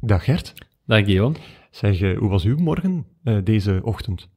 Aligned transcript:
Dag 0.00 0.24
Gert. 0.24 0.52
Dag 0.86 1.04
Guillaume. 1.04 1.34
Zeg, 1.70 2.00
eh, 2.00 2.18
hoe 2.18 2.28
was 2.28 2.44
uw 2.44 2.56
morgen 2.56 3.06
eh, 3.24 3.36
deze 3.44 3.80
ochtend? 3.82 4.28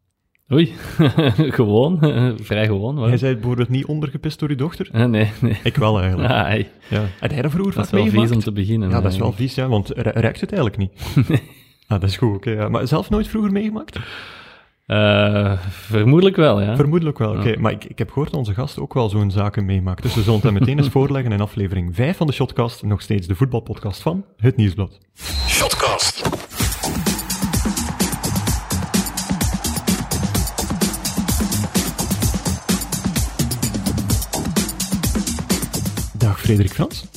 Oei, 0.51 0.65
gewoon, 1.59 1.99
vrij 2.41 2.65
gewoon. 2.65 3.07
Jij 3.07 3.17
zei 3.17 3.33
bijvoorbeeld 3.33 3.69
niet 3.69 3.85
ondergepist 3.85 4.39
door 4.39 4.49
uw 4.49 4.55
dochter? 4.55 4.89
Uh, 4.95 5.05
nee, 5.05 5.31
nee. 5.41 5.57
Ik 5.63 5.75
wel 5.75 5.99
eigenlijk. 6.01 6.29
Ah. 6.31 6.59
Ja. 6.89 7.05
Heb 7.19 7.31
jij 7.31 7.41
dat 7.41 7.51
vroeger 7.51 7.73
Dat 7.75 7.85
is 7.85 7.91
wel 7.91 8.05
vies 8.05 8.31
om 8.31 8.39
te 8.39 8.51
beginnen. 8.51 8.89
Ja, 8.89 9.01
dat 9.01 9.11
is 9.11 9.17
wel 9.17 9.31
vies, 9.31 9.55
ja, 9.55 9.67
want 9.67 9.89
ru- 9.89 10.01
ruikt 10.19 10.41
het 10.41 10.51
eigenlijk 10.53 10.77
niet? 10.77 11.27
Nee. 11.29 11.41
Ah, 11.87 11.99
dat 11.99 12.09
is 12.09 12.17
goed, 12.17 12.35
oké. 12.35 12.49
ja. 12.51 12.69
Maar 12.69 12.87
zelf 12.87 13.09
nooit 13.09 13.27
vroeger 13.27 13.51
meegemaakt? 13.51 13.99
Eh, 14.85 15.53
vermoedelijk 15.69 16.35
wel, 16.35 16.61
ja. 16.61 16.75
Vermoedelijk 16.75 17.17
wel, 17.17 17.31
oké. 17.31 17.49
Ja. 17.49 17.59
Maar 17.59 17.71
ik, 17.71 17.83
ik 17.83 17.97
heb 17.97 18.07
gehoord 18.07 18.29
dat 18.29 18.39
onze 18.39 18.53
gast 18.53 18.79
ook 18.79 18.93
wel 18.93 19.09
zo'n 19.09 19.31
zaken 19.31 19.65
meemaakt. 19.65 20.01
Dus 20.01 20.15
we 20.15 20.21
zullen 20.21 20.35
het 20.35 20.43
hem 20.43 20.53
meteen 20.53 20.77
eens 20.77 20.87
voorleggen 20.97 21.31
in 21.31 21.41
aflevering 21.41 21.95
5 21.95 22.17
van 22.17 22.27
de 22.27 22.33
Shotcast, 22.33 22.83
nog 22.83 23.01
steeds 23.01 23.27
de 23.27 23.35
voetbalpodcast 23.35 24.01
van 24.01 24.25
Het 24.37 24.55
Nieuwsblad. 24.55 24.99
Shotcast. 25.47 26.29
Dag 36.17 36.39
Frederik 36.39 36.71
Frans. 36.71 37.12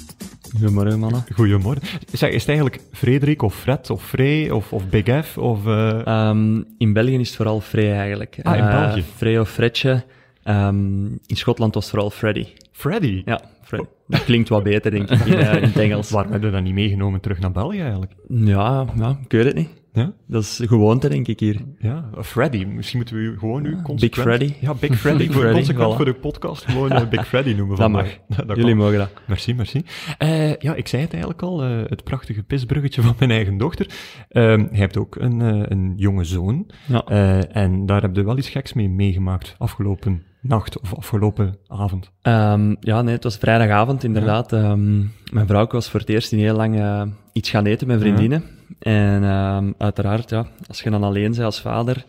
Goedemorgen, 0.59 0.99
mannen. 0.99 1.25
Goedemorgen. 1.35 1.83
Zeg, 2.13 2.31
is 2.31 2.41
het 2.41 2.49
eigenlijk 2.49 2.81
Frederik 2.93 3.43
of 3.43 3.55
Fred 3.55 3.91
of 3.91 4.05
Frey 4.05 4.51
of, 4.51 4.73
of 4.73 4.89
Big 4.89 5.25
F 5.25 5.39
of... 5.39 5.67
eh, 5.67 6.07
Ehm, 6.07 6.63
in 6.79 6.93
België 6.93 7.19
is 7.19 7.27
het 7.29 7.37
vooral 7.37 7.61
Frey 7.61 7.93
eigenlijk. 7.93 8.39
Ah, 8.43 8.57
in 8.57 8.63
Eh, 8.65 8.81
België. 8.81 9.03
Frey 9.17 9.39
of 9.39 9.51
Fredje. 9.51 10.05
Ehm, 10.43 11.05
in 11.07 11.37
Schotland 11.37 11.75
was 11.75 11.83
het 11.85 11.93
vooral 11.93 12.11
Freddy. 12.11 12.47
Freddy? 12.73 13.23
Ja, 13.25 13.41
Freddy. 13.63 13.87
Dat 14.07 14.25
klinkt 14.25 14.49
wat 14.49 14.63
beter, 14.63 14.91
denk 14.91 15.11
ik, 15.11 15.25
in, 15.27 15.35
eh, 15.35 15.55
in 15.57 15.63
het 15.63 15.77
Engels. 15.77 16.11
Waarom 16.11 16.31
hebben 16.33 16.51
we 16.51 16.57
dat 16.57 16.65
niet 16.65 16.75
meegenomen 16.75 17.21
terug 17.21 17.39
naar 17.41 17.53
België 17.53 17.81
eigenlijk? 17.81 18.13
Ja, 18.29 18.85
ja, 18.99 19.19
ik 19.25 19.33
weet 19.33 19.45
het 19.45 19.55
niet. 19.55 19.69
Ja? 19.97 20.13
Dat 20.27 20.43
is 20.43 20.57
de 20.57 20.69
gewoonte, 20.69 21.09
denk 21.09 21.27
ik, 21.29 21.41
hier. 21.41 21.65
Ja, 21.79 22.11
Freddy. 22.23 22.65
Misschien 22.65 22.99
moeten 22.99 23.17
we 23.17 23.39
gewoon 23.39 23.63
nu 23.63 23.83
consequent... 23.83 24.01
Big 24.01 24.23
Freddy. 24.23 24.55
Ja, 24.61 24.75
Big 24.75 24.99
Freddy. 24.99 25.19
Big 25.27 25.37
Freddy, 25.37 25.55
consequent 25.55 25.93
voilà. 25.93 25.97
voor 25.97 26.05
de 26.05 26.15
podcast 26.15 26.65
gewoon 26.65 26.91
eh, 26.91 27.09
Big 27.09 27.27
Freddy 27.27 27.53
noemen. 27.59 27.77
Dat 27.77 27.91
vandaag. 27.91 28.19
mag. 28.29 28.39
dat 28.47 28.57
Jullie 28.57 28.75
kan. 28.75 28.77
mogen 28.77 28.99
dat. 28.99 29.11
Merci, 29.27 29.55
merci. 29.55 29.83
Eh, 30.19 30.57
ja, 30.57 30.75
ik 30.75 30.89
zei 30.89 31.03
het 31.03 31.11
eigenlijk 31.11 31.43
al, 31.43 31.63
eh, 31.63 31.79
het 31.87 32.05
prachtige 32.05 32.43
pisbruggetje 32.43 33.03
van 33.03 33.15
mijn 33.19 33.31
eigen 33.31 33.57
dochter. 33.59 33.87
Ehm 34.29 34.65
hij 34.71 34.79
hebt 34.79 34.97
ook 34.97 35.17
een, 35.17 35.41
een 35.73 35.93
jonge 35.97 36.25
zoon. 36.25 36.71
Ja. 36.87 37.05
En 37.49 37.87
daar 37.87 38.03
heb 38.03 38.17
je 38.17 38.25
wel 38.25 38.39
iets 38.39 38.49
geks 38.49 38.73
mee 38.73 38.89
meegemaakt 38.89 39.55
afgelopen 39.59 40.23
nacht 40.49 40.81
of 40.81 40.95
afgelopen 40.95 41.57
avond. 41.67 42.11
Ehm, 42.23 42.75
ja, 42.81 43.03
nee, 43.03 43.15
het 43.15 43.25
was 43.25 43.37
vrijdagavond 43.37 44.05
inderdaad. 44.05 44.53
Ehm, 44.53 44.99
mijn 45.33 45.47
vrouw 45.47 45.67
was 45.67 45.91
voor 45.91 46.01
het 46.01 46.09
eerst 46.09 46.33
in 46.33 46.39
heel 46.39 46.57
lang 46.57 46.79
eh, 46.79 47.03
iets 47.33 47.51
gaan 47.51 47.67
eten 47.67 47.87
met 47.87 48.01
vriendinnen. 48.01 48.45
En 48.79 49.25
ehm, 49.25 49.73
uiteraard, 49.79 50.31
ja, 50.31 50.47
als 50.69 50.83
je 50.83 50.91
dan 50.91 51.03
alleen 51.05 51.31
bent 51.31 51.43
als 51.45 51.61
vader, 51.61 52.05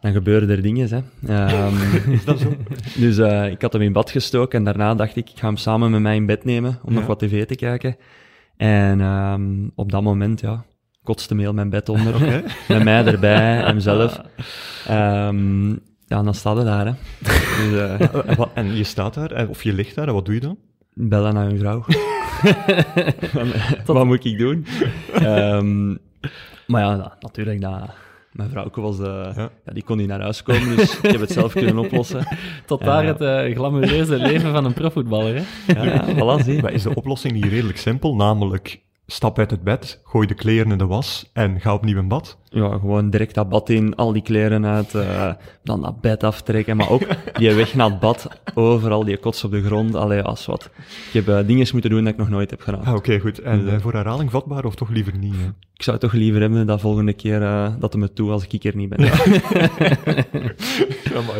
dan 0.00 0.12
gebeuren 0.12 0.50
er 0.50 0.62
dingen. 0.62 0.88
Hè. 0.88 1.00
Is 2.12 2.24
dat 2.24 2.38
zo? 2.38 2.54
dus 2.96 3.18
eh, 3.18 3.50
ik 3.50 3.62
had 3.62 3.72
hem 3.72 3.82
in 3.82 3.92
bad 3.92 4.10
gestoken 4.10 4.58
en 4.58 4.64
daarna 4.64 4.94
dacht 4.94 5.16
ik, 5.16 5.30
ik 5.30 5.38
ga 5.38 5.46
hem 5.46 5.56
samen 5.56 5.90
met 5.90 6.00
mij 6.00 6.16
in 6.16 6.26
bed 6.26 6.44
nemen 6.44 6.78
om 6.82 6.92
Ja. 6.92 6.98
nog 6.98 7.06
wat 7.06 7.18
tv 7.18 7.44
te 7.46 7.54
kijken. 7.54 7.96
En 8.56 9.72
op 9.74 9.90
dat 9.92 10.02
moment, 10.02 10.40
ja, 10.40 10.64
kotste 11.02 11.34
me 11.34 11.40
heel 11.40 11.52
mijn 11.52 11.70
bed 11.70 11.88
onder. 11.88 12.42
Met 12.68 12.84
mij 12.84 13.04
erbij, 13.04 13.56
hemzelf. 13.64 14.20
Ja, 16.06 16.22
dan 16.22 16.34
staat 16.34 16.56
hij 16.56 16.64
daar. 16.64 16.86
Hè. 16.86 16.92
Dus, 17.20 17.72
eh, 17.80 18.00
en, 18.30 18.36
wat- 18.36 18.50
en 18.54 18.76
je 18.76 18.84
staat 18.84 19.14
daar, 19.14 19.30
en- 19.30 19.48
of 19.48 19.62
je 19.62 19.72
ligt 19.72 19.94
daar, 19.94 20.08
en 20.08 20.14
wat 20.14 20.24
doe 20.24 20.34
je 20.34 20.40
dan? 20.40 20.56
bellen 20.96 21.34
naar 21.34 21.46
hun 21.46 21.58
vrouw. 21.58 21.84
Wat 23.86 24.04
moet 24.06 24.24
ik 24.24 24.38
doen? 24.38 24.66
Ehm, 25.12 25.88
maar 26.66 26.82
ja, 26.82 26.96
na- 26.96 27.16
natuurlijk, 27.20 27.60
dat, 27.60 27.80
mijn 28.32 28.50
vrouw 28.50 28.70
was, 28.72 28.98
eh, 28.98 29.04
Ja. 29.36 29.50
ja. 29.66 29.72
die 29.72 29.82
kon 29.82 29.96
niet 29.96 30.08
naar 30.08 30.20
huis 30.20 30.42
komen, 30.42 30.76
dus 30.76 30.98
ik 31.00 31.10
heb 31.10 31.20
het 31.20 31.30
zelf 31.32 31.52
kunnen 31.52 31.78
oplossen. 31.78 32.26
Tot 32.66 32.84
daar 32.84 33.02
Ja. 33.04 33.08
het 33.16 33.20
eh, 33.20 33.56
glamoureuze 33.56 34.16
leven 34.16 34.52
van 34.52 34.64
een 34.64 34.72
profvoetballer, 34.72 35.34
hè. 35.34 35.42
Ja, 35.74 35.84
ja, 35.84 36.04
voilà, 36.14 36.44
zie. 36.44 36.62
Maar 36.62 36.72
is 36.72 36.82
de 36.82 36.94
oplossing 36.94 37.32
niet 37.34 37.44
redelijk 37.44 37.78
simpel? 37.78 38.14
Namelijk, 38.16 38.80
stap 39.06 39.38
uit 39.38 39.50
het 39.50 39.62
bed, 39.62 40.00
gooi 40.04 40.26
de 40.26 40.34
kleren 40.34 40.72
in 40.72 40.78
de 40.78 40.86
was 40.86 41.30
en 41.32 41.60
ga 41.60 41.74
opnieuw 41.74 41.98
in 41.98 42.08
bad. 42.08 42.38
Ja, 42.48 42.68
gewoon 42.78 43.10
direct 43.10 43.34
dat 43.34 43.48
bad 43.48 43.68
in, 43.68 43.94
al 43.94 44.12
die 44.12 44.22
kleren 44.22 44.66
uit, 44.66 44.94
eh, 44.94 45.32
dan 45.62 45.80
dat 45.82 46.00
bed 46.00 46.22
aftrekken, 46.24 46.76
maar 46.76 46.90
ook 46.90 47.02
die 47.38 47.52
weg 47.54 47.74
naar 47.74 47.90
het 47.90 48.00
bad, 48.00 48.28
overal 48.54 49.04
die 49.04 49.16
kots 49.16 49.44
op 49.44 49.50
de 49.50 49.62
grond, 49.62 49.94
allee, 49.94 50.22
als 50.22 50.46
wat. 50.46 50.70
Ik 51.06 51.12
heb 51.12 51.28
eh, 51.28 51.46
dingen 51.46 51.66
moeten 51.72 51.90
doen 51.90 52.04
dat 52.04 52.12
ik 52.12 52.18
nog 52.18 52.28
nooit 52.28 52.50
heb 52.50 52.60
gedaan. 52.60 52.84
Ah, 52.84 52.94
oké, 52.94 53.18
goed. 53.18 53.38
En 53.38 53.64
Ja. 53.64 53.72
eh, 53.72 53.80
voor 53.80 53.92
herhaling 53.92 54.30
vatbaar 54.30 54.64
of 54.64 54.74
toch 54.74 54.88
liever 54.88 55.16
niet? 55.18 55.34
hè? 55.36 55.46
Ik 55.74 55.82
zou 55.82 55.96
het 55.96 56.10
toch 56.10 56.20
liever 56.20 56.40
hebben 56.40 56.66
dat 56.66 56.80
volgende 56.80 57.12
keer 57.12 57.40
dat 57.78 57.92
hij 57.92 58.02
me 58.02 58.12
toe 58.12 58.30
als 58.30 58.46
ik 58.46 58.64
er 58.64 58.76
niet 58.76 58.88
ben. 58.88 59.00
Ja, 61.14 61.20
maar, 61.20 61.36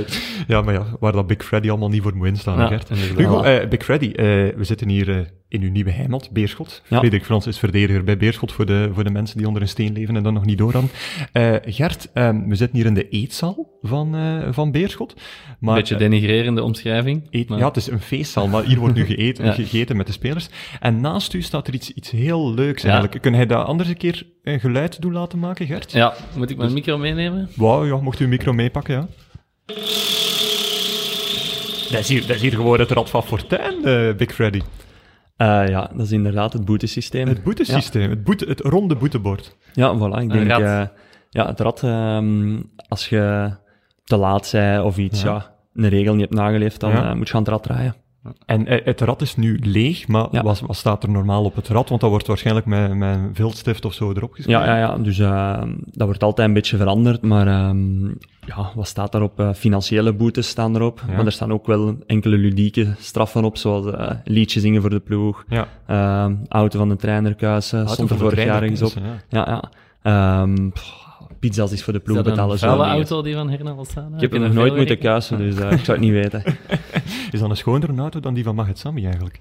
ja, 0.47 0.63
maar 0.63 0.75
ja, 0.75 0.87
waar 1.01 1.13
dat 1.13 1.27
Big 1.27 1.45
Freddy 1.45 1.69
allemaal 1.71 1.89
niet 1.89 2.03
voor 2.03 2.17
moet 2.17 2.27
instaan, 2.27 2.59
Ja, 2.59 2.67
Gert. 2.67 2.89
Hugo, 2.89 3.67
Big 3.69 3.83
Freddy, 3.85 4.13
we 4.57 4.65
zitten 4.65 4.89
hier 4.89 5.31
in 5.55 5.63
uw 5.63 5.71
nieuwe 5.71 5.91
heimat, 5.91 6.29
Beerschot. 6.33 6.83
Ja. 6.89 6.99
Frederik 6.99 7.25
Frans 7.25 7.47
is 7.47 7.59
verdediger 7.59 8.05
bij 8.05 8.17
Beerschot 8.17 8.53
voor 8.53 8.67
de, 8.67 8.91
voor 8.95 9.05
de 9.05 9.11
mensen 9.11 9.37
die 9.39 9.47
onder 9.47 9.63
een 9.63 9.69
steen 9.69 9.93
leven 9.93 10.17
en 10.17 10.23
dat 10.23 10.33
nog 10.33 10.45
niet 10.45 10.59
door 10.59 10.73
hadden. 10.73 10.91
Eh, 11.33 11.55
Gert, 11.75 12.09
ehm, 12.13 12.49
we 12.49 12.55
zitten 12.55 12.77
hier 12.77 12.87
in 12.87 12.95
de 12.95 13.09
eetzaal 13.09 13.79
van, 13.83 14.15
eh, 14.17 14.49
van 14.51 14.71
Beerschot. 14.73 15.15
Een 15.61 15.75
beetje 15.75 15.95
eh, 15.95 16.01
denigrerende 16.01 16.63
omschrijving. 16.63 17.23
Eet- 17.31 17.49
maar- 17.49 17.59
Ja, 17.59 17.67
het 17.67 17.77
is 17.77 17.87
een 17.91 18.01
feestzaal, 18.01 18.49
maar 18.49 18.65
hier 18.65 18.79
wordt 18.79 18.95
nu 18.95 19.05
geëten, 19.05 19.45
Ja. 19.47 19.53
gegeten 19.53 19.97
met 19.97 20.07
de 20.07 20.13
spelers. 20.13 20.49
En 20.81 21.01
naast 21.01 21.33
u 21.33 21.43
staat 21.43 21.69
er 21.69 21.75
iets, 21.75 21.91
iets 21.93 22.11
heel 22.11 22.55
leuks 22.55 22.83
Ja. 22.83 22.89
eigenlijk. 22.91 23.23
Kun 23.23 23.35
jij 23.35 23.47
dat 23.47 23.67
anders 23.67 23.89
een 23.89 23.97
keer 23.97 24.27
een 24.43 24.61
geluid 24.61 25.01
doen 25.01 25.13
laten 25.13 25.39
maken, 25.39 25.67
Gert? 25.67 25.93
Ja, 25.93 26.15
moet 26.37 26.51
ik 26.51 26.57
mijn 26.57 26.73
micro 26.73 26.99
meenemen? 26.99 27.49
Wauw, 27.57 27.85
ja, 27.87 27.97
mocht 27.97 28.21
u 28.21 28.25
uw 28.25 28.31
micro 28.31 28.53
meepakken, 28.53 28.95
ja. 28.95 29.07
Dat 31.91 32.01
is 32.01 32.09
hier, 32.09 32.21
dat 32.27 32.37
is 32.37 32.43
hier 32.43 32.53
gewoon 32.53 32.79
het 32.79 32.91
Rad 32.91 33.11
van 33.11 33.23
Fortuin, 33.23 33.75
Big 34.17 34.33
Freddy. 34.35 34.61
Eh, 35.37 35.69
ja, 35.69 35.91
dat 35.95 36.07
is 36.07 36.13
inderdaad 36.13 36.53
het 36.53 36.65
boetesysteem. 36.65 37.29
Het 37.29 37.43
boetesysteem, 37.43 38.11
het, 38.11 38.25
boete, 38.25 38.45
het 38.45 38.61
ronde 38.61 38.97
boetebord. 38.97 39.57
Ja, 39.73 39.97
voilà. 39.99 40.23
Ik 40.23 40.31
denk, 40.33 40.51
eh, 40.51 40.83
ja, 41.31 41.47
het 41.47 41.61
rad, 41.61 41.83
ehm, 41.83 42.61
als 42.89 43.09
je 43.09 43.51
te 44.05 44.17
laat 44.17 44.47
zei 44.47 44.81
of 44.85 44.97
iets, 44.97 45.23
Ja. 45.23 45.33
ja, 45.35 45.55
een 45.75 45.89
regel 45.89 46.13
niet 46.13 46.21
hebt 46.23 46.35
nageleefd, 46.35 46.81
dan 46.81 46.91
Ja. 46.91 47.09
eh, 47.11 47.15
moet 47.15 47.27
je 47.27 47.33
gaan 47.33 47.41
het 47.43 47.51
rad 47.51 47.63
draaien. 47.63 47.95
En 48.47 48.67
eh, 48.67 48.85
het 48.85 49.01
rad 49.01 49.23
is 49.23 49.37
nu 49.37 49.59
leeg, 49.63 50.09
maar 50.09 50.27
Ja. 50.31 50.43
wat, 50.43 50.61
wat 50.61 50.77
staat 50.77 51.03
er 51.03 51.11
normaal 51.11 51.45
op 51.45 51.57
het 51.57 51.69
rad? 51.69 51.89
Want 51.89 52.01
dat 52.01 52.11
wordt 52.11 52.27
waarschijnlijk 52.27 52.67
met, 52.67 52.95
met 52.95 53.17
een 53.17 53.31
viltstift 53.35 53.85
of 53.85 53.93
zo 53.95 54.11
erop 54.13 54.33
geschreven. 54.33 54.61
Ja, 54.63 54.67
ja, 54.67 54.79
ja. 54.79 54.97
Dus 54.97 55.19
eh, 55.19 55.63
dat 55.93 56.07
wordt 56.07 56.23
altijd 56.23 56.49
een 56.49 56.55
beetje 56.55 56.77
veranderd, 56.77 57.23
maar 57.23 57.47
ehm, 57.47 58.05
ja, 58.47 58.71
wat 58.75 58.87
staat 58.89 59.13
daarop? 59.13 59.41
Eh 59.41 59.53
financiële 59.53 60.13
boetes 60.13 60.49
staan 60.49 60.75
erop, 60.75 61.03
Ja. 61.09 61.17
maar 61.17 61.27
er 61.27 61.33
staan 61.33 61.53
ook 61.53 61.67
wel 61.67 61.97
enkele 62.07 62.37
ludieke 62.37 62.95
straffen 62.99 63.45
op, 63.45 63.57
zoals 63.57 63.87
eh 63.87 64.11
liedjes 64.25 64.63
zingen 64.63 64.81
voor 64.81 64.91
de 64.91 65.01
ploeg, 65.01 65.45
Ja. 65.49 65.69
ehm, 65.87 66.35
auto 66.49 66.79
van 66.79 66.89
de 66.89 66.97
trainer 66.97 67.35
kuisen, 67.35 67.89
stond 67.89 68.11
er 68.11 68.17
vorig 68.19 68.45
jaar 68.45 68.63
op. 68.63 68.93
ja. 69.29 69.49
Ja. 69.49 69.71
Ehm, 70.03 70.69
pff, 70.71 71.03
pizza's 71.49 71.73
is 71.73 71.83
voor 71.83 71.93
de 71.93 71.99
Is 71.99 72.05
ploeg 72.05 72.17
dat 72.17 72.27
een 72.27 72.33
betalen. 72.33 72.59
dingen. 72.59 72.87
auto 72.87 73.23
die 73.23 73.35
van 73.35 73.51
Herna 73.51 73.75
wil 73.75 73.85
staan? 73.85 74.15
Ik 74.15 74.21
heb 74.21 74.33
er 74.33 74.41
nog 74.41 74.53
nooit 74.53 74.77
moeten 74.77 74.99
kuisen, 74.99 75.39
dus 75.39 75.57
eh, 75.57 75.73
ik 75.73 75.85
zou 75.85 75.99
het 75.99 76.07
niet 76.07 76.13
weten. 76.13 76.43
Is 77.33 77.41
dat 77.41 77.51
een 77.51 77.57
schonere 77.57 77.95
auto 77.97 78.21
dan 78.21 78.35
die 78.35 78.45
van 78.45 78.55
Maget 78.55 78.79
Sami 78.79 79.05
eigenlijk? 79.05 79.41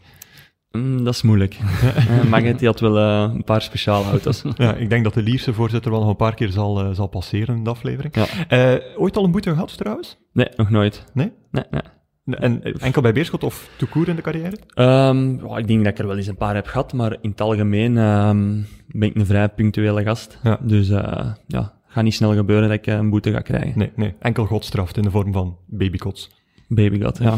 Mm, 0.72 1.03
dat 1.03 1.13
is 1.13 1.22
moeilijk. 1.22 1.58
Magnet 2.30 2.59
die 2.59 2.68
had 2.68 2.80
wel 2.80 2.97
eh, 2.97 3.34
een 3.34 3.44
paar 3.44 3.62
speciale 3.62 4.06
auto's. 4.06 4.44
Ja, 4.56 4.74
ik 4.75 4.90
denk 4.90 5.03
dat 5.03 5.13
de 5.13 5.22
Lierse 5.22 5.53
voorzitter 5.53 5.92
wel 5.92 6.00
nog 6.00 6.09
een 6.09 6.16
paar 6.16 6.34
keer 6.34 6.50
zal, 6.50 6.94
zal 6.94 7.08
passeren 7.08 7.56
in 7.56 7.63
de 7.63 7.69
aflevering. 7.69 8.16
Ja. 8.16 8.25
Eh, 8.47 9.02
ooit 9.02 9.18
al 9.18 9.24
een 9.24 9.31
boete 9.31 9.50
gehad 9.50 9.78
trouwens? 9.78 10.18
Nee, 10.34 10.47
nog 10.56 10.69
nooit. 10.69 11.06
Nee? 11.13 11.31
Nee, 11.52 11.63
nee. 11.69 11.81
En 12.25 12.62
enkel 12.63 13.02
bij 13.02 13.13
Beerschot 13.13 13.44
of 13.44 13.69
court 13.90 14.08
in 14.08 14.16
de 14.16 14.22
carrière? 14.22 14.58
Ehm, 14.74 15.46
ja, 15.47 15.58
ik 15.58 15.68
denk 15.68 15.84
dat 15.84 15.94
ik 15.94 16.00
er 16.00 16.08
wel 16.08 16.18
eens 16.18 16.28
een 16.28 16.36
paar 16.38 16.56
heb 16.56 16.68
gehad, 16.68 16.94
maar 16.94 17.18
in 17.22 17.30
het 17.30 17.42
algemeen 17.42 17.97
ehm, 17.97 18.62
ben 18.88 19.09
ik 19.09 19.16
een 19.16 19.25
vrij 19.25 19.50
punctuele 19.50 20.03
gast. 20.03 20.40
Ja. 20.44 20.60
Dus 20.62 20.89
eh 20.89 21.31
ja, 21.48 21.74
gaat 21.94 22.04
niet 22.04 22.13
snel 22.13 22.36
gebeuren 22.36 22.69
dat 22.69 22.78
ik 22.78 22.88
eh, 22.88 22.95
een 22.95 23.10
boete 23.10 23.31
ga 23.31 23.40
krijgen. 23.40 23.78
Nee, 23.80 23.92
nee. 23.95 24.13
Enkel 24.19 24.45
godstraft 24.45 24.98
in 24.98 25.04
de 25.04 25.12
vorm 25.12 25.34
van 25.34 25.57
babykots. 25.66 26.42
Babygat, 26.68 27.18
ja. 27.18 27.36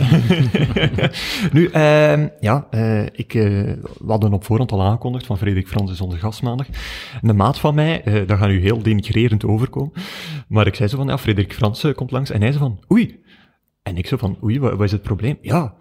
nu, 1.56 1.68
ehm, 1.68 2.28
ja, 2.40 2.68
eh, 2.70 3.04
ik, 3.04 3.34
eh, 3.34 3.44
we 4.00 4.08
hadden 4.08 4.34
op 4.34 4.44
voorhand 4.44 4.72
al 4.72 4.82
aangekondigd 4.82 5.26
van 5.26 5.38
Frederik 5.38 5.68
Frans 5.68 5.92
is 5.92 6.02
onze 6.02 6.18
gast 6.18 6.42
maandag. 6.42 6.68
Een 7.22 7.36
maat 7.36 7.60
van 7.60 7.76
mij, 7.76 8.04
eh 8.04 8.28
dat 8.28 8.38
gaat 8.38 8.48
nu 8.48 8.60
heel 8.60 8.82
denigrerend 8.82 9.46
overkomen, 9.46 9.94
maar 10.48 10.68
ik 10.68 10.76
zei 10.76 10.90
zo 10.90 10.98
van, 10.98 11.08
ja, 11.08 11.18
Frederik 11.18 11.54
Frans 11.54 11.88
komt 11.96 12.12
langs 12.12 12.30
en 12.30 12.42
hij 12.42 12.52
zei 12.52 12.64
van, 12.64 12.80
oei. 12.92 13.24
En 13.84 13.98
ik 13.98 14.08
zo 14.08 14.18
van, 14.18 14.38
oei, 14.44 14.60
wat, 14.60 14.72
wat 14.72 14.82
is 14.82 14.92
het 14.92 15.02
probleem? 15.02 15.38
Ja, 15.42 15.76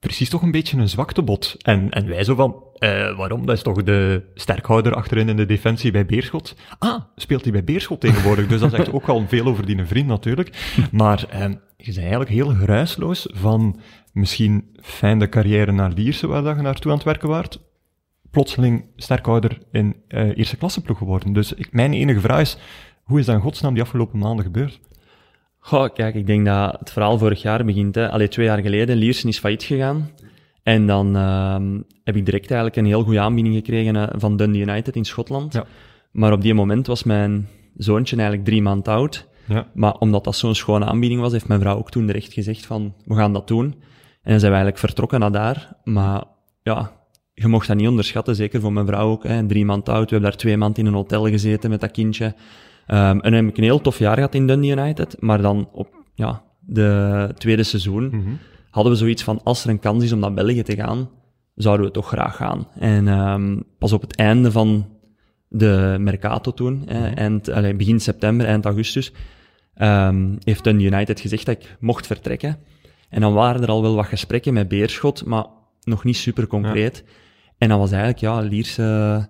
precies 0.00 0.28
toch 0.28 0.42
een 0.42 0.50
beetje 0.50 0.78
een 0.78 0.88
zwaktebot. 0.88 1.56
En, 1.62 1.90
en 1.90 2.08
wij 2.08 2.24
zo 2.24 2.34
van, 2.34 2.62
eh, 2.78 3.16
waarom? 3.16 3.46
Dat 3.46 3.56
is 3.56 3.62
toch 3.62 3.82
de 3.82 4.22
sterkhouder 4.34 4.94
achterin 4.94 5.28
in 5.28 5.36
de 5.36 5.46
defensie 5.46 5.90
bij 5.90 6.06
Beerschot? 6.06 6.56
Ah, 6.78 7.02
speelt 7.16 7.42
hij 7.42 7.52
bij 7.52 7.64
Beerschot 7.64 8.00
tegenwoordig? 8.00 8.46
Dus 8.46 8.60
dat 8.60 8.70
zegt 8.70 8.92
ook 8.92 9.06
wel 9.06 9.24
veel 9.28 9.46
over 9.46 9.66
die 9.66 9.84
vriend 9.84 10.06
natuurlijk. 10.06 10.76
Maar 10.92 11.24
ehm, 11.28 11.50
je 11.76 11.84
bent 11.84 11.98
eigenlijk 11.98 12.30
heel 12.30 12.54
geruisloos 12.54 13.26
van 13.30 13.80
misschien 14.12 14.76
fijn 14.82 15.18
de 15.18 15.28
carrière 15.28 15.72
naar 15.72 15.92
Lierse, 15.92 16.26
waar 16.26 16.56
je 16.56 16.62
naartoe 16.62 16.90
aan 16.90 16.96
het 16.96 17.06
werken 17.06 17.28
waart, 17.28 17.60
plotseling 18.30 18.84
sterkhouder 18.96 19.58
in 19.72 19.96
eh 20.08 20.36
eerste 20.36 20.56
klasse 20.56 20.82
ploeg 20.82 20.98
geworden. 20.98 21.32
Dus 21.32 21.52
ik, 21.52 21.72
mijn 21.72 21.92
enige 21.92 22.20
vraag 22.20 22.40
is, 22.40 22.56
hoe 23.02 23.18
is 23.18 23.26
dat 23.26 23.34
in 23.34 23.40
godsnaam 23.40 23.74
die 23.74 23.82
afgelopen 23.82 24.18
maanden 24.18 24.44
gebeurd? 24.44 24.80
Goh, 25.60 25.88
kijk, 25.94 26.14
ik 26.14 26.26
denk 26.26 26.46
dat 26.46 26.76
het 26.78 26.92
verhaal 26.92 27.18
vorig 27.18 27.42
jaar 27.42 27.64
begint. 27.64 27.94
Hè. 27.94 28.10
Allee, 28.10 28.28
twee 28.28 28.46
jaar 28.46 28.62
geleden, 28.62 28.96
Liersen 28.96 29.28
is 29.28 29.38
failliet 29.38 29.62
gegaan. 29.62 30.10
En 30.62 30.86
dan 30.86 31.16
ehm, 31.16 31.80
heb 32.04 32.16
ik 32.16 32.24
direct 32.24 32.50
eigenlijk 32.50 32.76
een 32.76 32.86
heel 32.86 33.02
goede 33.02 33.20
aanbieding 33.20 33.54
gekregen 33.54 33.96
eh, 33.96 34.08
van 34.20 34.36
Dundee 34.36 34.60
United 34.60 34.96
in 34.96 35.04
Schotland. 35.04 35.52
Ja. 35.52 35.64
Maar 36.12 36.32
op 36.32 36.42
die 36.42 36.54
moment 36.54 36.86
was 36.86 37.02
mijn 37.02 37.48
zoontje 37.76 38.16
eigenlijk 38.16 38.48
drie 38.48 38.62
maanden 38.62 38.92
oud. 38.92 39.28
Ja. 39.48 39.66
Maar 39.74 39.94
omdat 39.94 40.24
dat 40.24 40.36
zo'n 40.36 40.54
schone 40.54 40.84
aanbieding 40.84 41.20
was, 41.20 41.32
heeft 41.32 41.48
mijn 41.48 41.60
vrouw 41.60 41.76
ook 41.76 41.90
toen 41.90 42.06
direct 42.06 42.32
gezegd 42.32 42.66
van, 42.66 42.94
we 43.04 43.14
gaan 43.14 43.32
dat 43.32 43.48
doen. 43.48 43.64
En 44.22 44.30
dan 44.30 44.40
zijn 44.40 44.52
we 44.52 44.58
eigenlijk 44.58 44.78
vertrokken 44.78 45.20
naar 45.20 45.32
daar. 45.32 45.76
Maar 45.84 46.24
ja, 46.62 46.92
je 47.34 47.48
mocht 47.48 47.66
dat 47.66 47.76
niet 47.76 47.88
onderschatten, 47.88 48.36
zeker 48.36 48.60
voor 48.60 48.72
mijn 48.72 48.86
vrouw 48.86 49.10
ook. 49.10 49.24
Hè. 49.24 49.46
Drie 49.46 49.64
maanden 49.64 49.94
oud, 49.94 50.04
we 50.04 50.10
hebben 50.10 50.30
daar 50.30 50.38
twee 50.38 50.56
maanden 50.56 50.82
in 50.82 50.86
een 50.86 50.96
hotel 50.96 51.28
gezeten 51.28 51.70
met 51.70 51.80
dat 51.80 51.90
kindje. 51.90 52.34
Ehm, 52.90 53.18
en 53.18 53.32
heb 53.32 53.48
ik 53.48 53.56
een 53.56 53.62
heel 53.62 53.80
tof 53.80 53.98
jaar 53.98 54.14
gehad 54.14 54.34
in 54.34 54.46
Dundee 54.46 54.70
United. 54.76 55.16
Maar 55.20 55.42
dan 55.42 55.68
op 55.72 55.88
ja, 56.14 56.42
de 56.60 57.28
tweede 57.38 57.62
seizoen 57.62 58.04
Mhm. 58.08 58.30
hadden 58.70 58.92
we 58.92 58.98
zoiets 58.98 59.22
van, 59.22 59.40
als 59.44 59.64
er 59.64 59.70
een 59.70 59.78
kans 59.78 60.04
is 60.04 60.12
om 60.12 60.18
naar 60.18 60.34
België 60.34 60.62
te 60.62 60.74
gaan, 60.76 61.08
zouden 61.54 61.86
we 61.86 61.92
toch 61.92 62.08
graag 62.08 62.36
gaan. 62.36 62.66
En 62.78 63.08
ehm, 63.08 63.60
pas 63.78 63.92
op 63.92 64.00
het 64.00 64.16
einde 64.16 64.50
van 64.52 64.88
de 65.48 65.96
Mercato 65.98 66.52
toen, 66.52 66.82
hè, 66.86 67.08
eind, 67.10 67.48
allee, 67.50 67.74
begin 67.74 68.00
september, 68.00 68.46
eind 68.46 68.64
augustus, 68.64 69.12
ehm, 69.74 70.36
heeft 70.44 70.64
Dundee 70.64 70.86
United 70.86 71.20
gezegd 71.20 71.46
dat 71.46 71.56
ik 71.56 71.76
mocht 71.80 72.06
vertrekken. 72.06 72.58
En 73.08 73.20
dan 73.20 73.32
waren 73.32 73.62
er 73.62 73.68
al 73.68 73.82
wel 73.82 73.94
wat 73.94 74.06
gesprekken 74.06 74.52
met 74.52 74.68
Beerschot, 74.68 75.24
maar 75.24 75.46
nog 75.82 76.04
niet 76.04 76.16
super 76.16 76.46
concreet. 76.46 77.04
En 77.58 77.68
dan 77.68 77.78
was 77.78 77.90
eigenlijk, 77.90 78.20
ja, 78.20 78.40
Liers 78.40 78.78
eh, 78.78 79.24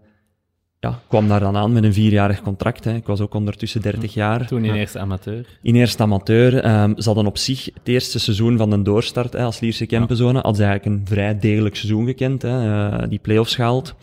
ja, 0.80 0.98
kwam 1.08 1.28
daar 1.28 1.40
dan 1.40 1.56
aan 1.56 1.72
met 1.72 1.84
een 1.84 1.92
vierjarig 1.92 2.42
contract. 2.42 2.84
Hè. 2.84 2.94
Ik 2.94 3.06
was 3.06 3.20
ook 3.20 3.34
ondertussen 3.34 3.80
30 3.82 4.14
jaar. 4.14 4.46
Toen 4.46 4.64
in 4.64 4.74
eerste 4.74 4.98
amateur. 4.98 5.46
In 5.62 5.74
eerste 5.74 6.02
amateur. 6.02 6.58
ehm 6.58 6.92
ze 6.96 7.04
hadden 7.04 7.26
op 7.26 7.38
zich 7.38 7.64
het 7.64 7.88
eerste 7.88 8.18
seizoen 8.18 8.56
van 8.58 8.70
de 8.70 8.82
doorstart 8.82 9.32
hè, 9.32 9.42
als 9.44 9.60
Lierse 9.60 9.86
Kempenzone, 9.86 10.34
hadden 10.34 10.54
ze 10.56 10.64
eigenlijk 10.64 10.96
een 11.00 11.06
vrij 11.06 11.38
degelijk 11.38 11.76
seizoen 11.76 12.06
gekend, 12.06 12.42
hè, 12.42 12.88
eh, 12.90 13.08
die 13.08 13.18
play-offs 13.18 13.54
gehaald. 13.54 13.94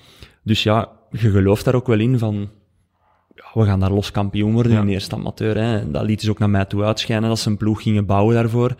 Dus 0.43 0.63
ja, 0.63 0.89
je 1.11 1.29
gelooft 1.29 1.65
daar 1.65 1.75
ook 1.75 1.87
wel 1.87 1.99
in 1.99 2.19
van, 2.19 2.49
ja, 3.35 3.43
we 3.53 3.65
gaan 3.65 3.79
daar 3.79 3.91
los 3.91 4.11
kampioen 4.11 4.53
worden 4.53 4.71
Ja. 4.71 4.81
in 4.81 4.87
eerste 4.87 5.15
amateur. 5.15 5.57
Hè. 5.57 5.91
Dat 5.91 6.03
liet 6.03 6.21
ze 6.21 6.29
ook 6.29 6.39
naar 6.39 6.49
mij 6.49 6.65
toe 6.65 6.83
uitschijnen, 6.83 7.29
dat 7.29 7.39
ze 7.39 7.49
een 7.49 7.57
ploeg 7.57 7.81
gingen 7.81 8.05
bouwen 8.05 8.35
daarvoor. 8.35 8.75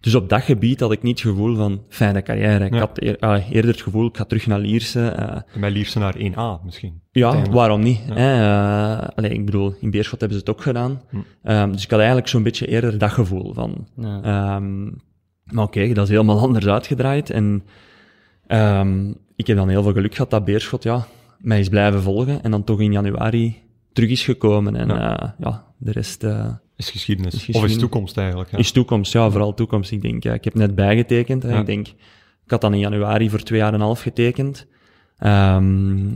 Dus 0.00 0.14
op 0.14 0.28
dat 0.28 0.42
gebied 0.42 0.80
had 0.80 0.92
ik 0.92 1.02
niet 1.02 1.20
het 1.22 1.28
gevoel 1.30 1.56
van 1.56 1.82
fijne 1.88 2.22
carrière. 2.22 2.64
Ik 2.64 2.72
Ja. 2.72 2.78
had 2.78 3.02
eer- 3.02 3.16
ah, 3.18 3.50
eerder 3.50 3.70
het 3.70 3.80
gevoel, 3.82 4.06
ik 4.06 4.16
ga 4.16 4.24
terug 4.24 4.46
naar 4.46 4.58
Lierse. 4.58 5.06
eh, 5.08 5.60
Bij 5.60 5.70
Lierse 5.70 5.98
naar 5.98 6.14
1A 6.18 6.60
misschien. 6.64 7.00
ja, 7.10 7.42
waarom 7.50 7.80
niet? 7.82 8.00
Hè? 8.04 8.42
Eh, 8.42 9.08
allee, 9.16 9.30
ik 9.30 9.44
bedoel, 9.44 9.74
in 9.80 9.90
Beerschot 9.90 10.20
hebben 10.20 10.38
ze 10.38 10.44
het 10.46 10.54
ook 10.56 10.62
gedaan. 10.62 11.00
Hm. 11.10 11.16
Ehm, 11.42 11.72
dus 11.72 11.82
ik 11.84 11.90
had 11.90 11.98
eigenlijk 11.98 12.28
zo'n 12.28 12.42
beetje 12.42 12.66
eerder 12.66 12.98
dat 12.98 13.10
gevoel 13.10 13.54
van... 13.54 13.86
Ja. 13.96 14.20
ehm, 14.22 14.84
maar 15.44 15.64
oké, 15.64 15.92
dat 15.92 16.04
is 16.04 16.10
helemaal 16.10 16.38
anders 16.40 16.66
uitgedraaid. 16.66 17.30
En 17.30 17.62
ehm, 18.46 19.08
ik 19.36 19.46
heb 19.46 19.56
dan 19.56 19.68
heel 19.68 19.82
veel 19.82 19.92
geluk 19.92 20.14
gehad 20.14 20.30
dat 20.30 20.44
Beerschot 20.44 20.82
ja, 20.82 21.06
mij 21.38 21.60
is 21.60 21.68
blijven 21.68 22.02
volgen. 22.02 22.42
En 22.42 22.50
dan 22.50 22.64
toch 22.64 22.80
in 22.80 22.92
januari 22.92 23.56
terug 23.92 24.10
is 24.10 24.24
gekomen. 24.24 24.76
En 24.76 24.88
Ja. 24.88 25.34
ja 25.38 25.64
de 25.78 25.92
rest 25.92 26.24
eh, 26.24 26.46
Is 26.78 26.90
geschiedenis. 26.90 27.48
Is 27.48 27.56
Of 27.56 27.64
is 27.64 27.78
toekomst 27.78 28.16
eigenlijk. 28.16 28.50
Ja. 28.50 28.58
is 28.58 28.72
toekomst. 28.72 29.12
Ja, 29.12 29.30
vooral 29.30 29.54
toekomst. 29.54 29.90
Ik 29.90 30.02
denk, 30.02 30.22
ja, 30.22 30.32
ik 30.34 30.44
heb 30.44 30.54
net 30.54 30.74
bijgetekend. 30.74 31.42
Ja. 31.42 31.60
Ik 31.60 31.66
denk, 31.66 31.86
ik 32.44 32.50
had 32.50 32.60
dan 32.60 32.72
in 32.74 32.78
januari 32.80 33.30
voor 33.30 33.42
twee 33.42 33.58
jaar 33.58 33.68
en 33.68 33.74
een 33.74 33.80
half 33.80 34.00
getekend. 34.02 34.66
Ehm, 35.18 36.06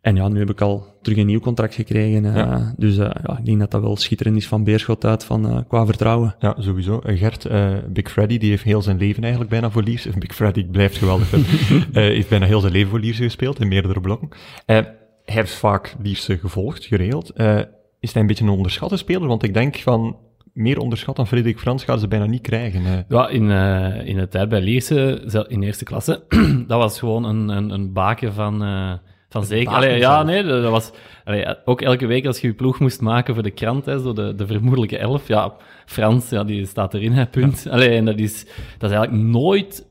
en 0.00 0.16
ja, 0.16 0.28
nu 0.28 0.38
heb 0.38 0.50
ik 0.50 0.60
al 0.60 0.86
terug 1.02 1.18
een 1.18 1.26
nieuw 1.26 1.40
contract 1.40 1.74
gekregen. 1.74 2.24
eh, 2.24 2.34
Ja. 2.34 2.74
Dus 2.76 2.98
eh, 2.98 3.10
ja, 3.26 3.38
ik 3.38 3.44
denk 3.44 3.58
dat 3.58 3.70
dat 3.70 3.80
wel 3.80 3.96
schitterend 3.96 4.36
is 4.36 4.46
van 4.46 4.64
Beerschot 4.64 5.04
uit, 5.04 5.24
van, 5.24 5.48
eh, 5.48 5.58
qua 5.68 5.86
vertrouwen. 5.86 6.34
Ja, 6.38 6.54
sowieso. 6.58 7.00
Gert, 7.04 7.48
Big 7.92 8.10
Freddy, 8.10 8.38
die 8.38 8.50
heeft 8.50 8.62
heel 8.64 8.82
zijn 8.82 8.98
leven 8.98 9.22
eigenlijk 9.22 9.50
bijna 9.50 9.70
voor. 9.70 9.82
Of 9.82 10.18
Big 10.26 10.34
Freddy 10.34 10.64
blijft 10.64 10.96
geweldig. 10.96 11.30
heeft 11.92 12.28
bijna 12.28 12.46
heel 12.46 12.60
zijn 12.60 12.72
leven 12.72 12.90
voor 12.90 13.00
Lierse 13.00 13.22
gespeeld, 13.22 13.60
in 13.60 13.68
meerdere 13.68 14.00
blokken. 14.00 14.28
Hij 14.66 14.94
heeft 15.24 15.54
vaak 15.54 15.94
Lierse 16.02 16.38
gevolgd, 16.38 16.84
geregeld. 16.84 17.32
Is 18.02 18.12
hij 18.12 18.20
een 18.20 18.26
beetje 18.26 18.44
een 18.44 18.50
onderschatte 18.50 18.96
speler? 18.96 19.28
Want 19.28 19.42
ik 19.42 19.54
denk 19.54 19.76
van, 19.76 20.16
meer 20.52 20.78
onderschat 20.78 21.16
dan 21.16 21.26
Frederik 21.26 21.58
Frans 21.58 21.84
gaan 21.84 21.98
ze 21.98 22.08
bijna 22.08 22.26
niet 22.26 22.40
krijgen. 22.40 22.84
eh. 22.86 22.92
Ja, 23.08 23.28
in, 23.28 23.50
eh, 23.50 24.06
in 24.08 24.16
de 24.16 24.28
tijd 24.28 24.48
bij 24.48 24.60
Lierse, 24.60 25.22
in 25.48 25.62
eerste 25.62 25.84
klasse, 25.84 26.22
dat 26.66 26.78
was 26.78 26.98
gewoon 26.98 27.24
een, 27.24 27.48
een, 27.48 27.70
een 27.70 27.92
baken 27.92 28.32
van, 28.32 28.62
eh, 28.62 28.92
van 29.28 29.44
zeker. 29.44 29.72
Allee, 29.72 29.98
ja, 29.98 30.22
nee, 30.22 30.42
dat 30.42 30.70
was 30.70 30.92
allee, 31.24 31.44
ook 31.64 31.80
elke 31.80 32.06
week 32.06 32.26
als 32.26 32.40
je 32.40 32.46
je 32.46 32.54
ploeg 32.54 32.80
moest 32.80 33.00
maken 33.00 33.34
voor 33.34 33.42
de 33.42 33.50
krant, 33.50 33.84
hè, 33.86 33.98
zo 34.00 34.12
de, 34.12 34.34
de 34.34 34.46
vermoedelijke 34.46 34.98
elf. 34.98 35.28
Ja, 35.28 35.54
Frans, 35.86 36.30
ja, 36.30 36.44
die 36.44 36.66
staat 36.66 36.94
erin, 36.94 37.12
hè, 37.12 37.26
punt. 37.26 37.66
Allee, 37.70 37.90
en 37.96 38.04
dat 38.04 38.18
is, 38.18 38.44
dat 38.78 38.90
is 38.90 38.96
eigenlijk 38.96 39.28
nooit 39.28 39.86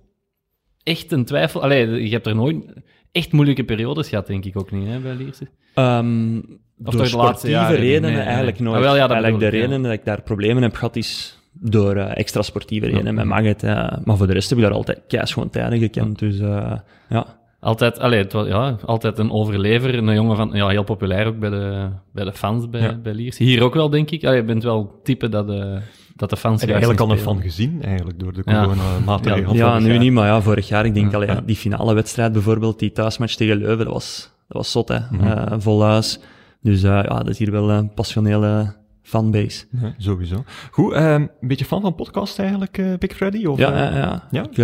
echt 0.84 1.12
een 1.12 1.26
twijfel. 1.26 1.62
Allee, 1.64 2.04
je 2.04 2.12
hebt 2.12 2.28
er 2.28 2.36
nooit 2.36 2.74
echt 3.12 3.32
moeilijke 3.32 3.64
periodes 3.64 4.10
gehad, 4.10 4.28
denk 4.28 4.46
ik 4.46 4.58
ook 4.60 4.72
niet, 4.72 4.88
hè, 4.88 5.00
bij 5.00 5.14
Lierse. 5.16 5.48
Ehm 5.74 6.38
Of 6.86 6.94
door 6.94 7.04
de 7.10 7.16
laatste 7.16 7.50
jaren 7.50 7.76
redenen 7.78 8.10
Nee, 8.10 8.18
nee. 8.20 8.28
eigenlijk 8.28 8.60
nooit. 8.60 8.76
Ah, 8.78 8.82
wel, 8.82 8.96
ja, 8.96 9.08
eigenlijk 9.10 9.40
de 9.40 9.48
reden 9.60 9.82
dat 9.82 9.92
ik 9.92 10.06
daar 10.06 10.22
problemen 10.22 10.64
heb 10.64 10.76
gehad 10.76 10.96
is 10.96 11.40
door 11.54 11.96
eh, 11.96 12.18
extra 12.18 12.42
sportieve 12.42 12.86
redenen 12.86 13.06
Ja. 13.06 13.12
met 13.14 13.26
Magget. 13.26 13.64
eh, 13.64 13.92
maar 14.04 14.18
voor 14.18 14.28
de 14.28 14.34
rest 14.34 14.50
heb 14.50 14.58
ik 14.58 14.64
daar 14.64 14.74
altijd 14.74 15.02
keis 15.08 15.34
gewoon 15.34 15.50
tijden 15.50 15.80
gekend. 15.80 16.20
Dus 16.20 16.40
eh, 16.40 16.74
ja. 17.10 17.40
Altijd, 17.60 18.00
allee, 18.00 18.20
het 18.20 18.34
was, 18.34 18.48
ja, 18.48 18.78
altijd 18.86 19.18
een 19.18 19.32
overlever, 19.32 19.96
een 19.96 20.14
jongen 20.14 20.36
van, 20.36 20.50
ja, 20.54 20.68
heel 20.68 20.84
populair 20.84 21.26
ook 21.28 21.40
bij 21.40 21.50
de, 21.50 21.90
bij 22.14 22.24
de 22.24 22.34
fans 22.34 22.70
bij, 22.70 23.02
bij 23.02 23.14
Liers. 23.14 23.38
Hier 23.38 23.64
ook 23.64 23.74
wel, 23.74 23.90
denk 23.90 24.12
ik. 24.12 24.24
Allee, 24.26 24.38
je 24.38 24.44
bent 24.44 24.64
wel 24.64 25.00
type 25.04 25.30
dat 25.30 25.48
dat 26.16 26.30
de 26.30 26.38
fans 26.38 26.62
Heb 26.62 26.70
je 26.70 26.76
graag 26.76 26.88
eigenlijk 26.88 27.00
al 27.00 27.12
een 27.12 27.36
fan 27.36 27.42
gezien, 27.42 27.82
eigenlijk, 27.84 28.20
door 28.20 28.34
de 28.34 28.42
Ja. 28.46 28.64
corona-maatregelen? 28.64 29.56
Ja, 29.56 29.68
vorig 29.70 29.84
nu 29.84 29.90
jaar? 29.92 30.00
niet, 30.00 30.12
maar 30.12 30.28
ja, 30.28 30.42
vorig 30.42 30.68
jaar, 30.68 30.86
ik 30.86 30.94
denk, 30.94 31.10
Ja, 31.10 31.16
allee, 31.16 31.28
ja, 31.28 31.34
ja. 31.34 31.42
die 31.46 31.56
finale 31.56 31.94
wedstrijd 31.94 32.32
bijvoorbeeld, 32.32 32.80
die 32.80 32.92
thuismatch 32.92 33.36
tegen 33.36 33.58
Leuven, 33.58 33.86
dat 33.86 33.94
was, 33.94 34.32
dat 34.48 34.58
was 34.58 34.72
zot, 34.72 34.88
hè. 34.88 35.00
Mhm. 35.12 35.28
Eh, 35.28 35.54
vol 35.58 35.84
huis. 35.84 36.20
Dus 36.62 36.84
eh, 36.84 36.90
ja, 36.90 37.18
dat 37.18 37.30
is 37.30 37.38
hier 37.38 37.52
wel 37.52 37.72
een 37.72 37.94
passionele 37.94 38.76
fanbase. 39.02 39.66
Ja, 39.82 39.94
sowieso. 39.98 40.44
Goed, 40.72 40.94
ehm, 40.94 41.22
een 41.42 41.48
beetje 41.48 41.66
fan 41.66 41.82
van 41.82 41.96
podcast 41.96 42.40
eigenlijk, 42.40 42.78
eh, 42.78 42.94
Big 43.00 43.12
Freddy? 43.16 43.46
Of, 43.46 43.58
Ja, 43.60 43.78
ja, 43.78 43.98
ja. 43.98 44.24
ja? 44.32 44.44
Ik, 44.44 44.58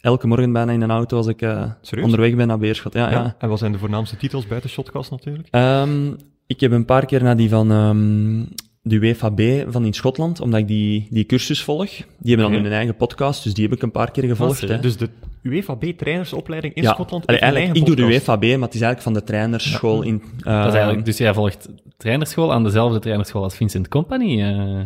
elke 0.00 0.26
morgen 0.26 0.52
bijna 0.52 0.72
in 0.72 0.80
een 0.82 0.90
auto 0.90 1.16
als 1.16 1.26
ik 1.26 1.42
eh, 1.42 1.62
onderweg 2.02 2.34
ben 2.34 2.46
naar 2.46 2.58
Beerschot. 2.58 2.92
Ja, 2.92 3.10
ja. 3.10 3.18
ja. 3.18 3.34
En 3.38 3.48
wat 3.48 3.58
zijn 3.58 3.72
de 3.72 3.78
voornaamste 3.78 4.16
titels 4.16 4.46
buiten 4.46 4.70
Shotcast 4.70 5.10
natuurlijk? 5.10 5.48
Ehm, 5.50 6.12
ik 6.46 6.60
heb 6.60 6.72
een 6.72 6.84
paar 6.84 7.06
keer 7.06 7.22
naar 7.22 7.36
die 7.36 7.48
van 7.48 7.70
ehm, 7.70 8.40
de 8.88 8.94
UEFA 8.96 9.28
B 9.30 9.40
van 9.68 9.84
in 9.84 9.92
Schotland, 9.92 10.40
omdat 10.40 10.60
ik 10.60 10.66
die, 10.68 11.06
die 11.10 11.24
cursus 11.26 11.62
volg. 11.62 11.88
Die 11.90 12.04
hebben 12.34 12.44
dan 12.46 12.54
Oké. 12.54 12.62
hun 12.62 12.72
eigen 12.72 12.96
podcast, 12.96 13.44
dus 13.44 13.54
die 13.54 13.64
heb 13.64 13.72
ik 13.72 13.82
een 13.82 13.90
paar 13.90 14.10
keer 14.10 14.24
gevolgd. 14.24 14.60
hè. 14.60 14.80
Dus 14.80 14.96
de 14.96 15.08
UEFA 15.42 15.74
B-trainersopleiding 15.74 16.74
in 16.74 16.82
ja, 16.82 16.92
Schotland 16.92 17.26
Allee, 17.26 17.40
eigenlijk, 17.40 17.70
ik 17.70 17.76
eigen 17.82 17.96
doe 17.96 18.06
de 18.06 18.12
podcast. 18.12 18.28
UEFA 18.42 18.54
B, 18.54 18.58
maar 18.58 18.66
het 18.68 18.74
is 18.74 18.80
eigenlijk 18.80 19.02
van 19.02 19.12
de 19.12 19.22
trainersschool 19.24 20.02
in... 20.02 20.22
eh, 20.38 20.58
Dat 20.58 20.66
is 20.66 20.72
eigenlijk, 20.74 21.04
dus 21.04 21.18
jij 21.18 21.34
volgt 21.34 21.68
trainerschool 21.96 22.52
aan 22.52 22.64
dezelfde 22.64 22.98
trainerschool 22.98 23.42
als 23.42 23.54
Vincent 23.56 23.88
Company 23.88 24.42
eh 24.42 24.80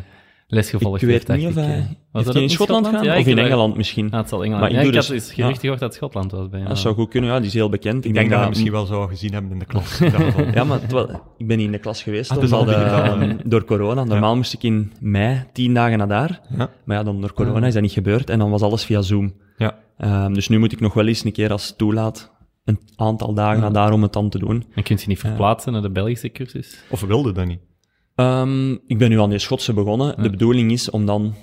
lesgevolgd 0.54 1.02
ik 1.02 1.09
weet 1.09 1.28
heeft, 1.28 1.40
niet 1.40 1.49
of 1.49 1.54
hij... 1.54 1.76
eh. 1.78 1.85
Was 2.12 2.25
dat 2.25 2.35
in 2.35 2.50
Schotland? 2.50 2.87
Ja, 3.04 3.18
of 3.18 3.26
in 3.26 3.38
Engeland 3.38 3.76
misschien? 3.76 4.11
Ah, 4.11 4.18
het 4.21 4.28
zal 4.28 4.44
Engeland. 4.44 4.61
Maar 4.61 4.71
ik 4.71 4.76
Ja, 4.76 4.82
ik 4.82 4.94
had 4.94 5.06
dus- 5.06 5.25
dus 5.25 5.32
gerucht 5.32 5.54
ja. 5.54 5.61
gehoord 5.61 5.78
dat 5.78 5.88
het 5.88 5.99
Schotland 5.99 6.30
was 6.32 6.49
bij 6.49 6.59
hem. 6.61 6.68
Dat 6.68 6.78
zou 6.78 6.94
goed 6.94 7.09
kunnen, 7.09 7.30
ja, 7.30 7.37
die 7.38 7.47
is 7.47 7.54
heel 7.54 7.68
bekend. 7.68 8.04
Ik 8.04 8.14
denk 8.14 8.30
dat 8.30 8.42
we 8.42 8.49
misschien 8.49 8.73
wel 8.73 8.87
zou 8.87 9.09
gezien 9.09 9.32
hebben 9.32 9.50
in 9.52 9.59
de 9.59 9.64
klas. 9.64 9.99
Ja, 10.54 10.64
maar 10.64 10.80
ik 11.37 11.47
ben 11.47 11.56
niet 11.56 11.66
in 11.66 11.73
de 11.73 11.78
klas 11.78 12.02
geweest. 12.02 12.30
Ah, 12.30 12.37
al 12.52 12.59
al 12.59 12.64
de- 12.64 12.73
hè? 12.75 13.37
door 13.44 13.64
corona. 13.64 14.04
Normaal 14.04 14.37
moest 14.37 14.52
ik 14.52 14.62
in 14.62 14.92
mei 15.00 15.44
tien 15.52 15.75
dagen 15.75 15.99
naar 15.99 16.09
daar. 16.09 16.40
Ja. 16.56 16.71
Maar 16.85 16.97
ja, 16.97 17.02
dan 17.02 17.21
door 17.21 17.32
corona 17.32 17.66
is 17.66 17.73
dat 17.73 17.82
niet 17.82 17.92
gebeurd. 17.92 18.30
En 18.30 18.38
dan 18.38 18.50
was 18.50 18.62
alles 18.62 18.85
via 18.85 19.00
Zoom. 19.02 19.32
Ja. 19.56 19.78
Ehm, 19.99 20.32
dus 20.32 20.49
nu 20.49 20.59
moet 20.59 20.73
ik 20.73 20.80
nog 20.80 20.94
wel 20.94 21.06
eens 21.06 21.25
een 21.25 21.32
keer 21.32 21.50
als 21.52 21.66
het 21.68 21.78
toelaat 21.78 22.32
een 22.64 22.78
aantal 22.97 23.35
dagen 23.35 23.61
naar 23.61 23.73
daar 23.73 23.92
om 23.92 24.02
het 24.02 24.12
dan 24.12 24.28
te 24.28 24.38
doen. 24.38 24.64
En 24.75 24.82
kunt 24.82 25.02
je 25.02 25.09
niet 25.09 25.18
verplaatsen 25.18 25.73
naar 25.73 25.82
de 25.82 25.90
Belgische 25.90 26.28
cursus? 26.32 26.82
Of 26.90 27.00
wilde 27.00 27.32
dat 27.32 27.47
niet? 27.47 27.61
Ehm, 28.14 28.73
ik 28.73 28.99
ben 28.99 29.11
nu 29.11 29.21
aan 29.21 29.31
die 29.31 29.38
Schotse 29.38 29.73
begonnen. 29.73 30.23
De 30.23 30.31
bedoeling 30.31 30.73
is 30.73 30.90
om 30.90 31.07
dan 31.07 31.35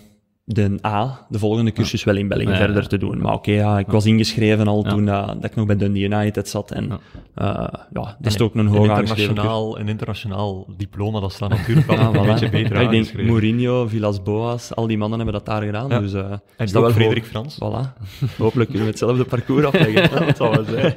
de 0.52 0.78
A, 0.86 1.26
de 1.30 1.40
volgende 1.40 1.72
cursus, 1.72 2.04
wel 2.04 2.16
in 2.16 2.28
België 2.28 2.44
Ja, 2.46 2.52
ja. 2.52 2.58
verder 2.58 2.88
te 2.88 2.98
doen. 2.98 3.22
Maar 3.22 3.34
oké, 3.34 3.52
ja, 3.52 3.80
ik 3.80 3.88
was 3.88 4.06
ingeschreven 4.06 4.68
al 4.68 4.84
Ja. 4.84 4.90
toen 4.90 5.06
dat, 5.06 5.28
dat 5.28 5.44
ik 5.44 5.56
nog 5.56 5.66
bij 5.66 5.76
Dundee 5.76 6.04
United 6.04 6.50
zat. 6.50 6.72
En 6.72 6.86
Ja. 6.88 7.00
ja, 7.36 7.88
ja 7.94 8.16
dat 8.20 8.34
is 8.34 8.40
ook 8.40 8.54
een 8.54 8.60
een 8.60 8.68
hoog 8.68 8.78
aangeschreven 8.90 9.06
cursus. 9.08 9.28
internationaal, 9.28 9.80
een 9.80 9.88
internationaal 9.88 10.68
diploma, 10.78 11.20
dat 11.20 11.32
staat 11.34 11.50
natuurlijk 11.50 11.88
wel 11.88 11.98
een 12.06 12.14
voilà. 12.16 12.28
beetje 12.28 12.50
beter 12.50 12.76
Ja, 12.82 12.82
ik 12.82 12.90
denk. 13.14 13.24
Mourinho, 13.28 13.88
Villas 13.88 14.24
Boas, 14.24 14.76
al 14.76 14.88
die 14.88 14.98
mannen 14.98 15.18
hebben 15.20 15.36
dat 15.38 15.46
daar 15.46 15.62
gedaan. 15.62 15.90
Ja. 15.90 16.00
Dus, 16.00 16.14
eh, 16.14 16.20
En 16.32 16.42
is 16.58 16.72
dat 16.72 16.82
wel 16.82 16.92
Frederik 16.92 17.24
hoog. 17.32 17.32
Frans. 17.32 17.56
Voilà. 17.56 18.04
Hopelijk 18.38 18.70
kunnen 18.70 18.86
we 18.88 18.92
hetzelfde 18.94 19.24
parcours 19.24 19.66
afleggen. 19.66 20.26
Dat 20.28 20.38
zal 20.38 20.52
wel 20.52 20.64
zijn. 20.64 20.96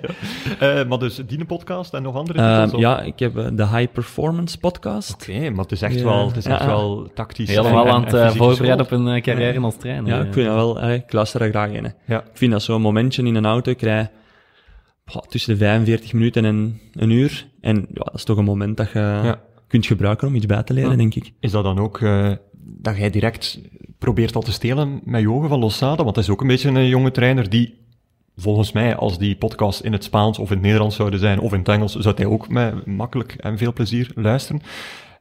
Eh, 0.58 0.84
maar 0.88 0.98
dus 0.98 1.16
die 1.26 1.44
podcast 1.44 1.94
en 1.94 2.02
nog 2.02 2.14
andere 2.16 2.62
titels? 2.64 2.80
ja, 2.80 3.00
ik 3.00 3.18
heb 3.18 3.36
eh, 3.36 3.46
de 3.52 3.66
High 3.68 3.92
Performance 3.92 4.58
podcast. 4.58 5.12
Oké, 5.12 5.50
maar 5.50 5.62
het 5.62 5.72
is 5.72 5.82
echt 5.82 5.94
Ja. 5.98 6.04
wel, 6.04 6.26
het 6.26 6.36
is 6.36 6.44
echt 6.46 6.60
Ja. 6.60 6.66
wel 6.66 7.10
tactisch. 7.14 7.48
Helemaal 7.50 7.88
aan 7.88 8.04
het 8.04 8.14
eh, 8.14 8.30
voorbereiden 8.30 8.84
op 8.86 8.90
een 8.92 9.08
eh, 9.08 9.22
carrière 9.42 9.64
als 9.64 9.76
trainer. 9.76 10.06
Ja, 10.14 10.20
ik 10.24 10.32
vind 10.32 10.46
dat 10.46 10.54
wel, 10.54 10.90
ik 10.90 11.12
luister 11.12 11.40
daar 11.40 11.48
graag 11.50 11.70
in. 11.70 11.92
Ja. 12.06 12.20
Ik 12.20 12.30
vind 12.32 12.52
dat 12.52 12.62
zo'n 12.62 12.80
momentje 12.80 13.22
in 13.22 13.34
een 13.34 13.46
auto, 13.46 13.70
ik 13.70 13.80
rij 13.82 14.10
tussen 15.28 15.52
de 15.52 15.58
45 15.64 16.12
minuten 16.12 16.44
en 16.44 16.80
een 16.92 17.10
uur. 17.10 17.46
En 17.60 17.76
ja, 17.76 17.84
dat 18.04 18.14
is 18.14 18.24
toch 18.24 18.36
een 18.38 18.44
moment 18.44 18.76
dat 18.76 18.90
je 18.92 18.98
Ja. 18.98 19.40
kunt 19.68 19.86
gebruiken 19.86 20.28
om 20.28 20.34
iets 20.34 20.46
bij 20.46 20.62
te 20.62 20.72
leren, 20.72 20.90
Ja. 20.90 20.96
denk 20.96 21.14
ik. 21.14 21.32
Is 21.40 21.50
dat 21.50 21.64
dan 21.64 21.78
ook 21.78 22.00
eh, 22.00 22.30
dat 22.64 22.96
jij 22.96 23.10
direct 23.10 23.60
probeert 23.98 24.34
al 24.34 24.42
te 24.42 24.52
stelen 24.52 25.00
met 25.04 25.20
je 25.20 25.30
ogen 25.30 25.48
van 25.48 25.58
Losada? 25.58 26.02
Want 26.02 26.14
dat 26.14 26.24
is 26.24 26.30
ook 26.30 26.40
een 26.40 26.46
beetje 26.46 26.68
een 26.68 26.88
jonge 26.88 27.10
trainer 27.10 27.50
die, 27.50 27.80
volgens 28.36 28.72
mij, 28.72 28.96
als 28.96 29.18
die 29.18 29.36
podcast 29.36 29.80
in 29.80 29.92
het 29.92 30.04
Spaans 30.04 30.38
of 30.38 30.48
in 30.48 30.54
het 30.56 30.64
Nederlands 30.64 30.96
zouden 30.96 31.18
zijn, 31.20 31.38
of 31.38 31.52
in 31.52 31.58
het 31.58 31.68
Engels, 31.68 31.94
zou 31.96 32.14
hij 32.14 32.26
ook 32.26 32.48
met 32.48 32.86
makkelijk 32.86 33.34
en 33.34 33.58
veel 33.58 33.72
plezier 33.72 34.10
luisteren. 34.14 34.62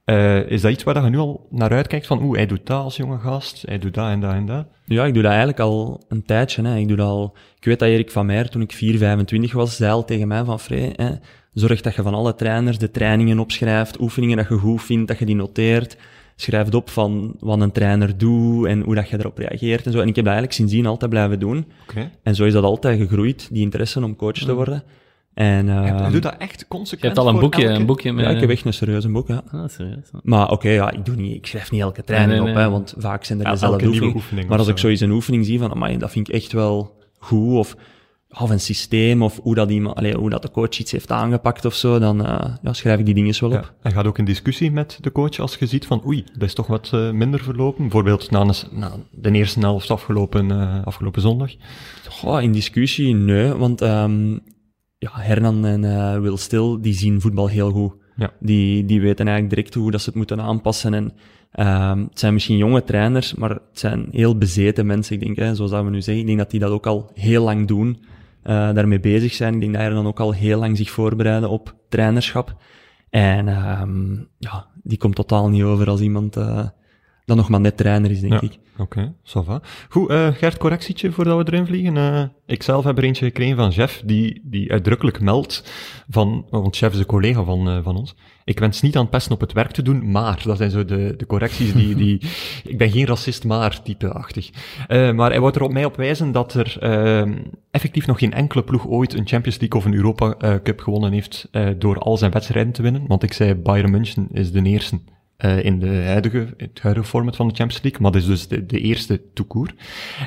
Eh, 0.03 0.49
is 0.49 0.61
dat 0.61 0.71
iets 0.71 0.83
waar 0.83 1.03
je 1.03 1.09
nu 1.09 1.17
al 1.17 1.47
naar 1.49 1.71
uitkijkt? 1.71 2.07
Van, 2.07 2.23
oeh, 2.23 2.35
hij 2.35 2.45
doet 2.45 2.65
dat 2.65 2.83
als 2.83 2.95
jonge 2.95 3.19
gast, 3.19 3.63
hij 3.65 3.79
doet 3.79 3.93
dat 3.93 4.07
en 4.07 4.19
dat 4.19 4.33
en 4.33 4.45
dat. 4.45 4.65
Ja, 4.85 5.05
ik 5.05 5.13
doe 5.13 5.21
dat 5.21 5.31
eigenlijk 5.31 5.59
al 5.59 6.03
een 6.07 6.23
tijdje. 6.23 6.61
Hè. 6.63 6.77
Ik, 6.77 6.87
doe 6.87 6.97
dat 6.97 7.07
al, 7.07 7.35
ik 7.57 7.65
weet 7.65 7.79
dat 7.79 7.87
Erik 7.87 8.11
van 8.11 8.25
Meijer, 8.25 8.49
toen 8.49 8.61
ik 8.61 8.71
4, 8.71 8.97
25 8.97 9.53
was, 9.53 9.75
zei 9.75 9.91
al 9.91 10.05
tegen 10.05 10.27
mij 10.27 10.43
van 10.43 10.59
Free, 10.59 10.93
hè, 10.95 11.11
zorg 11.53 11.81
dat 11.81 11.95
je 11.95 12.01
van 12.01 12.13
alle 12.13 12.35
trainers 12.35 12.77
de 12.77 12.91
trainingen 12.91 13.39
opschrijft, 13.39 13.99
oefeningen 13.99 14.37
dat 14.37 14.47
je 14.47 14.55
goed 14.57 14.83
vindt, 14.83 15.07
dat 15.07 15.19
je 15.19 15.25
die 15.25 15.35
noteert. 15.35 15.97
Schrijf 16.35 16.73
op 16.73 16.89
van 16.89 17.35
wat 17.39 17.61
een 17.61 17.71
trainer 17.71 18.17
doet 18.17 18.65
en 18.65 18.81
hoe 18.81 18.95
dat 18.95 19.09
je 19.09 19.19
erop 19.19 19.37
reageert 19.37 19.85
en 19.85 19.91
zo. 19.91 19.99
En 19.99 20.07
ik 20.07 20.15
heb 20.15 20.25
dat 20.25 20.33
eigenlijk 20.33 20.53
sindsdien 20.53 20.85
altijd 20.85 21.09
blijven 21.09 21.39
doen. 21.39 21.65
Oké. 21.89 22.11
En 22.23 22.35
zo 22.35 22.43
is 22.43 22.53
dat 22.53 22.63
altijd 22.63 22.99
gegroeid, 22.99 23.49
die 23.51 23.61
interesse 23.61 24.03
om 24.03 24.15
coach 24.15 24.33
te 24.33 24.53
worden. 24.53 24.83
En 25.33 25.67
uh, 25.67 25.83
hij 25.99 26.09
doet 26.11 26.23
dat 26.23 26.35
echt 26.37 26.59
Je 26.59 26.65
consequent 26.67 27.15
hebt 27.15 27.27
al 27.27 27.33
een 27.33 27.39
boekje, 27.39 27.61
elke- 27.67 27.79
een 27.79 27.85
boekje 27.85 28.13
met... 28.13 28.25
ja, 28.25 28.31
ik 28.31 28.39
heb 28.39 28.49
echt 28.49 28.65
een 28.65 28.73
serieuze 28.73 29.09
boek, 29.09 29.27
ja. 29.27 29.43
Ah, 29.51 29.69
serieus. 29.69 30.09
ja. 30.13 30.19
Maar 30.23 30.49
oké, 30.51 30.69
ja, 30.69 30.91
ik, 30.91 31.05
doe 31.05 31.15
niet, 31.15 31.35
ik 31.35 31.45
schrijf 31.47 31.71
niet 31.71 31.81
elke 31.81 32.03
training 32.03 32.31
Nee, 32.31 32.39
nee, 32.41 32.49
op, 32.49 32.55
nee. 32.55 32.65
hè, 32.65 32.71
want 32.71 32.93
vaak 32.97 33.23
zijn 33.23 33.39
er 33.39 33.45
Ja, 33.45 33.51
dezelfde 33.51 33.85
oefeningen. 33.87 34.15
oefening 34.15 34.49
Maar 34.49 34.57
als 34.57 34.67
ik 34.67 34.75
zo. 34.77 34.81
zoiets 34.81 35.01
een 35.01 35.11
oefening 35.11 35.45
zie 35.45 35.59
van, 35.59 35.71
amai, 35.71 35.97
dat 35.97 36.11
vind 36.11 36.27
ik 36.29 36.33
echt 36.35 36.51
wel 36.51 36.97
goed, 37.19 37.57
of, 37.57 37.75
of 38.29 38.49
een 38.49 38.59
systeem, 38.59 39.23
of 39.23 39.39
hoe 39.43 39.55
dat, 39.55 39.69
iemand, 39.69 39.95
allee, 39.95 40.15
hoe 40.15 40.29
dat 40.29 40.41
de 40.41 40.51
coach 40.51 40.77
iets 40.79 40.91
heeft 40.91 41.11
aangepakt 41.11 41.65
of 41.65 41.73
zo, 41.73 41.99
dan 41.99 42.25
eh, 42.25 42.53
ja, 42.61 42.73
schrijf 42.73 42.99
ik 42.99 43.05
die 43.05 43.13
dingen 43.13 43.35
wel 43.39 43.51
op. 43.51 43.73
En 43.81 43.91
gaat 43.91 44.05
ook 44.05 44.17
in 44.17 44.25
discussie 44.25 44.71
met 44.71 44.97
de 45.01 45.11
coach 45.11 45.39
als 45.39 45.55
je 45.55 45.65
ziet 45.65 45.85
van 45.85 46.01
oei, 46.05 46.23
dat 46.33 46.41
is 46.47 46.53
toch 46.53 46.67
wat 46.67 46.89
eh, 46.93 47.11
minder 47.11 47.43
verlopen. 47.43 47.81
Bijvoorbeeld 47.81 48.31
na, 48.31 48.39
een, 48.41 48.53
na 48.71 48.91
de 49.11 49.31
eerste 49.31 49.59
helft 49.59 49.91
afgelopen, 49.91 50.51
eh, 50.51 50.85
afgelopen 50.85 51.21
zondag. 51.21 51.51
Goh, 52.09 52.41
in 52.41 52.51
discussie, 52.51 53.15
nee, 53.15 53.53
want 53.53 53.81
ehm, 53.81 54.37
ja, 55.01 55.11
Hernan 55.13 55.65
en 55.65 55.83
eh, 55.83 56.19
Will 56.19 56.37
Still, 56.37 56.77
die 56.81 56.93
zien 56.93 57.21
voetbal 57.21 57.47
heel 57.47 57.71
goed. 57.71 57.93
Ja. 58.15 58.33
Die, 58.39 58.85
die 58.85 59.01
weten 59.01 59.25
eigenlijk 59.25 59.55
direct 59.55 59.73
hoe 59.73 59.91
dat 59.91 60.01
ze 60.01 60.09
het 60.09 60.17
moeten 60.17 60.41
aanpassen. 60.41 60.93
En 60.93 61.13
ehm, 61.51 61.99
het 61.99 62.19
zijn 62.19 62.33
misschien 62.33 62.57
jonge 62.57 62.83
trainers, 62.83 63.33
maar 63.33 63.49
het 63.49 63.61
zijn 63.71 64.07
heel 64.11 64.37
bezeten 64.37 64.85
mensen, 64.85 65.15
ik 65.15 65.21
denk, 65.21 65.37
hè, 65.37 65.55
zoals 65.55 65.71
dat 65.71 65.83
we 65.83 65.89
nu 65.89 66.01
zeggen. 66.01 66.21
Ik 66.21 66.25
denk 66.25 66.37
dat 66.39 66.51
die 66.51 66.59
dat 66.59 66.71
ook 66.71 66.87
al 66.87 67.11
heel 67.13 67.43
lang 67.43 67.67
doen, 67.67 68.03
eh, 68.43 68.73
daarmee 68.73 68.99
bezig 68.99 69.33
zijn. 69.33 69.53
Ik 69.53 69.59
denk 69.59 69.73
dat 69.73 69.81
Hernan 69.81 70.07
ook 70.07 70.19
al 70.19 70.31
heel 70.31 70.59
lang 70.59 70.77
zich 70.77 70.89
voorbereiden 70.89 71.49
op 71.49 71.75
trainerschap. 71.89 72.55
En 73.09 73.47
ehm, 73.47 74.15
ja, 74.37 74.67
die 74.83 74.97
komt 74.97 75.15
totaal 75.15 75.49
niet 75.49 75.63
over 75.63 75.89
als 75.89 76.01
iemand 76.01 76.37
eh, 76.37 76.67
dat 77.35 77.39
nog 77.39 77.49
maar 77.49 77.61
net 77.61 77.77
trainer 77.77 78.11
is, 78.11 78.19
denk 78.19 78.33
Ja. 78.33 78.41
ik. 78.41 78.59
Oké, 78.77 79.13
ça 79.23 79.39
va. 79.45 79.61
Goed, 79.89 80.09
eh 80.09 80.27
Gert, 80.27 80.57
correctietje 80.57 81.11
voordat 81.11 81.37
we 81.37 81.51
erin 81.51 81.65
vliegen. 81.65 81.97
Eh 81.97 82.23
ik 82.45 82.63
zelf 82.63 82.83
heb 82.83 82.97
er 82.97 83.03
eentje 83.03 83.25
gekregen 83.25 83.55
van 83.55 83.69
Jeff, 83.69 84.01
die, 84.05 84.41
die 84.43 84.71
uitdrukkelijk 84.71 85.19
meldt 85.21 85.71
van, 86.09 86.45
want 86.49 86.77
Jeff 86.77 86.93
is 86.93 86.99
een 86.99 87.05
collega 87.05 87.43
van, 87.43 87.69
eh, 87.69 87.77
van 87.83 87.95
ons. 87.97 88.15
Ik 88.43 88.59
wens 88.59 88.81
niet 88.81 88.95
aan 88.95 89.01
het 89.01 89.11
pesten 89.11 89.33
op 89.33 89.39
het 89.41 89.53
werk 89.53 89.71
te 89.71 89.81
doen, 89.81 90.11
maar, 90.11 90.41
dat 90.45 90.57
zijn 90.57 90.69
zo 90.71 90.85
de, 90.85 91.13
de 91.17 91.25
correcties 91.25 91.73
die, 91.73 91.95
die, 91.95 92.21
ik 92.71 92.77
ben 92.77 92.91
geen 92.91 93.05
racist, 93.05 93.43
maar 93.45 93.81
type-achtig. 93.81 94.49
Maar 94.87 95.29
hij 95.29 95.39
wou 95.39 95.53
er 95.53 95.63
op 95.63 95.71
mij 95.73 95.85
op 95.85 95.95
wijzen 95.95 96.31
dat 96.31 96.53
er 96.53 96.77
effectief 97.71 98.07
nog 98.07 98.19
geen 98.19 98.33
enkele 98.33 98.63
ploeg 98.63 98.87
ooit 98.87 99.13
een 99.13 99.27
Champions 99.27 99.59
League 99.59 99.79
of 99.79 99.85
een 99.85 99.93
Europa 99.93 100.59
Cup 100.63 100.79
gewonnen 100.79 101.11
heeft 101.11 101.49
door 101.77 101.97
al 101.97 102.17
zijn 102.17 102.31
wedstrijden 102.31 102.73
te 102.73 102.81
winnen. 102.81 103.07
Want 103.07 103.23
ik 103.23 103.33
zei, 103.33 103.55
Bayern 103.55 103.91
München 103.91 104.27
is 104.31 104.51
de 104.51 104.61
eerste 104.61 104.99
eh, 105.41 105.63
in 105.63 105.79
de 105.79 106.03
huidige, 106.05 106.47
het 106.57 106.79
huidige 106.81 107.07
format 107.07 107.35
van 107.35 107.47
de 107.47 107.53
Champions 107.53 107.83
League, 107.83 108.01
maar 108.01 108.11
dat 108.11 108.21
is 108.21 108.27
dus 108.27 108.47
de, 108.47 108.65
de 108.65 108.79
eerste 108.79 109.21
toekoer. 109.33 109.73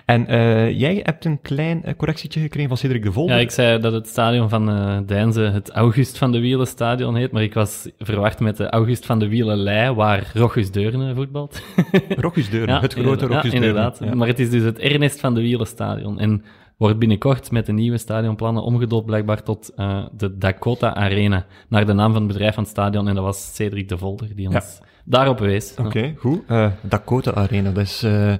En 0.05 0.27
eh, 0.27 0.79
jij 0.79 1.01
hebt 1.03 1.25
een 1.25 1.41
klein 1.41 1.85
eh, 1.85 1.95
correctietje 1.97 2.41
gekregen 2.41 2.69
van 2.69 2.79
Cedric 2.79 3.03
de 3.03 3.13
Volder. 3.13 3.37
Ja, 3.37 3.41
ik 3.41 3.51
zei 3.51 3.79
dat 3.79 3.93
het 3.93 4.09
stadion 4.09 4.49
van 4.49 4.71
eh 4.71 4.99
Deinze 5.07 5.41
het 5.41 5.71
August 5.71 6.19
van 6.19 6.33
de 6.33 6.41
Wielen 6.41 6.67
stadion 6.67 7.17
heet, 7.17 7.33
maar 7.33 7.43
ik 7.43 7.55
was 7.55 7.89
verwacht 7.99 8.41
met 8.41 8.57
de 8.57 8.69
August 8.69 9.07
van 9.07 9.19
de 9.19 9.29
Wielen 9.29 9.57
Lei, 9.57 9.93
waar 9.93 10.31
Rochus 10.35 10.71
Deurne 10.71 11.15
voetbalt. 11.15 11.63
Rochus 12.09 12.51
Deurne, 12.51 12.81
het 12.81 12.95
grote. 12.95 13.27
Rochus 13.27 13.51
ja, 13.51 13.57
inderdaad. 13.57 13.99
Ja. 14.05 14.15
Maar 14.15 14.29
het 14.29 14.39
is 14.39 14.51
dus 14.51 14.63
het 14.63 14.79
Ernest 14.79 15.21
van 15.21 15.35
de 15.35 15.41
Wielen 15.41 15.67
stadion. 15.67 16.19
En 16.19 16.45
wordt 16.77 16.99
binnenkort 16.99 17.51
met 17.51 17.67
de 17.67 17.73
nieuwe 17.73 17.99
stadionplannen 17.99 18.63
omgedoopt 18.63 19.07
blijkbaar 19.07 19.43
tot 19.43 19.73
de 20.17 20.39
Dakota 20.39 20.95
Arena, 20.95 21.47
naar 21.69 21.87
de 21.87 21.93
naam 21.93 22.13
van 22.13 22.23
het 22.23 22.33
bedrijf 22.33 22.55
van 22.55 22.63
het 22.63 22.73
stadion. 22.73 23.09
En 23.09 23.15
dat 23.15 23.25
was 23.25 23.55
Cedric 23.55 23.89
de 23.89 23.99
Volder 23.99 24.35
die 24.35 24.49
ons 24.49 24.81
daarop 25.05 25.39
wees. 25.39 25.75
Oké, 25.79 26.15
goed. 26.19 26.41
Eh, 26.49 26.71
Dakota 26.83 27.33
Arena, 27.35 27.71
dat 27.71 27.83
is 27.85 28.03
eh 28.03 28.35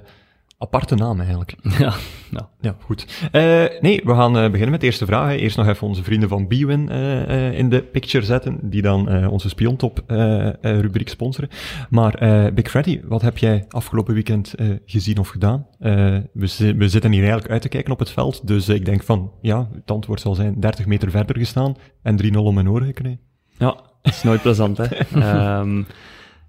aparte 0.57 0.95
naam 0.95 1.19
eigenlijk. 1.19 1.55
Ja, 1.79 1.93
ja. 2.31 2.49
Ja, 2.61 2.75
goed. 2.79 3.27
Eh, 3.31 3.41
nee, 3.81 4.01
we 4.03 4.13
gaan 4.13 4.37
eh, 4.37 4.45
beginnen 4.45 4.69
met 4.71 4.79
de 4.79 4.85
eerste 4.85 5.05
vraag. 5.05 5.27
hè. 5.27 5.35
Eerst 5.35 5.57
nog 5.57 5.67
even 5.67 5.87
onze 5.87 6.03
vrienden 6.03 6.29
van 6.29 6.47
Bwin 6.47 6.89
eh, 6.89 7.47
eh, 7.47 7.57
in 7.57 7.69
de 7.69 7.81
picture 7.83 8.25
zetten, 8.25 8.59
die 8.61 8.81
dan 8.81 9.09
eh, 9.09 9.31
onze 9.31 9.49
spiontop 9.49 10.03
eh, 10.07 10.47
eh, 10.47 10.53
rubriek 10.61 11.09
sponsoren. 11.09 11.49
Maar 11.89 12.13
eh, 12.13 12.53
Big 12.53 12.69
Freddy, 12.69 13.01
wat 13.03 13.21
heb 13.21 13.37
jij 13.37 13.65
afgelopen 13.69 14.13
weekend 14.13 14.53
eh, 14.53 14.67
gezien 14.85 15.17
of 15.17 15.27
gedaan? 15.27 15.67
Eh, 15.79 15.93
we, 16.33 16.73
we 16.77 16.89
zitten 16.89 17.11
hier 17.11 17.21
eigenlijk 17.21 17.51
uit 17.51 17.61
te 17.61 17.69
kijken 17.69 17.91
op 17.93 17.99
het 17.99 18.09
veld, 18.11 18.47
dus 18.47 18.69
ik 18.69 18.85
denk 18.85 19.03
van, 19.03 19.31
ja, 19.41 19.67
het 19.73 19.91
antwoord 19.91 20.21
zal 20.21 20.35
zijn 20.35 20.59
30 20.59 20.85
meter 20.85 21.11
verder 21.11 21.37
gestaan 21.37 21.75
en 22.01 22.33
3-0 22.33 22.37
om 22.37 22.53
mijn 22.53 22.69
oren 22.69 22.87
gekregen. 22.87 23.19
Ja, 23.57 23.75
dat 24.01 24.13
is 24.13 24.23
nooit 24.23 24.41
plezant, 24.41 24.77
hè. 24.77 24.85
Ehm, 25.21 25.83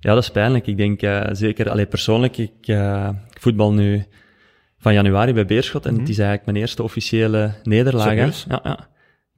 ja, 0.07 0.15
dat 0.15 0.23
is 0.23 0.31
pijnlijk. 0.31 0.67
Ik 0.67 0.77
denk 0.77 1.03
eh, 1.03 1.21
zeker, 1.33 1.71
alleen 1.71 1.89
persoonlijk, 1.89 2.39
ik, 2.39 2.67
eh, 2.67 3.09
ik 3.31 3.41
voetbal 3.41 3.73
nu 3.73 4.05
van 4.79 4.95
januari 4.95 5.33
bij 5.33 5.47
Beerschot 5.47 5.87
en 5.87 5.99
het 5.99 6.09
is 6.09 6.19
eigenlijk 6.19 6.47
mijn 6.47 6.59
eerste 6.59 6.83
officiële 6.83 7.53
nederlaag. 7.63 8.45
Ja, 8.49 8.61
ja. 8.65 8.89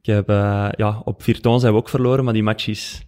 Ik 0.01 0.05
heb, 0.05 0.29
eh, 0.29 0.67
ja, 0.77 1.01
op 1.03 1.23
Virton 1.23 1.59
zijn 1.59 1.73
we 1.73 1.79
ook 1.79 1.89
verloren, 1.89 2.23
maar 2.23 2.33
die 2.33 2.43
match 2.43 2.67
is, 2.67 3.05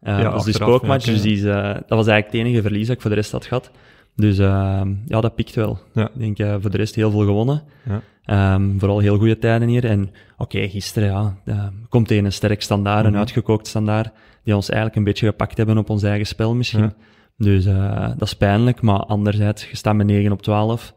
Ja, 0.00 0.22
dat 0.22 0.34
is 0.34 0.44
de 0.44 0.62
spookmatch, 0.62 1.04
dus 1.04 1.22
die 1.22 1.36
is, 1.36 1.44
eh, 1.44 1.74
dat 1.74 1.88
was 1.88 2.06
eigenlijk 2.06 2.26
het 2.26 2.34
enige 2.34 2.62
verlies 2.62 2.86
dat 2.86 2.96
ik 2.96 3.00
voor 3.02 3.10
de 3.10 3.16
rest 3.16 3.32
had 3.32 3.46
gehad. 3.46 3.70
Dus 4.16 4.36
ja, 4.36 5.20
dat 5.20 5.34
pikt 5.34 5.54
wel. 5.54 5.78
Ja. 5.94 6.10
Ik 6.18 6.36
denk 6.36 6.60
voor 6.60 6.70
de 6.70 6.76
rest 6.76 6.94
heel 6.94 7.10
veel 7.10 7.24
gewonnen. 7.24 7.62
Ja. 7.88 8.02
Ehm, 8.24 8.78
vooral 8.78 8.98
heel 8.98 9.18
goede 9.18 9.38
tijden 9.38 9.68
hier. 9.68 9.84
En 9.84 10.10
oké, 10.36 10.68
gisteren 10.68 11.38
ja, 11.44 11.72
komt 11.88 12.08
tegen 12.08 12.24
een 12.24 12.32
sterk 12.32 12.62
standaard, 12.62 13.04
Mhm. 13.04 13.12
een 13.12 13.18
uitgekookt 13.18 13.66
standaard, 13.66 14.10
die 14.46 14.54
ons 14.54 14.68
eigenlijk 14.68 14.98
een 14.98 15.04
beetje 15.04 15.26
gepakt 15.26 15.56
hebben 15.56 15.78
op 15.78 15.90
ons 15.90 16.02
eigen 16.02 16.26
spel 16.26 16.54
misschien. 16.54 16.82
Ja. 16.82 16.94
Dus 17.38 17.64
eh, 17.66 18.08
dat 18.08 18.22
is 18.28 18.36
pijnlijk, 18.36 18.80
maar 18.80 18.98
anderzijds, 18.98 19.70
je 19.70 19.76
staat 19.76 19.94
met 19.94 20.06
9 20.06 20.32
op 20.32 20.42
12. 20.42 20.94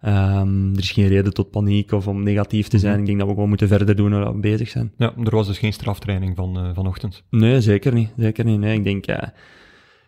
Ehm, 0.00 0.72
er 0.72 0.78
is 0.78 0.90
geen 0.90 1.08
reden 1.08 1.32
tot 1.34 1.50
paniek 1.50 1.92
of 1.92 2.06
om 2.06 2.22
negatief 2.22 2.68
te 2.68 2.78
zijn. 2.78 2.92
Mhm. 2.92 3.00
Ik 3.00 3.06
denk 3.06 3.18
dat 3.18 3.28
we 3.28 3.34
gewoon 3.34 3.48
moeten 3.48 3.68
verder 3.68 3.96
doen 3.96 4.10
waar 4.10 4.32
we 4.32 4.40
bezig 4.40 4.68
zijn. 4.68 4.92
Ja, 4.96 5.12
er 5.24 5.30
was 5.36 5.46
dus 5.46 5.58
geen 5.58 5.72
straftraining 5.72 6.36
van 6.36 6.56
eh, 6.58 6.70
vanochtend. 6.74 7.22
Nee, 7.30 7.60
zeker 7.60 7.92
niet. 7.94 8.12
Zeker 8.16 8.44
niet. 8.44 8.58
Nee, 8.58 8.76
ik 8.76 8.84
denk, 8.84 9.06
eh 9.06 9.28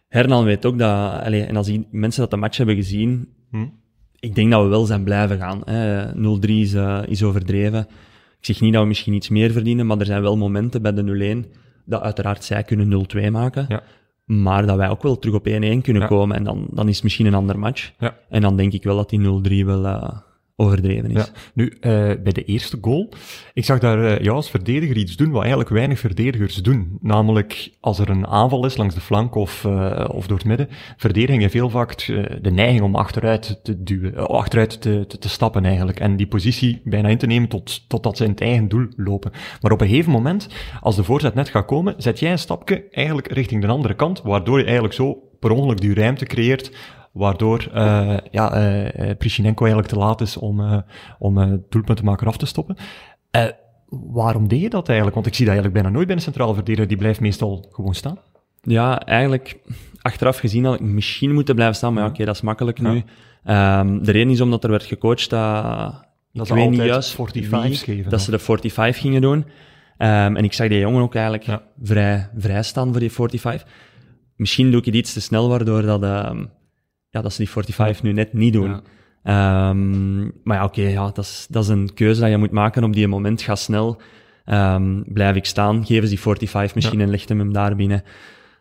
Hernan 0.09 0.45
weet 0.45 0.67
ook 0.67 0.79
dat, 0.79 1.23
en 1.23 1.57
als 1.57 1.67
die 1.67 1.87
mensen 1.91 2.21
dat 2.21 2.31
de 2.31 2.37
match 2.37 2.57
hebben 2.57 2.75
gezien, 2.77 3.29
Hm? 3.51 3.67
ik 4.19 4.35
denk 4.35 4.51
dat 4.51 4.63
we 4.63 4.69
wel 4.69 4.85
zijn 4.85 5.05
blijven 5.05 5.39
gaan. 5.39 5.63
hè. 5.65 6.13
0-3 6.15 6.61
is, 6.61 6.75
is 7.07 7.23
overdreven. 7.23 7.81
Ik 8.39 8.45
zeg 8.51 8.61
niet 8.61 8.73
dat 8.73 8.83
we 8.83 8.89
misschien 8.89 9.13
iets 9.15 9.29
meer 9.29 9.51
verdienen, 9.53 9.87
maar 9.87 9.99
er 9.99 10.07
zijn 10.07 10.23
wel 10.23 10.37
momenten 10.37 10.83
bij 10.83 10.93
de 10.95 11.03
0-1 11.03 11.51
dat 11.85 12.03
uiteraard 12.03 12.45
zij 12.45 12.63
kunnen 12.63 13.07
0-2 13.27 13.31
maken. 13.31 13.65
Ja. 13.69 13.83
Maar 14.25 14.67
dat 14.67 14.77
wij 14.77 14.89
ook 14.89 15.03
wel 15.03 15.19
terug 15.19 15.35
op 15.37 15.47
1-1 15.47 15.51
kunnen 15.83 16.03
Ja. 16.03 16.07
komen. 16.07 16.37
En 16.37 16.45
dan, 16.45 16.67
dan 16.71 16.89
is 16.89 16.95
het 16.95 17.05
misschien 17.05 17.27
een 17.27 17.35
ander 17.35 17.59
match. 17.59 17.93
Ja. 17.99 18.17
En 18.29 18.41
dan 18.41 18.57
denk 18.57 18.73
ik 18.73 18.83
wel 18.85 18.97
dat 18.97 19.11
die 19.11 19.21
0-3 19.21 19.65
wel 19.67 19.87
eh, 19.87 20.11
overdreven 20.57 21.11
is. 21.11 21.17
Ja, 21.17 21.27
nu, 21.55 21.77
eh, 21.81 21.91
bij 22.23 22.33
de 22.33 22.45
eerste 22.45 22.79
goal, 22.81 23.13
ik 23.53 23.65
zag 23.65 23.79
daar 23.79 24.05
eh, 24.05 24.25
jou 24.25 24.37
als 24.37 24.51
verdediger 24.51 24.97
iets 24.97 25.17
doen 25.17 25.31
wat 25.31 25.41
eigenlijk 25.41 25.71
weinig 25.71 25.99
verdedigers 25.99 26.55
doen. 26.55 26.99
Namelijk, 27.01 27.71
als 27.81 27.99
er 27.99 28.11
een 28.11 28.27
aanval 28.27 28.67
is 28.67 28.77
langs 28.77 28.95
de 28.95 29.01
flank 29.01 29.35
of, 29.35 29.65
eh, 29.65 30.09
of 30.09 30.27
door 30.27 30.37
het 30.37 30.47
midden, 30.47 30.69
verdediging 30.97 31.41
heeft 31.41 31.55
heel 31.55 31.71
vaak 31.71 32.07
de 32.43 32.51
neiging 32.51 32.83
om 32.83 32.95
achteruit 32.95 33.61
te 33.63 33.83
duwen, 33.83 34.17
eh, 34.17 34.25
achteruit 34.25 34.81
te, 34.81 35.05
te, 35.09 35.19
te 35.19 35.29
stappen 35.29 35.65
eigenlijk. 35.65 36.01
En 36.01 36.17
die 36.17 36.27
positie 36.27 36.81
bijna 36.85 37.09
in 37.09 37.19
te 37.19 37.27
nemen 37.27 37.49
tot, 37.49 37.89
totdat 37.89 38.17
ze 38.17 38.25
in 38.25 38.31
het 38.31 38.41
eigen 38.41 38.69
doel 38.69 38.87
lopen. 38.97 39.33
Maar 39.61 39.73
op 39.73 39.81
een 39.81 39.89
gegeven 39.89 40.13
moment, 40.13 40.49
als 40.81 40.97
de 40.97 41.05
voorzet 41.05 41.35
net 41.35 41.49
gaat 41.49 41.67
komen, 41.67 41.95
zet 41.97 42.19
jij 42.19 42.33
een 42.33 42.39
stapje 42.39 42.85
eigenlijk 42.91 43.33
richting 43.33 43.61
de 43.61 43.69
andere 43.69 43.95
kant, 43.95 44.23
waardoor 44.23 44.59
je 44.59 44.65
eigenlijk 44.65 44.95
zo 44.95 45.19
per 45.41 45.51
ongeluk 45.51 45.81
die 45.81 45.95
ruimte 45.95 46.25
creëert 46.25 46.71
waardoor 47.15 47.71
eh 47.75 48.17
ja, 48.31 48.53
eh, 48.53 49.17
Prishinenko 49.19 49.65
eigenlijk 49.65 49.93
te 49.93 49.99
laat 49.99 50.21
is 50.21 50.37
om, 50.37 50.61
eh 50.61 50.79
om 51.19 51.39
eh 51.39 51.53
doelpuntenmaker 51.69 52.27
af 52.27 52.37
te 52.37 52.47
stoppen. 52.47 52.77
Waarom 53.89 54.49
deed 54.49 54.61
je 54.61 54.69
dat 54.71 54.87
eigenlijk? 54.87 55.15
Want 55.17 55.27
ik 55.27 55.35
zie 55.35 55.45
dat 55.47 55.55
eigenlijk 55.55 55.83
bijna 55.83 55.97
nooit 55.97 56.07
bij 56.09 56.17
een 56.17 56.23
centraal 56.23 56.55
verdediger, 56.55 56.89
die 56.89 56.97
blijft 56.97 57.21
meestal 57.21 57.67
gewoon 57.71 57.95
staan. 57.95 58.19
Ja, 58.63 59.01
eigenlijk 59.01 59.59
achteraf 60.03 60.39
gezien 60.39 60.65
had 60.65 60.75
ik 60.75 60.81
misschien 60.81 61.33
moeten 61.33 61.55
blijven 61.55 61.77
staan, 61.77 61.93
maar 61.95 62.03
ja, 62.03 62.09
oké, 62.09 62.25
dat 62.25 62.35
is 62.35 62.41
makkelijk 62.41 62.79
Ja. 62.81 62.91
nu. 62.93 63.03
Ehm, 63.45 64.03
de 64.03 64.11
reden 64.13 64.31
is 64.33 64.41
omdat 64.41 64.65
er 64.65 64.71
werd 64.71 64.85
gecoacht 64.85 65.31
dat, 65.31 66.05
Dat 66.33 66.49
ik 66.49 66.55
weet 66.55 66.71
niet 66.71 66.83
juist 66.83 67.13
45's 67.15 67.49
wie, 67.69 67.77
geven, 67.77 68.11
dat 68.11 68.19
of? 68.19 68.21
ze 68.25 68.31
de 68.31 68.39
45 68.39 68.99
gingen 69.03 69.21
doen. 69.21 69.45
Ehm, 69.99 70.37
en 70.37 70.45
ik 70.45 70.53
zag 70.53 70.69
die 70.69 70.79
jongen 70.79 71.03
ook 71.03 71.15
eigenlijk 71.15 71.45
Ja. 71.47 71.63
vrij, 71.83 72.29
vrij 72.37 72.63
staan 72.63 72.91
voor 72.91 73.01
die 73.01 73.11
45. 73.13 73.67
Misschien 74.37 74.71
doe 74.71 74.81
ik 74.81 74.87
het 74.87 74.95
iets 74.95 75.13
te 75.13 75.21
snel, 75.21 75.49
waardoor 75.49 75.83
dat, 75.83 76.03
ehm, 76.03 76.45
ja, 77.15 77.23
dat 77.23 77.33
ze 77.33 77.39
die 77.39 77.51
45 77.51 78.03
nu 78.03 78.13
net 78.13 78.33
niet 78.33 78.53
doen. 78.53 78.81
Ehm, 79.23 80.23
maar 80.25 80.57
ja, 80.57 80.65
oké, 80.65 80.83
ja, 80.83 81.05
dat, 81.05 81.19
is, 81.19 81.47
dat 81.51 81.63
is 81.63 81.69
een 81.69 81.95
keuze 81.95 82.21
dat 82.21 82.31
je 82.31 82.37
moet 82.37 82.51
maken 82.51 82.85
op 82.85 82.93
die 82.93 83.09
moment. 83.09 83.43
Ga 83.43 83.55
snel, 83.55 84.01
Ehm, 84.45 85.03
blijf 85.07 85.37
ik 85.37 85.45
staan, 85.45 85.87
geven 85.87 86.03
ze 86.03 86.09
die 86.09 86.21
45 86.21 86.75
misschien 86.75 87.01
en 87.01 87.11
legt 87.11 87.29
hem 87.29 87.39
hem 87.39 87.53
daar 87.53 87.77
binnen. 87.77 88.03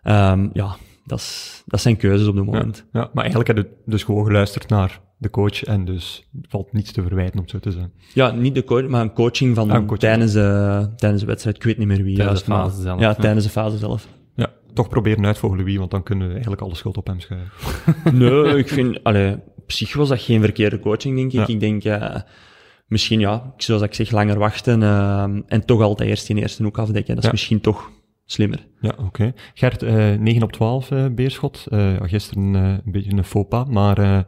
Ehm, 0.03 0.47
ja, 0.53 0.75
dat, 1.05 1.19
is, 1.19 1.63
dat 1.65 1.81
zijn 1.81 1.97
keuzes 1.97 2.27
op 2.27 2.35
het 2.35 2.45
moment. 2.45 2.85
Ja, 2.91 3.09
maar 3.13 3.23
eigenlijk 3.23 3.47
heb 3.47 3.57
je 3.57 3.73
dus 3.85 4.03
gewoon 4.03 4.25
geluisterd 4.25 4.69
naar 4.69 4.99
de 5.17 5.29
coach 5.29 5.63
en 5.63 5.85
dus 5.85 6.29
valt 6.41 6.73
niets 6.73 6.91
te 6.91 7.01
verwijten 7.01 7.39
om 7.39 7.47
zo 7.47 7.59
te 7.59 7.71
zijn. 7.71 7.91
Ja, 8.13 8.31
niet 8.31 8.55
de 8.55 8.63
coach, 8.63 8.87
maar 8.87 9.01
een 9.01 9.13
coaching 9.13 9.55
van 9.55 9.69
Ah, 9.69 9.75
een 9.75 9.85
coaching. 9.85 9.99
Tijdens, 9.99 10.33
de, 10.33 10.89
tijdens 10.95 11.21
de 11.21 11.27
wedstrijd. 11.27 11.55
Ik 11.55 11.63
weet 11.63 11.77
niet 11.77 11.87
meer 11.87 12.03
wie. 12.03 12.15
Tijdens 12.15 12.45
juist, 12.45 12.45
de 12.45 12.51
fase 12.51 12.81
zelf, 12.81 12.99
Ja, 12.99 13.07
ja. 13.07 13.13
tijdens 13.15 13.45
de 13.45 13.51
fase 13.51 13.77
zelf. 13.77 14.07
Toch 14.73 14.89
proberen 14.89 15.25
uitvogelen 15.25 15.65
wie, 15.65 15.79
want 15.79 15.91
dan 15.91 16.03
kunnen 16.03 16.27
we 16.27 16.33
eigenlijk 16.33 16.61
alle 16.61 16.75
schuld 16.75 16.97
op 16.97 17.07
hem 17.07 17.19
schuiven. 17.19 17.51
Nee, 18.19 18.57
ik 18.57 18.67
vind, 18.67 19.03
allee, 19.03 19.35
op 19.57 19.71
zich 19.71 19.93
was 19.93 20.09
dat 20.09 20.21
geen 20.21 20.41
verkeerde 20.41 20.79
coaching, 20.79 21.15
denk 21.15 21.27
ik. 21.31 21.47
Ja. 21.47 21.47
Ik 21.53 21.59
denk, 21.59 21.83
eh, 21.83 22.15
misschien 22.87 23.19
ja, 23.19 23.53
zoals 23.57 23.81
ik 23.81 23.93
zeg, 23.93 24.11
langer 24.11 24.37
wachten 24.39 24.83
eh, 24.83 25.23
en 25.47 25.65
toch 25.65 25.81
altijd 25.81 26.09
eerst 26.09 26.29
in 26.29 26.37
eerste 26.37 26.63
hoek 26.63 26.77
afdekken. 26.77 27.07
Dat 27.15 27.17
is 27.17 27.23
Ja. 27.25 27.31
misschien 27.31 27.61
toch 27.61 27.91
slimmer. 28.25 28.67
Ja, 28.81 28.93
oké. 28.97 29.33
Gert, 29.53 29.83
eh 29.83 30.13
9 30.13 30.43
op 30.43 30.51
12 30.51 30.91
eh, 30.91 31.05
Beerschot. 31.11 31.65
Eh, 31.69 31.95
gisteren 32.01 32.55
eh, 32.55 32.61
een 32.85 32.91
beetje 32.91 33.11
een 33.11 33.23
faux 33.23 33.47
pas, 33.49 33.67
maar 33.69 33.97
eh, 33.97 34.19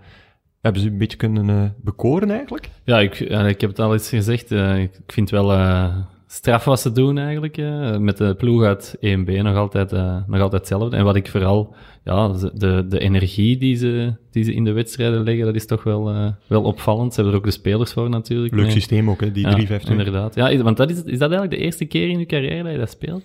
hebben 0.61 0.81
ze 0.81 0.87
u 0.87 0.91
een 0.91 0.97
beetje 0.97 1.17
kunnen 1.17 1.49
eh, 1.49 1.69
bekoren 1.81 2.31
eigenlijk? 2.31 2.69
Ja, 2.83 2.99
ik, 2.99 3.19
ik 3.19 3.61
heb 3.61 3.69
het 3.69 3.79
al 3.79 3.93
eens 3.93 4.09
gezegd. 4.09 4.51
ik 4.51 4.91
vind 5.07 5.29
wel 5.29 5.51
eh, 5.53 5.95
straf 6.35 6.65
wat 6.65 6.79
ze 6.79 6.91
doen 6.91 7.17
eigenlijk. 7.17 7.57
eh, 7.57 7.97
met 7.97 8.17
de 8.17 8.35
ploeg 8.35 8.63
uit 8.63 8.95
1B 8.99 9.41
nog 9.41 9.55
altijd, 9.55 9.91
eh, 9.93 10.17
nog 10.27 10.39
altijd 10.41 10.51
hetzelfde. 10.61 10.97
En 10.97 11.03
wat 11.03 11.15
ik 11.15 11.27
vooral, 11.27 11.75
ja, 12.03 12.27
de, 12.53 12.85
de 12.89 12.99
energie 12.99 13.57
die 13.57 13.75
ze, 13.75 14.13
die 14.31 14.43
ze 14.43 14.53
in 14.53 14.63
de 14.63 14.71
wedstrijden 14.71 15.23
leggen, 15.23 15.45
dat 15.45 15.55
is 15.55 15.65
toch 15.65 15.83
wel, 15.83 16.09
eh, 16.09 16.27
wel 16.47 16.63
opvallend. 16.63 17.09
Ze 17.13 17.15
hebben 17.15 17.33
er 17.33 17.39
ook 17.39 17.45
de 17.51 17.59
spelers 17.59 17.93
voor 17.93 18.09
natuurlijk. 18.09 18.55
Leuk 18.55 18.71
systeem 18.71 19.09
ook, 19.09 19.21
hè, 19.21 19.31
die 19.31 19.47
Ja, 19.47 19.53
3-5-2. 19.55 19.97
inderdaad. 19.97 20.35
Ja, 20.35 20.49
is- 20.49 20.61
want 20.61 20.77
dat 20.77 20.89
is, 20.89 20.97
is 20.97 21.03
dat 21.19 21.31
eigenlijk 21.31 21.51
de 21.51 21.57
eerste 21.57 21.85
keer 21.85 22.09
in 22.09 22.19
je 22.19 22.25
carrière 22.25 22.63
dat 22.63 22.71
je 22.71 22.77
dat 22.77 22.89
speelt? 22.89 23.23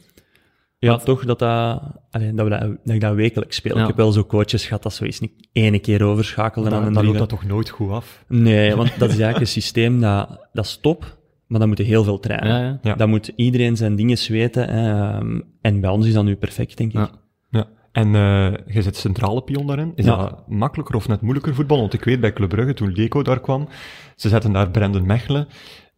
Ja, 0.78 0.96
toch 0.96 1.24
dat, 1.24 1.38
dat, 1.38 1.82
allee, 2.10 2.34
dat, 2.34 2.44
we 2.44 2.50
dat, 2.50 2.60
dat 2.84 2.94
ik 2.94 3.00
dat 3.00 3.14
wekelijks 3.14 3.56
speel. 3.56 3.74
Ja. 3.76 3.80
Ik 3.80 3.86
heb 3.86 3.96
wel 3.96 4.12
zo 4.12 4.24
coaches 4.24 4.64
gehad 4.66 4.82
dat 4.82 4.92
zoiets 4.92 5.20
niet 5.20 5.32
ene 5.52 5.78
keer 5.78 6.02
overschakelen 6.02 6.66
aan 6.72 6.78
Dan, 6.78 6.86
een 6.86 6.92
dan 6.92 7.04
loopt 7.04 7.18
dat 7.18 7.28
toch 7.28 7.44
nooit 7.46 7.68
goed 7.68 7.90
af? 7.90 8.24
Nee, 8.28 8.74
want 8.76 8.88
dat 8.88 9.08
is 9.08 9.18
eigenlijk 9.18 9.40
een 9.40 9.46
systeem 9.46 10.00
dat, 10.00 10.46
dat 10.52 10.64
is 10.64 10.78
top, 10.82 11.18
maar 11.50 11.58
dat 11.60 11.68
moet 11.68 11.78
je 11.78 11.84
heel 11.84 12.04
veel 12.04 12.18
trainen. 12.18 12.48
Ja, 12.48 12.64
ja. 12.64 12.78
Ja. 12.82 12.94
Dat 12.94 13.08
moet 13.08 13.32
iedereen 13.36 13.76
zijn 13.76 13.96
dingen 13.96 14.18
weten. 14.28 14.68
ehm, 14.68 15.40
en 15.60 15.80
bij 15.80 15.90
ons 15.90 16.06
is 16.06 16.12
dat 16.12 16.24
nu 16.24 16.36
perfect, 16.36 16.76
denk 16.76 16.92
ik. 16.92 16.98
Ja. 16.98 17.10
Ja. 17.50 17.66
En 17.92 18.14
eh 18.14 18.52
je 18.74 18.82
zit 18.82 18.96
centrale 18.96 19.42
pion 19.42 19.66
daarin. 19.66 19.92
Is 19.94 20.04
Ja. 20.04 20.16
dat 20.16 20.48
makkelijker 20.48 20.94
of 20.94 21.08
net 21.08 21.20
moeilijker 21.20 21.54
voetbal? 21.54 21.78
Want 21.80 21.92
ik 21.94 22.04
weet 22.04 22.20
bij 22.20 22.32
Club 22.32 22.48
Brugge, 22.48 22.74
toen 22.74 22.92
Leco 22.92 23.22
daar 23.22 23.40
kwam, 23.40 23.68
ze 24.16 24.28
zetten 24.28 24.52
daar 24.52 24.70
Brendan 24.70 25.06
Mechelen. 25.06 25.46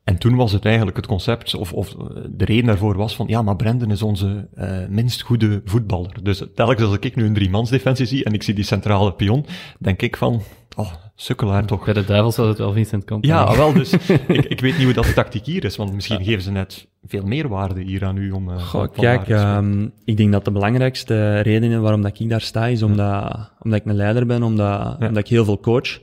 En 0.05 0.19
toen 0.19 0.37
was 0.37 0.53
het 0.53 0.65
eigenlijk 0.65 0.97
het 0.97 1.07
concept, 1.07 1.55
of, 1.55 1.73
of 1.73 1.89
eh, 1.95 2.07
de 2.31 2.45
reden 2.45 2.65
daarvoor 2.67 2.97
was 2.97 3.17
van, 3.17 3.27
ja, 3.29 3.43
maar 3.43 3.57
Brendan 3.57 3.91
is 3.91 4.03
onze 4.03 4.49
eh, 4.55 4.87
minst 4.89 5.21
goede 5.23 5.61
voetballer. 5.65 6.23
Dus 6.23 6.45
telkens 6.55 6.87
als 6.89 6.97
ik 7.01 7.17
nu 7.17 7.25
een 7.25 7.35
driemansdefensie 7.35 8.07
zie 8.07 8.25
en 8.25 8.33
ik 8.33 8.43
zie 8.43 8.55
die 8.55 8.65
centrale 8.65 9.13
pion, 9.15 9.47
denk 9.79 10.03
ik 10.03 10.17
van, 10.17 10.41
oh, 10.77 10.93
sukkelaar 11.15 11.65
toch. 11.67 11.85
Bij 11.85 11.95
de 11.95 12.05
Duivels 12.05 12.37
was 12.37 12.49
het 12.49 12.59
wel 12.59 12.73
Vincent 12.73 13.05
Company. 13.05 13.33
Ja, 13.33 13.57
wel, 13.57 13.73
dus 13.73 13.93
ik, 14.29 14.45
ik 14.45 14.61
weet 14.61 14.75
niet 14.77 14.85
hoe 14.85 14.93
dat 14.93 15.05
de 15.05 15.13
tactiek 15.13 15.45
hier 15.47 15.65
is, 15.65 15.77
want 15.77 15.93
misschien 15.93 16.25
geven 16.25 16.43
ze 16.43 16.51
net 16.51 16.89
veel 17.07 17.25
meer 17.25 17.49
waarde 17.49 17.83
hier 17.83 18.05
aan 18.05 18.17
u 18.17 18.31
om... 18.31 18.51
eh, 18.51 18.63
Goh, 18.63 18.93
kijk, 18.93 19.29
ehm, 19.29 19.89
ik 20.05 20.17
denk 20.17 20.33
dat 20.33 20.45
de 20.45 20.51
belangrijkste 20.51 21.41
redenen 21.41 21.83
waarom 21.83 22.03
dat 22.03 22.21
ik 22.21 22.29
daar 22.29 22.41
sta, 22.41 22.67
is 22.67 22.83
omdat, 22.83 23.51
omdat 23.61 23.81
ik 23.81 23.87
een 23.87 23.95
leider 23.97 24.27
ben, 24.27 24.43
omdat, 24.43 24.97
omdat 25.01 25.17
ik 25.17 25.29
heel 25.29 25.45
veel 25.45 25.61
coach. 25.61 26.01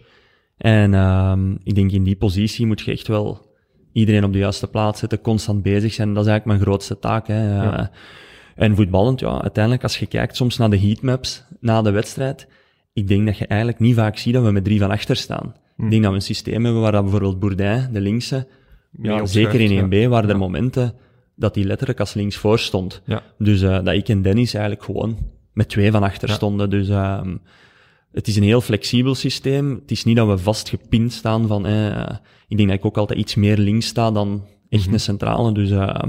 En 0.57 0.93
ehm, 0.93 1.51
ik 1.63 1.75
denk 1.75 1.91
in 1.91 2.03
die 2.03 2.15
positie 2.15 2.65
moet 2.65 2.81
je 2.81 2.91
echt 2.91 3.07
wel 3.07 3.47
iedereen 3.93 4.23
op 4.23 4.33
de 4.33 4.39
juiste 4.39 4.67
plaats 4.67 4.99
zetten, 4.99 5.21
constant 5.21 5.63
bezig 5.63 5.93
zijn. 5.93 6.13
Dat 6.13 6.23
is 6.25 6.29
eigenlijk 6.29 6.45
mijn 6.45 6.69
grootste 6.69 6.99
taak. 6.99 7.27
Hè. 7.27 7.53
Ja. 7.55 7.79
Eh, 7.79 7.85
En 8.55 8.75
voetballend, 8.75 9.19
ja, 9.19 9.41
uiteindelijk 9.41 9.83
als 9.83 9.97
je 9.99 10.05
kijkt 10.05 10.35
soms 10.35 10.57
naar 10.57 10.69
de 10.69 10.79
heatmaps 10.79 11.43
na 11.59 11.81
de 11.81 11.91
wedstrijd, 11.91 12.47
ik 12.93 13.07
denk 13.07 13.25
dat 13.25 13.37
je 13.37 13.47
eigenlijk 13.47 13.79
niet 13.79 13.95
vaak 13.95 14.17
ziet 14.17 14.33
dat 14.33 14.43
we 14.43 14.51
met 14.51 14.63
drie 14.63 14.79
van 14.79 14.91
achter 14.91 15.15
staan. 15.15 15.55
Ik 15.77 15.89
denk 15.89 16.01
dat 16.01 16.11
we 16.11 16.17
een 16.17 16.23
systeem 16.23 16.63
hebben 16.63 16.81
waar 16.81 16.91
dat 16.91 17.01
bijvoorbeeld 17.01 17.39
Bourdin, 17.39 17.89
de 17.93 18.01
linkse, 18.01 18.47
ja, 19.01 19.25
zeker 19.25 19.59
in 19.59 19.85
1B, 19.85 19.93
ja. 19.93 20.07
waren 20.07 20.29
er 20.29 20.37
momenten 20.37 20.93
dat 21.35 21.55
hij 21.55 21.63
letterlijk 21.63 21.99
als 21.99 22.13
links 22.13 22.35
voor 22.35 22.59
stond. 22.59 23.01
Dus 23.37 23.61
eh, 23.61 23.83
dat 23.83 23.93
ik 23.93 24.09
en 24.09 24.21
Dennis 24.21 24.53
eigenlijk 24.53 24.83
gewoon 24.85 25.17
met 25.53 25.69
twee 25.69 25.91
van 25.91 26.03
achter 26.03 26.29
stonden. 26.29 26.69
Dus 26.69 26.89
ehm, 26.89 27.35
het 28.11 28.27
is 28.27 28.35
een 28.35 28.43
heel 28.43 28.61
flexibel 28.61 29.15
systeem. 29.15 29.71
Het 29.81 29.91
is 29.91 30.03
niet 30.03 30.15
dat 30.15 30.27
we 30.27 30.37
vastgepind 30.37 31.13
staan 31.13 31.47
van... 31.47 31.65
eh, 31.65 32.09
ik 32.47 32.57
denk 32.57 32.69
dat 32.69 32.77
ik 32.77 32.85
ook 32.85 32.97
altijd 32.97 33.19
iets 33.19 33.35
meer 33.35 33.57
links 33.57 33.87
sta 33.87 34.11
dan 34.11 34.45
echt 34.69 34.85
Mhm. 34.85 34.93
een 34.93 34.99
centrale. 34.99 35.51
Dus 35.51 35.69
eh, 35.71 36.03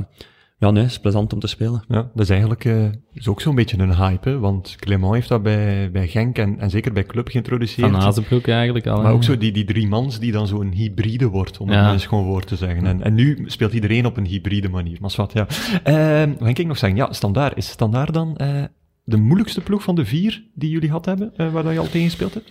ja, 0.61 0.71
nee, 0.71 0.83
het 0.83 0.91
is 0.91 0.99
plezant 0.99 1.33
om 1.33 1.39
te 1.41 1.47
spelen. 1.47 1.85
Ja, 1.89 2.11
dat 2.15 2.23
is 2.23 2.31
eigenlijk 2.31 2.65
eh, 2.65 2.85
is 3.13 3.29
ook 3.29 3.41
zo'n 3.41 3.55
beetje 3.55 3.79
een 3.79 3.95
hype, 3.95 4.29
hè? 4.29 4.39
want 4.39 4.77
Clement 4.79 5.15
heeft 5.15 5.29
dat 5.29 5.43
bij, 5.43 5.91
bij 5.91 6.09
Genk 6.09 6.39
en, 6.39 6.59
en 6.59 6.71
zeker 6.71 6.93
bij 6.93 7.05
Club 7.05 7.29
geïntroduceerd. 7.29 7.91
Van 7.91 8.01
Azenbroek 8.01 8.47
eigenlijk 8.47 8.87
al. 8.87 9.03
maar 9.03 9.13
ook 9.13 9.25
zo 9.25 9.39
die, 9.39 9.53
die 9.53 9.65
drie 9.65 9.89
mans 9.89 10.19
die 10.19 10.33
dan 10.33 10.47
zo'n 10.47 10.73
hybride 10.73 11.27
wordt, 11.27 11.59
om 11.59 11.67
het 11.67 11.77
Ja. 11.77 11.83
maar 11.83 11.93
eens 11.93 12.07
gewoon 12.07 12.25
woord 12.25 12.47
te 12.47 12.57
zeggen. 12.57 12.87
En, 12.87 13.03
en 13.03 13.15
nu 13.15 13.45
speelt 13.47 13.73
iedereen 13.73 14.07
op 14.07 14.17
een 14.17 14.27
hybride 14.27 14.69
manier. 14.69 14.99
Maar 15.01 15.13
wat, 15.17 15.33
ja. 15.33 15.47
Eh, 15.83 16.27
wat 16.27 16.45
ging 16.47 16.59
ik 16.59 16.67
nog 16.67 16.79
zeggen? 16.79 16.99
Ja, 16.99 17.13
Standaard. 17.13 17.57
Is 17.57 17.69
Standaard 17.69 18.15
dan 18.15 18.37
eh, 18.37 18.65
de 19.05 19.17
moeilijkste 19.17 19.61
ploeg 19.61 19.83
van 19.83 19.95
de 19.95 20.05
vier 20.05 20.43
die 20.55 20.71
jullie 20.71 20.89
gehad 20.89 21.05
hebben, 21.05 21.33
eh, 21.37 21.53
waar 21.53 21.63
dat 21.63 21.73
je 21.73 21.79
al 21.79 21.85
tegen 21.85 22.09
gespeeld 22.09 22.35
hebt? 22.35 22.51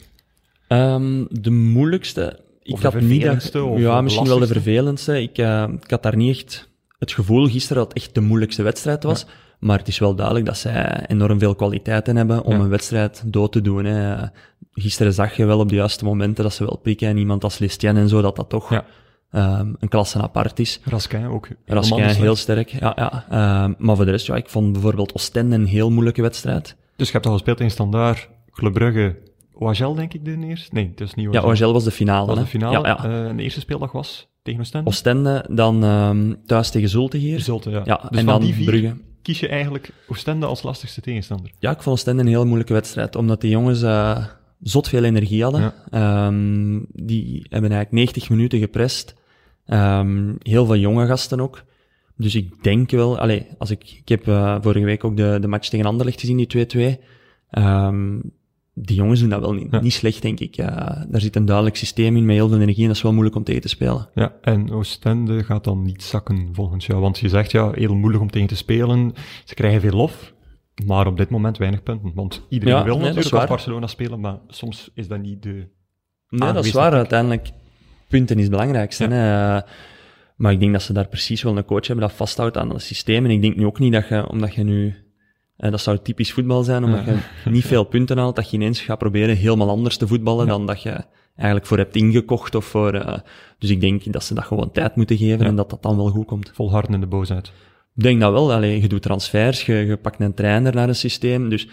Ehm, 0.67 1.25
de 1.29 1.51
moeilijkste... 1.51 2.39
Ik 2.61 2.73
Of 2.73 2.81
de 2.81 2.87
had 2.87 3.01
niet 3.01 3.21
dat, 3.23 3.77
ja, 3.77 4.01
misschien 4.01 4.27
wel 4.27 4.39
de 4.39 4.47
vervelendste. 4.47 5.21
Ik, 5.21 5.37
eh, 5.37 5.67
ik 5.81 5.89
had 5.89 6.03
daar 6.03 6.15
niet 6.15 6.35
echt 6.37 6.68
het 6.99 7.11
gevoel 7.11 7.47
gisteren 7.47 7.77
dat 7.83 7.93
het 7.93 8.03
echt 8.03 8.15
de 8.15 8.21
moeilijkste 8.21 8.63
wedstrijd 8.63 9.03
was. 9.03 9.25
Maar 9.59 9.77
het 9.77 9.87
is 9.87 9.99
wel 9.99 10.15
duidelijk 10.15 10.45
dat 10.45 10.57
zij 10.57 11.05
enorm 11.07 11.39
veel 11.39 11.55
kwaliteiten 11.55 12.15
hebben 12.15 12.43
om 12.43 12.53
Ja. 12.53 12.59
een 12.59 12.69
wedstrijd 12.69 13.23
dood 13.25 13.51
te 13.51 13.61
doen. 13.61 13.85
Hè. 13.85 14.25
Gisteren 14.73 15.13
zag 15.13 15.35
je 15.35 15.45
wel 15.45 15.59
op 15.59 15.69
de 15.69 15.75
juiste 15.75 16.05
momenten 16.05 16.43
dat 16.43 16.53
ze 16.53 16.65
wel 16.65 16.77
prikken. 16.77 17.07
En 17.07 17.17
iemand 17.17 17.43
als 17.43 17.57
Lestien 17.59 17.97
en 17.97 18.09
zo, 18.09 18.21
dat 18.21 18.35
dat 18.35 18.49
toch 18.49 18.69
Ja. 18.69 18.85
ehm, 19.31 19.73
een 19.79 19.87
klasse 19.89 20.21
apart 20.21 20.59
is. 20.59 20.79
Raskin 20.83 21.25
ook. 21.27 21.47
Raskin 21.65 22.03
heel 22.03 22.35
sterk, 22.35 22.69
ja. 22.69 22.93
ja. 22.95 23.25
Ehm, 23.29 23.73
maar 23.77 23.95
voor 23.95 24.05
de 24.05 24.11
rest, 24.11 24.25
ja, 24.25 24.35
ik 24.35 24.49
vond 24.49 24.71
bijvoorbeeld 24.71 25.13
Oostende 25.13 25.55
een 25.55 25.65
heel 25.65 25.89
moeilijke 25.89 26.21
wedstrijd. 26.21 26.75
Dus 26.95 27.07
je 27.07 27.13
hebt 27.13 27.25
al 27.25 27.31
gespeeld 27.33 27.59
in 27.59 27.71
Standaard, 27.71 28.29
Club 28.51 28.73
Brugge, 28.73 29.15
Oagel 29.53 29.93
denk 29.95 30.13
ik 30.13 30.25
de 30.25 30.37
eerste? 30.37 30.69
Nee, 30.73 30.87
het 30.89 31.01
is 31.01 31.13
niet 31.13 31.25
Ja, 31.25 31.31
Oagel. 31.31 31.49
Oagel 31.49 31.73
was 31.73 31.83
de 31.83 31.91
finale. 31.91 32.25
Dat 32.27 32.35
was 32.35 32.43
de 32.43 32.49
finale. 32.49 32.87
Ja, 32.87 32.99
ja. 33.03 33.27
Eh, 33.29 33.35
de 33.35 33.43
eerste 33.43 33.59
speeldag 33.59 33.91
was 33.91 34.28
tegen 34.41 34.59
Oostende? 34.59 34.87
Oostende, 34.89 35.45
dan 35.49 35.83
ehm, 35.83 36.33
thuis 36.45 36.69
tegen 36.69 36.89
Zulte 36.89 37.17
hier. 37.17 37.39
Zulte, 37.39 37.69
ja. 37.69 37.81
Ja, 37.85 38.07
dus 38.09 38.19
en 38.19 38.25
dan 38.25 38.43
vier 38.43 38.65
Brugge. 38.65 38.95
kies 39.21 39.39
je 39.39 39.47
eigenlijk 39.47 39.89
Oostende 40.07 40.45
als 40.45 40.63
lastigste 40.63 41.01
tegenstander. 41.01 41.51
Ja, 41.59 41.71
ik 41.71 41.81
vond 41.81 41.95
Oostende 41.95 42.21
een 42.21 42.27
heel 42.27 42.45
moeilijke 42.45 42.73
wedstrijd, 42.73 43.15
omdat 43.15 43.41
die 43.41 43.49
jongens 43.49 43.81
eh, 43.81 44.25
zot 44.61 44.89
veel 44.89 45.03
energie 45.03 45.43
hadden. 45.43 45.61
Ja. 45.61 45.73
Ehm, 45.91 46.79
die 46.93 47.45
hebben 47.49 47.71
eigenlijk 47.71 47.91
90 47.91 48.29
minuten 48.29 48.59
geprest. 48.59 49.15
Ehm, 49.65 50.33
heel 50.39 50.65
veel 50.65 50.77
jonge 50.77 51.07
gasten 51.07 51.39
ook. 51.39 51.63
Dus 52.15 52.35
ik 52.35 52.63
denk 52.63 52.91
wel, 52.91 53.19
allee, 53.19 53.47
als 53.57 53.69
ik, 53.69 53.83
ik 53.83 54.09
heb 54.09 54.27
eh, 54.27 54.57
vorige 54.61 54.85
week 54.85 55.03
ook 55.03 55.17
de, 55.17 55.37
de 55.41 55.47
match 55.47 55.69
tegen 55.69 55.85
Anderlecht 55.85 56.19
gezien, 56.19 56.37
die 56.37 56.97
2-2. 56.97 56.99
Ehm, 57.49 58.19
die 58.81 58.95
jongens 58.95 59.19
doen 59.19 59.29
dat 59.29 59.39
wel 59.39 59.53
niet, 59.53 59.67
Ja. 59.71 59.79
niet 59.81 59.93
slecht, 59.93 60.21
denk 60.21 60.39
ik. 60.39 60.57
Eh, 60.57 60.67
daar 61.07 61.21
zit 61.21 61.35
een 61.35 61.45
duidelijk 61.45 61.75
systeem 61.75 62.15
in 62.17 62.25
met 62.25 62.35
heel 62.35 62.47
veel 62.47 62.59
energie 62.59 62.81
en 62.81 62.87
dat 62.87 62.95
is 62.95 63.01
wel 63.01 63.11
moeilijk 63.11 63.35
om 63.35 63.43
tegen 63.43 63.61
te 63.61 63.67
spelen. 63.67 64.09
Ja, 64.15 64.33
en 64.41 64.71
Oostende 64.71 65.43
gaat 65.43 65.63
dan 65.63 65.81
niet 65.83 66.03
zakken 66.03 66.49
volgens 66.51 66.85
jou. 66.85 67.01
Want 67.01 67.19
je 67.19 67.29
zegt 67.29 67.51
ja, 67.51 67.71
heel 67.71 67.95
moeilijk 67.95 68.23
om 68.23 68.29
tegen 68.31 68.47
te 68.47 68.55
spelen. 68.55 69.13
Ze 69.45 69.53
krijgen 69.53 69.81
veel 69.81 69.91
lof, 69.91 70.33
maar 70.85 71.07
op 71.07 71.17
dit 71.17 71.29
moment 71.29 71.57
weinig 71.57 71.83
punten. 71.83 72.11
Want 72.15 72.45
iedereen 72.49 72.75
Ja, 72.75 72.83
wil 72.83 72.97
nee, 72.97 73.05
natuurlijk 73.05 73.35
als. 73.35 73.45
Barcelona 73.45 73.87
spelen, 73.87 74.19
maar 74.19 74.37
soms 74.47 74.89
is 74.93 75.07
dat 75.07 75.21
niet 75.21 75.43
de... 75.43 75.67
Nee, 76.29 76.53
dat 76.53 76.65
is 76.65 76.71
waar. 76.71 76.93
Uiteindelijk, 76.93 77.49
punten 78.07 78.35
is 78.35 78.41
het 78.41 78.51
belangrijkste. 78.51 79.07
Maar 80.35 80.51
ik 80.51 80.59
denk 80.59 80.71
dat 80.71 80.81
ze 80.81 80.93
daar 80.93 81.07
precies 81.07 81.41
wel 81.43 81.57
een 81.57 81.65
coach 81.65 81.87
hebben 81.87 82.07
dat 82.07 82.15
vasthoudt 82.15 82.57
aan 82.57 82.69
het 82.69 82.81
systeem. 82.81 83.25
En 83.25 83.31
ik 83.31 83.41
denk 83.41 83.55
nu 83.55 83.65
ook 83.65 83.79
niet 83.79 83.93
dat 83.93 84.07
je, 84.07 84.29
omdat 84.29 84.53
je 84.53 84.63
nu... 84.63 84.95
eh, 85.59 85.71
dat 85.71 85.81
zou 85.81 85.97
typisch 86.03 86.31
voetbal 86.33 86.63
zijn, 86.63 86.83
omdat 86.83 87.05
Ja. 87.05 87.13
je 87.43 87.49
niet 87.49 87.65
veel 87.65 87.83
punten 87.83 88.17
haalt, 88.17 88.35
dat 88.35 88.49
je 88.49 88.57
ineens 88.57 88.81
gaat 88.81 88.97
proberen 88.97 89.35
helemaal 89.35 89.69
anders 89.69 89.97
te 89.97 90.07
voetballen 90.07 90.47
dan 90.47 90.65
dat 90.65 90.81
je 90.81 91.03
eigenlijk 91.35 91.65
voor 91.67 91.77
hebt 91.77 91.95
ingekocht. 91.95 92.55
Of 92.55 92.65
voor, 92.65 92.93
eh, 92.93 93.17
dus 93.57 93.69
ik 93.69 93.81
denk 93.81 94.11
dat 94.13 94.23
ze 94.23 94.33
dat 94.33 94.43
gewoon 94.43 94.71
tijd 94.71 94.95
moeten 94.95 95.17
geven 95.17 95.39
Ja. 95.39 95.45
en 95.45 95.55
dat 95.55 95.69
dat 95.69 95.83
dan 95.83 95.95
wel 95.97 96.09
goed 96.09 96.25
komt. 96.25 96.51
Volharden 96.53 96.93
in 96.93 96.99
de 96.99 97.07
boosheid. 97.07 97.47
Ik 97.95 98.03
denk 98.03 98.19
dat 98.21 98.31
wel. 98.31 98.53
Allee, 98.53 98.81
je 98.81 98.87
doet 98.87 99.01
transfers, 99.01 99.65
je, 99.65 99.73
je 99.73 99.97
pakt 99.97 100.19
een 100.19 100.33
trainer 100.33 100.75
naar 100.75 100.87
een 100.87 100.95
systeem. 100.95 101.49
Dus 101.49 101.67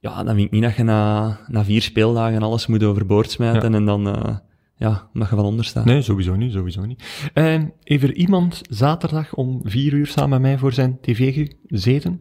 ja, 0.00 0.24
dan 0.24 0.34
vind 0.34 0.46
ik 0.46 0.50
niet 0.50 0.62
dat 0.62 0.76
je 0.76 0.82
na, 0.82 1.38
na 1.48 1.64
vier 1.64 1.82
speeldagen 1.82 2.42
alles 2.42 2.66
moet 2.66 2.82
overboord 2.84 3.30
smijten 3.30 3.74
en 3.74 3.84
dan, 3.84 4.08
eh, 4.08 4.36
ja, 4.76 5.08
mag 5.12 5.30
je 5.30 5.36
van 5.36 5.44
onder 5.44 5.64
staan. 5.64 5.86
Nee, 5.86 6.02
sowieso 6.02 6.34
niet, 6.36 6.52
sowieso 6.52 6.84
niet. 6.84 7.30
Uh, 7.34 7.62
heeft 7.82 8.02
er 8.02 8.14
iemand 8.14 8.60
zaterdag 8.70 9.34
om 9.34 9.60
vier 9.64 9.92
uur 9.92 10.06
samen 10.06 10.30
met 10.30 10.40
mij 10.40 10.58
voor 10.58 10.72
zijn 10.72 10.98
tv 11.00 11.48
gezeten? 11.66 12.20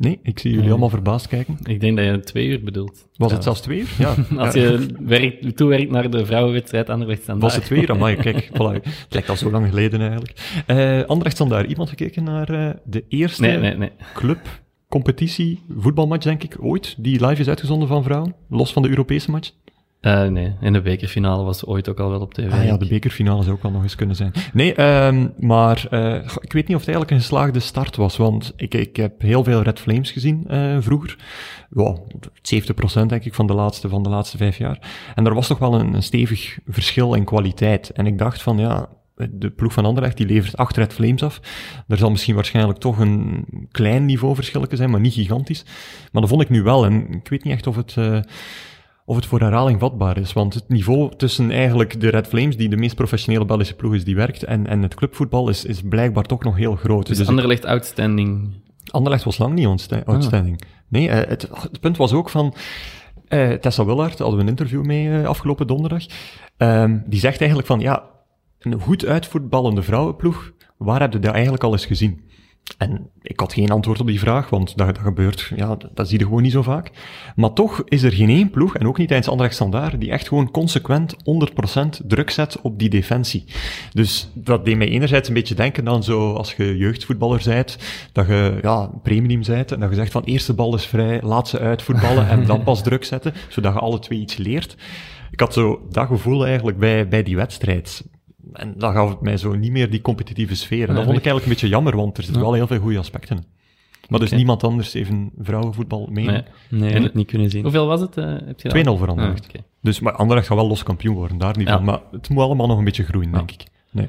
Nee, 0.00 0.18
ik 0.22 0.38
zie 0.38 0.52
jullie 0.52 0.70
allemaal 0.70 0.88
verbaasd 0.88 1.26
kijken. 1.26 1.58
Ik 1.62 1.80
denk 1.80 1.96
dat 1.96 2.06
je 2.06 2.20
twee 2.20 2.46
uur 2.46 2.62
bedoelt. 2.62 3.08
Was 3.16 3.32
het 3.32 3.42
zelfs 3.42 3.60
twee 3.60 3.78
uur? 3.78 3.88
Ja. 3.98 4.14
Als 4.44 4.54
je 4.54 4.86
werkt, 5.00 5.56
toewerkt 5.56 5.90
naar 5.90 6.10
de 6.10 6.26
vrouwenwedstrijd 6.26 6.88
Anderlecht 6.88 7.22
Standaard. 7.22 7.52
Was 7.52 7.54
het 7.54 7.64
twee 7.64 7.82
uur? 7.82 7.90
Amai, 7.90 8.16
kijk, 8.26 8.48
voilà. 8.52 8.82
Het 8.82 9.06
lijkt 9.08 9.28
al 9.28 9.36
zo 9.36 9.50
lang 9.50 9.68
geleden 9.68 10.00
eigenlijk. 10.00 10.62
Uh, 10.66 11.02
Anderlecht 11.02 11.48
daar 11.48 11.66
iemand 11.66 11.88
gekeken 11.88 12.24
naar 12.24 12.50
uh, 12.50 12.70
de 12.84 13.04
eerste 13.08 13.42
Nee, 13.42 13.56
nee, 13.56 13.76
nee. 13.76 13.90
club 14.14 14.60
competitie 14.88 15.62
voetbalmatch, 15.78 16.24
denk 16.24 16.42
ik, 16.42 16.56
ooit, 16.60 16.94
die 16.98 17.26
live 17.26 17.40
is 17.40 17.48
uitgezonden 17.48 17.88
van 17.88 18.02
vrouwen, 18.02 18.34
los 18.48 18.72
van 18.72 18.82
de 18.82 18.88
Europese 18.88 19.30
match? 19.30 19.52
Uh, 20.00 20.26
nee, 20.26 20.54
en 20.60 20.72
de 20.72 20.80
bekerfinale 20.80 21.44
was 21.44 21.64
ooit 21.64 21.88
ook 21.88 22.00
al 22.00 22.10
wel 22.10 22.20
op 22.20 22.34
tv. 22.34 22.52
Ah 22.52 22.64
ja, 22.64 22.76
de 22.76 22.88
bekerfinale 22.88 23.42
zou 23.42 23.56
ook 23.56 23.64
al 23.64 23.70
nog 23.70 23.82
eens 23.82 23.94
kunnen 23.94 24.16
zijn. 24.16 24.32
Nee, 24.52 24.82
um, 24.82 25.32
maar 25.38 25.86
uh, 25.90 26.14
ik 26.40 26.52
weet 26.52 26.68
niet 26.68 26.76
of 26.76 26.84
het 26.84 26.88
eigenlijk 26.94 27.10
een 27.10 27.20
geslaagde 27.20 27.60
start 27.60 27.96
was, 27.96 28.16
want 28.16 28.52
ik, 28.56 28.74
ik 28.74 28.96
heb 28.96 29.20
heel 29.20 29.44
veel 29.44 29.62
Red 29.62 29.80
Flames 29.80 30.10
gezien 30.10 30.46
uh, 30.50 30.76
vroeger. 30.80 31.16
Wow, 31.70 31.98
70% 33.02 33.06
denk 33.06 33.24
ik 33.24 33.34
van 33.34 33.46
de, 33.46 33.54
laatste, 33.54 33.88
van 33.88 34.02
de 34.02 34.08
laatste 34.08 34.36
vijf 34.36 34.58
jaar. 34.58 34.78
En 35.14 35.26
er 35.26 35.34
was 35.34 35.46
toch 35.46 35.58
wel 35.58 35.74
een, 35.74 35.94
een 35.94 36.02
stevig 36.02 36.58
verschil 36.66 37.14
in 37.14 37.24
kwaliteit. 37.24 37.90
En 37.90 38.06
ik 38.06 38.18
dacht 38.18 38.42
van, 38.42 38.58
ja, 38.58 38.88
de 39.30 39.50
ploeg 39.50 39.72
van 39.72 39.84
Anderlecht 39.84 40.16
die 40.16 40.26
levert 40.26 40.56
acht 40.56 40.76
Red 40.76 40.92
Flames 40.92 41.22
af. 41.22 41.40
Er 41.88 41.96
zal 41.96 42.10
misschien 42.10 42.34
waarschijnlijk 42.34 42.78
toch 42.78 42.98
een 42.98 43.46
klein 43.70 44.04
niveauverschil 44.04 44.64
zijn, 44.70 44.90
maar 44.90 45.00
niet 45.00 45.14
gigantisch. 45.14 45.64
Maar 46.12 46.20
dat 46.22 46.30
vond 46.30 46.42
ik 46.42 46.48
nu 46.48 46.62
wel. 46.62 46.84
En 46.84 47.12
ik 47.12 47.28
weet 47.28 47.44
niet 47.44 47.52
echt 47.52 47.66
of 47.66 47.76
het... 47.76 47.96
Uh, 47.98 48.20
of 49.10 49.16
het 49.16 49.26
voor 49.26 49.40
herhaling 49.40 49.80
vatbaar 49.80 50.16
is. 50.18 50.32
Want 50.32 50.54
het 50.54 50.68
niveau 50.68 51.16
tussen 51.16 51.50
eigenlijk 51.50 52.00
de 52.00 52.08
Red 52.08 52.26
Flames, 52.26 52.56
die 52.56 52.68
de 52.68 52.76
meest 52.76 52.94
professionele 52.94 53.44
Belgische 53.44 53.74
ploeg 53.74 53.94
is 53.94 54.04
die 54.04 54.14
werkt, 54.14 54.42
en, 54.42 54.66
en 54.66 54.82
het 54.82 54.94
clubvoetbal 54.94 55.48
is, 55.48 55.64
is 55.64 55.80
blijkbaar 55.82 56.24
toch 56.24 56.44
nog 56.44 56.56
heel 56.56 56.76
groot. 56.76 57.06
Dus, 57.06 57.18
dus 57.18 57.28
Anderlecht 57.28 57.64
ik... 57.64 57.70
outstanding? 57.70 58.52
Anderlecht 58.90 59.24
was 59.24 59.38
lang 59.38 59.54
niet 59.54 59.66
outstanding. 60.06 60.62
Ah. 60.62 60.68
Nee, 60.88 61.08
uh, 61.08 61.14
het, 61.14 61.48
het, 61.52 61.80
punt 61.80 61.96
was 61.96 62.12
ook 62.12 62.30
van... 62.30 62.54
Uh, 63.28 63.52
Tessa 63.52 63.84
Willard, 63.84 64.18
hadden 64.18 64.36
we 64.36 64.42
een 64.42 64.48
interview 64.48 64.84
mee 64.84 65.06
uh, 65.06 65.26
afgelopen 65.26 65.66
donderdag. 65.66 66.04
Um, 66.56 67.02
die 67.06 67.20
zegt 67.20 67.38
eigenlijk 67.38 67.68
van, 67.68 67.80
ja, 67.80 68.04
een 68.58 68.80
goed 68.80 69.06
uitvoetballende 69.06 69.82
vrouwenploeg, 69.82 70.52
waar 70.76 71.00
heb 71.00 71.12
je 71.12 71.18
dat 71.18 71.32
eigenlijk 71.32 71.64
al 71.64 71.72
eens 71.72 71.86
gezien? 71.86 72.20
En 72.78 73.10
ik 73.22 73.40
had 73.40 73.52
geen 73.52 73.70
antwoord 73.70 74.00
op 74.00 74.06
die 74.06 74.18
vraag, 74.18 74.50
want 74.50 74.76
dat, 74.76 74.86
dat 74.86 74.98
gebeurt, 74.98 75.52
ja, 75.56 75.76
dat, 75.94 76.08
zie 76.08 76.18
je 76.18 76.24
gewoon 76.24 76.42
niet 76.42 76.52
zo 76.52 76.62
vaak. 76.62 76.90
Maar 77.36 77.52
toch 77.52 77.82
is 77.84 78.02
er 78.02 78.12
geen 78.12 78.28
één 78.28 78.50
ploeg, 78.50 78.76
en 78.76 78.86
ook 78.86 78.98
niet 78.98 79.08
tijdens 79.08 79.28
Anderlecht 79.28 79.56
Standaard, 79.56 80.00
die 80.00 80.10
echt 80.10 80.28
gewoon 80.28 80.50
consequent 80.50 81.16
100% 82.02 82.06
druk 82.06 82.30
zet 82.30 82.60
op 82.60 82.78
die 82.78 82.88
defensie. 82.88 83.44
Dus 83.92 84.30
dat 84.34 84.64
deed 84.64 84.76
mij 84.76 84.88
enerzijds 84.88 85.28
een 85.28 85.34
beetje 85.34 85.54
denken 85.54 85.88
aan 85.88 86.02
zo, 86.02 86.32
als 86.32 86.54
je 86.54 86.76
jeugdvoetballer 86.76 87.42
bent, 87.44 87.78
dat 88.12 88.26
je, 88.26 88.58
ja, 88.62 88.90
premium 89.02 89.42
bent, 89.46 89.72
en 89.72 89.80
dat 89.80 89.90
je 89.90 89.96
zegt 89.96 90.12
van, 90.12 90.22
eerste 90.24 90.54
bal 90.54 90.74
is 90.74 90.86
vrij, 90.86 91.22
laat 91.22 91.48
ze 91.48 91.58
uitvoetballen 91.58 92.28
en 92.28 92.46
dan 92.46 92.62
pas 92.62 92.82
druk 92.82 93.04
zetten, 93.04 93.34
zodat 93.48 93.72
je 93.72 93.78
alle 93.78 93.98
twee 93.98 94.18
iets 94.18 94.36
leert. 94.36 94.76
Ik 95.30 95.40
had 95.40 95.52
zo 95.52 95.86
dat 95.90 96.06
gevoel 96.06 96.46
eigenlijk 96.46 96.78
bij, 96.78 97.08
bij 97.08 97.22
die 97.22 97.36
wedstrijd. 97.36 98.04
En 98.52 98.74
dan 98.76 98.92
gaf 98.92 99.08
het 99.10 99.20
mij 99.20 99.36
zo 99.36 99.54
niet 99.54 99.72
meer 99.72 99.90
die 99.90 100.00
competitieve 100.00 100.54
sfeer. 100.54 100.88
En 100.88 100.94
dat 100.94 101.04
vond 101.04 101.16
ik 101.18 101.24
eigenlijk 101.24 101.44
een 101.44 101.50
beetje 101.52 101.68
jammer, 101.68 101.96
want 101.96 102.16
er 102.18 102.22
zitten 102.22 102.42
wel 102.42 102.52
heel 102.52 102.66
veel 102.66 102.78
goede 102.80 102.98
aspecten 102.98 103.36
in. 103.36 103.44
Maar 104.08 104.20
dus 104.20 104.30
niemand 104.30 104.64
anders 104.64 104.94
even 104.94 105.30
vrouwenvoetbal 105.38 106.08
mee. 106.12 106.26
Nee. 106.26 106.42
Nee, 106.68 106.92
En- 106.92 107.02
het 107.02 107.14
niet 107.14 107.26
kunnen 107.26 107.50
zien. 107.50 107.62
Hoeveel 107.62 107.86
was 107.86 108.00
het? 108.00 108.16
eh, 108.16 108.24
heb 108.44 108.60
je 108.60 108.68
2-0 108.68 108.84
dat? 108.84 108.98
voor 108.98 109.08
Anderlecht. 109.08 109.42
Ah, 109.44 109.48
oké. 109.48 109.64
Dus, 109.82 110.00
maar 110.00 110.12
Anderlecht 110.12 110.46
gaat 110.46 110.56
wel 110.56 110.66
los 110.68 110.82
kampioen 110.82 111.14
worden, 111.14 111.38
daar 111.38 111.56
niet 111.58 111.68
Ja. 111.68 111.74
van. 111.76 111.84
Maar 111.84 112.00
het 112.10 112.28
moet 112.28 112.42
allemaal 112.44 112.66
nog 112.66 112.78
een 112.78 112.84
beetje 112.84 113.04
groeien, 113.04 113.30
Ja. 113.30 113.36
denk 113.36 113.50
ik. 113.50 113.64
Nee. 113.90 114.08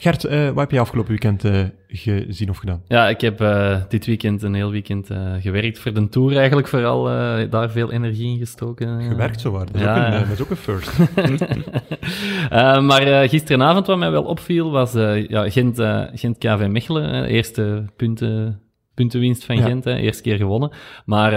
Gert, 0.00 0.24
eh, 0.24 0.46
wat 0.46 0.56
heb 0.56 0.70
je 0.70 0.80
afgelopen 0.80 1.10
weekend 1.10 1.44
eh, 1.44 1.64
gezien 1.88 2.50
of 2.50 2.56
gedaan? 2.56 2.82
Ja, 2.86 3.08
ik 3.08 3.20
heb 3.20 3.40
eh, 3.40 3.76
dit 3.88 4.06
weekend 4.06 4.42
een 4.42 4.54
heel 4.54 4.70
weekend 4.70 5.08
gewerkt 5.40 5.78
voor 5.78 5.92
de 5.92 6.08
Tour 6.08 6.36
eigenlijk, 6.36 6.68
vooral 6.68 7.04
daar 7.50 7.70
veel 7.70 7.92
energie 7.92 8.32
in 8.32 8.38
gestoken. 8.38 9.02
Gewerkt 9.02 9.40
zo 9.40 9.50
waar. 9.50 9.66
Dat 9.66 9.74
is, 9.74 9.80
Ja, 9.80 9.96
ook, 9.96 10.04
een, 10.06 10.12
ja. 10.12 10.18
dat 10.18 10.28
is 10.28 10.42
ook 10.42 10.50
een 10.50 10.56
first. 10.56 10.98
Maar 12.88 13.28
gisteravond 13.28 13.86
wat 13.86 13.98
mij 13.98 14.10
wel 14.10 14.22
opviel 14.22 14.70
was 14.70 14.92
ja, 15.28 15.50
Gent, 15.50 15.80
Gent 16.14 16.38
KV 16.38 16.66
Mechelen. 16.68 17.24
eerste 17.24 17.84
punten, 17.96 18.60
puntenwinst 18.94 19.44
van. 19.44 19.56
Gent, 19.56 19.84
hè, 19.84 19.96
eerste 19.96 20.22
keer 20.22 20.36
gewonnen. 20.36 20.70
Maar 21.04 21.32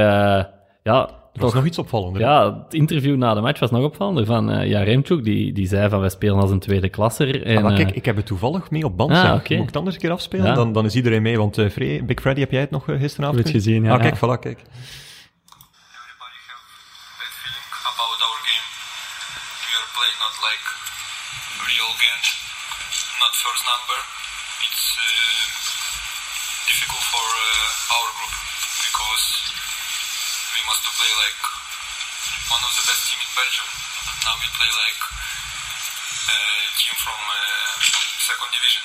ja, 0.83 1.22
Er 1.33 1.41
was 1.41 1.53
nog 1.53 1.65
iets 1.65 1.77
opvallender. 1.77 2.21
ja, 2.21 2.63
het 2.63 2.73
interview 2.73 3.15
na 3.17 3.33
de 3.33 3.41
match 3.41 3.59
was 3.59 3.71
nog 3.71 3.83
opvallender 3.83 4.25
van 4.25 4.51
eh 4.51 4.69
Jaremchuk. 4.69 5.23
Die, 5.23 5.53
die 5.53 5.67
zei 5.67 5.89
van 5.89 5.99
wij 5.99 6.09
spelen 6.09 6.39
als 6.39 6.51
een 6.51 6.59
tweede 6.59 6.89
klasser. 6.89 7.43
En, 7.45 7.57
Ah, 7.57 7.63
maar 7.63 7.73
kijk, 7.73 7.89
eh, 7.89 7.95
ik 7.95 8.05
heb 8.05 8.15
het 8.15 8.25
toevallig 8.25 8.69
mee 8.69 8.85
op 8.85 8.97
band. 8.97 9.11
Ah. 9.11 9.31
Moet 9.33 9.49
ik 9.49 9.65
het 9.65 9.75
anders 9.75 9.95
een 9.95 10.01
keer 10.01 10.11
afspelen? 10.11 10.45
Ja. 10.45 10.53
Dan, 10.53 10.73
dan 10.73 10.85
is 10.85 10.95
iedereen 10.95 11.21
mee, 11.21 11.37
want 11.37 11.57
eh, 11.57 11.69
Fre- 11.69 12.03
Big 12.03 12.19
Freddy, 12.21 12.39
heb 12.39 12.51
jij 12.51 12.61
het 12.61 12.71
nog 12.71 12.89
eh, 12.89 12.99
gisteravond? 12.99 13.39
Ik 13.39 13.45
heb 13.45 13.53
het 13.53 13.63
gezien, 13.63 13.83
ja. 13.83 13.93
Ah, 13.93 14.01
kijk, 14.01 14.15
voilà, 14.17 14.37
kijk. 14.47 14.59
Everybody 14.59 16.39
have 16.49 16.63
bad 17.19 17.33
feeling 17.41 17.67
about 17.91 18.19
our 18.27 18.39
game. 18.49 18.65
We 19.67 19.71
are 19.79 19.89
playing 19.97 20.19
not 20.25 20.35
like 20.47 20.63
real 21.69 21.91
Gent, 22.03 22.25
not 23.23 23.33
first 23.45 23.63
number. 23.73 23.99
It's 24.67 24.83
uh, 25.07 25.07
difficult 26.69 27.05
for 27.13 27.25
uh, 27.47 27.95
our 27.95 28.09
group 28.17 28.33
because 28.87 29.25
we 30.63 30.69
must 30.71 30.83
to 30.87 30.91
play 30.99 31.11
like 31.23 31.39
one 32.55 32.63
of 32.67 32.71
the 32.77 32.83
best 32.89 33.01
team 33.07 33.19
in 33.25 33.31
Belgium. 33.41 33.69
Now 34.25 34.35
we 34.41 34.47
play 34.57 34.71
like 34.83 34.99
a 36.35 36.37
team 36.79 36.95
from 37.05 37.19
uh, 37.37 37.41
second 38.29 38.49
division. 38.57 38.83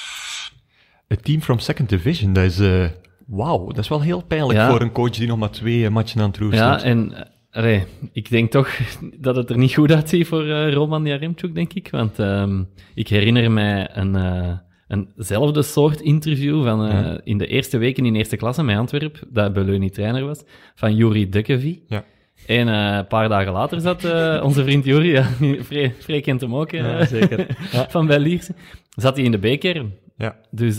Het 1.13 1.25
team 1.25 1.41
from 1.47 1.59
second 1.59 1.89
division, 1.89 2.33
dat 2.33 2.45
is... 2.45 2.59
eh 2.59 2.87
Wauw, 3.27 3.67
dat 3.67 3.79
is 3.79 3.89
wel 3.89 4.01
heel 4.01 4.21
pijnlijk 4.23 4.59
Ja. 4.59 4.69
voor 4.71 4.81
een 4.81 4.93
coach 4.93 5.11
die 5.11 5.27
nog 5.27 5.39
maar 5.39 5.51
twee 5.51 5.85
eh, 5.85 5.91
matchen 5.91 6.21
aan 6.21 6.29
het 6.29 6.37
roer 6.39 6.53
Ja, 6.55 6.59
staat. 6.59 6.83
en 6.83 7.15
eh, 7.15 7.25
allee, 7.51 7.87
ik 8.13 8.31
denk 8.31 8.51
toch 8.51 8.69
dat 9.27 9.37
het 9.37 9.51
er 9.51 9.57
niet 9.59 9.75
goed 9.75 9.93
uitziet 9.93 10.27
voor 10.27 10.45
eh, 10.49 10.73
Roman 10.73 11.05
Jaremchuk, 11.07 11.55
denk 11.55 11.73
ik. 11.73 11.89
Want 11.91 12.19
ehm, 12.19 12.63
ik 12.95 13.09
herinner 13.09 13.51
mij 13.51 13.89
een, 13.97 14.17
eh, 14.17 14.57
eenzelfde 14.89 15.63
soort 15.63 16.01
interview 16.01 16.65
van 16.65 16.87
eh, 16.87 16.93
Ja. 16.93 17.21
in 17.25 17.39
de 17.39 17.47
eerste 17.47 17.79
weken 17.79 18.05
in 18.07 18.15
eerste 18.15 18.37
klasse 18.37 18.63
met 18.63 18.77
Antwerp, 18.77 19.19
dat 19.29 19.53
Beleunie 19.53 19.91
trainer 19.91 20.25
was, 20.27 20.43
van 20.75 20.97
Juri 20.97 21.29
Dukkevie. 21.29 21.85
Ja. 21.87 22.05
En 22.47 22.69
eh, 22.69 22.97
een 22.97 23.07
paar 23.07 23.29
dagen 23.29 23.53
later 23.53 23.81
zat 23.81 24.05
eh, 24.05 24.41
onze 24.45 24.63
vriend 24.65 24.85
Juri, 24.85 25.11
ja, 25.19 25.23
Free, 25.63 25.93
Free 25.99 26.21
kent 26.21 26.41
hem 26.41 26.55
ook, 26.55 26.71
Ja, 26.71 27.05
zeker. 27.05 27.47
van 27.89 28.07
bij 28.07 28.19
Lierse, 28.19 28.55
zat 28.91 29.17
hij 29.17 29.25
in 29.25 29.31
de 29.31 29.39
beker. 29.39 29.85
Ja. 30.17 30.37
Dus 30.51 30.79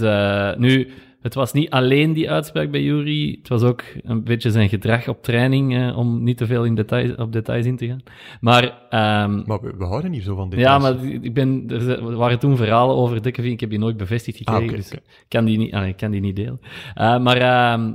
nu, 0.57 0.87
het 1.21 1.33
was 1.33 1.53
niet 1.53 1.69
alleen 1.69 2.13
die 2.13 2.31
uitspraak 2.31 2.71
bij 2.71 2.81
Jury, 2.83 3.35
het 3.39 3.47
was 3.49 3.63
ook 3.63 3.83
een 4.01 4.23
beetje 4.23 4.51
zijn 4.51 4.69
gedrag 4.69 5.07
op 5.07 5.23
training, 5.23 5.75
eh, 5.77 5.97
om 5.97 6.23
niet 6.23 6.37
te 6.37 6.45
veel 6.45 6.65
in 6.65 6.75
details, 6.75 7.15
op 7.15 7.31
details 7.33 7.65
in 7.65 7.77
te 7.77 7.87
gaan. 7.87 8.03
Maar, 8.41 8.63
ehm, 8.89 9.41
Maar 9.45 9.61
we, 9.61 9.73
we 9.77 9.85
houden 9.85 10.11
niet 10.11 10.23
zo 10.23 10.35
van 10.35 10.49
dit. 10.49 10.59
ja, 10.59 10.77
maar 10.79 11.03
ik 11.03 11.33
ben, 11.33 11.63
er 11.67 12.15
waren 12.15 12.39
toen 12.39 12.57
verhalen 12.57 12.95
over 12.95 13.21
Dukkeveen, 13.21 13.51
ik 13.51 13.59
heb 13.59 13.69
die 13.69 13.79
nooit 13.79 13.97
bevestigd 13.97 14.37
gekregen, 14.37 14.69
Ah, 14.69 14.75
dus 14.75 14.93
kan 15.27 15.45
die 15.45 15.57
niet, 15.57 15.73
allee, 15.73 15.89
ik 15.89 15.97
kan 15.97 16.11
die 16.11 16.21
niet 16.21 16.35
delen. 16.35 16.59
Eh, 16.93 17.19
maar 17.19 17.37
ehm, 17.37 17.93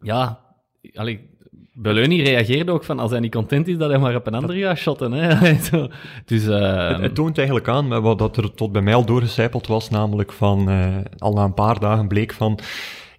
ja, 0.00 0.40
allee, 0.94 1.30
Beleunie 1.74 2.22
reageerde 2.22 2.72
ook 2.72 2.84
van 2.84 2.98
als 2.98 3.10
hij 3.10 3.20
niet 3.20 3.34
content 3.34 3.68
is, 3.68 3.76
dat 3.76 3.90
hij 3.90 3.98
maar 3.98 4.14
op 4.14 4.26
een 4.26 4.34
ander 4.34 4.56
gaat 4.56 4.78
shotten. 4.78 5.12
Hè? 5.12 5.54
Dus, 6.24 6.46
eh, 6.46 6.98
Het, 7.00 7.14
toont 7.14 7.36
eigenlijk 7.36 7.68
aan 7.68 8.00
wat 8.00 8.18
dat 8.18 8.36
er 8.36 8.54
tot 8.54 8.72
bij 8.72 8.82
mij 8.82 8.94
al 8.94 9.04
doorgecijpeld 9.04 9.66
was, 9.66 9.90
namelijk 9.90 10.32
van 10.32 10.70
eh, 10.70 10.86
al 11.18 11.32
na 11.32 11.44
een 11.44 11.54
paar 11.54 11.80
dagen 11.80 12.08
bleek 12.08 12.32
van 12.32 12.58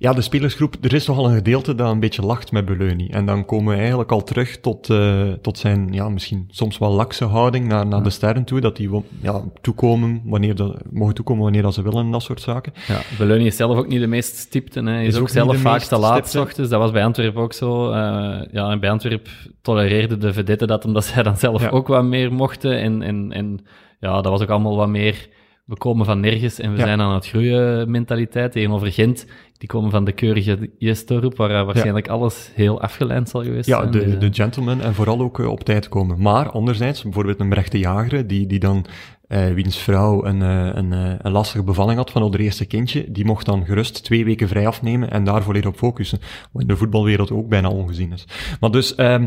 ja, 0.03 0.13
de 0.13 0.21
spelersgroep, 0.21 0.75
er 0.81 0.93
is 0.93 1.07
nogal 1.07 1.25
een 1.25 1.35
gedeelte 1.35 1.75
dat 1.75 1.91
een 1.91 1.99
beetje 1.99 2.21
lacht 2.21 2.51
met 2.51 2.65
Beleunie. 2.65 3.11
En 3.11 3.25
dan 3.25 3.45
komen 3.45 3.73
we 3.73 3.79
eigenlijk 3.79 4.11
al 4.11 4.23
terug 4.23 4.59
tot, 4.59 4.89
eh, 4.89 5.31
tot 5.41 5.57
zijn, 5.57 5.87
ja, 5.91 6.09
misschien 6.09 6.47
soms 6.49 6.77
wel 6.77 6.91
lakse 6.91 7.25
houding 7.25 7.67
naar, 7.67 7.87
naar 7.87 8.03
de 8.03 8.09
sterren 8.09 8.43
toe, 8.43 8.59
dat 8.59 8.75
die 8.75 9.03
ja, 9.21 9.41
toekomen 9.61 10.21
wanneer 10.25 10.55
dat, 10.55 10.81
mogen 10.91 11.13
toekomen 11.13 11.43
wanneer 11.43 11.61
dat 11.61 11.73
ze 11.73 11.81
willen 11.81 12.05
en 12.05 12.11
dat 12.11 12.21
soort 12.23 12.41
zaken. 12.41 12.73
Ja, 12.87 13.01
Beleunie 13.17 13.47
is 13.47 13.55
zelf 13.55 13.77
ook 13.77 13.87
niet 13.87 13.99
de 13.99 14.07
meest 14.07 14.35
stipte. 14.35 14.79
Hè. 14.79 14.89
Hij 14.89 15.05
is, 15.05 15.13
Is 15.15 15.21
ook, 15.21 15.29
zelf 15.29 15.57
vaak 15.57 15.81
te 15.81 15.97
laat 15.97 16.35
ochtends. 16.35 16.69
Dat 16.69 16.79
was 16.79 16.91
bij 16.91 17.03
Antwerpen 17.03 17.41
ook 17.41 17.53
zo. 17.53 17.91
Eh, 17.91 18.41
ja, 18.51 18.69
en 18.69 18.79
bij 18.79 18.89
Antwerpen 18.89 19.31
tolereerde 19.61 20.17
de 20.17 20.33
vedette 20.33 20.65
dat, 20.67 20.85
omdat 20.85 21.05
zij 21.05 21.23
dan 21.23 21.37
zelf 21.37 21.61
Ja. 21.61 21.69
ook 21.69 21.87
wat 21.87 22.03
meer 22.03 22.33
mochten. 22.33 22.79
En, 22.79 23.01
en, 23.01 23.31
en 23.31 23.59
ja, 23.99 24.21
dat 24.21 24.31
was 24.31 24.41
ook 24.41 24.49
allemaal 24.49 24.75
wat 24.75 24.87
meer... 24.87 25.29
We 25.65 25.77
komen 25.77 26.05
van 26.05 26.19
nergens 26.19 26.59
en 26.59 26.71
we 26.71 26.77
Ja. 26.77 26.85
zijn 26.85 27.01
aan 27.01 27.13
het 27.13 27.27
groeien 27.27 27.91
mentaliteit. 27.91 28.51
Tegenover 28.51 28.91
Gent, 28.91 29.25
die 29.57 29.69
komen 29.69 29.91
van 29.91 30.05
de 30.05 30.11
keurige 30.11 30.69
Jestorp, 30.77 31.37
waar 31.37 31.49
eh, 31.59 31.65
waarschijnlijk 31.65 32.07
alles 32.07 32.51
heel 32.55 32.81
afgeleid 32.81 33.29
zal 33.29 33.43
geweest 33.43 33.67
Ja, 33.67 33.79
zijn. 33.79 33.91
de, 33.91 34.03
Dus, 34.03 34.13
eh, 34.13 34.19
de 34.19 34.33
gentleman 34.33 34.81
en 34.81 34.93
vooral 34.93 35.19
ook 35.19 35.39
eh, 35.39 35.47
op 35.47 35.63
tijd 35.63 35.89
komen. 35.89 36.21
Maar 36.21 36.49
anderzijds, 36.49 37.03
bijvoorbeeld 37.03 37.39
een 37.39 37.49
berechte 37.49 37.79
jager, 37.79 38.27
die, 38.27 38.47
die 38.47 38.59
dan, 38.59 38.85
eh, 39.27 39.47
wiens 39.53 39.77
vrouw 39.77 40.25
een, 40.25 40.41
een, 40.41 40.91
een 41.25 41.31
lastige 41.31 41.63
bevalling 41.63 41.97
had 41.97 42.11
van 42.11 42.21
haar 42.21 42.39
eerste 42.39 42.65
kindje, 42.65 43.11
die 43.11 43.25
mocht 43.25 43.45
dan 43.45 43.65
gerust 43.65 44.03
twee 44.03 44.25
weken 44.25 44.47
vrij 44.47 44.67
afnemen 44.67 45.11
en 45.11 45.23
daar 45.23 45.43
volledig 45.43 45.69
op 45.69 45.77
focussen. 45.77 46.19
Wat 46.51 46.61
in 46.61 46.67
de 46.67 46.77
voetbalwereld 46.77 47.31
ook 47.31 47.47
bijna 47.49 47.69
ongezien 47.69 48.11
is. 48.13 48.25
Maar 48.59 48.71
dus, 48.71 48.95
ehm 48.95 49.25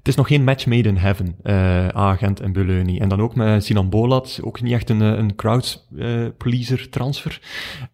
het 0.00 0.08
is 0.08 0.14
nog 0.14 0.26
geen 0.26 0.44
match 0.44 0.66
made 0.66 0.88
in 0.88 0.96
heaven, 0.96 1.34
eh 1.42 1.88
Agent 1.88 2.40
en 2.40 2.52
Beleuni. 2.52 2.98
En 2.98 3.08
dan 3.08 3.20
ook 3.20 3.34
met 3.34 3.64
Sinan 3.64 3.88
Bolat, 3.88 4.40
ook 4.42 4.62
niet 4.62 4.72
echt 4.72 4.90
een, 4.90 5.02
eh, 5.02 5.18
een 5.18 5.34
crowd 5.34 5.86
eh, 5.98 6.24
pleaser 6.38 6.88
transfer. 6.90 7.40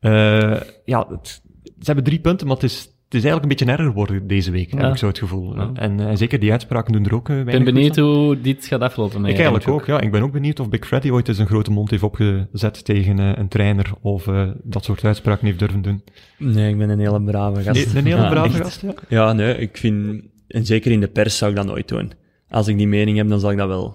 Eh, 0.01 0.61
ja, 0.85 1.07
het- 1.09 1.41
ze 1.63 1.85
hebben 1.87 2.05
drie 2.05 2.21
punten, 2.21 2.47
maar 2.47 2.57
het 2.57 2.65
is, 2.65 2.77
het 2.81 3.15
is 3.15 3.25
eigenlijk 3.25 3.43
een 3.43 3.49
beetje 3.49 3.73
erger 3.73 3.85
geworden 3.93 4.27
deze 4.27 4.51
week, 4.51 4.71
heb 4.71 4.81
Ja. 4.81 4.89
ik 4.91 4.97
zo 4.97 5.07
het 5.07 5.19
gevoel. 5.19 5.55
Ja. 5.57 5.71
En, 5.75 6.01
eh, 6.09 6.17
zeker 6.17 6.41
die 6.41 6.51
uitspraken 6.51 6.93
doen 6.93 7.05
er 7.05 7.15
ook 7.15 7.29
eh, 7.29 7.39
Ik 7.39 7.45
weinig 7.45 7.65
ben 7.65 7.75
benieuwd 7.75 7.97
hoe 7.97 8.41
dit 8.41 8.67
gaat 8.67 8.81
aflopen. 8.81 9.25
Ik 9.25 9.35
eigenlijk 9.35 9.69
ook, 9.69 9.87
ja. 9.87 10.01
Ik 10.01 10.11
ben 10.11 10.23
ook 10.23 10.33
benieuwd 10.33 10.61
of 10.61 10.69
Big 10.69 10.87
Freddy 10.87 11.11
ooit 11.11 11.29
eens 11.29 11.39
een 11.39 11.47
grote 11.47 11.71
mond 11.71 11.91
heeft 11.91 12.03
opgezet 12.03 12.85
tegen 12.85 13.19
een 13.41 13.49
trainer 13.49 13.91
of 14.01 14.27
eh, 14.29 14.49
dat 14.63 14.85
soort 14.85 15.05
uitspraken 15.05 15.47
heeft 15.47 15.59
durven 15.59 15.83
doen. 15.83 16.03
Nee, 16.39 16.71
ik 16.71 16.79
ben 16.79 16.89
een 16.91 16.99
hele 16.99 17.23
brave 17.23 17.63
gast. 17.63 17.95
Een 17.95 18.05
hele 18.07 18.23
Ja, 18.23 18.29
brave 18.29 18.47
echt. 18.49 18.57
gast, 18.57 18.81
ja. 18.83 18.95
Ja, 19.09 19.33
nee, 19.33 19.59
ik 19.59 19.77
vind... 19.77 20.23
En 20.49 20.67
zeker 20.67 20.93
in 20.93 21.01
de 21.01 21.09
pers 21.09 21.39
zou 21.39 21.51
ik 21.51 21.57
dat 21.57 21.67
nooit 21.67 21.89
doen. 21.89 22.13
Als 22.51 22.69
ik 22.69 22.77
die 22.79 22.89
mening 22.89 23.17
heb, 23.17 23.29
dan 23.29 23.41
zal 23.41 23.51
ik 23.51 23.57
dat 23.57 23.69
wel 23.69 23.95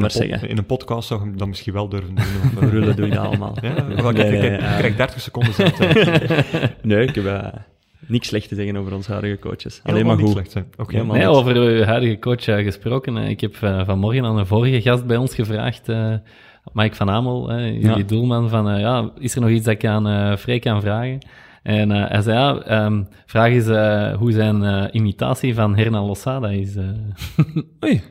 pod- 0.00 0.12
zeggen. 0.12 0.48
in 0.48 0.58
een 0.58 0.66
podcast 0.66 1.08
zou 1.08 1.20
je 1.20 1.26
hem 1.28 1.36
dat 1.38 1.48
misschien 1.48 1.72
wel 1.72 1.88
durven 1.88 2.14
doen. 2.14 2.24
Of, 2.56 2.56
eh, 2.62 2.68
Rullen 2.70 2.96
doe 2.96 3.06
je 3.06 3.14
dat 3.14 3.24
allemaal. 3.26 3.56
Ja, 3.62 3.72
nee, 3.82 3.96
nee, 4.12 4.52
ik 4.52 4.60
eh, 4.60 4.76
krijg 4.78 4.96
30 4.96 5.20
seconden 5.20 5.54
zet. 5.54 5.80
eh. 5.80 6.62
Nee, 6.82 7.06
ik 7.06 7.14
heb 7.14 7.26
eh, 7.26 7.46
niks 8.06 8.28
slecht 8.28 8.48
te 8.48 8.54
zeggen 8.54 8.76
over 8.76 8.94
onze 8.94 9.12
huidige 9.12 9.38
coaches. 9.38 9.80
Alleen 9.82 9.96
Helemaal 9.96 10.04
maar 10.16 10.24
niet 10.24 10.24
goed. 10.24 10.34
slecht 10.34 10.50
zijn. 10.50 10.66
Oké. 10.76 10.92
Helemaal 10.96 11.16
Nee, 11.16 11.28
over 11.28 11.56
uw 11.56 11.82
huidige 11.82 12.18
coach 12.18 12.46
eh, 12.48 12.64
gesproken. 12.64 13.16
ik 13.16 13.40
heb 13.40 13.56
vanmorgen 13.86 14.24
aan 14.24 14.38
een 14.38 14.46
vorige 14.46 14.80
gast 14.80 15.06
bij 15.06 15.16
ons 15.16 15.34
gevraagd, 15.34 15.88
eh, 15.88 16.14
Mike 16.72 16.94
van 16.96 17.10
Amel, 17.10 17.52
jullie 17.60 17.80
Ja. 17.96 18.02
doelman, 18.02 18.48
van 18.48 18.70
eh, 18.70 18.80
ja, 18.80 19.10
is 19.18 19.34
er 19.34 19.40
nog 19.40 19.50
iets 19.50 19.64
dat 19.64 19.74
ik 19.74 19.84
aan 19.84 20.06
eh 20.08 20.36
Freek 20.36 20.60
kan 20.60 20.80
vragen? 20.80 21.18
En 21.64 21.90
eh, 21.92 22.10
hij 22.10 22.20
zei, 22.20 22.38
ja, 22.38 22.58
ehm, 22.58 23.02
vraag 23.26 23.48
eens 23.50 23.66
eh, 23.66 24.12
hoe 24.16 24.32
zijn 24.32 24.62
eh, 24.64 24.84
imitatie 24.92 25.54
van 25.54 25.76
Hernan 25.76 26.06
Losada 26.06 26.48
is. 26.48 26.76
eh. 26.76 26.84
Oei. 27.84 28.02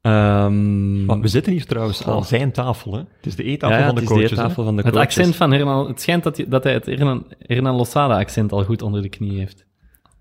Ehm, 0.00 1.04
Maar 1.04 1.20
we 1.20 1.28
zitten 1.28 1.52
hier 1.52 1.66
trouwens 1.66 2.06
aan 2.06 2.24
zijn 2.24 2.52
tafel. 2.52 2.92
Hè? 2.92 2.98
Het 2.98 3.26
is 3.26 3.36
de 3.36 3.42
eettafel 3.42 3.74
ja, 3.76 3.80
ja, 3.80 3.86
van 3.86 3.94
de 3.94 4.00
is 4.02 4.06
coaches. 4.08 4.52
van 4.52 4.76
de 4.76 4.82
het 4.82 4.96
accent 4.96 5.36
van 5.36 5.52
Hernan, 5.52 5.86
het 5.88 6.00
schijnt 6.00 6.22
dat, 6.22 6.36
hij- 6.36 6.46
dat 6.48 6.64
hij 6.64 6.72
het 6.72 6.86
Hernan, 6.86 7.24
Hernan 7.38 7.76
Losada 7.76 8.18
accent 8.18 8.52
al 8.52 8.64
goed 8.64 8.82
onder 8.82 9.02
de 9.02 9.08
knie 9.08 9.38
heeft. 9.38 9.66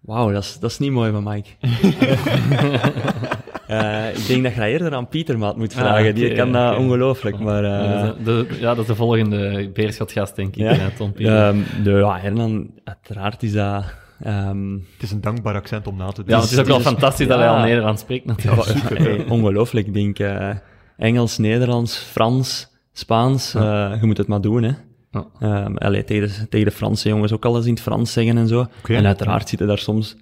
Wauw, 0.01 0.31
dat 0.31 0.43
is, 0.43 0.59
dat 0.59 0.71
is 0.71 0.77
niet 0.79 0.91
mooi 0.91 1.11
van 1.11 1.23
Mike. 1.23 1.49
Eh, 3.67 4.09
ik 4.17 4.27
denk 4.27 4.43
dat 4.43 4.53
je 4.53 4.59
dat 4.59 4.69
eerder 4.69 4.93
aan 4.93 5.07
Pietermaat 5.07 5.57
moet 5.57 5.73
Ah, 5.75 5.79
vragen. 5.79 6.15
Die 6.15 6.33
kan 6.33 6.51
dat 6.51 6.77
ongelooflijk, 6.77 7.39
maar... 7.39 7.63
eh, 7.63 7.69
Ja, 7.69 8.01
dat 8.05 8.17
is 8.17 8.23
de, 8.25 8.45
de- 8.49 8.59
ja, 8.59 8.67
dat 8.73 8.77
is 8.77 8.85
de 8.87 8.95
volgende 8.95 9.69
Beerschotgast, 9.73 10.35
denk 10.35 10.55
ik, 10.55 10.61
ja? 10.61 10.71
ja, 10.73 10.89
Tom 10.97 11.11
Pieter. 11.13 11.37
Ehm, 11.47 11.57
de, 11.83 11.91
ja, 11.91 12.17
Hernan, 12.19 12.69
uiteraard 12.83 13.43
is 13.43 13.51
dat... 13.53 13.83
ehm, 14.23 14.71
Het 14.73 15.01
is 15.01 15.11
een 15.11 15.21
dankbaar 15.21 15.55
accent 15.55 15.87
om 15.87 15.97
na 15.97 16.07
te 16.07 16.15
doen. 16.15 16.25
Ja, 16.25 16.31
want 16.31 16.43
het 16.43 16.51
is 16.53 16.59
ook 16.59 16.65
wel 16.65 16.77
dus- 16.77 16.85
fantastisch 16.85 17.27
dat 17.27 17.39
hij 17.39 17.49
al 17.49 17.59
Nederlands 17.59 18.01
spreekt 18.01 18.25
natuurlijk. 18.25 18.67
Hey, 18.99 19.25
ongelooflijk. 19.29 19.87
Ik 19.87 19.93
denk 19.93 20.19
eh, 20.19 20.49
Engels, 20.97 21.37
Nederlands, 21.37 21.97
Frans, 21.97 22.67
Spaans. 22.93 23.53
eh, 23.55 23.93
je 23.99 24.05
moet 24.05 24.17
het 24.17 24.27
maar 24.27 24.41
doen, 24.41 24.63
hè. 24.63 24.71
Ja. 25.11 25.25
Ehm, 25.39 25.75
allee, 25.75 26.03
tegen, 26.03 26.27
de, 26.27 26.47
tegen 26.49 26.67
de 26.67 26.73
Franse 26.73 27.09
jongens 27.09 27.31
ook 27.33 27.45
alles 27.45 27.65
in 27.65 27.71
het 27.73 27.81
Frans 27.81 28.13
zeggen 28.13 28.37
en 28.37 28.47
zo. 28.47 28.59
Oké. 28.79 28.93
En 28.95 29.05
uiteraard 29.05 29.49
zit 29.49 29.59
er 29.59 29.67
daar 29.67 29.77
soms 29.77 30.17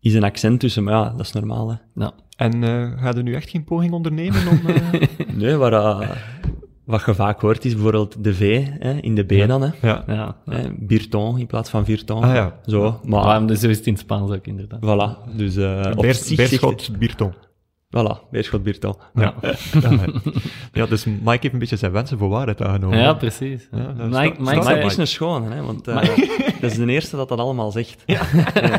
is 0.00 0.14
een 0.14 0.24
accent 0.24 0.60
tussen, 0.60 0.84
maar 0.84 0.94
ja, 0.94 1.08
dat 1.16 1.26
is 1.26 1.32
normaal, 1.32 1.68
hè. 1.70 1.74
Ja. 2.04 2.12
En 2.40 2.64
eh 2.64 3.02
ga 3.02 3.12
je 3.16 3.22
nu 3.22 3.34
echt 3.34 3.50
geen 3.50 3.64
poging 3.64 3.92
ondernemen 3.92 4.48
om... 4.48 4.60
eh, 4.66 5.00
Nee, 5.42 5.54
waar, 5.56 5.72
eh, 5.72 6.08
wat 6.84 7.02
je 7.06 7.14
vaak 7.14 7.40
hoort 7.40 7.64
is 7.64 7.72
bijvoorbeeld 7.74 8.24
de 8.24 8.34
V 8.34 8.64
hè, 8.78 8.92
in 8.92 9.14
de 9.14 9.22
B 9.24 9.30
Ja. 9.30 9.46
dan, 9.46 9.62
hè. 9.62 9.68
ja. 9.88 10.04
Ja. 10.06 10.36
Hè, 10.44 10.62
Birton 10.78 11.38
in 11.38 11.46
plaats 11.46 11.70
van 11.70 11.84
Virton. 11.84 12.22
Ah, 12.22 12.34
ja. 12.34 12.56
Zo, 12.66 13.00
maar 13.04 13.46
dus 13.46 13.60
zo 13.60 13.68
is 13.68 13.76
het 13.76 13.86
in 13.86 13.92
het 13.92 14.02
Spaans 14.02 14.30
ook, 14.30 14.46
inderdaad. 14.46 14.80
voilà. 14.80 15.34
Dus, 15.36 15.56
eh 15.56 15.90
Beerschot 16.36 16.98
Bierton. 16.98 17.32
Voilà, 17.96 18.28
Beerschot 18.30 18.62
Birton. 18.62 18.94
Ja. 19.14 19.34
Ja, 19.80 19.90
ja, 20.72 20.86
dus 20.86 21.04
Mike 21.04 21.38
heeft 21.40 21.52
een 21.52 21.58
beetje 21.58 21.76
zijn 21.76 21.92
wensen 21.92 22.18
voor 22.18 22.28
waarheid 22.28 22.62
aangenomen. 22.62 22.98
Ja, 22.98 23.12
precies. 23.12 23.68
Ja, 23.70 23.92
Mike, 24.06 24.34
Mike, 24.38 24.84
is 24.84 24.96
een 24.96 25.06
schone, 25.06 25.54
hè, 25.54 25.62
want 25.62 25.88
eh, 25.88 25.94
dat 26.60 26.70
is 26.70 26.76
de 26.76 26.86
eerste 26.86 27.16
dat 27.16 27.28
dat 27.28 27.38
allemaal 27.38 27.70
zegt. 27.70 28.02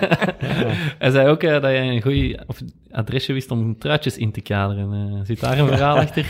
hij 0.99 1.11
zei 1.11 1.27
ook 1.27 1.43
eh, 1.43 1.61
dat 1.61 1.71
je 1.71 1.77
een 1.77 2.01
goed 2.01 2.37
adresje 2.91 3.33
wist 3.33 3.51
om 3.51 3.77
truitjes 3.77 4.17
in 4.17 4.31
te 4.31 4.41
kaderen. 4.41 4.93
Eh, 4.93 5.19
zit 5.25 5.39
daar 5.39 5.59
een 5.59 5.67
verhaal 5.67 5.97
achter? 5.97 6.25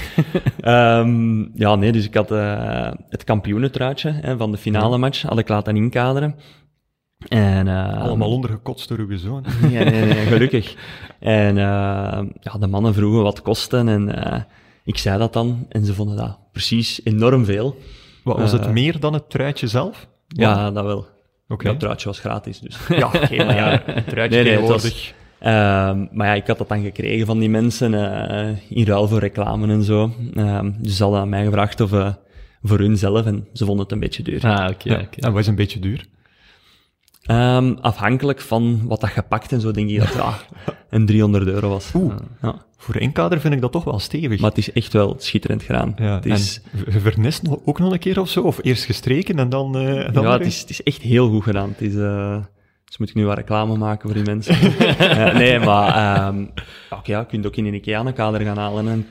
Ehm, 0.59 1.39
ja, 1.53 1.75
nee, 1.75 1.91
dus 1.91 2.05
ik 2.05 2.13
had 2.13 2.29
het 3.09 3.23
kampioenentruitje 3.23 4.11
hè, 4.11 4.37
van 4.37 4.51
de 4.51 4.57
finale 4.57 4.97
match, 4.97 5.21
had 5.21 5.37
ik 5.39 5.47
laten 5.47 5.75
inkaderen. 5.75 6.35
En, 7.27 7.67
eh, 7.67 8.01
Allemaal 8.01 8.31
ondergekotst 8.31 8.89
door 8.89 8.97
uw 8.97 9.17
zoon. 9.17 9.45
Nee, 9.61 9.85
nee, 9.85 10.25
gelukkig. 10.25 10.75
En 11.21 11.57
eh, 11.57 11.63
ja, 12.41 12.57
de 12.59 12.67
mannen 12.67 12.93
vroegen 12.93 13.23
wat 13.23 13.41
kosten 13.41 13.87
en 13.87 14.23
eh, 14.25 14.41
ik 14.83 14.97
zei 14.97 15.17
dat 15.17 15.33
dan 15.33 15.65
en 15.69 15.85
ze 15.85 15.93
vonden 15.93 16.15
dat 16.17 16.37
precies 16.51 17.01
enorm 17.03 17.45
veel. 17.45 17.77
Wat, 18.23 18.37
was 18.37 18.51
het 18.51 18.65
Eh. 18.65 18.71
meer 18.71 18.99
dan 18.99 19.13
het 19.13 19.29
truitje 19.29 19.67
zelf? 19.67 20.07
Ja, 20.27 20.71
dat 20.71 20.85
wel. 20.85 21.05
Oké. 21.47 21.65
Dat 21.65 21.79
truitje 21.79 22.07
was 22.07 22.19
gratis, 22.19 22.59
dus. 22.59 22.77
Ja, 22.97 23.05
oké, 23.07 23.45
maar 23.45 23.55
ja, 23.55 23.69
het 23.85 24.07
truitje 24.07 24.43
Nee, 24.43 24.53
nee, 24.53 24.61
het 24.61 24.69
was-. 24.69 25.13
Ehm, 25.39 26.05
maar 26.11 26.27
ja, 26.27 26.33
ik 26.33 26.47
had 26.47 26.57
dat 26.57 26.67
dan 26.67 26.81
gekregen 26.83 27.25
van 27.25 27.39
die 27.39 27.49
mensen 27.49 27.93
eh, 27.93 28.57
in 28.69 28.85
ruil 28.85 29.07
voor 29.07 29.19
reclame 29.19 29.67
en 29.67 29.83
zo. 29.83 30.11
Ehm, 30.35 30.71
dus 30.77 30.95
ze 30.97 31.03
hadden 31.03 31.21
aan 31.21 31.29
mij 31.29 31.43
gevraagd 31.45 31.81
of 31.81 31.93
eh, 31.93 32.13
voor 32.61 32.79
hun 32.79 32.97
zelf 32.97 33.25
en 33.25 33.47
ze 33.53 33.65
vonden 33.65 33.83
het 33.83 33.91
een 33.93 33.99
beetje 33.99 34.23
duur. 34.23 34.43
Ah, 34.43 34.69
oké. 34.71 34.89
Ja, 34.89 34.99
oké. 34.99 35.19
en 35.19 35.31
wat 35.31 35.41
is 35.41 35.47
een 35.47 35.55
beetje 35.55 35.79
duur? 35.79 36.05
Ehm, 37.31 37.73
afhankelijk 37.81 38.41
van 38.41 38.81
wat 38.87 39.01
dat 39.01 39.09
gepakt 39.09 39.51
en 39.51 39.61
zo, 39.61 39.71
denk 39.71 39.89
ik 39.89 39.99
dat 39.99 40.13
ja, 40.13 40.33
een 40.89 41.05
300 41.05 41.47
euro 41.47 41.69
was. 41.69 41.91
Oeh. 41.95 42.13
Ja. 42.41 42.55
Voor 42.77 42.95
een 42.95 43.01
inkader 43.01 43.39
vind 43.39 43.53
ik 43.53 43.61
dat 43.61 43.71
toch 43.71 43.83
wel 43.83 43.99
stevig. 43.99 44.39
Maar 44.39 44.49
het 44.49 44.57
is 44.59 44.71
echt 44.71 44.93
wel 44.93 45.15
schitterend 45.17 45.63
gedaan. 45.63 45.93
ja, 45.97 46.13
het 46.15 46.25
is, 46.25 46.61
en 46.71 46.79
v- 46.93 47.01
vernist 47.01 47.43
nog, 47.43 47.57
ook 47.65 47.79
nog 47.79 47.91
een 47.93 47.99
keer 47.99 48.19
of 48.19 48.29
zo? 48.29 48.41
Of 48.41 48.59
eerst 48.61 48.83
gestreken 48.85 49.39
en 49.39 49.49
dan... 49.49 49.75
eh, 49.75 50.05
en 50.07 50.13
dan 50.13 50.23
ja, 50.23 50.31
het 50.33 50.45
is, 50.45 50.59
het 50.59 50.69
is 50.69 50.83
echt 50.83 51.01
heel 51.01 51.29
goed 51.29 51.43
gedaan. 51.43 51.69
Het 51.69 51.81
is, 51.81 51.95
eh, 51.95 52.37
dus 52.85 52.97
moet 52.97 53.09
ik 53.09 53.15
nu 53.15 53.25
wat 53.25 53.37
reclame 53.37 53.77
maken 53.77 54.09
voor 54.09 54.23
die 54.23 54.25
mensen. 54.35 54.55
Nee, 55.37 55.59
maar 55.59 55.95
ehm 56.27 56.43
oké, 56.89 57.11
ja, 57.11 57.19
je 57.19 57.25
kunt 57.25 57.45
ook 57.45 57.55
in 57.55 57.65
een 57.65 57.73
IKEA 57.73 57.99
een 58.05 58.13
kader 58.13 58.41
gaan 58.41 58.57
halen 58.57 58.87
en, 58.87 59.07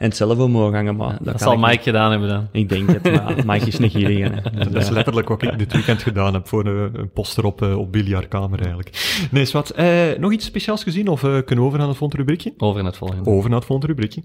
en 0.00 0.06
het 0.08 0.16
zelf 0.16 0.38
omhoog 0.38 0.72
hangen. 0.72 0.96
Maar 0.96 1.18
dat, 1.20 1.40
zal 1.40 1.56
niet. 1.56 1.66
Mike 1.66 1.82
gedaan 1.82 2.10
hebben 2.10 2.28
dan. 2.28 2.48
Ik 2.52 2.68
denk 2.68 2.88
het, 2.92 3.02
maar 3.02 3.34
Mike 3.56 3.66
is 3.66 3.78
niet 3.78 3.90
gierig. 3.92 4.18
hè. 4.18 4.50
Dus, 4.50 4.64
Dat 4.64 4.82
is 4.82 4.86
eh, 4.88 4.92
letterlijk 4.92 5.28
wat 5.28 5.42
ik 5.42 5.58
dit 5.58 5.72
weekend 5.72 6.02
gedaan 6.02 6.34
heb 6.34 6.48
voor 6.48 6.66
een, 6.66 6.90
een 7.00 7.10
poster 7.12 7.44
op, 7.44 7.62
eh, 7.62 7.78
op 7.78 7.92
biljartkamer 7.92 8.58
eigenlijk. 8.58 9.26
Nee, 9.30 9.42
is 9.42 9.52
wat. 9.52 9.70
Eh, 9.70 9.86
nog 10.18 10.32
iets 10.32 10.44
speciaals 10.44 10.82
gezien 10.82 11.08
of 11.08 11.22
eh, 11.24 11.30
kunnen 11.30 11.58
we 11.58 11.60
over 11.64 11.78
naar 11.78 11.88
het 11.88 11.96
volgende 11.96 12.22
rubriekje? 12.24 12.54
Over 12.58 12.76
naar 12.82 12.90
het 12.90 12.98
volgende. 13.00 13.30
Over 13.30 13.48
naar 13.50 13.58
het 13.58 13.66
volgende 13.68 13.92
rubriekje. 13.94 14.22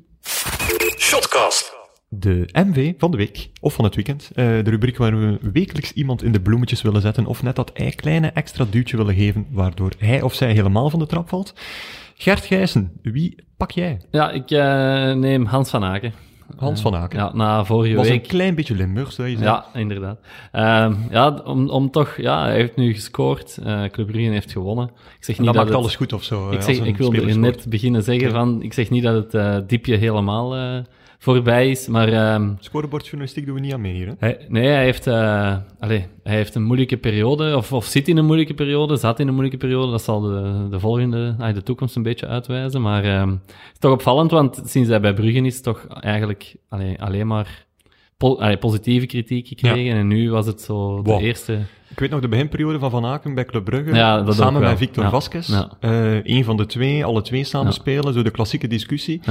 Shotcast. 1.00 1.74
De 2.10 2.50
MV 2.54 2.94
van 2.98 3.12
de 3.12 3.18
week, 3.18 3.50
of 3.62 3.74
van 3.74 3.86
het 3.86 3.96
weekend. 3.96 4.30
Eh, 4.36 4.46
de 4.46 4.70
rubriek 4.70 4.98
waar 4.98 5.20
we 5.20 5.38
wekelijks 5.54 5.94
iemand 5.94 6.24
in 6.24 6.32
de 6.32 6.42
bloemetjes 6.42 6.82
willen 6.82 7.02
zetten, 7.02 7.26
of 7.26 7.44
net 7.44 7.56
dat 7.56 7.72
ei- 7.72 7.96
kleine 7.96 8.28
extra 8.28 8.66
duwtje 8.70 8.98
willen 8.98 9.16
geven, 9.16 9.46
waardoor 9.52 9.92
hij 9.98 10.22
of 10.22 10.34
zij 10.34 10.52
helemaal 10.54 10.90
van 10.90 11.00
de 11.00 11.06
trap 11.06 11.30
valt. 11.30 11.54
Gert 12.18 12.46
Gijssen, 12.46 12.92
wie 13.02 13.36
pak 13.58 13.72
jij? 13.72 14.02
Ja, 14.12 14.32
ik 14.32 14.52
eh, 14.52 15.14
neem 15.14 15.46
Hans 15.46 15.70
van 15.70 15.84
Aken. 15.84 16.14
Hans 16.56 16.82
van 16.82 16.96
Aken. 16.96 17.20
Ja, 17.20 17.32
na 17.34 17.64
vorige 17.66 17.96
was 17.96 18.08
week. 18.08 18.22
een 18.24 18.28
klein 18.28 18.56
beetje 18.56 18.76
Limburgs, 18.76 19.16
zou 19.16 19.28
je 19.28 19.38
zeggen. 19.38 19.64
Ja, 19.74 19.80
inderdaad. 19.80 20.20
Ehm, 20.52 20.94
ja, 21.10 21.42
om, 21.46 21.70
om 21.70 21.92
toch, 21.92 22.18
ja, 22.18 22.42
hij 22.44 22.56
heeft 22.56 22.76
nu 22.76 22.94
gescoord. 22.94 23.58
eh 23.64 23.84
Club 23.84 24.08
Brugge 24.08 24.30
heeft 24.32 24.52
gewonnen. 24.52 24.86
Ik 25.18 25.24
zeg 25.24 25.38
niet 25.38 25.46
dat 25.46 25.46
dat 25.46 25.56
maakt 25.56 25.68
het, 25.68 25.78
alles 25.78 25.96
goed 25.96 26.14
of 26.14 26.24
zo. 26.24 26.48
eh, 26.50 26.54
Ik, 26.56 26.62
zeg, 26.62 26.80
ik 26.80 26.98
wilde 26.98 27.22
er 27.22 27.38
net 27.38 27.66
beginnen 27.70 28.04
zeggen 28.04 28.32
van, 28.32 28.62
ik 28.62 28.74
zeg 28.74 28.90
niet 28.90 29.04
dat 29.04 29.16
het 29.24 29.34
eh, 29.34 29.58
diepje 29.68 29.96
helemaal 29.96 30.56
eh, 30.56 30.78
voorbij 31.20 31.70
is, 31.70 31.88
maar 31.88 32.08
ehm, 32.08 32.50
Scorebordjournalistiek 32.60 33.46
doen 33.46 33.56
we 33.56 33.62
niet 33.62 33.74
aan 33.74 33.82
mee 33.82 33.94
hier, 33.94 34.08
hè? 34.08 34.14
hij, 34.20 34.46
nee, 34.48 34.68
hij 34.68 34.84
heeft, 34.84 35.08
eh, 35.08 35.56
allee, 35.80 36.06
hij 36.24 36.36
heeft 36.36 36.56
een 36.56 36.64
moeilijke 36.64 36.98
periode, 36.98 37.56
of, 37.58 37.74
of 37.74 37.86
zit 37.86 38.08
in 38.08 38.18
een 38.18 38.26
moeilijke 38.26 38.54
periode, 38.54 38.96
zat 38.98 39.20
in 39.20 39.28
een 39.28 39.34
moeilijke 39.34 39.60
periode. 39.60 39.92
Dat 39.92 40.04
zal 40.04 40.20
de, 40.22 40.68
de 40.70 40.80
volgende, 40.80 41.36
ah, 41.40 41.54
de 41.54 41.64
toekomst 41.64 41.96
een 41.96 42.04
beetje 42.04 42.28
uitwijzen. 42.28 42.82
Maar 42.82 43.04
ehm, 43.04 43.30
het 43.30 43.74
is 43.74 43.80
toch 43.80 43.92
opvallend, 43.92 44.32
want 44.32 44.62
sinds 44.66 44.90
hij 44.90 45.00
bij 45.00 45.14
Brugge 45.14 45.42
is, 45.42 45.62
toch 45.62 45.88
eigenlijk 46.00 46.56
allee, 46.70 47.02
alleen 47.02 47.28
maar 47.28 47.66
po- 48.18 48.36
allee, 48.36 48.58
positieve 48.58 49.06
kritiek 49.06 49.48
gekregen. 49.48 49.98
En 49.98 50.08
nu 50.08 50.32
was 50.32 50.46
het 50.46 50.62
zo 50.62 51.02
de 51.02 51.10
Wow. 51.12 51.22
eerste... 51.22 51.60
Ik 51.90 52.00
weet 52.02 52.10
nog 52.10 52.20
de 52.22 52.28
beginperiode 52.28 52.80
van 52.80 52.90
Van 52.92 53.06
Aken 53.06 53.34
bij 53.36 53.46
Club 53.46 53.64
Brugge. 53.66 53.94
Ja, 53.96 54.32
samen 54.32 54.62
met 54.62 54.78
Victor 54.78 55.04
Ja. 55.04 55.10
Vasquez. 55.10 55.48
Ja. 55.48 55.72
Eh, 55.80 56.24
een 56.24 56.44
van 56.44 56.58
de 56.58 56.66
twee, 56.66 57.06
alle 57.06 57.22
twee 57.22 57.44
samen 57.44 57.74
spelen. 57.74 58.14
Zo 58.14 58.22
de 58.22 58.32
klassieke 58.32 58.68
discussie. 58.68 59.22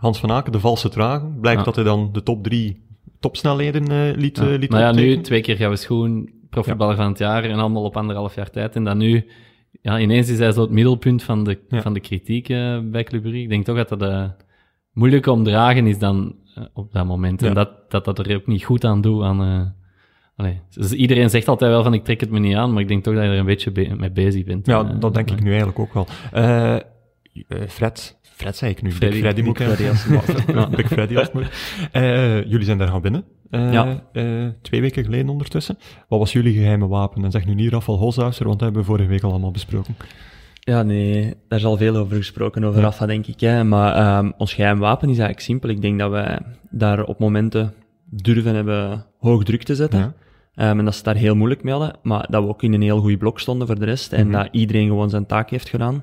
Hans 0.00 0.18
van 0.20 0.30
Aken, 0.30 0.52
de 0.52 0.60
valse 0.60 0.88
tragen. 0.88 1.40
Blijkt 1.40 1.58
Ja. 1.58 1.64
dat 1.64 1.74
hij 1.74 1.84
dan 1.84 2.08
de 2.12 2.22
top 2.22 2.42
drie 2.44 2.82
topsnelheden 3.20 3.88
eh, 3.88 4.16
liet, 4.16 4.36
ja. 4.36 4.44
liet 4.44 4.70
maar 4.70 4.80
ja, 4.80 4.92
nu 4.92 5.20
twee 5.20 5.40
keer 5.40 5.56
gaan 5.56 5.70
we 5.70 5.76
schoen, 5.76 6.30
profvoetballer 6.50 6.96
van 6.96 7.08
het 7.08 7.18
jaar 7.18 7.44
en 7.44 7.58
allemaal 7.58 7.84
op 7.84 7.96
anderhalf 7.96 8.34
jaar 8.34 8.50
tijd. 8.50 8.76
En 8.76 8.84
dan 8.84 8.98
nu, 8.98 9.26
ja, 9.82 9.98
ineens 9.98 10.28
is 10.30 10.38
hij 10.38 10.52
zo 10.52 10.60
het 10.60 10.70
middelpunt 10.70 11.22
van 11.22 11.44
de, 11.44 11.58
van 11.68 11.92
de 11.92 12.00
kritiek 12.00 12.48
eh, 12.48 12.78
bij 12.82 13.04
Club 13.04 13.22
Brugge. 13.22 13.40
Ik 13.40 13.48
denk 13.48 13.64
toch 13.64 13.84
dat 13.84 13.98
dat 14.00 14.36
moeilijk 14.92 15.26
om 15.26 15.44
dragen 15.44 15.86
is 15.86 15.98
dan 15.98 16.34
op 16.72 16.92
dat 16.92 17.06
moment. 17.06 17.42
En 17.42 17.54
dat, 17.54 17.90
dat 17.90 18.04
dat 18.04 18.18
er 18.18 18.34
ook 18.36 18.46
niet 18.46 18.64
goed 18.64 18.84
aan 18.84 19.00
doet 19.00 19.22
aan... 19.22 19.74
allee. 20.36 20.60
Dus 20.70 20.92
iedereen 20.92 21.30
zegt 21.30 21.48
altijd 21.48 21.70
wel 21.70 21.82
van 21.82 21.94
ik 21.94 22.04
trek 22.04 22.20
het 22.20 22.30
me 22.30 22.38
niet 22.38 22.56
aan, 22.56 22.72
maar 22.72 22.82
ik 22.82 22.88
denk 22.88 23.02
toch 23.04 23.14
dat 23.14 23.22
je 23.22 23.28
er 23.30 23.38
een 23.38 23.44
beetje 23.44 23.70
be- 23.70 23.94
mee 23.96 24.10
bezig 24.10 24.44
bent. 24.44 24.66
Ja, 24.66 24.82
dat 24.82 25.14
denk 25.14 25.30
ik 25.30 25.42
nu 25.42 25.48
eigenlijk 25.48 25.78
ook 25.78 25.94
wel. 25.94 26.06
Fred, 27.68 28.18
Fred 28.40 28.56
zei 28.56 28.70
ik 28.70 28.82
nu, 28.82 28.92
Freddy. 28.92 29.14
Big 29.14 29.24
Freddy 29.24 29.42
moet 29.42 29.60
ik 29.60 29.66
Big 29.66 29.80
eigenlijk- 29.80 30.50
Ja, 30.54 30.68
Big 30.76 30.86
Freddy 30.86 31.16
als 31.16 31.24
het 31.26 31.32
moet. 31.34 31.50
Eh, 31.92 32.44
jullie 32.44 32.64
zijn 32.64 32.78
daar 32.78 32.88
gaan 32.88 33.00
binnen, 33.00 33.24
eh, 33.50 33.72
Ja. 33.72 34.02
eh, 34.12 34.24
twee 34.62 34.80
weken 34.80 35.04
geleden 35.04 35.28
ondertussen. 35.28 35.78
Wat 36.08 36.18
was 36.18 36.32
jullie 36.32 36.54
geheime 36.54 36.86
wapen? 36.88 37.24
En 37.24 37.30
zeg 37.30 37.46
nu 37.46 37.54
niet 37.54 37.72
Rafael 37.72 37.98
Holzhauser, 37.98 38.46
want 38.46 38.58
dat 38.58 38.64
hebben 38.64 38.80
we 38.86 38.92
vorige 38.92 39.08
week 39.08 39.22
al 39.22 39.30
allemaal 39.30 39.50
besproken. 39.50 39.96
Ja, 40.60 40.82
nee, 40.82 41.34
daar 41.48 41.58
is 41.58 41.64
al 41.64 41.76
veel 41.76 41.96
over 41.96 42.16
gesproken, 42.16 42.64
over 42.64 42.78
Ja. 42.80 42.84
Rafa, 42.86 43.06
denk 43.06 43.26
ik. 43.26 43.40
Hè. 43.40 43.64
Maar 43.64 43.94
ehm, 43.94 44.30
ons 44.36 44.54
geheim 44.54 44.78
wapen 44.78 45.02
is 45.08 45.18
eigenlijk 45.18 45.40
simpel. 45.46 45.68
Ik 45.68 45.82
denk 45.82 45.98
dat 45.98 46.10
wij 46.10 46.38
daar 46.70 47.04
op 47.04 47.18
momenten 47.18 47.72
durven 48.10 48.54
hebben 48.54 49.06
hoog 49.18 49.42
druk 49.44 49.62
te 49.62 49.74
zetten. 49.74 49.98
Ja. 49.98 50.14
Ehm, 50.54 50.78
en 50.78 50.84
dat 50.84 50.94
ze 50.94 51.02
daar 51.02 51.14
heel 51.16 51.34
moeilijk 51.36 51.62
mee 51.62 51.72
hadden, 51.74 51.96
maar 52.02 52.26
dat 52.30 52.42
we 52.42 52.48
ook 52.48 52.62
in 52.62 52.72
een 52.72 52.82
heel 52.82 53.00
goed 53.00 53.18
blok 53.18 53.40
stonden 53.40 53.66
voor 53.66 53.78
de 53.78 53.84
rest. 53.84 54.12
En 54.12 54.26
Mhm. 54.28 54.36
dat 54.36 54.48
iedereen 54.50 54.86
gewoon 54.88 55.10
zijn 55.10 55.26
taak 55.26 55.50
heeft 55.50 55.68
gedaan. 55.68 56.02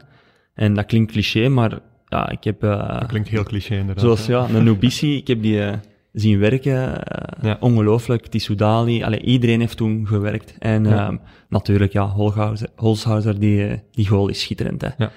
En 0.54 0.74
dat 0.74 0.86
klinkt 0.86 1.12
cliché, 1.12 1.48
maar 1.50 1.80
ja, 2.08 2.30
ik 2.30 2.44
heb... 2.44 2.64
eh, 2.64 3.00
Dat 3.00 3.06
klinkt 3.08 3.28
heel 3.30 3.44
cliché 3.44 3.76
inderdaad. 3.76 4.04
Zoals 4.04 4.28
hè. 4.28 4.34
ja, 4.34 4.50
een 4.50 4.64
Nubisi, 4.64 5.16
ik 5.16 5.28
heb 5.28 5.42
die 5.42 5.62
eh, 5.64 5.74
zien 6.14 6.40
werken. 6.40 7.04
eh, 7.06 7.44
Ja. 7.44 7.58
Ongelooflijk. 7.60 8.28
Tissoudali, 8.28 9.04
allee, 9.04 9.22
iedereen 9.22 9.60
heeft 9.60 9.78
toen 9.78 10.08
gewerkt. 10.08 10.56
En 10.60 10.84
Ja. 10.84 11.08
ehm, 11.08 11.18
natuurlijk, 11.50 11.92
ja, 11.94 12.08
Holshouser, 12.08 12.68
Holshouser 12.76 13.40
die, 13.40 13.82
die 13.92 14.08
goal 14.08 14.28
is 14.28 14.42
schitterend. 14.42 14.82
Hè. 14.82 14.90
Ja. 14.98 15.12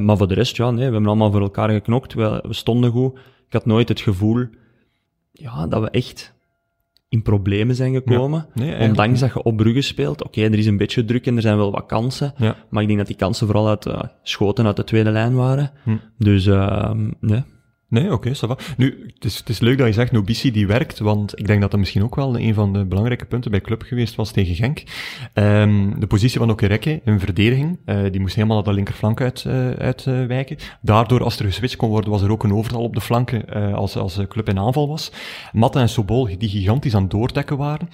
Maar 0.00 0.16
voor 0.16 0.28
de 0.28 0.34
rest, 0.34 0.56
ja, 0.56 0.70
nee, 0.70 0.76
we 0.86 0.92
hebben 0.92 1.06
allemaal 1.06 1.30
voor 1.32 1.40
elkaar 1.40 1.70
geknokt. 1.70 2.14
We, 2.14 2.44
we 2.46 2.52
stonden 2.54 2.90
goed. 2.90 3.12
Ik 3.46 3.52
had 3.52 3.66
nooit 3.66 3.88
het 3.88 4.00
gevoel 4.00 4.46
ja, 5.32 5.66
dat 5.66 5.80
we 5.82 5.90
echt 5.90 6.34
in 7.10 7.22
problemen 7.22 7.74
zijn 7.74 7.94
gekomen. 7.94 8.46
Nee, 8.54 8.78
Ondanks 8.78 9.20
dat 9.20 9.32
je 9.32 9.42
op 9.42 9.56
Brugge 9.56 9.80
speelt. 9.80 10.24
Oké, 10.24 10.40
er 10.40 10.58
is 10.58 10.66
een 10.66 10.76
beetje 10.76 11.04
druk 11.04 11.26
en 11.26 11.36
er 11.36 11.42
zijn 11.42 11.56
wel 11.56 11.70
wat 11.70 11.86
kansen. 11.86 12.32
Ja. 12.36 12.56
Maar 12.68 12.80
ik 12.82 12.86
denk 12.86 12.98
dat 12.98 13.08
die 13.08 13.16
kansen 13.16 13.46
vooral 13.46 13.68
uit 13.68 13.86
eh, 13.86 14.00
schoten 14.22 14.66
uit 14.66 14.76
de 14.76 14.84
tweede 14.84 15.10
lijn 15.10 15.34
waren. 15.34 15.70
Hm. 15.84 15.96
Dus 16.18 16.46
ehm, 16.46 17.10
nee, 17.20 17.42
Nee, 17.90 18.12
oké, 18.12 18.34
ça 18.34 18.46
va. 18.46 18.56
Nu, 18.76 19.10
het 19.14 19.24
is, 19.24 19.38
het 19.38 19.48
is 19.48 19.58
leuk 19.58 19.78
dat 19.78 19.86
je 19.86 19.92
zegt, 19.92 20.12
Nobisi 20.12 20.50
die 20.50 20.66
werkt, 20.66 20.98
want 20.98 21.38
ik 21.38 21.46
denk 21.46 21.60
dat 21.60 21.70
dat 21.70 21.80
misschien 21.80 22.02
ook 22.02 22.14
wel 22.14 22.38
een 22.38 22.54
van 22.54 22.72
de 22.72 22.84
belangrijke 22.84 23.24
punten 23.24 23.50
bij 23.50 23.60
club 23.60 23.82
geweest 23.82 24.14
was 24.14 24.30
tegen 24.30 24.54
Genk. 24.54 24.82
Ehm, 25.32 25.98
de 25.98 26.06
positie 26.06 26.38
van 26.38 26.50
Okereke 26.50 27.00
in 27.04 27.20
verdediging, 27.20 27.78
eh, 27.84 28.02
die 28.10 28.20
moest 28.20 28.34
helemaal 28.34 28.56
naar 28.56 28.64
de 28.64 28.72
linkerflank 28.72 29.20
uit, 29.20 29.44
eh, 29.46 29.70
uitwijken. 29.70 30.56
Daardoor, 30.80 31.22
als 31.22 31.38
er 31.38 31.44
geswitcht 31.44 31.76
kon 31.76 31.88
worden, 31.88 32.10
was 32.10 32.22
er 32.22 32.30
ook 32.30 32.44
een 32.44 32.54
overtal 32.54 32.82
op 32.82 32.94
de 32.94 33.00
flanken 33.00 33.48
eh, 33.48 33.74
als, 33.74 33.96
als 33.96 34.18
club 34.28 34.48
in 34.48 34.58
aanval 34.58 34.88
was. 34.88 35.12
Matta 35.52 35.80
en 35.80 35.88
Sobol, 35.88 36.38
die 36.38 36.48
gigantisch 36.48 36.94
aan 36.94 37.02
het 37.02 37.10
doordekken 37.10 37.56
waren. 37.56 37.88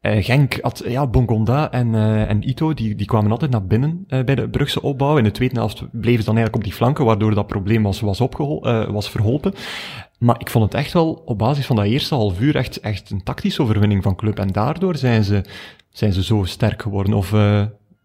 Eh, 0.00 0.24
Genk 0.24 0.58
had, 0.60 0.82
ja, 0.86 1.06
Bongonda 1.06 1.70
en, 1.70 1.94
eh, 1.94 2.30
en 2.30 2.48
Ito, 2.48 2.74
die, 2.74 2.94
die 2.94 3.06
kwamen 3.06 3.30
altijd 3.30 3.50
naar 3.50 3.66
binnen 3.66 4.04
eh, 4.08 4.24
bij 4.24 4.34
de 4.34 4.48
Brugse 4.48 4.82
opbouw. 4.82 5.16
In 5.16 5.24
de 5.24 5.30
tweede 5.30 5.54
helft 5.54 5.90
bleven 5.90 6.18
ze 6.20 6.24
dan 6.24 6.36
eigenlijk 6.36 6.56
op 6.56 6.64
die 6.64 6.72
flanken, 6.72 7.04
waardoor 7.04 7.34
dat 7.34 7.46
probleem 7.46 7.82
was, 7.82 8.00
was, 8.00 8.20
opgehol, 8.20 8.64
eh, 8.64 8.90
was 8.90 9.10
verholpen. 9.10 9.52
Maar 10.18 10.40
ik 10.40 10.50
vond 10.50 10.64
het 10.64 10.74
echt 10.74 10.92
wel, 10.92 11.22
op 11.24 11.38
basis 11.38 11.66
van 11.66 11.76
dat 11.76 11.84
eerste 11.84 12.14
half 12.14 12.40
uur, 12.40 12.56
echt, 12.56 12.80
echt 12.80 13.10
een 13.10 13.22
tactische 13.22 13.62
overwinning 13.62 14.02
van 14.02 14.16
club. 14.16 14.38
En 14.38 14.48
daardoor 14.48 14.96
zijn 14.96 15.24
ze, 15.24 15.44
zijn 15.90 16.12
ze 16.12 16.22
zo 16.24 16.44
sterk 16.44 16.82
geworden. 16.82 17.14
Of, 17.14 17.34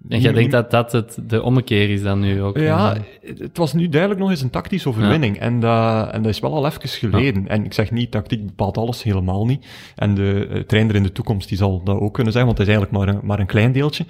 En 0.10 0.20
jij 0.20 0.32
denkt 0.32 0.52
dat 0.52 0.72
dat 0.72 0.92
het, 0.92 1.18
de 1.28 1.42
ommekeer 1.42 1.90
is 1.90 2.02
dan 2.02 2.20
nu 2.20 2.42
ook? 2.42 2.58
ja, 2.58 2.96
eh? 2.96 3.02
het 3.38 3.58
was 3.58 3.74
nu 3.74 3.90
duidelijk 3.90 4.22
nog 4.22 4.30
eens 4.30 4.42
een 4.42 4.50
tactische 4.50 4.90
overwinning. 4.90 5.38
En, 5.38 5.60
dat, 5.60 6.12
en 6.12 6.22
dat 6.22 6.32
is 6.32 6.40
wel 6.40 6.54
al 6.54 6.66
even 6.66 6.90
geleden. 6.90 7.48
En 7.48 7.66
ik 7.66 7.74
zeg 7.74 7.92
niet, 7.92 8.12
tactiek 8.12 8.46
bepaalt 8.46 8.78
alles, 8.78 9.04
helemaal 9.04 9.46
niet. 9.46 9.66
En 9.96 10.16
de 10.16 10.48
eh, 10.48 10.62
trainer 10.62 10.96
in 10.96 11.04
de 11.04 11.12
toekomst 11.12 11.48
die 11.48 11.58
zal 11.58 11.84
dat 11.84 12.00
ook 12.00 12.14
kunnen 12.14 12.34
zeggen, 12.34 12.56
want 12.56 12.58
het 12.58 12.68
is 12.68 12.74
eigenlijk 12.74 13.06
maar 13.06 13.16
een, 13.16 13.28
maar 13.28 13.40
een 13.40 13.46
klein 13.46 13.72
deeltje. 13.72 14.06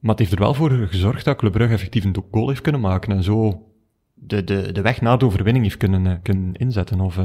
Maar 0.00 0.10
het 0.10 0.18
heeft 0.18 0.32
er 0.32 0.38
wel 0.38 0.54
voor 0.54 0.70
gezorgd 0.70 1.24
dat 1.24 1.36
Club 1.36 1.52
Brugge 1.52 1.74
effectief 1.74 2.04
een 2.04 2.24
goal 2.30 2.48
heeft 2.48 2.60
kunnen 2.60 2.80
maken. 2.80 3.12
En 3.12 3.22
zo 3.22 3.66
de, 4.14 4.44
de, 4.44 4.72
de 4.72 4.82
weg 4.82 5.00
naar 5.00 5.18
de 5.18 5.24
overwinning 5.24 5.64
heeft 5.64 5.76
kunnen, 5.76 6.06
eh, 6.06 6.12
kunnen 6.22 6.54
inzetten. 6.54 7.00
Of 7.00 7.18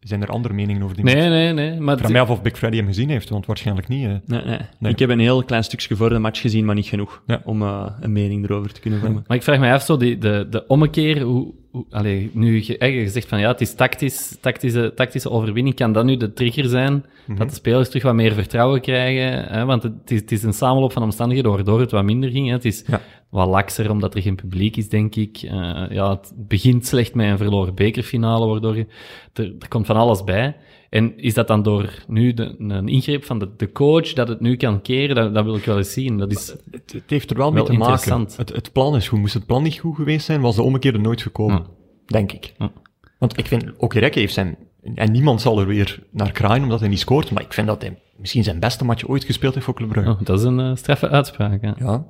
zijn 0.00 0.22
er 0.22 0.28
andere 0.28 0.54
meningen 0.54 0.82
over 0.82 0.96
die 0.96 1.04
match? 1.04 1.16
Nee, 1.16 1.28
nee, 1.28 1.52
nee. 1.52 1.80
Maar 1.80 1.98
vraag 1.98 2.10
mij 2.10 2.20
af 2.20 2.30
of 2.30 2.42
Big 2.42 2.56
Freddy 2.58 2.76
hem 2.76 2.86
gezien 2.86 3.08
heeft, 3.10 3.28
want 3.28 3.46
waarschijnlijk 3.46 3.88
niet. 3.88 4.04
eh. 4.06 4.12
Nee, 4.26 4.42
nee. 4.44 4.58
Nee. 4.78 4.92
Ik 4.92 4.98
heb 4.98 5.10
een 5.10 5.18
heel 5.18 5.44
klein 5.44 5.64
stukje 5.64 5.96
voor 5.96 6.08
de 6.08 6.18
match 6.18 6.40
gezien, 6.40 6.64
maar 6.64 6.74
niet 6.74 6.86
genoeg 6.86 7.22
Ja. 7.26 7.40
om 7.44 7.62
eh, 7.62 7.86
een 8.00 8.12
mening 8.12 8.44
erover 8.44 8.72
te 8.72 8.80
kunnen 8.80 9.00
vormen. 9.00 9.24
Maar 9.26 9.36
ik 9.36 9.42
vraag 9.42 9.58
me 9.58 9.72
af, 9.72 9.82
zo 9.82 9.96
die, 9.96 10.18
de, 10.18 10.46
de 10.50 10.66
ommekeer, 10.66 11.20
hoe, 11.20 11.54
allee, 11.90 12.30
nu 12.32 12.62
je, 12.64 12.92
je 12.92 13.08
zegt 13.08 13.28
van 13.28 13.40
ja, 13.40 13.48
het 13.48 13.60
is 13.60 13.74
tactisch, 13.74 14.38
tactische, 14.40 14.92
tactische 14.94 15.30
overwinning, 15.30 15.74
kan 15.76 15.92
dat 15.92 16.04
nu 16.04 16.16
de 16.16 16.32
trigger 16.32 16.64
zijn 16.68 17.04
dat 17.36 17.48
de 17.48 17.54
spelers 17.54 17.88
terug 17.88 18.02
wat 18.02 18.14
meer 18.14 18.32
vertrouwen 18.34 18.80
krijgen? 18.80 19.44
Hè? 19.44 19.64
Want 19.64 19.82
het 19.82 20.10
is, 20.10 20.20
het 20.20 20.32
is 20.32 20.42
een 20.42 20.52
samenloop 20.52 20.92
van 20.92 21.02
omstandigheden 21.02 21.50
waardoor 21.52 21.80
het 21.80 21.90
wat 21.90 22.04
minder 22.04 22.30
ging. 22.30 22.46
Hè? 22.46 22.52
Het 22.52 22.64
is 22.64 22.84
Ja. 22.86 23.00
wat 23.28 23.48
lakser 23.48 23.90
omdat 23.90 24.14
er 24.14 24.22
geen 24.22 24.34
publiek 24.36 24.76
is, 24.76 24.88
denk 24.88 25.14
ik. 25.14 25.36
Eh, 25.42 25.84
ja, 25.90 26.10
het 26.10 26.32
begint 26.36 26.86
slecht 26.86 27.14
met 27.14 27.26
een 27.30 27.36
verloren 27.36 27.74
bekerfinale, 27.74 28.46
waardoor 28.46 28.76
je, 28.76 28.86
er, 29.32 29.54
er 29.58 29.68
komt 29.68 29.86
van 29.86 29.96
alles 29.96 30.24
bij. 30.24 30.56
En 30.90 31.18
is 31.18 31.34
dat 31.34 31.48
dan 31.48 31.62
door 31.62 32.04
nu 32.08 32.34
de, 32.34 32.54
een 32.58 32.88
ingreep 32.88 33.24
van 33.24 33.38
de, 33.38 33.48
de 33.56 33.72
coach 33.72 34.12
dat 34.12 34.28
het 34.28 34.40
nu 34.40 34.56
kan 34.56 34.82
keren? 34.82 35.14
Dat, 35.14 35.34
dat 35.34 35.44
wil 35.44 35.56
ik 35.56 35.64
wel 35.64 35.76
eens 35.76 35.92
zien. 35.92 36.18
Dat 36.18 36.30
is, 36.30 36.54
Het, 36.70 36.92
het 36.92 37.02
heeft 37.06 37.30
er 37.30 37.36
wel, 37.36 37.52
Wel 37.54 37.62
mee 37.64 37.72
te 37.72 37.78
maken. 37.78 38.26
Het, 38.36 38.52
het 38.52 38.72
plan 38.72 38.96
is 38.96 39.08
goed. 39.08 39.18
Moest 39.18 39.34
het 39.34 39.46
plan 39.46 39.62
niet 39.62 39.78
goed 39.78 39.96
geweest 39.96 40.24
zijn, 40.26 40.40
was 40.40 40.56
de 40.56 40.62
er 40.62 41.00
nooit 41.00 41.22
gekomen. 41.22 41.56
Ja. 41.56 41.66
Denk 42.06 42.32
ik. 42.32 42.54
Ja. 42.58 42.72
Want 43.18 43.38
ik 43.38 43.46
vind, 43.46 43.64
ook 43.78 43.94
Rekke 43.94 44.18
heeft 44.18 44.32
zijn... 44.34 44.56
En 44.94 45.12
niemand 45.12 45.40
zal 45.40 45.60
er 45.60 45.66
weer 45.66 46.02
naar 46.10 46.32
kraaien 46.32 46.62
omdat 46.62 46.80
hij 46.80 46.88
niet 46.88 46.98
scoort, 46.98 47.30
maar 47.30 47.42
ik 47.42 47.52
vind 47.52 47.66
dat 47.66 47.82
hij 47.82 47.98
misschien 48.16 48.44
zijn 48.44 48.60
beste 48.60 48.84
match 48.84 49.06
ooit 49.08 49.24
gespeeld 49.24 49.54
heeft 49.54 49.66
voor 49.66 49.74
Club 49.74 49.88
Brugge. 49.88 50.10
oh, 50.10 50.20
dat 50.22 50.38
is 50.38 50.44
een 50.44 50.60
eh, 50.60 50.74
straffe 50.74 51.08
uitspraak. 51.08 51.62
Ja. 51.62 51.74
Ja. 51.78 52.04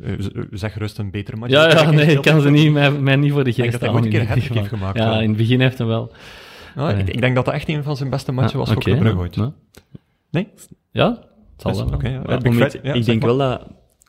Eh, 0.00 0.12
z- 0.18 0.28
Zeg 0.50 0.72
gerust 0.72 0.98
een 0.98 1.10
betere 1.10 1.36
match. 1.36 1.52
Ja, 1.52 1.90
nee, 1.90 2.06
ik 2.06 2.22
kan 2.22 2.40
ze 2.40 2.50
niet, 2.50 2.72
mij, 2.72 2.90
mij 2.92 3.16
niet 3.16 3.32
voor 3.32 3.44
de 3.44 3.52
denk 3.52 3.56
geest 3.56 3.72
dat 3.72 3.80
hij 3.80 3.88
halen 3.90 4.04
ooit 4.04 4.14
een 4.14 4.26
keer 4.26 4.36
een 4.36 4.56
heeft 4.56 4.68
gemaakt, 4.68 4.98
Ja, 4.98 5.08
wel. 5.08 5.20
in 5.20 5.28
het 5.28 5.36
begin 5.36 5.60
heeft 5.60 5.78
hij 5.78 5.86
wel. 5.86 6.12
Ja, 6.76 6.90
ik, 6.90 7.08
ik 7.08 7.20
denk 7.20 7.34
dat 7.34 7.44
dat 7.44 7.54
echt 7.54 7.68
een 7.68 7.82
van 7.82 7.96
zijn 7.96 8.10
beste 8.10 8.32
matchen 8.32 8.58
was 8.58 8.68
Ah, 8.68 8.74
voor 8.74 8.82
Club 8.82 8.98
Brugge 8.98 9.18
ooit. 9.18 9.36
Nee? 10.30 10.48
Ja, 10.90 11.08
het 11.52 11.76
zal 11.76 11.90
wel. 11.90 12.00
ja. 12.02 12.22
Ja, 12.82 12.94
ik 12.94 13.04
denk 13.04 13.22
wel 13.22 13.36
dat 13.36 13.66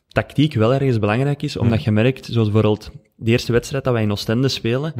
tactiek 0.08 0.54
wel 0.54 0.74
ergens 0.74 0.98
belangrijk 0.98 1.42
is, 1.42 1.56
omdat 1.56 1.82
je 1.84 1.90
merkt, 1.90 2.24
zoals 2.26 2.50
bijvoorbeeld 2.50 2.90
de 3.16 3.30
eerste 3.30 3.52
wedstrijd 3.52 3.84
dat 3.84 3.92
wij 3.92 4.02
in 4.02 4.10
Oostende 4.10 4.48
spelen, 4.48 4.92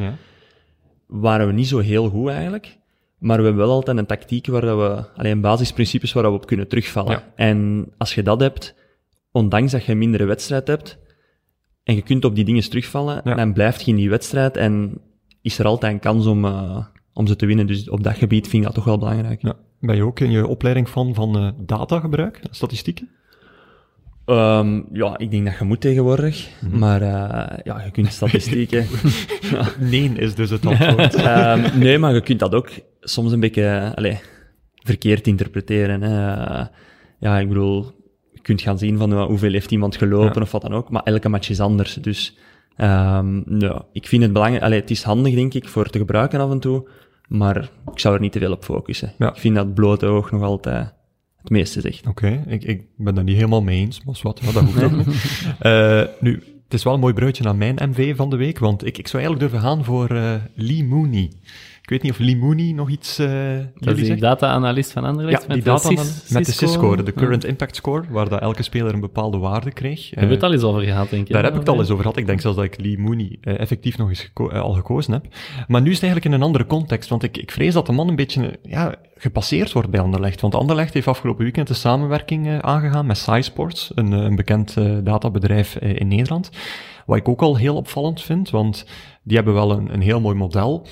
waren 1.06 1.46
we 1.46 1.52
niet 1.52 1.68
zo 1.68 1.78
heel 1.78 2.08
goed 2.08 2.28
eigenlijk. 2.28 2.76
Maar 3.18 3.38
we 3.38 3.44
hebben 3.44 3.66
wel 3.66 3.74
altijd 3.74 3.98
een 3.98 4.06
tactiek 4.06 4.46
waar 4.46 4.78
we, 4.78 5.04
alleen 5.16 5.40
basisprincipes 5.40 6.12
waar 6.12 6.22
we 6.24 6.30
op 6.30 6.46
kunnen 6.46 6.68
terugvallen. 6.68 7.10
Ja. 7.12 7.32
En 7.36 7.86
als 7.96 8.14
je 8.14 8.22
dat 8.22 8.40
hebt, 8.40 8.74
ondanks 9.32 9.72
dat 9.72 9.84
je 9.84 9.92
een 9.92 9.98
mindere 9.98 10.24
wedstrijd 10.24 10.66
hebt, 10.66 10.98
en 11.84 11.94
je 11.94 12.02
kunt 12.02 12.24
op 12.24 12.34
die 12.34 12.44
dingen 12.44 12.68
terugvallen, 12.70 13.20
Ja. 13.24 13.34
dan 13.34 13.52
blijft 13.52 13.82
je 13.82 13.90
in 13.90 13.96
die 13.96 14.10
wedstrijd 14.10 14.56
en 14.56 15.00
is 15.42 15.58
er 15.58 15.66
altijd 15.66 15.92
een 15.92 15.98
kans 16.00 16.26
om, 16.26 16.44
eh, 16.44 16.84
om 17.18 17.26
ze 17.26 17.36
te 17.36 17.46
winnen. 17.46 17.66
Dus 17.66 17.88
op 17.90 18.02
dat 18.02 18.16
gebied 18.16 18.48
vind 18.48 18.56
ik 18.62 18.62
dat 18.68 18.74
toch 18.74 18.84
wel 18.84 18.98
belangrijk. 18.98 19.42
Ja. 19.42 19.54
Ben 19.80 19.96
je 19.96 20.04
ook 20.04 20.20
in 20.20 20.30
je 20.30 20.46
opleiding 20.46 20.88
van, 20.88 21.14
van 21.14 21.36
eh, 21.38 21.48
datagebruik, 21.66 22.40
statistieken? 22.50 23.08
Ehm, 24.24 24.80
ja, 24.92 25.18
ik 25.18 25.30
denk 25.30 25.44
dat 25.46 25.58
je 25.58 25.64
moet 25.64 25.80
tegenwoordig, 25.80 26.48
Mhm. 26.60 26.78
maar 26.78 27.02
eh, 27.02 27.58
ja, 27.64 27.82
je 27.84 27.90
kunt 27.90 28.12
statistieken. 28.20 28.86
Nee, 29.90 30.12
is 30.14 30.34
dus 30.34 30.50
het 30.50 30.66
antwoord. 30.66 31.14
Ehm, 31.34 31.78
nee, 31.78 31.98
maar 31.98 32.14
je 32.14 32.20
kunt 32.20 32.38
dat 32.38 32.54
ook 32.54 32.68
soms 33.00 33.32
een 33.32 33.40
beetje 33.40 33.92
allee, 33.94 34.18
verkeerd 34.74 35.26
interpreteren. 35.26 36.02
Hè. 36.02 36.34
Eh, 36.44 36.66
ja, 37.18 37.38
ik 37.38 37.48
bedoel, 37.48 37.84
je 38.32 38.40
kunt 38.40 38.60
gaan 38.60 38.78
zien 38.78 38.98
van 38.98 39.22
hoeveel 39.22 39.52
heeft 39.52 39.70
iemand 39.70 39.96
gelopen 39.96 40.34
Ja. 40.34 40.40
of 40.40 40.52
wat 40.52 40.62
dan 40.62 40.72
ook, 40.74 40.90
maar 40.90 41.02
elke 41.02 41.28
match 41.28 41.48
is 41.50 41.60
anders. 41.60 41.94
Dus 41.94 42.36
ja, 42.76 43.84
ik 43.92 44.06
vind 44.06 44.22
het 44.22 44.32
belangrijk, 44.32 44.64
allee, 44.64 44.80
het 44.80 44.90
is 44.90 45.02
handig 45.02 45.34
denk 45.34 45.54
ik 45.54 45.68
voor 45.68 45.90
te 45.90 45.98
gebruiken 45.98 46.40
af 46.40 46.50
en 46.50 46.60
toe, 46.60 46.88
maar 47.28 47.70
ik 47.92 47.98
zou 47.98 48.14
er 48.14 48.20
niet 48.20 48.32
te 48.32 48.38
veel 48.38 48.52
op 48.52 48.64
focussen. 48.64 49.12
Ja. 49.18 49.28
Ik 49.28 49.40
vind 49.40 49.54
dat 49.54 49.74
blote 49.74 50.06
oog 50.06 50.30
nog 50.30 50.42
altijd 50.42 50.92
het 51.36 51.50
meeste 51.50 51.80
zegt. 51.80 52.06
Oké, 52.06 52.44
ik, 52.46 52.64
ik 52.64 52.82
ben 52.96 53.14
daar 53.14 53.24
niet 53.24 53.36
helemaal 53.36 53.62
mee 53.62 53.80
eens, 53.80 54.04
maar 54.04 54.18
wat, 54.22 54.40
ja, 54.44 54.52
dat 54.52 54.64
hoeft 54.64 54.82
ook 54.82 54.96
niet. 54.96 55.06
Eh, 55.58 56.02
nu, 56.20 56.42
het 56.64 56.74
is 56.74 56.82
wel 56.82 56.94
een 56.94 57.00
mooi 57.00 57.14
bruidje 57.14 57.44
naar 57.44 57.56
mijn 57.56 57.78
MV 57.90 58.16
van 58.16 58.30
de 58.30 58.36
week, 58.36 58.58
want 58.58 58.86
ik, 58.86 58.98
ik 58.98 59.08
zou 59.08 59.22
eigenlijk 59.22 59.52
durven 59.52 59.68
gaan 59.68 59.84
voor 59.84 60.10
eh, 60.10 60.34
Lee 60.54 60.84
Mooney. 60.84 61.32
Ik 61.88 62.02
weet 62.02 62.02
niet 62.20 62.32
of 62.34 62.38
Mooney 62.40 62.72
nog 62.72 62.90
iets 62.90 63.20
uh, 63.20 63.28
Dat 63.78 63.96
is 63.96 64.06
die 64.06 64.16
data-analyst 64.16 64.92
van 64.92 65.04
Anderlecht 65.04 65.40
Ja, 65.42 65.46
met, 65.48 65.56
die 65.56 65.64
de 65.64 65.70
data 65.70 65.88
CIS- 65.88 66.28
met 66.30 66.46
de. 66.46 66.52
CIS-score, 66.52 66.96
de 67.02 67.12
Ja. 67.14 67.20
Current 67.20 67.44
Impact 67.44 67.76
Score, 67.76 68.02
waar 68.10 68.28
dat 68.28 68.40
elke 68.40 68.62
speler 68.62 68.94
een 68.94 69.00
bepaalde 69.00 69.38
waarde 69.38 69.72
kreeg. 69.72 70.10
Hebben 70.10 70.28
we 70.28 70.34
het 70.34 70.42
Eh, 70.42 70.48
al 70.48 70.54
eens 70.54 70.62
over 70.62 70.82
gehad, 70.82 71.10
denk 71.10 71.26
ik. 71.26 71.32
Daar 71.32 71.42
heb 71.42 71.52
ik 71.52 71.58
het 71.58 71.68
al 71.68 71.78
eens 71.78 71.90
over 71.90 72.02
gehad. 72.02 72.16
Ik 72.18 72.26
denk 72.26 72.40
zelfs 72.40 72.56
dat 72.56 72.64
ik 72.66 72.80
Lee 72.80 72.98
Mooney 72.98 73.38
eh, 73.40 73.60
effectief 73.60 73.98
nog 73.98 74.08
eens 74.08 74.20
geko- 74.20 74.48
eh, 74.48 74.60
al 74.60 74.72
gekozen 74.72 75.12
heb. 75.12 75.24
Maar 75.68 75.80
nu 75.80 75.88
is 75.90 75.94
het 75.94 76.02
eigenlijk 76.04 76.34
in 76.34 76.40
een 76.40 76.46
andere 76.46 76.66
context, 76.66 77.08
want 77.08 77.22
ik, 77.22 77.36
ik 77.36 77.50
vrees 77.50 77.72
dat 77.74 77.86
de 77.86 77.92
man 77.92 78.08
een 78.08 78.16
beetje 78.16 78.46
eh, 78.46 78.70
ja, 78.70 78.94
gepasseerd 79.16 79.72
wordt 79.72 79.90
bij 79.90 80.00
Anderlecht. 80.00 80.40
Want 80.40 80.54
Anderlecht 80.54 80.94
heeft 80.94 81.06
afgelopen 81.06 81.42
weekend 81.42 81.68
een 81.68 81.74
samenwerking 81.74 82.46
eh, 82.46 82.58
aangegaan 82.58 83.06
met 83.06 83.18
SciSports, 83.18 83.90
een, 83.94 84.12
eh, 84.12 84.18
een 84.22 84.36
bekend 84.36 84.76
eh, 84.76 84.96
databedrijf 85.02 85.76
eh, 85.76 85.96
in 86.00 86.08
Nederland. 86.08 86.50
Wat 87.06 87.16
ik 87.16 87.28
ook 87.28 87.40
al 87.42 87.56
heel 87.56 87.76
opvallend 87.76 88.22
vind, 88.22 88.50
want 88.50 88.86
die 89.22 89.36
hebben 89.36 89.54
wel 89.54 89.70
een, 89.70 89.92
een 89.94 90.00
heel 90.02 90.20
mooi 90.20 90.36
model. 90.36 90.86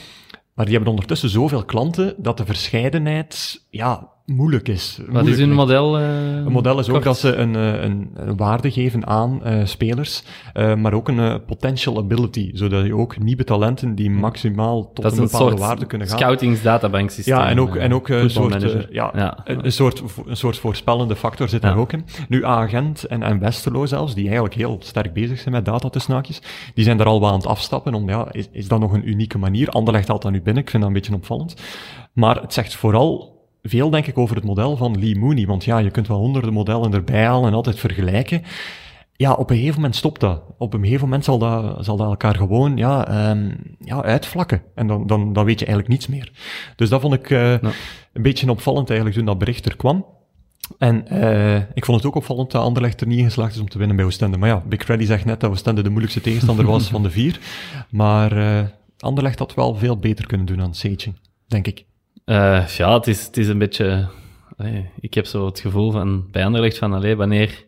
Maar 0.56 0.64
die 0.64 0.74
hebben 0.74 0.92
ondertussen 0.92 1.28
zoveel 1.28 1.64
klanten 1.64 2.14
dat 2.18 2.36
de 2.36 2.44
verscheidenheid 2.46 3.64
ja, 3.70 4.12
moeilijk 4.26 4.68
is. 4.68 4.96
Wat 4.98 5.06
Moeilijk 5.08 5.36
is 5.36 5.42
ligt. 5.44 5.52
model? 5.56 5.98
eh, 5.98 6.34
Een 6.34 6.52
model 6.52 6.78
is 6.78 6.88
ook 6.88 7.02
dat 7.02 7.18
ze 7.18 7.34
een, 7.34 7.56
eh, 7.56 7.82
een, 7.82 8.10
een 8.14 8.36
waarde 8.36 8.70
geven 8.70 9.06
aan 9.06 9.44
eh, 9.44 9.64
spelers, 9.64 10.22
maar 10.54 10.92
ook 10.92 11.08
een 11.08 11.44
potential 11.44 11.96
ability, 11.98 12.50
zodat 12.54 12.86
je 12.86 12.96
ook 12.96 13.18
nieuwe 13.18 13.44
talenten 13.44 13.94
die 13.94 14.10
maximaal 14.10 14.80
tot 14.92 14.96
Hm. 14.96 15.02
Dat 15.02 15.12
is 15.12 15.18
een 15.18 15.24
een 15.24 15.30
bepaalde 15.30 15.56
waarde 15.56 15.86
kunnen 15.86 16.06
gaan. 16.08 16.18
scoutingsdatabank 16.18 17.10
systeem. 17.10 17.34
Ja, 17.36 17.48
en 17.48 17.60
ook, 17.60 17.76
en 17.76 17.94
ook 17.94 18.08
een 18.08 18.30
soort, 18.30 18.86
ja, 18.90 19.10
Ja. 19.14 19.38
Een, 19.44 19.64
een 19.64 19.72
soort, 19.72 20.02
een 20.26 20.36
soort 20.36 20.58
voorspellende 20.58 21.16
factor 21.16 21.48
zit 21.48 21.62
Ja. 21.62 21.68
daar 21.68 21.78
ook 21.78 21.92
in. 21.92 22.04
Nu, 22.28 22.44
Agent 22.44 23.04
en, 23.04 23.22
en 23.22 23.38
Westerlo 23.38 23.86
zelfs, 23.86 24.14
die 24.14 24.24
eigenlijk 24.24 24.54
heel 24.54 24.76
sterk 24.82 25.12
bezig 25.12 25.38
zijn 25.38 25.54
met 25.54 25.64
data 25.64 25.88
tussen 25.88 26.14
haakjes, 26.14 26.42
die 26.74 26.84
zijn 26.84 27.00
er 27.00 27.06
al 27.06 27.20
wat 27.20 27.30
aan 27.30 27.36
het 27.36 27.46
afstappen 27.46 27.94
om, 27.94 28.08
ja, 28.08 28.26
is, 28.30 28.48
is 28.52 28.68
dat 28.68 28.80
nog 28.80 28.92
een 28.92 29.08
unieke 29.08 29.38
manier? 29.38 29.68
Anderlecht 29.68 30.08
haalt 30.08 30.22
dat 30.22 30.32
nu 30.32 30.42
binnen, 30.42 30.62
ik 30.62 30.70
vind 30.70 30.82
dat 30.82 30.92
een 30.92 30.98
beetje 30.98 31.14
opvallend. 31.14 31.54
Maar 32.12 32.40
het 32.40 32.52
zegt 32.52 32.74
vooral 32.74 33.34
veel, 33.68 33.90
denk 33.90 34.06
ik, 34.06 34.18
over 34.18 34.36
het 34.36 34.44
model 34.44 34.76
van 34.76 34.98
Lee 34.98 35.18
Mooney, 35.18 35.46
want 35.46 35.64
ja, 35.64 35.78
je 35.78 35.90
kunt 35.90 36.08
wel 36.08 36.18
honderden 36.18 36.52
modellen 36.52 36.92
erbij 36.92 37.24
halen 37.24 37.48
en 37.48 37.54
altijd 37.54 37.78
vergelijken. 37.78 38.42
Ja, 39.12 39.32
op 39.32 39.50
een 39.50 39.56
gegeven 39.56 39.74
moment 39.74 39.96
stopt 39.96 40.20
dat. 40.20 40.42
Op 40.58 40.74
een 40.74 40.82
gegeven 40.82 41.04
moment 41.04 41.24
zal 41.24 41.38
dat, 41.38 41.84
zal 41.84 41.96
dat 41.96 42.08
elkaar 42.08 42.34
gewoon 42.34 42.76
ja, 42.76 43.08
ehm, 43.08 43.50
ja, 43.78 44.02
uitvlakken. 44.02 44.62
En 44.74 44.86
dan, 44.86 45.06
dan, 45.06 45.32
dan 45.32 45.44
weet 45.44 45.58
je 45.58 45.66
eigenlijk 45.66 45.94
niets 45.94 46.06
meer. 46.06 46.32
Dus 46.76 46.88
dat 46.88 47.00
vond 47.00 47.14
ik 47.14 47.30
eh, 47.30 47.52
een 48.12 48.22
beetje 48.22 48.50
opvallend 48.50 48.88
eigenlijk 48.88 49.18
toen 49.18 49.28
dat 49.28 49.38
bericht 49.38 49.66
er 49.66 49.76
kwam. 49.76 50.06
En 50.78 51.08
eh, 51.08 51.56
ik 51.56 51.84
vond 51.84 51.96
het 51.96 52.06
ook 52.06 52.14
opvallend 52.14 52.50
dat 52.50 52.62
Anderlecht 52.62 53.00
er 53.00 53.06
niet 53.06 53.18
in 53.18 53.24
geslaagd 53.24 53.54
is 53.54 53.60
om 53.60 53.68
te 53.68 53.78
winnen 53.78 53.96
bij 53.96 54.04
Oostende. 54.04 54.38
Maar 54.38 54.48
ja, 54.48 54.62
Big 54.66 54.82
Freddy 54.84 55.04
zegt 55.04 55.24
net 55.24 55.40
dat 55.40 55.50
Oostende 55.50 55.82
de 55.82 55.88
moeilijkste 55.88 56.20
tegenstander 56.20 56.66
was 56.66 56.88
van 56.96 57.02
de 57.02 57.10
vier. 57.10 57.40
Maar 57.90 58.36
eh 58.36 58.64
Anderlecht 58.98 59.38
had 59.38 59.54
wel 59.54 59.74
veel 59.74 59.98
beter 59.98 60.26
kunnen 60.26 60.46
doen 60.46 60.62
aan 60.62 60.74
Sage, 60.74 61.12
denk 61.46 61.66
ik. 61.66 61.84
Eh, 62.26 62.66
ja, 62.66 62.94
het 62.94 63.06
is, 63.06 63.26
het 63.26 63.36
is 63.36 63.48
een 63.48 63.58
beetje... 63.58 64.06
allee, 64.56 64.90
ik 65.00 65.14
heb 65.14 65.26
zo 65.26 65.46
het 65.46 65.60
gevoel 65.60 65.90
van, 65.90 66.24
bij 66.30 66.44
Anderlecht 66.44 66.78
van, 66.78 66.92
allee, 66.92 67.16
wanneer, 67.16 67.64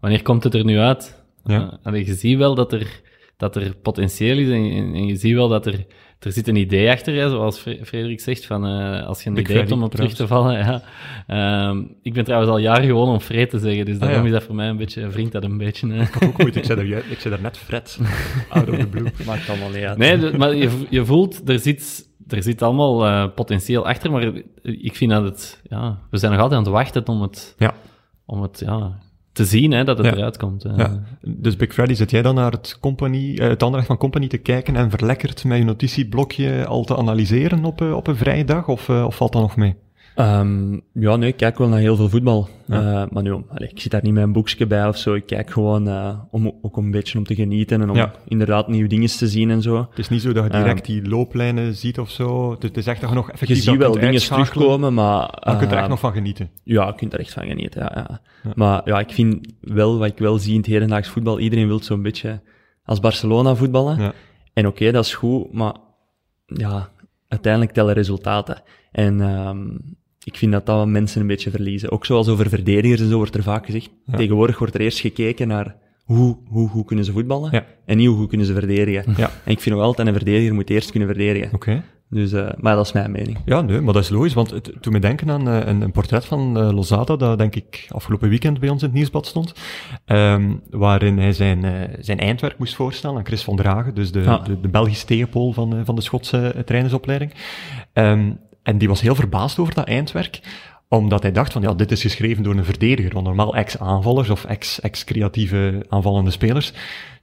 wanneer 0.00 0.22
komt 0.22 0.44
het 0.44 0.54
er 0.54 0.64
nu 0.64 0.78
uit? 0.78 1.22
Ja. 1.44 1.60
Eh, 1.70 1.86
allee, 1.86 2.06
je 2.06 2.14
ziet 2.14 2.38
wel 2.38 2.54
dat 2.54 2.72
er, 2.72 3.00
dat 3.36 3.56
er 3.56 3.74
potentieel 3.82 4.38
is 4.38 4.48
en, 4.48 4.70
en, 4.70 4.94
en 4.94 5.06
je 5.06 5.16
ziet 5.16 5.34
wel 5.34 5.48
dat 5.48 5.66
er, 5.66 5.86
er 6.18 6.32
zit 6.32 6.48
een 6.48 6.56
idee 6.56 6.90
achter, 6.90 7.14
hè, 7.14 7.28
zoals 7.28 7.58
Fre- 7.58 7.78
Frederik 7.84 8.20
zegt, 8.20 8.46
van 8.46 8.66
eh, 8.66 9.06
als 9.06 9.22
je 9.22 9.30
een 9.30 9.38
idee 9.38 9.56
hebt 9.56 9.72
om 9.72 9.82
op 9.82 9.90
terug 9.94 10.14
te 10.14 10.26
vallen. 10.26 10.58
Ja. 10.66 10.82
Ehm, 11.26 11.82
ik 12.02 12.12
ben 12.12 12.24
trouwens 12.24 12.50
al 12.52 12.58
jaren 12.58 12.84
gewoon 12.86 13.08
om 13.08 13.20
Fred 13.20 13.50
te 13.50 13.58
zeggen, 13.58 13.84
dus 13.84 13.98
daarom 13.98 14.16
Ah, 14.18 14.22
ja. 14.22 14.28
is 14.28 14.32
dat 14.38 14.44
voor 14.44 14.54
mij 14.54 14.68
een 14.68 14.76
beetje, 14.76 15.08
wringt 15.08 15.32
dat 15.32 15.44
een 15.44 15.58
beetje. 15.58 15.92
hè. 15.92 16.02
Ik 16.02 16.16
ook 16.24 16.42
ooit, 16.44 16.56
ik 16.56 16.64
zei, 16.64 16.88
daar, 16.90 17.02
ik 17.10 17.18
zei 17.20 17.34
daar 17.34 17.42
net 17.42 17.58
Fred, 17.58 17.98
out 18.48 18.68
of 18.70 18.76
the 18.78 18.86
blue. 18.86 19.06
Maakt 19.26 19.48
allemaal 19.48 19.70
niet 19.70 19.84
uit. 19.84 19.98
Nee, 19.98 20.36
maar 20.36 20.54
je, 20.54 20.70
je 20.90 21.04
voelt, 21.04 21.48
er 21.48 21.58
zit, 21.58 22.08
er 22.32 22.42
zit 22.42 22.62
allemaal 22.62 23.06
eh, 23.06 23.26
potentieel 23.34 23.86
achter, 23.86 24.10
maar 24.10 24.32
ik 24.62 24.96
vind 24.96 25.10
dat 25.10 25.24
het, 25.24 25.60
ja, 25.68 25.98
we 26.10 26.18
zijn 26.18 26.32
nog 26.32 26.40
altijd 26.40 26.58
aan 26.58 26.66
het 26.66 26.74
wachten 26.74 27.06
om 27.08 27.22
het, 27.22 27.54
Ja. 27.58 27.74
om 28.26 28.42
het, 28.42 28.62
ja, 28.66 28.98
te 29.32 29.44
zien, 29.44 29.70
hè, 29.72 29.84
dat 29.84 29.98
het 29.98 30.06
Ja. 30.06 30.12
eruit 30.14 30.36
komt. 30.36 30.64
eh. 30.64 30.76
Ja. 30.76 31.02
Dus 31.20 31.56
Big 31.56 31.72
Freddy, 31.72 31.94
zit 31.94 32.10
jij 32.10 32.22
dan 32.22 32.34
naar 32.34 32.50
het, 32.52 32.78
company, 32.80 33.36
eh, 33.36 33.48
het 33.48 33.62
Anderlecht 33.62 33.86
van 33.86 33.96
Company 33.98 34.28
te 34.28 34.38
kijken 34.38 34.76
en 34.76 34.90
verlekkerd 34.90 35.44
met 35.44 35.58
je 35.58 35.64
notitieblokje 35.64 36.66
al 36.66 36.84
te 36.84 36.96
analyseren 36.96 37.64
op, 37.64 37.80
op 37.80 38.06
een 38.06 38.16
vrije 38.16 38.44
dag, 38.44 38.68
of, 38.68 38.88
of 38.88 39.16
valt 39.16 39.32
dat 39.32 39.42
nog 39.42 39.56
mee? 39.56 39.74
Ehm, 40.20 40.78
ja, 40.92 41.16
nee, 41.16 41.28
ik 41.28 41.36
kijk 41.36 41.58
wel 41.58 41.68
naar 41.68 41.78
heel 41.78 41.96
veel 41.96 42.08
voetbal. 42.08 42.48
Eh, 42.68 43.04
maar 43.10 43.22
nu, 43.22 43.32
allee, 43.32 43.68
ik 43.68 43.80
zit 43.80 43.90
daar 43.90 44.02
niet 44.02 44.12
met 44.12 44.22
een 44.22 44.32
boekje 44.32 44.66
bij 44.66 44.88
of 44.88 44.96
zo. 44.96 45.14
Ik 45.14 45.26
kijk 45.26 45.50
gewoon 45.50 45.88
eh, 45.88 46.18
om, 46.30 46.58
ook 46.62 46.76
een 46.76 46.90
beetje 46.90 47.18
om 47.18 47.24
te 47.24 47.34
genieten 47.34 47.80
en 47.80 47.90
om 47.90 47.96
Ja. 47.96 48.12
inderdaad 48.28 48.68
nieuwe 48.68 48.88
dingen 48.88 49.08
te 49.08 49.28
zien 49.28 49.50
en 49.50 49.62
zo. 49.62 49.76
Het 49.90 49.98
is 49.98 50.08
niet 50.08 50.22
zo 50.22 50.32
dat 50.32 50.44
je 50.44 50.50
direct 50.50 50.84
die 50.84 51.08
looplijnen 51.08 51.74
ziet 51.74 51.98
of 51.98 52.10
zo. 52.10 52.56
Het, 52.60 52.76
is 52.76 52.86
echt 52.86 53.00
dat 53.00 53.10
je 53.10 53.16
nog 53.16 53.30
effectief 53.30 53.56
Je 53.56 53.62
ziet 53.62 53.78
wel 53.78 53.92
dingen 53.92 54.20
terugkomen, 54.20 54.94
maar... 54.94 55.38
Maar 55.44 55.52
je 55.52 55.58
kunt 55.58 55.70
er 55.70 55.76
echt 55.76 55.84
eh, 55.84 55.90
nog 55.90 56.00
van 56.00 56.12
genieten. 56.12 56.50
Ja, 56.64 56.86
je 56.86 56.94
kunt 56.94 57.12
er 57.12 57.20
echt 57.20 57.32
van 57.32 57.46
genieten, 57.46 57.80
ja, 57.82 57.92
ja. 57.94 58.20
Maar 58.54 58.80
ja, 58.84 58.98
ik 58.98 59.10
vind 59.10 59.54
wel, 59.60 59.98
wat 59.98 60.08
ik 60.08 60.18
wel 60.18 60.38
zie 60.38 60.52
in 60.52 60.58
het 60.58 60.66
hedendaags 60.66 61.08
voetbal, 61.08 61.38
iedereen 61.38 61.66
wil 61.66 61.82
zo'n 61.82 62.02
beetje 62.02 62.40
als 62.84 63.00
Barcelona 63.00 63.54
voetballen. 63.54 64.00
Ja. 64.00 64.12
En 64.52 64.66
oké, 64.66 64.90
dat 64.90 65.04
is 65.04 65.14
goed, 65.14 65.52
maar 65.52 65.74
ja, 66.46 66.88
uiteindelijk 67.28 67.72
tellen 67.72 67.94
resultaten. 67.94 68.62
En 68.92 69.20
ehm, 69.20 69.66
ik 70.24 70.36
vind 70.36 70.52
dat 70.52 70.66
dat 70.66 70.86
mensen 70.86 71.20
een 71.20 71.26
beetje 71.26 71.50
verliezen. 71.50 71.90
Ook 71.90 72.06
zoals 72.06 72.28
over 72.28 72.48
verdedigers 72.48 73.00
en 73.00 73.08
zo 73.08 73.16
wordt 73.16 73.34
er 73.34 73.42
vaak 73.42 73.64
gezegd. 73.66 73.90
Ja. 74.06 74.16
Tegenwoordig 74.16 74.58
wordt 74.58 74.74
er 74.74 74.80
eerst 74.80 75.00
gekeken 75.00 75.48
naar 75.48 75.76
hoe, 76.04 76.36
hoe, 76.48 76.68
hoe 76.68 76.84
kunnen 76.84 77.04
ze 77.04 77.12
voetballen 77.12 77.48
Ja. 77.52 77.64
en 77.86 77.96
niet 77.96 78.08
hoe 78.08 78.26
kunnen 78.26 78.46
ze 78.46 78.52
verdedigen. 78.52 79.14
Ja. 79.16 79.30
En 79.44 79.52
ik 79.52 79.60
vind 79.60 79.74
nog 79.74 79.84
altijd 79.84 80.08
een 80.08 80.14
verdediger 80.14 80.54
moet 80.54 80.70
eerst 80.70 80.90
kunnen 80.90 81.08
verdedigen. 81.08 81.54
Oké. 81.54 81.82
Dus, 82.08 82.32
eh, 82.32 82.48
maar 82.58 82.76
dat 82.76 82.86
is 82.86 82.92
mijn 82.92 83.10
mening. 83.10 83.38
Ja, 83.44 83.60
nee, 83.60 83.80
maar 83.80 83.92
dat 83.94 84.02
is 84.02 84.08
logisch, 84.08 84.34
want 84.34 84.50
het 84.50 84.64
doet 84.80 84.92
me 84.92 84.98
denken 84.98 85.30
aan 85.30 85.48
eh, 85.48 85.66
een, 85.66 85.80
een 85.80 85.92
portret 85.92 86.24
van 86.24 86.58
Lozada, 86.74 87.16
dat 87.16 87.38
denk 87.38 87.54
ik 87.54 87.86
afgelopen 87.88 88.28
weekend 88.28 88.60
bij 88.60 88.68
ons 88.68 88.80
in 88.82 88.86
het 88.88 88.96
nieuwsblad 88.96 89.26
stond, 89.26 89.52
ehm, 90.04 90.52
waarin 90.70 91.18
hij 91.18 91.32
zijn, 91.32 91.88
zijn 92.00 92.18
eindwerk 92.18 92.58
moest 92.58 92.74
voorstellen 92.74 93.16
aan 93.16 93.26
Chris 93.26 93.42
van 93.44 93.56
Dragen, 93.56 93.94
dus 93.94 94.12
de, 94.12 94.24
Ah. 94.26 94.44
de, 94.44 94.60
de 94.60 94.68
Belgische 94.68 95.06
tegenpool 95.06 95.52
van, 95.52 95.84
van 95.84 95.94
de 95.94 96.00
Schotse 96.00 96.62
trainersopleiding. 96.64 97.32
Ehm, 97.92 98.30
en 98.62 98.78
die 98.78 98.88
was 98.88 99.00
heel 99.00 99.14
verbaasd 99.14 99.58
over 99.58 99.74
dat 99.74 99.86
eindwerk, 99.86 100.40
omdat 100.88 101.22
hij 101.22 101.32
dacht 101.32 101.52
van, 101.52 101.62
ja, 101.62 101.74
dit 101.74 101.90
is 101.90 102.02
geschreven 102.02 102.42
door 102.42 102.54
een 102.54 102.64
verdediger, 102.64 103.12
want 103.12 103.26
normaal 103.26 103.56
ex-aanvallers 103.56 104.30
of 104.30 104.44
ex- 104.44 104.80
ex-creatieve 104.80 105.86
aanvallende 105.88 106.30
spelers, 106.30 106.72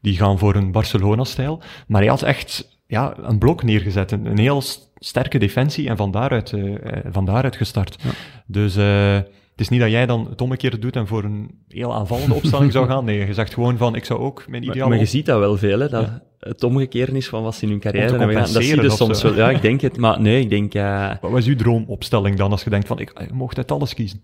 die 0.02 0.18
gaan 0.18 0.38
voor 0.38 0.56
een 0.56 0.72
Barcelona-stijl, 0.72 1.62
maar 1.88 2.02
hij 2.02 2.10
had 2.10 2.22
echt 2.22 2.78
ja, 2.88 3.14
een 3.18 3.38
blok 3.38 3.64
neergezet, 3.64 4.12
een, 4.12 4.26
een 4.26 4.38
heel 4.38 4.62
sterke 4.96 5.38
defensie 5.38 5.90
en 5.90 5.98
van 5.98 6.12
daaruit, 6.12 6.54
eh, 6.54 6.76
eh, 6.76 7.06
van 7.12 7.26
daaruit 7.26 7.56
gestart. 7.56 7.98
Dus 8.46 8.76
eh, 8.76 9.18
het 9.58 9.66
is 9.66 9.70
niet 9.70 9.80
dat 9.82 9.90
jij 9.90 10.06
dan 10.06 10.28
het 10.30 10.42
omgekeerde 10.42 10.80
doet 10.80 10.96
en 10.96 11.08
voor 11.08 11.24
een 11.24 11.50
heel 11.68 11.94
aanvallende 11.94 12.34
opstelling 12.42 12.72
zou 12.72 12.88
gaan. 12.88 13.06
Nee, 13.06 13.26
je 13.26 13.34
zegt 13.34 13.54
gewoon 13.54 13.78
van, 13.78 13.96
ik 13.96 14.06
zou 14.06 14.20
ook 14.20 14.46
mijn 14.48 14.64
ideaal... 14.64 14.90
maar 14.90 14.98
je 14.98 15.06
ziet 15.06 15.26
dat 15.26 15.40
wel 15.40 15.58
veel, 15.58 15.80
hè, 15.80 15.90
dat 15.90 16.10
het 16.40 16.64
omgekeerd 16.64 17.14
is 17.14 17.28
van 17.28 17.44
wat 17.44 17.56
ze 17.56 17.64
in 17.64 17.70
hun 17.70 17.80
carrière 17.80 18.10
hebben 18.10 18.28
gedaan. 18.28 18.42
Dat 18.54 18.64
zie 18.64 18.66
je 18.66 18.74
compenseren 18.74 19.08
soms 19.08 19.20
zo. 19.20 19.36
wel. 19.36 19.50
Ja, 19.50 19.56
ik 19.56 19.62
denk 19.62 19.82
het. 19.82 19.98
Maar 19.98 20.22
nee, 20.22 20.40
ik 20.42 20.50
denk... 20.50 20.74
eh, 20.74 21.12
Wat 21.22 21.32
was 21.32 21.46
uw 21.46 21.56
droomopstelling 21.56 22.36
dan, 22.38 22.52
als 22.52 22.64
je 22.64 22.70
denkt 22.70 22.88
van, 22.88 23.00
ik 23.00 23.32
mocht 23.34 23.58
uit 23.58 23.72
alles 23.72 23.94
kiezen? 23.94 24.22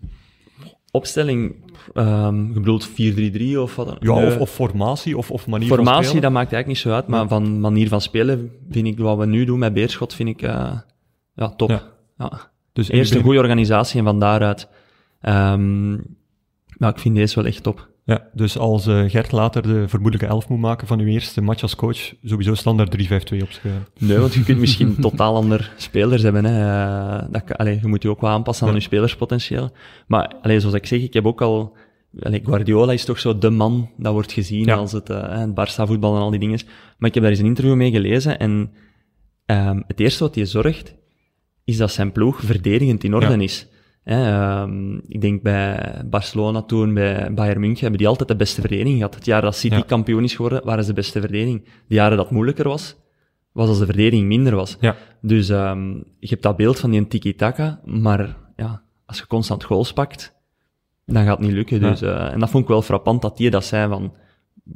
opstelling, 0.90 1.54
ehm 1.94 2.46
je 2.52 2.60
bedoelt 2.60 2.88
4-3-3 2.88 2.92
of 3.58 3.76
wat 3.76 3.86
dan 3.86 3.96
Ja, 4.00 4.14
Nee. 4.14 4.26
of, 4.26 4.38
of 4.38 4.50
formatie, 4.50 5.16
of, 5.18 5.30
of 5.30 5.46
manier 5.46 5.68
van 5.68 5.76
Formatie, 5.76 6.04
spelen. 6.04 6.22
dat 6.22 6.32
maakt 6.32 6.52
eigenlijk 6.52 6.66
niet 6.66 6.92
zo 6.92 6.98
uit, 6.98 7.06
maar 7.06 7.28
van 7.28 7.60
manier 7.60 7.88
van 7.88 8.00
spelen 8.00 8.50
vind 8.70 8.86
ik, 8.86 8.98
wat 8.98 9.18
we 9.18 9.26
nu 9.26 9.44
doen 9.44 9.58
met 9.58 9.72
Beerschot, 9.74 10.14
vind 10.14 10.28
ik 10.28 10.42
eh, 10.42 10.72
ja, 11.34 11.48
top. 11.56 11.82
Ja. 12.16 12.30
Dus 12.72 12.88
Eerst 12.90 13.14
een 13.14 13.22
goede 13.22 13.38
organisatie 13.38 13.98
en 13.98 14.04
van 14.04 14.20
daaruit... 14.20 14.68
ehm 15.24 15.92
maar 16.78 16.90
ik 16.90 16.98
vind 16.98 17.14
deze 17.16 17.34
wel 17.34 17.44
echt 17.46 17.62
top. 17.62 17.88
Ja, 18.04 18.28
dus 18.32 18.58
als 18.58 18.86
eh, 18.86 19.04
Gert 19.10 19.32
later 19.32 19.62
de 19.62 19.88
vermoedelijke 19.88 20.32
elf 20.34 20.48
moet 20.48 20.58
maken 20.58 20.86
van 20.86 21.00
uw 21.00 21.06
eerste 21.06 21.40
match 21.42 21.62
als 21.62 21.76
coach, 21.76 22.12
sowieso 22.22 22.54
standaard 22.54 22.96
3-5-2 23.02 23.42
opschrijven. 23.42 23.86
Nee, 23.98 24.18
want 24.18 24.34
je 24.34 24.42
kunt 24.44 24.58
misschien 24.64 24.96
totaal 25.00 25.34
ander 25.36 25.72
spelers 25.76 26.22
hebben. 26.22 26.44
Hè. 26.44 26.60
Eh, 27.22 27.28
Dat, 27.30 27.56
allee, 27.58 27.78
je 27.82 27.86
moet 27.88 28.02
je 28.02 28.08
ook 28.08 28.20
wel 28.20 28.30
aanpassen 28.30 28.68
aan 28.68 28.74
je 28.74 28.80
spelerspotentieel. 28.80 29.70
Maar 30.06 30.34
allee, 30.42 30.60
zoals 30.60 30.74
ik 30.74 30.86
zeg, 30.86 31.00
ik 31.02 31.12
heb 31.14 31.26
ook 31.26 31.40
al... 31.42 31.76
Allee, 32.20 32.40
Guardiola 32.44 32.92
is 32.92 33.04
toch 33.04 33.18
zo 33.18 33.38
de 33.38 33.50
man 33.50 33.90
dat 33.96 34.12
wordt 34.12 34.32
gezien 34.32 34.64
Ja. 34.64 34.74
als 34.74 34.92
het, 34.92 35.10
eh, 35.10 35.38
het 35.38 35.50
Barça-voetbal 35.50 36.14
en 36.16 36.20
al 36.22 36.30
die 36.30 36.40
dingen. 36.40 36.60
Maar 36.98 37.08
ik 37.08 37.14
heb 37.14 37.22
daar 37.22 37.32
eens 37.32 37.40
een 37.40 37.46
interview 37.46 37.74
mee 37.74 37.90
gelezen 37.90 38.38
en 38.38 38.70
ehm, 39.46 39.80
het 39.86 40.00
eerste 40.00 40.24
wat 40.24 40.34
hij 40.34 40.46
zorgt, 40.46 40.94
is 41.64 41.76
dat 41.76 41.92
zijn 41.92 42.12
ploeg 42.12 42.40
verdedigend 42.40 43.04
in 43.04 43.14
orde 43.14 43.26
Ja. 43.26 43.40
is. 43.42 43.66
Hè, 44.04 44.26
ehm, 44.30 44.96
ik 44.96 45.20
denk 45.20 45.42
bij 45.42 46.02
Barcelona 46.06 46.62
toen, 46.62 46.94
bij 46.94 47.34
Bayern 47.34 47.60
München, 47.60 47.80
hebben 47.80 47.98
die 47.98 48.08
altijd 48.08 48.28
de 48.28 48.36
beste 48.36 48.60
verdediging 48.60 48.96
gehad. 48.96 49.14
Het 49.14 49.24
jaar 49.24 49.40
dat 49.42 49.56
City 49.56 49.74
Ja. 49.74 49.80
kampioen 49.82 50.24
is 50.24 50.34
geworden, 50.34 50.64
waren 50.64 50.82
ze 50.84 50.88
de 50.88 50.94
beste 50.94 51.20
verdediging. 51.20 51.64
De 51.88 51.94
jaren 51.94 52.16
dat 52.16 52.26
het 52.26 52.34
moeilijker 52.34 52.68
was, 52.68 52.96
was 53.52 53.68
als 53.68 53.78
de 53.78 53.84
verdediging 53.86 54.26
minder 54.26 54.54
was. 54.54 54.76
Ja. 54.80 54.96
Dus 55.20 55.48
ehm, 55.48 55.90
je 55.96 56.28
hebt 56.28 56.42
dat 56.42 56.56
beeld 56.56 56.78
van 56.80 56.90
die 56.90 57.06
tiki-taka, 57.06 57.80
maar 57.84 58.36
ja, 58.56 58.82
als 59.06 59.18
je 59.18 59.26
constant 59.26 59.64
goals 59.64 59.92
pakt, 59.92 60.34
dan 61.06 61.24
gaat 61.24 61.36
het 61.38 61.46
niet 61.46 61.56
lukken. 61.56 61.80
Ja. 61.80 61.90
Dus, 61.90 62.02
eh, 62.02 62.32
en 62.32 62.40
dat 62.40 62.50
vond 62.50 62.62
ik 62.62 62.68
wel 62.68 62.82
frappant 62.82 63.22
dat 63.22 63.36
die 63.36 63.50
dat 63.50 63.64
zei 63.64 63.88
van... 63.88 64.14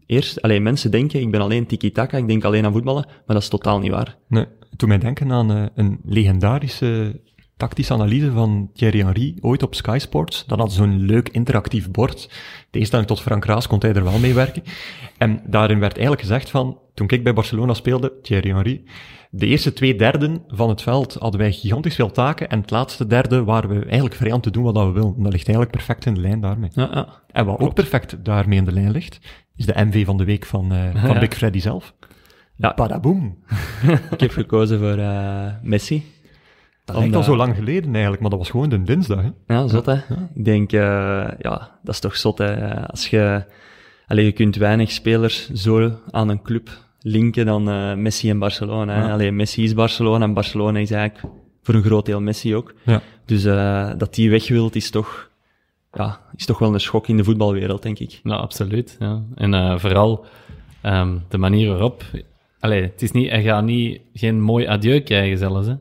Eerst, 0.07 0.43
alleen 0.43 0.63
mensen 0.63 0.91
denken, 0.91 1.21
ik 1.21 1.31
ben 1.31 1.41
alleen 1.41 1.67
tiki-taka, 1.67 2.17
ik 2.17 2.27
denk 2.29 2.45
alleen 2.45 2.65
aan 2.65 2.73
voetballen, 2.73 3.05
maar 3.07 3.23
dat 3.27 3.43
is 3.43 3.49
totaal 3.49 3.79
niet 3.79 3.91
waar. 3.91 4.17
Nee, 4.29 4.47
doet 4.77 4.89
mij 4.89 4.99
denken 4.99 5.33
aan 5.33 5.51
eh, 5.51 5.65
een 5.75 6.01
legendarische 6.05 7.21
tactische 7.59 7.93
analyse 7.93 8.33
van 8.33 8.71
Thierry 8.75 8.99
Henry, 8.99 9.37
ooit 9.41 9.63
op 9.63 9.75
Sky 9.75 9.99
Sports. 10.01 10.45
Dan 10.47 10.59
had 10.59 10.73
ze 10.73 10.77
zo'n 10.77 11.01
leuk 11.01 11.29
interactief 11.29 11.91
bord. 11.91 12.31
Tegenstelling 12.71 13.09
tot 13.09 13.21
Frank 13.21 13.45
Raas 13.45 13.67
kon 13.67 13.79
hij 13.81 13.95
er 13.95 14.05
wel 14.05 14.19
mee 14.19 14.35
werken. 14.35 14.63
En 15.19 15.43
daarin 15.47 15.79
werd 15.79 15.93
eigenlijk 15.93 16.21
gezegd 16.21 16.51
van, 16.51 16.79
toen 16.95 17.09
ik 17.09 17.25
bij 17.25 17.35
Barcelona 17.35 17.75
speelde, 17.75 18.13
Thierry 18.23 18.51
Henry, 18.51 18.83
de 19.31 19.47
eerste 19.47 19.73
twee 19.73 19.97
derden 19.97 20.43
van 20.49 20.69
het 20.69 20.83
veld 20.83 21.15
hadden 21.15 21.41
wij 21.41 21.53
gigantisch 21.53 21.95
veel 21.95 22.11
taken 22.11 22.49
en 22.49 22.61
het 22.61 22.71
laatste 22.71 23.07
derde 23.07 23.45
waren 23.45 23.71
we 23.71 23.85
eigenlijk 23.85 24.15
vrij 24.15 24.33
aan 24.33 24.41
te 24.41 24.51
doen 24.51 24.63
wat 24.63 24.75
we 24.75 24.91
willen. 24.91 25.15
En 25.17 25.23
dat 25.23 25.33
ligt 25.33 25.49
eigenlijk 25.49 25.77
perfect 25.77 26.07
in 26.07 26.15
de 26.15 26.21
lijn 26.21 26.41
daarmee. 26.41 26.71
Ja, 26.73 26.89
ja. 26.93 27.09
En 27.33 27.47
wat 27.47 27.59
ook 27.59 27.75
perfect 27.75 28.25
daarmee 28.25 28.59
in 28.59 28.65
de 28.65 28.73
lijn 28.73 28.91
ligt, 28.91 29.21
is 29.57 29.67
de 29.67 29.85
MV 29.85 30.05
van 30.05 30.17
de 30.17 30.25
week 30.25 30.47
van, 30.47 30.73
eh, 30.73 31.05
van. 31.05 31.19
Big 31.19 31.35
Freddy 31.35 31.61
zelf. 31.61 31.95
Ja. 32.57 32.75
Badaboom. 32.75 33.39
Ik 34.11 34.21
heb 34.21 34.31
gekozen 34.31 34.79
voor 34.79 34.99
eh, 34.99 35.47
Messi. 35.63 36.05
Dat 36.93 36.97
lijkt 36.97 37.17
al 37.17 37.23
zo 37.23 37.37
lang 37.37 37.55
geleden 37.55 37.93
eigenlijk, 37.93 38.21
maar 38.21 38.31
dat 38.31 38.39
was 38.39 38.51
gewoon 38.51 38.69
de 38.69 38.83
dinsdag. 38.83 39.23
Hè? 39.23 39.55
Ja, 39.55 39.67
zot 39.67 39.87
hè. 39.87 39.95
Ik 40.35 40.45
denk, 40.45 40.73
eh, 40.73 40.81
ja, 41.39 41.79
dat 41.83 41.95
is 41.95 42.01
toch 42.01 42.17
zot 42.17 42.39
hè. 42.39 42.87
Als 42.87 43.09
je, 43.09 43.45
allee, 44.07 44.25
je 44.25 44.33
kunt 44.33 44.57
weinig 44.57 44.91
spelers 44.91 45.51
zo 45.51 45.93
aan 46.11 46.29
een 46.29 46.43
club 46.43 46.71
linken 47.01 47.47
dan 47.47 47.71
eh, 47.71 47.95
Messi 47.95 48.31
en 48.31 48.39
Barcelona. 48.39 48.95
Hè. 48.95 49.07
Ja. 49.07 49.13
Allee, 49.13 49.33
Messi 49.33 49.63
is 49.63 49.75
Barcelona 49.75 50.25
en 50.25 50.35
Barcelona 50.35 50.79
is 50.79 50.91
eigenlijk 50.91 51.35
voor 51.63 51.75
een 51.75 51.83
groot 51.83 52.07
deel 52.07 52.21
Messi 52.21 52.55
ook. 52.55 52.75
Ja. 52.83 53.03
Dus 53.25 53.45
eh, 53.45 53.91
dat 53.97 54.15
die 54.15 54.31
weg 54.31 54.49
wilt 54.49 54.75
is 54.75 54.91
toch, 54.91 55.31
ja, 55.93 56.21
is 56.37 56.47
toch 56.47 56.59
wel 56.59 56.75
een 56.75 56.81
schok 56.81 57.09
in 57.09 57.17
de 57.17 57.25
voetbalwereld, 57.25 57.83
denk 57.83 57.99
ik. 57.99 58.21
Nou, 58.23 58.41
absoluut. 58.41 58.97
Ja. 58.99 59.23
En 59.35 59.55
eh, 59.55 59.79
vooral 59.79 60.27
ehm, 60.81 61.19
de 61.29 61.39
manier 61.39 61.69
waarop. 61.69 62.05
Allee, 62.61 62.83
het 62.83 63.03
is 63.03 63.11
niet, 63.11 63.31
hij 63.31 63.43
gaat 63.43 63.65
niet, 63.65 64.01
geen 64.15 64.41
mooi 64.41 64.67
adieu 64.67 65.01
krijgen 65.01 65.39
zelfs. 65.39 65.67
Hè. 65.67 65.75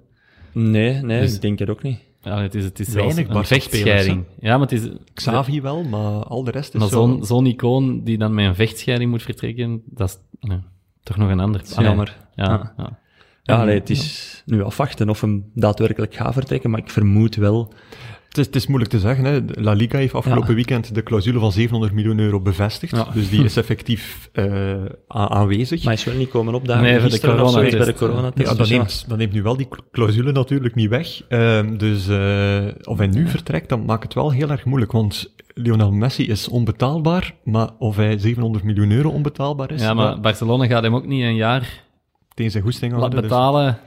Nee, 0.59 0.93
nee, 1.01 1.21
Dus- 1.21 1.35
ik 1.35 1.41
denk 1.41 1.59
het 1.59 1.69
ook 1.69 1.83
niet. 1.83 1.99
Allee, 2.21 2.43
het 2.43 2.55
is, 2.55 2.63
het 2.63 2.79
is 2.79 2.93
Weinig 2.93 3.27
een 3.29 3.45
vechtscheiding. 3.45 4.23
Ja, 4.39 4.57
maar 4.57 4.67
het 4.67 4.71
is. 4.71 4.89
Xavi 5.13 5.61
wel, 5.61 5.83
maar 5.83 6.23
al 6.23 6.43
de 6.43 6.51
rest 6.51 6.73
is 6.73 6.79
Maar 6.79 6.89
zo... 6.89 6.95
zo'n 6.95 7.25
zo'n 7.25 7.45
icoon 7.45 8.03
die 8.03 8.17
dan 8.17 8.33
met 8.33 8.45
een 8.45 8.55
vechtscheiding 8.55 9.11
moet 9.11 9.21
vertrekken, 9.23 9.81
dat 9.85 10.09
is 10.09 10.47
nee, 10.49 10.59
toch 11.03 11.17
nog 11.17 11.29
een 11.29 11.39
ander. 11.39 11.61
is 11.61 11.75
jammer. 11.75 12.17
Ja, 12.35 12.45
Ja. 12.45 12.73
ja. 12.77 12.99
Ja, 13.43 13.61
allee, 13.61 13.79
het 13.79 13.89
is 13.89 14.43
nu 14.45 14.63
afwachten 14.63 15.09
of 15.09 15.21
hem 15.21 15.51
daadwerkelijk 15.53 16.15
gaat 16.15 16.33
vertrekken, 16.33 16.69
maar 16.69 16.79
ik 16.79 16.89
vermoed 16.89 17.35
wel. 17.35 17.73
Het 18.27 18.37
is, 18.37 18.45
het 18.45 18.55
is 18.55 18.67
moeilijk 18.67 18.91
te 18.91 18.99
zeggen. 18.99 19.25
Hè. 19.25 19.39
La 19.61 19.73
Liga 19.73 19.97
heeft 19.97 20.13
afgelopen 20.13 20.49
Ja. 20.49 20.55
weekend 20.55 20.95
de 20.95 21.03
clausule 21.03 21.39
van 21.39 21.51
700 21.51 21.93
miljoen 21.93 22.19
euro 22.19 22.39
bevestigd. 22.39 22.95
Ja. 22.95 23.07
Dus 23.13 23.29
die 23.29 23.43
is 23.49 23.57
effectief 23.57 24.29
eh, 24.33 24.75
aanwezig. 25.07 25.77
Maar 25.83 25.93
hij 25.93 26.01
is 26.03 26.03
wel 26.03 26.15
niet 26.15 26.29
komen 26.29 26.53
opdagen. 26.53 26.83
Nee, 26.83 26.93
de 26.93 26.99
zoiets 26.99 27.19
bij 27.19 27.29
de 27.31 27.37
coronatest. 27.37 27.97
coronatest. 27.99 28.49
ja, 28.49 28.55
dat 28.55 28.69
neemt, 28.69 29.05
dat 29.07 29.17
neemt 29.17 29.33
nu 29.33 29.41
wel 29.41 29.57
die 29.57 29.67
clausule 29.91 30.31
natuurlijk 30.31 30.75
niet 30.75 30.89
weg. 30.89 31.21
Ehm, 31.27 31.77
dus 31.77 32.07
eh, 32.07 32.65
of 32.83 32.97
hij 32.97 33.07
nu 33.07 33.27
vertrekt, 33.27 33.69
dan 33.69 33.85
maakt 33.85 34.03
het 34.03 34.13
wel 34.13 34.31
heel 34.31 34.49
erg 34.49 34.65
moeilijk. 34.65 34.91
Want 34.91 35.33
Lionel 35.53 35.91
Messi 35.91 36.27
is 36.27 36.47
onbetaalbaar, 36.47 37.33
maar 37.43 37.69
of 37.79 37.95
hij 37.95 38.17
700 38.17 38.63
miljoen 38.63 38.91
euro 38.91 39.09
onbetaalbaar 39.09 39.71
is, 39.71 39.81
ja, 39.81 39.93
maar 39.93 40.09
dat- 40.11 40.21
Barcelona 40.21 40.65
gaat 40.67 40.83
hem 40.83 40.95
ook 40.95 41.05
niet 41.07 41.23
een 41.23 41.35
jaar 41.35 41.83
tegen 42.33 42.51
zijn 42.51 42.63
goesting 42.63 42.91
laten 42.91 43.07
houden. 43.09 43.29
Betalen 43.29 43.77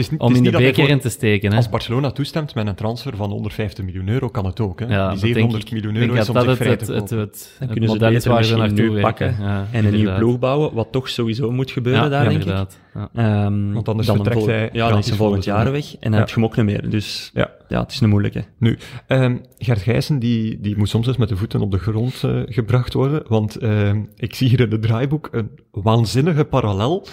is, 0.00 0.10
niet- 0.10 0.20
om 0.20 0.30
is 0.30 0.36
in 0.38 0.44
de 0.44 0.50
beker 0.50 0.88
in 0.88 1.00
te 1.00 1.08
steken. 1.08 1.50
Hè. 1.50 1.56
Als 1.56 1.68
Barcelona 1.68 2.10
toestemt 2.10 2.54
met 2.54 2.66
een 2.66 2.74
transfer 2.74 3.16
van 3.16 3.30
150 3.30 3.84
miljoen 3.84 4.08
euro, 4.08 4.28
kan 4.28 4.44
het 4.44 4.60
ook. 4.60 4.80
Hè? 4.80 4.86
Ja, 4.86 4.90
die 4.90 4.96
dat 5.10 5.20
denk 5.20 5.20
700 5.34 5.64
ik. 5.64 5.72
miljoen 5.72 5.94
Ik 5.96 6.00
euro 6.00 6.14
is 6.20 6.28
om 6.28 6.34
dat 6.34 6.42
zich 6.42 6.52
het, 6.52 6.60
vrij 6.60 6.70
het, 6.70 6.84
te 6.84 6.92
het, 6.92 7.00
kopen. 7.08 7.18
het, 7.18 7.56
Dan 7.58 7.68
kunnen 7.68 8.20
ze 8.20 8.28
waar 8.30 8.44
ze 8.44 8.56
naartoe 8.56 8.78
nu 8.78 8.90
werken. 8.90 9.02
pakken 9.02 9.36
Ja, 9.40 9.66
en 9.70 9.84
een 9.84 9.94
nieuwe 9.94 10.14
ploeg 10.14 10.38
bouwen, 10.38 10.74
wat 10.74 10.88
toch 10.92 11.08
sowieso 11.08 11.50
moet 11.50 11.70
gebeuren 11.70 12.02
Ja, 12.02 12.08
daar, 12.08 12.24
denk 12.24 12.34
ik. 12.36 12.40
inderdaad. 12.40 12.78
Ja. 12.94 13.08
Ehm, 13.14 13.72
Want 13.72 13.88
anders 13.88 14.06
dan 14.06 14.16
vertrekt 14.16 14.46
hij 14.46 14.68
Ja, 14.72 14.88
dan 14.88 14.98
is 14.98 15.08
hij 15.08 15.16
volgend 15.16 15.44
jaar 15.44 15.72
weg 15.72 15.96
en 15.96 16.10
dan 16.10 16.20
heb 16.20 16.28
je 16.28 16.34
hem 16.34 16.44
ook 16.44 16.56
niet 16.56 16.64
meer. 16.64 16.90
Dus 16.90 17.30
Ja. 17.34 17.50
ja, 17.68 17.80
het 17.80 17.92
is 17.92 18.00
een 18.00 18.08
moeilijke. 18.08 18.44
Nu, 18.58 18.78
ehm, 19.06 19.36
Gert 19.58 19.80
Gijssen 19.80 20.18
die, 20.18 20.60
die 20.60 20.76
moet 20.76 20.88
soms 20.88 21.06
eens 21.06 21.16
met 21.16 21.28
de 21.28 21.36
voeten 21.36 21.60
op 21.60 21.70
de 21.70 21.78
grond 21.78 22.24
eh, 22.24 22.30
gebracht 22.44 22.92
worden, 22.92 23.22
want 23.28 23.56
ehm, 23.56 24.00
ik 24.16 24.34
zie 24.34 24.48
hier 24.48 24.60
in 24.60 24.70
het 24.70 24.82
draaiboek 24.82 25.28
een 25.32 25.50
waanzinnige 25.70 26.44
parallel 26.44 27.06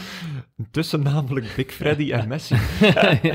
tussen 0.72 1.04
namelijk 1.04 1.54
Big 1.56 1.72
Freddy 1.72 2.12
en 2.12 2.28
Messi. 2.38 2.56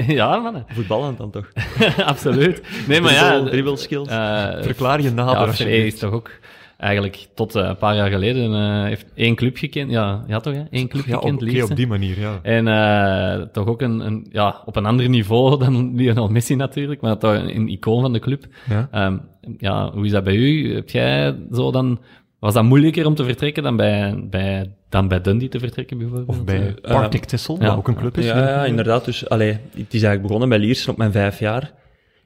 ja, 0.06 0.38
mannen. 0.38 0.64
Voetballend 0.68 1.18
dan 1.18 1.30
toch? 1.30 1.48
Absoluut. 2.04 2.62
Nee, 2.88 3.00
maar 3.00 3.12
ja... 3.12 3.28
Dribbel- 3.30 3.50
dribbel 3.50 3.76
skills. 3.76 4.08
eh, 4.08 4.62
Verklaar 4.62 5.00
je 5.02 5.10
nader 5.10 5.68
ja, 5.68 5.84
is 5.84 5.98
toch 5.98 6.12
ook 6.12 6.30
eigenlijk 6.78 7.26
tot 7.34 7.54
eh, 7.54 7.66
een 7.66 7.76
paar 7.76 7.96
jaar 7.96 8.10
geleden 8.10 8.54
eh, 8.54 8.82
heeft 8.84 9.06
één 9.14 9.34
club 9.34 9.56
gekend. 9.56 9.90
Ja, 9.90 10.24
ja 10.26 10.40
toch, 10.40 10.54
hè? 10.54 10.62
Eén 10.70 10.88
club 10.88 11.04
Ja, 11.06 11.16
gekend, 11.16 11.42
oké, 11.42 11.62
op 11.62 11.76
die 11.76 11.86
manier, 11.86 12.20
ja. 12.20 12.38
En 12.42 12.68
eh, 12.68 13.46
toch 13.46 13.66
ook 13.66 13.82
een, 13.82 14.00
een, 14.06 14.26
ja, 14.30 14.62
op 14.64 14.76
een 14.76 14.86
ander 14.86 15.08
niveau 15.08 15.58
dan 15.64 15.96
Lionel 15.96 16.28
Messi 16.28 16.54
natuurlijk, 16.54 17.00
maar 17.00 17.18
toch 17.18 17.32
een, 17.34 17.56
een 17.56 17.68
icoon 17.68 18.00
van 18.00 18.12
de 18.12 18.18
club. 18.18 18.44
Ja. 18.68 18.88
Ehm, 18.90 19.16
ja, 19.58 19.90
hoe 19.92 20.04
is 20.04 20.10
dat 20.12 20.24
bij 20.24 20.34
u? 20.36 20.74
Heb 20.74 20.90
jij 20.90 21.36
zo 21.52 21.70
dan... 21.70 22.00
Was 22.38 22.54
dat 22.54 22.64
moeilijker 22.64 23.06
om 23.06 23.14
te 23.14 23.24
vertrekken 23.24 23.62
dan 23.62 23.76
bij, 23.76 24.24
bij, 24.30 24.70
dan 24.92 25.08
bij 25.08 25.20
Dundee 25.20 25.48
te 25.48 25.58
vertrekken, 25.58 25.98
bijvoorbeeld? 25.98 26.28
Of 26.28 26.44
bij 26.44 26.74
Eh, 26.82 26.92
Partick 26.92 27.24
Tissel, 27.24 27.56
ja. 27.60 27.66
wat 27.68 27.76
ook 27.76 27.88
een 27.88 27.94
club 27.94 28.18
is. 28.18 28.24
Ja, 28.24 28.48
ja, 28.48 28.64
inderdaad. 28.64 29.04
Dus, 29.04 29.28
allee, 29.28 29.50
het 29.52 29.60
is 29.74 30.02
eigenlijk 30.02 30.22
begonnen 30.22 30.48
bij 30.48 30.58
Liersen 30.58 30.90
op 30.90 30.96
mijn 30.96 31.12
vijf 31.12 31.38
jaar. 31.38 31.72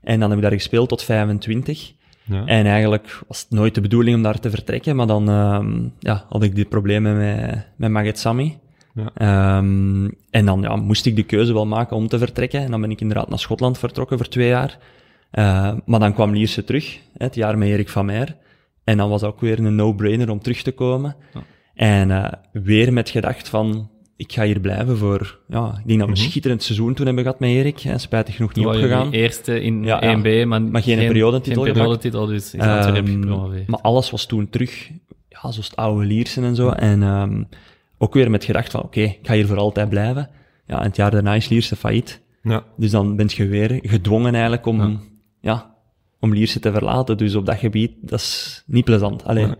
En 0.02 0.20
dan 0.20 0.28
heb 0.28 0.38
ik 0.38 0.44
daar 0.44 0.52
gespeeld 0.52 0.88
tot 0.88 1.02
25. 1.02 1.92
Ja. 2.22 2.42
En 2.46 2.66
eigenlijk 2.66 3.20
was 3.28 3.40
het 3.40 3.50
nooit 3.50 3.74
de 3.74 3.80
bedoeling 3.80 4.16
om 4.16 4.22
daar 4.22 4.38
te 4.40 4.50
vertrekken, 4.50 4.96
maar 4.96 5.06
dan 5.06 5.28
ehm, 5.28 5.88
ja, 5.98 6.24
had 6.28 6.42
ik 6.42 6.54
die 6.54 6.64
problemen 6.64 7.16
met, 7.16 7.66
met 7.76 7.90
Maget 7.90 8.18
Sami. 8.18 8.58
Ja. 8.94 9.10
Ehm, 9.14 10.08
en 10.30 10.46
dan 10.46 10.60
ja, 10.60 10.76
moest 10.76 11.06
ik 11.06 11.16
de 11.16 11.22
keuze 11.22 11.52
wel 11.52 11.66
maken 11.66 11.96
om 11.96 12.08
te 12.08 12.18
vertrekken. 12.18 12.60
En 12.60 12.70
dan 12.70 12.80
ben 12.80 12.90
ik 12.90 13.00
inderdaad 13.00 13.28
naar 13.28 13.38
Schotland 13.38 13.78
vertrokken 13.78 14.16
voor 14.16 14.28
twee 14.28 14.48
jaar. 14.48 14.78
Eh, 15.30 15.72
maar 15.84 16.00
dan 16.00 16.14
kwam 16.14 16.32
Lierse 16.32 16.64
terug, 16.64 17.00
hè, 17.18 17.24
het 17.24 17.34
jaar 17.34 17.58
met 17.58 17.68
Erik 17.68 17.88
van 17.88 18.06
Meijer. 18.06 18.36
En 18.84 18.96
dan 18.96 19.08
was 19.08 19.22
ook 19.22 19.40
weer 19.40 19.58
een 19.58 19.74
no-brainer 19.74 20.30
om 20.30 20.40
terug 20.40 20.62
te 20.62 20.72
komen. 20.72 21.16
Ja. 21.34 21.40
En 21.76 22.10
eh, 22.10 22.32
weer 22.52 22.92
met 22.92 23.10
gedacht 23.10 23.48
van, 23.48 23.90
ik 24.16 24.32
ga 24.32 24.44
hier 24.44 24.60
blijven 24.60 24.96
voor... 24.96 25.38
Ja, 25.48 25.78
ik 25.78 25.86
denk 25.86 25.98
dat 25.98 26.08
we 26.08 26.14
een 26.14 26.30
schitterend 26.30 26.62
seizoen 26.62 26.94
toen 26.94 27.06
hebben 27.06 27.24
gehad 27.24 27.40
met 27.40 27.50
Erik. 27.50 27.80
Hè, 27.80 27.98
spijtig 27.98 28.36
genoeg 28.36 28.54
niet 28.54 28.66
opgegaan. 28.66 29.10
Eerste 29.10 29.60
in 29.60 29.84
Ja, 29.84 30.04
ja. 30.04 30.18
1B, 30.18 30.46
maar, 30.46 30.62
Maar 30.62 30.82
geen 30.82 30.98
periodetitel 30.98 31.62
Geen 31.62 31.72
periodetitel, 31.72 32.26
dus 32.26 32.54
is 32.54 32.60
Ehm, 32.60 33.62
maar 33.66 33.80
alles 33.80 34.10
was 34.10 34.26
toen 34.26 34.48
terug, 34.48 34.90
ja, 35.28 35.38
zoals 35.40 35.56
het 35.56 35.76
oude 35.76 36.06
Liersen 36.06 36.44
en 36.44 36.54
zo. 36.54 36.68
En 36.68 37.02
ehm, 37.02 37.42
ook 37.98 38.14
weer 38.14 38.30
met 38.30 38.44
gedacht 38.44 38.70
van, 38.70 38.82
oké, 38.82 39.00
ik 39.00 39.18
ga 39.22 39.34
hier 39.34 39.46
voor 39.46 39.58
altijd 39.58 39.88
blijven. 39.88 40.30
Ja, 40.66 40.78
en 40.78 40.86
het 40.86 40.96
jaar 40.96 41.10
daarna 41.10 41.34
is 41.34 41.48
Lierse 41.48 41.76
failliet. 41.76 42.20
Ja. 42.42 42.64
Dus 42.76 42.90
dan 42.90 43.16
ben 43.16 43.26
je 43.28 43.46
weer 43.46 43.78
gedwongen 43.82 44.32
eigenlijk 44.32 44.66
om, 44.66 44.80
Ja. 44.80 44.98
ja. 45.40 45.74
om 46.20 46.32
Lierse 46.32 46.60
te 46.60 46.72
verlaten. 46.72 47.16
Dus 47.16 47.34
op 47.34 47.46
dat 47.46 47.58
gebied, 47.58 47.92
dat 48.00 48.18
is 48.18 48.62
niet 48.66 48.84
plezant. 48.84 49.24
Alleen, 49.24 49.56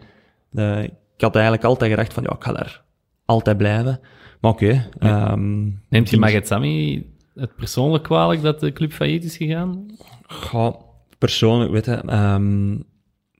eh, 0.54 0.78
ik 1.16 1.22
had 1.22 1.34
eigenlijk 1.34 1.64
altijd 1.64 1.90
gedacht 1.90 2.12
van, 2.12 2.22
ja, 2.22 2.30
ik 2.34 2.42
ga 2.44 2.52
daar 2.52 2.82
altijd 3.24 3.56
blijven. 3.56 4.00
Maar 4.40 4.50
oké. 4.50 4.88
ehm, 4.98 5.62
Neemt 5.64 5.80
je 5.90 6.02
die- 6.04 6.18
Maget 6.18 6.46
Sami 6.46 7.06
het 7.34 7.56
persoonlijk 7.56 8.04
kwalijk 8.04 8.42
dat 8.42 8.60
de 8.60 8.72
club 8.72 8.92
failliet 8.92 9.24
is 9.24 9.36
gegaan? 9.36 9.86
Goh, 10.26 10.74
persoonlijk, 11.18 11.70
weet 11.72 11.84
je, 11.84 11.92
ehm, 11.92 12.76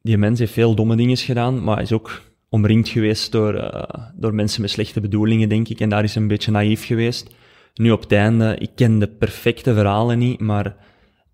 die 0.03 0.19
mens 0.19 0.39
heeft 0.39 0.53
veel 0.53 0.75
domme 0.75 0.97
dingen 0.97 1.17
gedaan, 1.17 1.65
maar 1.65 1.83
is 1.83 1.93
ook 1.93 2.21
omringd 2.49 2.89
geweest 2.89 3.33
door, 3.33 3.55
eh, 3.55 4.05
door 4.15 4.35
mensen 4.35 4.61
met 4.61 4.71
slechte 4.71 5.01
bedoelingen, 5.01 5.49
denk 5.49 5.69
ik. 5.69 5.81
En 5.81 5.89
daar 5.89 6.05
is 6.05 6.15
hij 6.15 6.23
een 6.23 6.29
beetje 6.29 6.51
naïef 6.51 6.87
geweest. 6.87 7.35
Nu 7.75 7.91
op 7.91 8.01
het 8.01 8.13
einde, 8.13 8.57
ik 8.59 8.71
ken 8.75 8.99
de 8.99 9.09
perfecte 9.09 9.75
verhalen 9.75 10.19
niet, 10.19 10.41
maar 10.41 10.77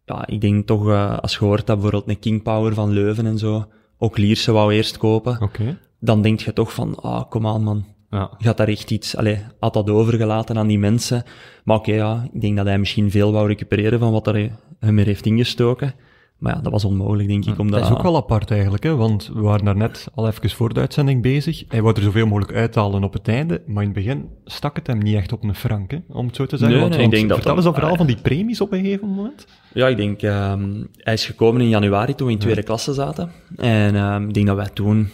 ja, 0.04 0.26
ik 0.26 0.40
denk 0.40 0.66
toch, 0.66 0.88
eh, 0.88 1.18
als 1.18 1.32
je 1.32 1.38
hoort 1.44 1.66
dat 1.66 1.76
bijvoorbeeld 1.80 2.08
een 2.08 2.18
King 2.18 2.42
Power 2.42 2.74
van 2.74 2.90
Leuven 2.90 3.26
en 3.26 3.38
zo, 3.38 3.66
ook 3.98 4.18
Lierse 4.18 4.52
wou 4.52 4.72
eerst 4.74 4.96
kopen, 4.98 5.40
Oké. 5.42 5.78
Dan 6.04 6.22
denk 6.22 6.40
je 6.40 6.52
toch 6.52 6.72
van, 6.74 6.94
ah, 7.00 7.22
kom 7.28 7.46
aan 7.46 7.62
man, 7.64 7.84
Ja. 8.10 8.30
je 8.38 8.46
had 8.46 8.56
daar 8.56 8.68
echt 8.68 8.90
iets, 8.90 9.16
allee, 9.16 9.38
had 9.60 9.72
dat 9.74 9.90
overgelaten 9.90 10.58
aan 10.58 10.66
die 10.66 10.78
mensen. 10.78 11.22
Maar 11.64 11.76
oké, 11.76 11.92
ja, 11.92 12.28
ik 12.32 12.40
denk 12.40 12.56
dat 12.56 12.66
hij 12.66 12.78
misschien 12.78 13.10
veel 13.10 13.32
wou 13.32 13.46
recupereren 13.46 13.98
van 13.98 14.12
wat 14.12 14.26
er 14.26 14.50
hem 14.80 14.98
er 14.98 15.06
heeft 15.06 15.26
ingestoken. 15.26 15.94
Maar 16.38 16.54
ja, 16.54 16.60
dat 16.60 16.72
was 16.72 16.84
onmogelijk, 16.84 17.28
denk 17.28 17.44
ik. 17.46 17.58
Omdat, 17.58 17.80
Dat 17.80 17.90
is 17.90 17.96
ook 17.96 18.02
wel 18.02 18.16
apart 18.16 18.50
eigenlijk, 18.50 18.82
hè? 18.82 18.96
want 18.96 19.30
we 19.34 19.40
waren 19.40 19.64
daar 19.64 19.76
net 19.76 20.08
al 20.14 20.26
even 20.26 20.50
voor 20.50 20.74
de 20.74 20.80
uitzending 20.80 21.22
bezig. 21.22 21.64
Hij 21.68 21.82
wou 21.82 21.94
er 21.96 22.02
zoveel 22.02 22.26
mogelijk 22.26 22.52
uithalen 22.52 23.04
op 23.04 23.12
het 23.12 23.28
einde, 23.28 23.62
maar 23.66 23.82
in 23.82 23.88
het 23.88 23.98
begin 23.98 24.28
stak 24.44 24.76
het 24.76 24.86
hem 24.86 24.98
niet 24.98 25.14
echt 25.16 25.32
op 25.32 25.42
een 25.44 25.54
frank, 25.54 25.90
hè? 25.90 25.98
om 26.08 26.26
het 26.26 26.36
zo 26.36 26.46
te 26.46 26.56
zeggen. 26.56 26.78
Nee, 26.78 26.86
want, 26.88 26.96
nee, 26.96 27.04
ik 27.06 27.10
denk 27.10 27.28
dat 27.28 27.36
vertel 27.36 27.54
dat- 27.54 27.64
eens 27.64 27.64
dat 27.64 27.74
verhaal 27.74 27.92
ah, 27.92 27.98
van 27.98 28.06
die 28.06 28.22
premies 28.22 28.60
op 28.60 28.72
een 28.72 28.80
gegeven 28.84 29.08
moment. 29.08 29.46
Ja, 29.74 29.88
ik 29.88 29.96
denk, 29.96 30.22
ehm, 30.22 30.82
hij 30.96 31.12
is 31.14 31.26
gekomen 31.26 31.60
in 31.60 31.68
januari 31.68 32.14
toen 32.14 32.26
we 32.26 32.32
in 32.32 32.38
tweede 32.38 32.62
klasse 32.62 32.92
zaten. 32.92 33.30
En 33.56 33.94
ehm, 33.94 34.28
ik 34.28 34.34
denk 34.34 34.46
dat 34.46 34.56
wij 34.56 34.68
toen, 34.74 35.08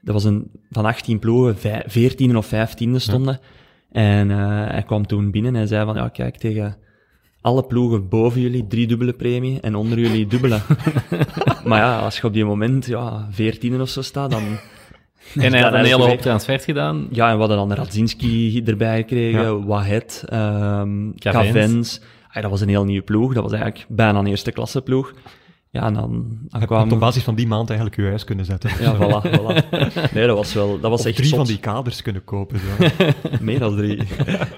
dat 0.00 0.14
was 0.14 0.24
een, 0.24 0.50
van 0.70 0.84
18 0.84 1.18
ploegen, 1.18 1.58
vij- 1.58 1.84
14 1.86 2.36
of 2.36 2.46
15 2.46 3.00
stonden. 3.00 3.40
En 3.92 4.30
eh, 4.30 4.36
hij 4.70 4.82
kwam 4.86 5.06
toen 5.06 5.30
binnen 5.30 5.52
en 5.52 5.58
hij 5.58 5.66
zei 5.66 5.84
van, 5.84 5.94
ja 5.94 6.08
kijk, 6.08 6.36
tegen 6.36 6.76
alle 7.40 7.64
ploegen 7.64 8.08
boven 8.08 8.40
jullie 8.40 8.66
drie 8.66 8.86
dubbele 8.86 9.12
premie 9.12 9.60
en 9.60 9.74
onder 9.74 9.98
jullie 9.98 10.26
dubbele. 10.26 10.58
maar 11.64 11.78
ja, 11.78 11.98
als 11.98 12.16
je 12.16 12.26
op 12.26 12.32
die 12.32 12.44
moment, 12.44 12.86
ja, 12.86 13.28
14 13.30 13.80
of 13.80 13.88
zo 13.88 14.02
staat, 14.02 14.30
dan... 14.30 14.42
En 15.34 15.52
hij 15.52 15.60
had 15.62 15.72
een 15.72 15.84
hele 15.84 16.06
hoop 16.06 16.20
transfers 16.20 16.64
gedaan. 16.64 17.08
Ja, 17.10 17.26
en 17.26 17.32
we 17.32 17.38
hadden 17.38 17.56
dan 17.56 17.72
Radzinski 17.72 18.62
erbij 18.64 18.96
gekregen, 18.96 19.40
Ja. 19.40 19.64
Wahed, 19.64 20.24
ehm 20.28 21.10
Cavens. 21.14 21.46
Cavens. 21.52 22.00
Dat 22.32 22.50
was 22.50 22.60
een 22.60 22.68
heel 22.68 22.84
nieuwe 22.84 23.04
ploeg. 23.04 23.34
Dat 23.34 23.42
was 23.42 23.52
eigenlijk 23.52 23.86
bijna 23.88 24.18
een 24.18 24.26
eerste 24.26 24.52
klasse 24.52 24.82
ploeg. 24.82 25.12
Ja, 25.70 25.82
en 25.86 25.94
dan, 25.94 26.38
kwam... 26.66 26.92
op 26.92 26.98
basis 26.98 27.22
van 27.22 27.34
die 27.34 27.46
maand 27.46 27.68
eigenlijk 27.68 28.00
je 28.00 28.06
huis 28.06 28.24
kunnen 28.24 28.44
zetten. 28.44 28.70
Ja, 28.80 28.94
voilà, 28.96 29.30
voilà. 29.38 30.12
Nee, 30.12 30.26
dat 30.26 30.36
was 30.36 30.54
wel... 30.54 30.80
Dat 30.80 30.90
was 30.90 31.00
Of 31.00 31.06
echt 31.06 31.16
drie 31.16 31.28
zot. 31.28 31.36
van 31.38 31.46
die 31.46 31.58
kaders 31.58 32.02
kunnen 32.02 32.24
kopen. 32.24 32.58
Zo. 32.58 32.86
Meer 33.40 33.58
dan 33.58 33.76
drie. 33.76 34.02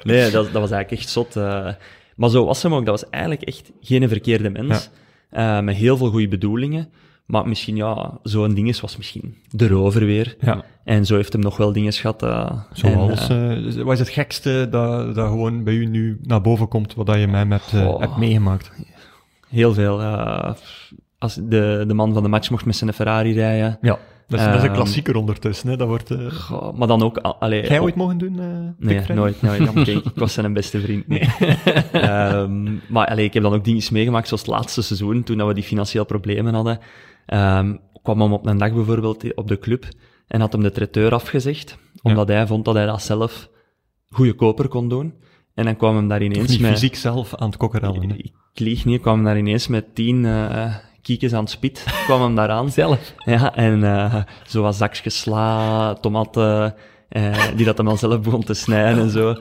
Nee, 0.02 0.30
dat, 0.30 0.44
dat 0.44 0.61
was 0.61 0.70
eigenlijk 0.70 0.90
echt 0.90 1.08
zot. 1.08 1.36
eh. 1.36 1.68
Maar 2.16 2.30
zo 2.30 2.44
was 2.44 2.62
hem 2.62 2.74
ook. 2.74 2.84
Dat 2.86 3.00
was 3.00 3.11
eigenlijk 3.11 3.42
echt 3.44 3.72
geen 3.80 4.08
verkeerde 4.08 4.50
mens. 4.50 4.90
Eh, 5.30 5.61
met 5.61 5.76
heel 5.76 5.96
veel 5.96 6.11
goede 6.11 6.28
bedoelingen. 6.28 6.88
Maar 7.26 7.48
misschien, 7.48 7.76
ja, 7.76 8.18
zo'n 8.22 8.54
ding 8.54 8.68
is 8.68 8.80
was 8.80 8.96
misschien 8.96 9.36
de 9.48 9.68
rover 9.68 10.04
weer. 10.04 10.36
Ja. 10.40 10.64
En 10.84 11.06
zo 11.06 11.16
heeft 11.16 11.32
hem 11.32 11.42
nog 11.42 11.56
wel 11.56 11.72
dingen 11.72 11.92
gehad. 11.92 12.22
eh, 12.22 12.52
Zoals, 12.72 13.28
en, 13.28 13.66
eh, 13.76 13.82
wat 13.82 13.92
is 13.92 13.98
het 13.98 14.08
gekste 14.08 14.66
dat, 14.70 15.14
dat 15.14 15.28
gewoon 15.28 15.64
bij 15.64 15.74
u 15.74 15.86
nu 15.86 16.18
naar 16.22 16.40
boven 16.40 16.68
komt, 16.68 16.94
wat 16.94 17.06
dat 17.06 17.16
je 17.18 17.26
met 17.26 17.36
hem 17.36 17.50
hebt, 17.50 17.72
Oh. 17.74 18.00
hebt 18.00 18.16
meegemaakt? 18.16 18.70
Heel 19.51 19.74
veel. 19.74 20.01
eh, 20.01 20.55
als 21.18 21.34
de, 21.34 21.84
de 21.86 21.94
man 21.94 22.12
van 22.12 22.22
de 22.22 22.28
match 22.28 22.51
mocht 22.51 22.64
met 22.64 22.76
zijn 22.76 22.92
Ferrari 22.92 23.32
rijden. 23.32 23.78
Ja, 23.80 23.98
dat 24.28 24.38
is, 24.38 24.44
dat 24.46 24.55
is 24.55 24.61
een 24.61 24.66
Ehm, 24.66 24.74
klassieker 24.74 25.16
ondertussen. 25.16 25.68
Hè. 25.68 25.76
Dat 25.76 25.88
wordt, 25.88 26.11
eh 26.11 26.30
Goh, 26.30 26.72
maar 26.76 26.88
dan 26.88 27.03
ook... 27.03 27.16
al- 27.18 27.36
Allee, 27.36 27.66
jij 27.66 27.78
op- 27.78 27.84
ooit 27.84 27.94
mogen 27.94 28.18
doen? 28.18 28.38
eh, 28.38 28.46
Nee, 28.78 29.01
nooit. 29.14 29.42
nooit. 29.42 29.72
Kijk, 29.84 29.88
ik 29.88 30.05
was 30.14 30.32
zijn 30.32 30.53
beste 30.53 30.80
vriend. 30.80 31.09
Nee. 31.09 31.20
Ehm, 31.92 32.62
maar 32.88 33.07
allee, 33.07 33.24
ik 33.24 33.34
heb 33.34 33.42
dan 33.42 33.55
ook 33.55 33.64
dingen 33.64 33.82
meegemaakt, 33.92 34.26
zoals 34.28 34.42
het 34.42 34.51
laatste 34.51 34.82
seizoen, 34.82 35.22
toen 35.22 35.38
dat 35.38 35.46
we 35.46 35.55
die 35.55 35.62
financieel 35.62 36.05
problemen 36.05 36.55
hadden. 36.55 36.78
Ehm, 37.26 37.74
kwam 38.03 38.20
hem 38.20 38.32
op 38.32 38.46
een 38.46 38.59
dag 38.59 38.72
bijvoorbeeld 38.72 39.34
op 39.34 39.48
de 39.48 39.59
club 39.59 39.84
en 40.26 40.40
had 40.40 40.53
hem 40.53 40.62
de 40.62 40.70
traiteur 40.72 41.12
afgezegd, 41.14 41.76
omdat 42.03 42.28
hij 42.28 42.46
vond 42.46 42.64
dat 42.64 42.74
hij 42.74 42.86
dat 42.86 43.03
zelf 43.03 43.48
goedkoper 44.11 44.68
kon 44.68 44.88
doen. 44.88 45.14
En 45.55 45.64
dan 45.64 45.76
kwam 45.76 45.96
hem 45.96 46.09
daar 46.09 46.22
ineens 46.22 46.48
niet 46.48 46.61
met... 46.61 46.70
fysiek 46.70 46.96
zelf 46.96 47.34
aan 47.34 47.48
het 47.48 47.57
kokkerellen. 47.57 48.09
hè. 48.11 48.14
Ik 48.16 48.32
lieg 48.55 48.84
niet, 48.84 48.94
ik 48.96 49.01
kwam 49.03 49.14
hem 49.14 49.24
daar 49.24 49.38
ineens 49.38 49.66
met 49.68 49.94
tien 49.94 50.24
eh 50.26 50.74
kiekjes 51.03 51.32
aan 51.32 51.40
het 51.40 51.51
spit, 51.51 51.84
kwam 52.07 52.22
hem 52.22 52.34
daar 52.34 52.51
aan. 52.51 52.70
Zelf. 52.70 53.14
Ja, 53.24 53.55
en 53.55 53.84
eh 53.84 54.14
zo 54.46 54.62
wat 54.62 54.76
zakjes 54.76 55.20
sla, 55.20 55.94
tomaten, 55.94 56.74
eh, 57.09 57.46
die 57.57 57.64
dat 57.64 57.76
hem 57.78 57.88
al 57.88 57.96
zelf 57.96 58.20
begon 58.20 58.44
te 58.44 58.55
snijden 58.55 59.03
en 59.03 59.11
zo. 59.11 59.34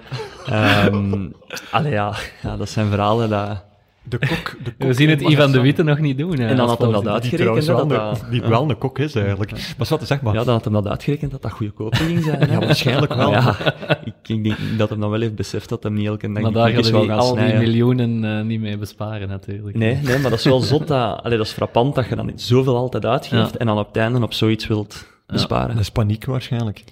Ehm 0.45 1.29
allee, 1.71 1.91
ja, 1.91 2.15
ja, 2.41 2.57
dat 2.57 2.69
zijn 2.69 2.89
verhalen 2.89 3.29
dat... 3.29 3.65
De 4.09 4.17
kok, 4.17 4.27
de 4.63 4.71
kok 4.77 4.87
We 4.87 4.93
zien 4.93 5.09
het 5.09 5.21
Ivan 5.21 5.51
de 5.51 5.59
Witte 5.61 5.83
nog 5.83 5.99
niet 5.99 6.17
doen. 6.17 6.39
hè, 6.39 6.47
En 6.47 6.55
dan 6.55 6.67
had 6.67 6.79
hem 6.81 6.91
dat. 6.91 7.01
Die 7.01 7.11
uitgerekend. 7.11 7.65
wel, 7.65 7.75
dat 7.87 7.91
een- 7.91 8.19
dat, 8.19 8.25
die 8.31 8.41
wel 8.41 8.69
een 8.69 8.77
kok 8.77 8.99
is 8.99 9.15
eigenlijk. 9.15 9.51
Maar 9.51 9.87
wat, 9.89 10.07
zeg 10.07 10.21
maar. 10.21 10.33
ja, 10.33 10.43
dan 10.43 10.53
had 10.53 10.63
hem 10.63 10.73
dat 10.73 10.87
uitgerekend 10.87 11.31
dat 11.31 11.41
dat 11.41 11.51
goedkoop 11.51 11.95
ging 11.95 12.23
zijn. 12.23 12.39
hè. 12.39 12.53
Ja, 12.53 12.59
waarschijnlijk 12.59 13.13
wel. 13.13 13.31
Ja, 13.31 13.55
ik, 14.03 14.13
ik 14.27 14.43
denk 14.43 14.57
dat 14.77 14.89
hem 14.89 14.99
dan 14.99 15.09
wel 15.09 15.19
heeft 15.21 15.35
beseft 15.35 15.69
dat 15.69 15.83
hem 15.83 15.93
niet 15.93 16.07
elke 16.07 16.25
dag 16.31 16.33
Maar 16.33 16.43
die 16.43 16.51
daar 16.61 16.69
gaan 16.69 16.81
die 17.01 17.09
gaan 17.09 17.19
al 17.19 17.35
die 17.35 17.53
miljoenen 17.53 18.37
eh, 18.37 18.45
niet 18.45 18.59
mee 18.59 18.77
besparen, 18.77 19.27
natuurlijk. 19.27 19.77
Nee, 19.77 19.95
nee, 20.03 20.19
maar 20.19 20.29
dat 20.29 20.39
is 20.39 20.45
wel 20.45 20.59
zot. 20.59 20.87
Dat, 20.87 21.23
allee, 21.23 21.37
dat 21.37 21.45
is 21.45 21.51
frappant 21.53 21.95
dat 21.95 22.07
je 22.09 22.15
dan 22.15 22.31
zoveel 22.35 22.75
altijd 22.75 23.05
uitgeeft 23.05 23.53
Ja. 23.53 23.59
en 23.59 23.65
dan 23.65 23.77
op 23.79 23.87
het 23.87 23.97
einde 23.97 24.21
op 24.21 24.33
zoiets 24.33 24.67
wilt 24.67 25.07
besparen. 25.27 25.69
Dat 25.75 25.79
is 25.83 25.89
paniek 25.91 26.25
waarschijnlijk. 26.25 26.83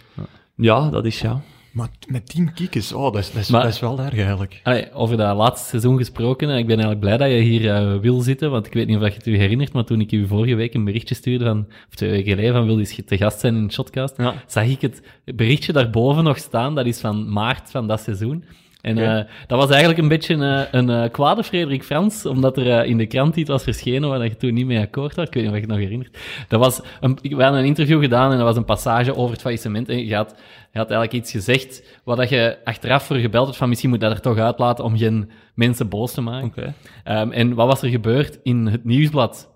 Ja, 0.56 0.90
dat 0.90 1.06
is 1.06 1.22
ja. 1.22 1.42
Maar 1.78 1.90
met 2.08 2.30
tien 2.30 2.54
kiekjes, 2.54 2.94
oh, 2.94 3.04
dat 3.14 3.16
is, 3.22 3.32
dat 3.32 3.42
is, 3.42 3.50
Maar- 3.50 3.64
dat 3.64 3.74
is 3.74 3.80
wel 3.80 4.00
erg 4.00 4.18
eigenlijk. 4.18 4.60
Allee, 4.64 4.94
over 4.94 5.18
dat 5.18 5.38
laatste 5.38 5.68
seizoen 5.70 5.98
gesproken, 5.98 6.50
eh, 6.50 6.58
ik 6.58 6.66
ben 6.68 6.80
eigenlijk 6.80 7.00
blij 7.00 7.18
dat 7.18 7.30
je 7.30 7.44
hier 7.44 7.70
eh, 7.74 8.00
wil 8.00 8.20
zitten, 8.22 8.52
want 8.52 8.66
ik 8.66 8.74
weet 8.74 8.88
niet 8.88 8.98
of 8.98 9.04
je 9.08 9.14
het 9.14 9.26
je 9.26 9.32
herinnert, 9.38 9.74
maar 9.74 9.84
toen 9.84 10.02
ik 10.02 10.12
je 10.12 10.28
vorige 10.28 10.56
week 10.56 10.74
een 10.74 10.84
berichtje 10.86 11.16
stuurde 11.16 11.46
van, 11.46 11.66
of 11.90 11.96
twee 11.96 12.10
weken 12.10 12.30
geleden, 12.30 12.54
van 12.54 12.66
wil 12.66 12.78
je 12.80 13.04
te 13.04 13.18
gast 13.18 13.40
zijn 13.40 13.56
in 13.56 13.72
Shotcast, 13.72 14.18
Ja. 14.18 14.34
zag 14.48 14.66
ik 14.66 14.82
het 14.82 15.02
berichtje 15.26 15.74
daarboven 15.74 16.24
nog 16.24 16.38
staan, 16.38 16.76
dat 16.76 16.86
is 16.86 17.00
van 17.00 17.32
maart 17.32 17.72
van 17.72 17.88
dat 17.88 18.02
seizoen. 18.02 18.44
En 18.88 18.98
Oké. 18.98 19.18
eh, 19.18 19.24
dat 19.48 19.60
was 19.60 19.70
eigenlijk 19.70 20.00
een 20.00 20.08
beetje 20.08 20.34
eh, 20.34 20.80
een 20.80 20.90
eh, 20.90 21.12
kwade 21.12 21.44
Frederik 21.44 21.84
Frans, 21.84 22.26
omdat 22.26 22.58
er 22.58 22.86
in 22.86 22.98
de 22.98 23.06
krant 23.06 23.36
iets 23.36 23.50
was 23.50 23.64
verschenen 23.64 24.10
waar 24.10 24.24
je 24.24 24.38
toen 24.38 24.54
niet 24.54 24.66
mee 24.66 24.80
akkoord 24.80 25.16
was. 25.16 25.26
Ik 25.26 25.34
weet 25.34 25.44
niet 25.44 25.52
of 25.52 25.58
je 25.58 25.62
het 25.62 25.72
nog 25.72 25.80
herinnert. 25.80 26.18
Dat 26.48 26.60
was 26.60 26.82
een, 27.00 27.20
we 27.22 27.44
hadden 27.44 27.60
een 27.60 27.66
interview 27.66 28.02
gedaan 28.02 28.32
en 28.32 28.38
dat 28.38 28.46
was 28.46 28.56
een 28.56 28.66
passage 28.66 29.16
over 29.16 29.32
het 29.32 29.42
faillissement. 29.42 29.90
En 29.90 30.06
je 30.06 30.16
had, 30.16 30.36
je 30.72 30.78
had 30.78 30.90
eigenlijk 30.92 31.24
iets 31.24 31.32
gezegd 31.32 32.00
waar 32.04 32.16
dat 32.16 32.30
je 32.30 32.58
achteraf 32.64 33.04
voor 33.04 33.16
gebeld 33.16 33.46
hebt 33.46 33.58
van 33.58 33.70
misschien 33.70 33.90
moet 33.90 34.00
dat 34.00 34.12
er 34.12 34.22
toch 34.22 34.38
uitlaten 34.38 34.84
om 34.84 34.98
geen 34.98 35.32
mensen 35.56 35.90
boos 35.90 36.14
te 36.14 36.22
maken. 36.22 36.76
Ehm, 37.04 37.32
en 37.32 37.54
wat 37.54 37.68
was 37.68 37.82
er 37.82 37.90
gebeurd? 37.90 38.40
In 38.44 38.66
het 38.66 38.86
nieuwsblad 38.86 39.50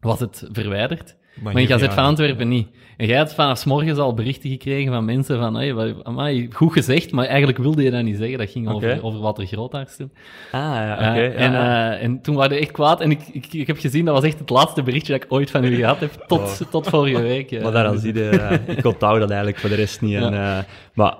was 0.00 0.20
het 0.20 0.48
verwijderd. 0.52 1.16
Maar, 1.42 1.56
hier- 1.56 1.66
Gazet 1.66 1.88
ja, 1.88 1.94
van 1.94 2.04
Antwerpen 2.04 2.48
niet. 2.48 2.68
En 2.96 3.06
jij 3.06 3.16
had 3.18 3.34
vanaf 3.34 3.58
's 3.58 3.64
morgens 3.64 3.98
al 3.98 4.14
berichten 4.14 4.50
gekregen 4.50 4.92
van 4.92 5.04
mensen 5.04 5.38
van, 5.38 5.54
hey, 5.54 5.74
wat- 5.74 6.04
amai, 6.04 6.48
goed 6.52 6.72
gezegd, 6.72 7.12
maar 7.12 7.24
eigenlijk 7.26 7.58
wilde 7.58 7.82
je 7.82 7.90
dat 7.90 8.02
niet 8.02 8.16
zeggen. 8.16 8.38
Dat 8.38 8.50
ging 8.50 8.68
over, 8.68 8.90
Oké. 8.92 9.02
over 9.06 9.20
Walter 9.20 9.46
Grootaars 9.46 9.96
toen. 9.96 10.10
Ah, 10.52 10.60
ja, 10.60 10.92
oké. 11.10 11.20
En, 11.26 11.54
eh, 11.54 12.02
en 12.02 12.20
toen 12.22 12.34
waren 12.34 12.50
we 12.50 12.58
echt 12.58 12.70
kwaad. 12.70 13.00
En 13.00 13.10
ik, 13.10 13.20
ik, 13.32 13.52
ik 13.52 13.66
heb 13.66 13.78
gezien, 13.78 14.04
dat 14.04 14.14
was 14.14 14.24
echt 14.24 14.38
het 14.38 14.50
laatste 14.50 14.82
berichtje 14.82 15.12
dat 15.12 15.22
ik 15.22 15.32
ooit 15.32 15.50
van 15.50 15.64
u 15.64 15.74
gehad 15.74 16.00
heb, 16.00 16.24
tot, 16.26 16.60
tot 16.70 16.88
vorige 16.88 17.22
week. 17.22 17.62
Maar 17.62 17.72
daaraan 17.72 17.98
zie 17.98 18.14
je, 18.14 18.58
ik 18.66 18.84
onthoud 18.84 19.18
dat 19.20 19.28
eigenlijk 19.28 19.58
voor 19.60 19.70
de 19.70 19.76
rest 19.76 20.00
niet. 20.00 20.14
En, 20.14 20.32
eh, 20.34 20.58
maar 20.94 21.14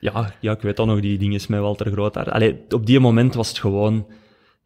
ja, 0.00 0.32
ja, 0.40 0.52
ik 0.52 0.60
weet 0.60 0.76
dan 0.76 0.86
nog 0.86 1.00
die 1.00 1.18
dingen 1.18 1.40
met 1.48 1.60
Walter 1.60 1.90
Grootaar. 1.92 2.30
Allee, 2.30 2.56
op 2.70 2.86
die 2.86 3.00
moment 3.00 3.34
was 3.34 3.48
het 3.48 3.58
gewoon... 3.58 4.06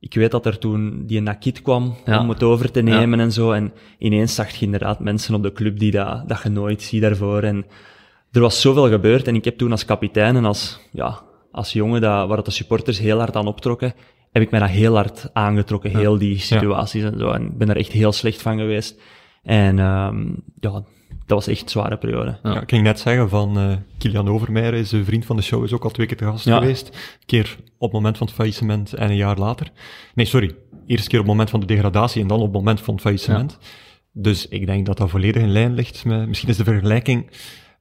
Ik 0.00 0.14
weet 0.14 0.30
dat 0.30 0.46
er 0.46 0.58
toen 0.58 1.06
die 1.06 1.20
Nakit 1.20 1.62
kwam 1.62 1.96
Ja. 2.04 2.20
om 2.20 2.28
het 2.28 2.42
over 2.42 2.70
te 2.70 2.80
nemen 2.80 3.20
en 3.20 3.32
zo. 3.32 3.52
En 3.52 3.72
ineens 3.98 4.34
zag 4.34 4.50
je 4.50 4.64
inderdaad 4.64 5.00
mensen 5.00 5.34
op 5.34 5.42
de 5.42 5.52
club 5.52 5.78
die 5.78 5.90
dat, 5.90 6.28
dat 6.28 6.42
je 6.42 6.48
nooit 6.48 6.82
ziet 6.82 7.02
daarvoor. 7.02 7.42
En 7.42 7.66
er 8.32 8.40
was 8.40 8.60
zoveel 8.60 8.88
gebeurd. 8.88 9.26
En 9.28 9.34
ik 9.34 9.44
heb 9.44 9.58
toen 9.58 9.70
als 9.70 9.84
kapitein 9.84 10.36
en 10.36 10.44
als, 10.44 10.80
ja, 10.92 11.22
als 11.52 11.72
jongen 11.72 12.00
dat, 12.00 12.26
waar 12.26 12.36
dat 12.36 12.44
de 12.44 12.50
supporters 12.50 12.98
heel 12.98 13.18
hard 13.18 13.36
aan 13.36 13.46
optrokken, 13.46 13.94
heb 14.32 14.42
ik 14.42 14.50
mij 14.50 14.60
dat 14.60 14.68
heel 14.68 14.94
hard 14.94 15.30
aangetrokken, 15.32 15.96
heel 15.96 16.18
die 16.18 16.38
situaties 16.38 17.02
en 17.02 17.18
zo. 17.18 17.30
En 17.30 17.42
ik 17.42 17.58
ben 17.58 17.68
er 17.68 17.76
echt 17.76 17.92
heel 17.92 18.12
slecht 18.12 18.42
van 18.42 18.58
geweest. 18.58 19.00
En 19.42 19.78
ehm, 19.78 20.26
ja, 20.60 20.82
dat 21.28 21.38
was 21.38 21.46
echt 21.46 21.62
een 21.62 21.68
zware 21.68 21.96
periode. 21.96 22.38
Ja, 22.42 22.60
ik 22.60 22.68
ging 22.70 22.82
net 22.82 23.00
zeggen 23.00 23.28
van 23.28 23.58
eh 23.58 23.72
Kilian 23.98 24.28
Overmeijer 24.28 24.74
is 24.74 24.92
een 24.92 25.04
vriend 25.04 25.24
van 25.24 25.36
de 25.36 25.42
show, 25.42 25.64
is 25.64 25.72
ook 25.72 25.84
al 25.84 25.90
twee 25.90 26.06
keer 26.06 26.16
te 26.16 26.24
gast 26.24 26.44
Ja. 26.44 26.58
geweest. 26.58 26.86
Een 26.88 27.26
keer 27.26 27.56
op 27.78 27.80
het 27.80 27.92
moment 27.92 28.16
van 28.16 28.26
het 28.26 28.36
faillissement 28.36 28.92
en 28.92 29.10
een 29.10 29.16
jaar 29.16 29.36
later. 29.38 29.70
Nee, 30.14 30.26
sorry. 30.26 30.54
Eerst 30.86 31.08
keer 31.08 31.18
op 31.18 31.24
het 31.24 31.32
moment 31.34 31.50
van 31.50 31.60
de 31.60 31.66
degradatie 31.66 32.22
en 32.22 32.28
dan 32.28 32.38
op 32.38 32.44
het 32.44 32.52
moment 32.52 32.80
van 32.80 32.94
het 32.94 33.02
faillissement. 33.02 33.58
Dus 34.12 34.48
ik 34.48 34.66
denk 34.66 34.86
dat 34.86 34.96
dat 34.96 35.10
volledig 35.10 35.42
in 35.42 35.50
lijn 35.52 35.74
ligt 35.74 36.04
met... 36.04 36.28
Misschien 36.28 36.48
is 36.48 36.56
de 36.56 36.64
vergelijking 36.64 37.30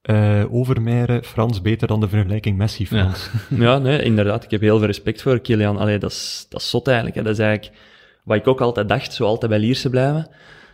eh 0.01 0.43
Overmeijer, 0.49 1.23
Frans, 1.23 1.61
beter 1.61 1.87
dan 1.87 1.99
de 1.99 2.09
vergelijking 2.09 2.57
Messi-Frans. 2.57 3.29
Ja, 3.49 3.77
nee, 3.77 4.01
inderdaad. 4.03 4.43
Ik 4.43 4.51
heb 4.51 4.61
heel 4.61 4.77
veel 4.77 4.87
respect 4.87 5.21
voor 5.21 5.39
Kilian. 5.39 5.77
Allee, 5.77 5.97
dat 5.97 6.11
is, 6.11 6.45
dat 6.49 6.61
is 6.61 6.69
zot 6.69 6.87
eigenlijk. 6.87 7.17
Hè. 7.17 7.23
Dat 7.23 7.33
is 7.33 7.39
eigenlijk 7.39 7.77
wat 8.23 8.37
ik 8.37 8.47
ook 8.47 8.61
altijd 8.61 8.89
dacht, 8.89 9.13
zo 9.13 9.23
altijd 9.25 9.51
bij 9.51 9.59
Lierse 9.59 9.89
blijven. 9.89 10.27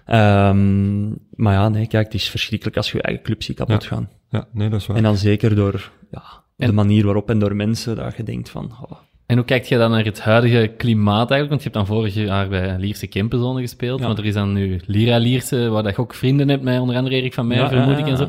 Ehm, 0.05 1.09
maar 1.35 1.53
ja, 1.53 1.69
nee, 1.69 1.87
kijk, 1.87 2.05
het 2.05 2.13
is 2.13 2.29
verschrikkelijk 2.29 2.77
als 2.77 2.91
je 2.91 2.97
je 2.97 3.03
eigen 3.03 3.23
club 3.23 3.43
ziet 3.43 3.55
kapot 3.55 3.83
Ja. 3.83 3.89
gaan. 3.89 4.09
Ja, 4.29 4.47
nee, 4.51 4.69
dat 4.69 4.79
is 4.79 4.87
waar. 4.87 4.97
En 4.97 5.03
dan 5.03 5.17
zeker 5.17 5.55
door 5.55 5.91
ja, 6.11 6.23
de 6.55 6.71
manier 6.71 7.05
waarop 7.05 7.29
en 7.29 7.39
door 7.39 7.55
mensen, 7.55 7.95
dat 7.95 8.17
je 8.17 8.23
denkt 8.23 8.49
van... 8.49 8.71
Oh, 8.81 8.91
En 9.25 9.35
hoe 9.37 9.45
kijkt 9.45 9.67
je 9.67 9.77
dan 9.77 9.91
naar 9.91 10.03
het 10.05 10.21
huidige 10.21 10.67
klimaat 10.77 11.31
eigenlijk? 11.31 11.49
Want 11.49 11.63
je 11.63 11.69
hebt 11.69 11.87
dan 11.87 11.95
vorig 11.97 12.13
jaar 12.13 12.49
bij 12.49 12.77
Lierse 12.79 13.07
Kempenzone 13.07 13.61
gespeeld, 13.61 13.99
Ja. 13.99 14.07
maar 14.07 14.17
er 14.17 14.25
is 14.25 14.33
dan 14.33 14.53
nu 14.53 14.79
Lira 14.85 15.17
Lierse, 15.17 15.69
waar 15.69 15.83
dat 15.83 15.95
je 15.95 16.01
ook 16.01 16.13
vrienden 16.13 16.49
hebt 16.49 16.63
met 16.63 16.79
onder 16.79 16.95
andere 16.95 17.15
Erik 17.15 17.33
van 17.33 17.47
Meijer, 17.47 17.65
Ja, 17.65 17.71
vermoed 17.71 17.97
ja, 17.99 18.05
ik, 18.05 18.11
en 18.11 18.17
zo. 18.17 18.27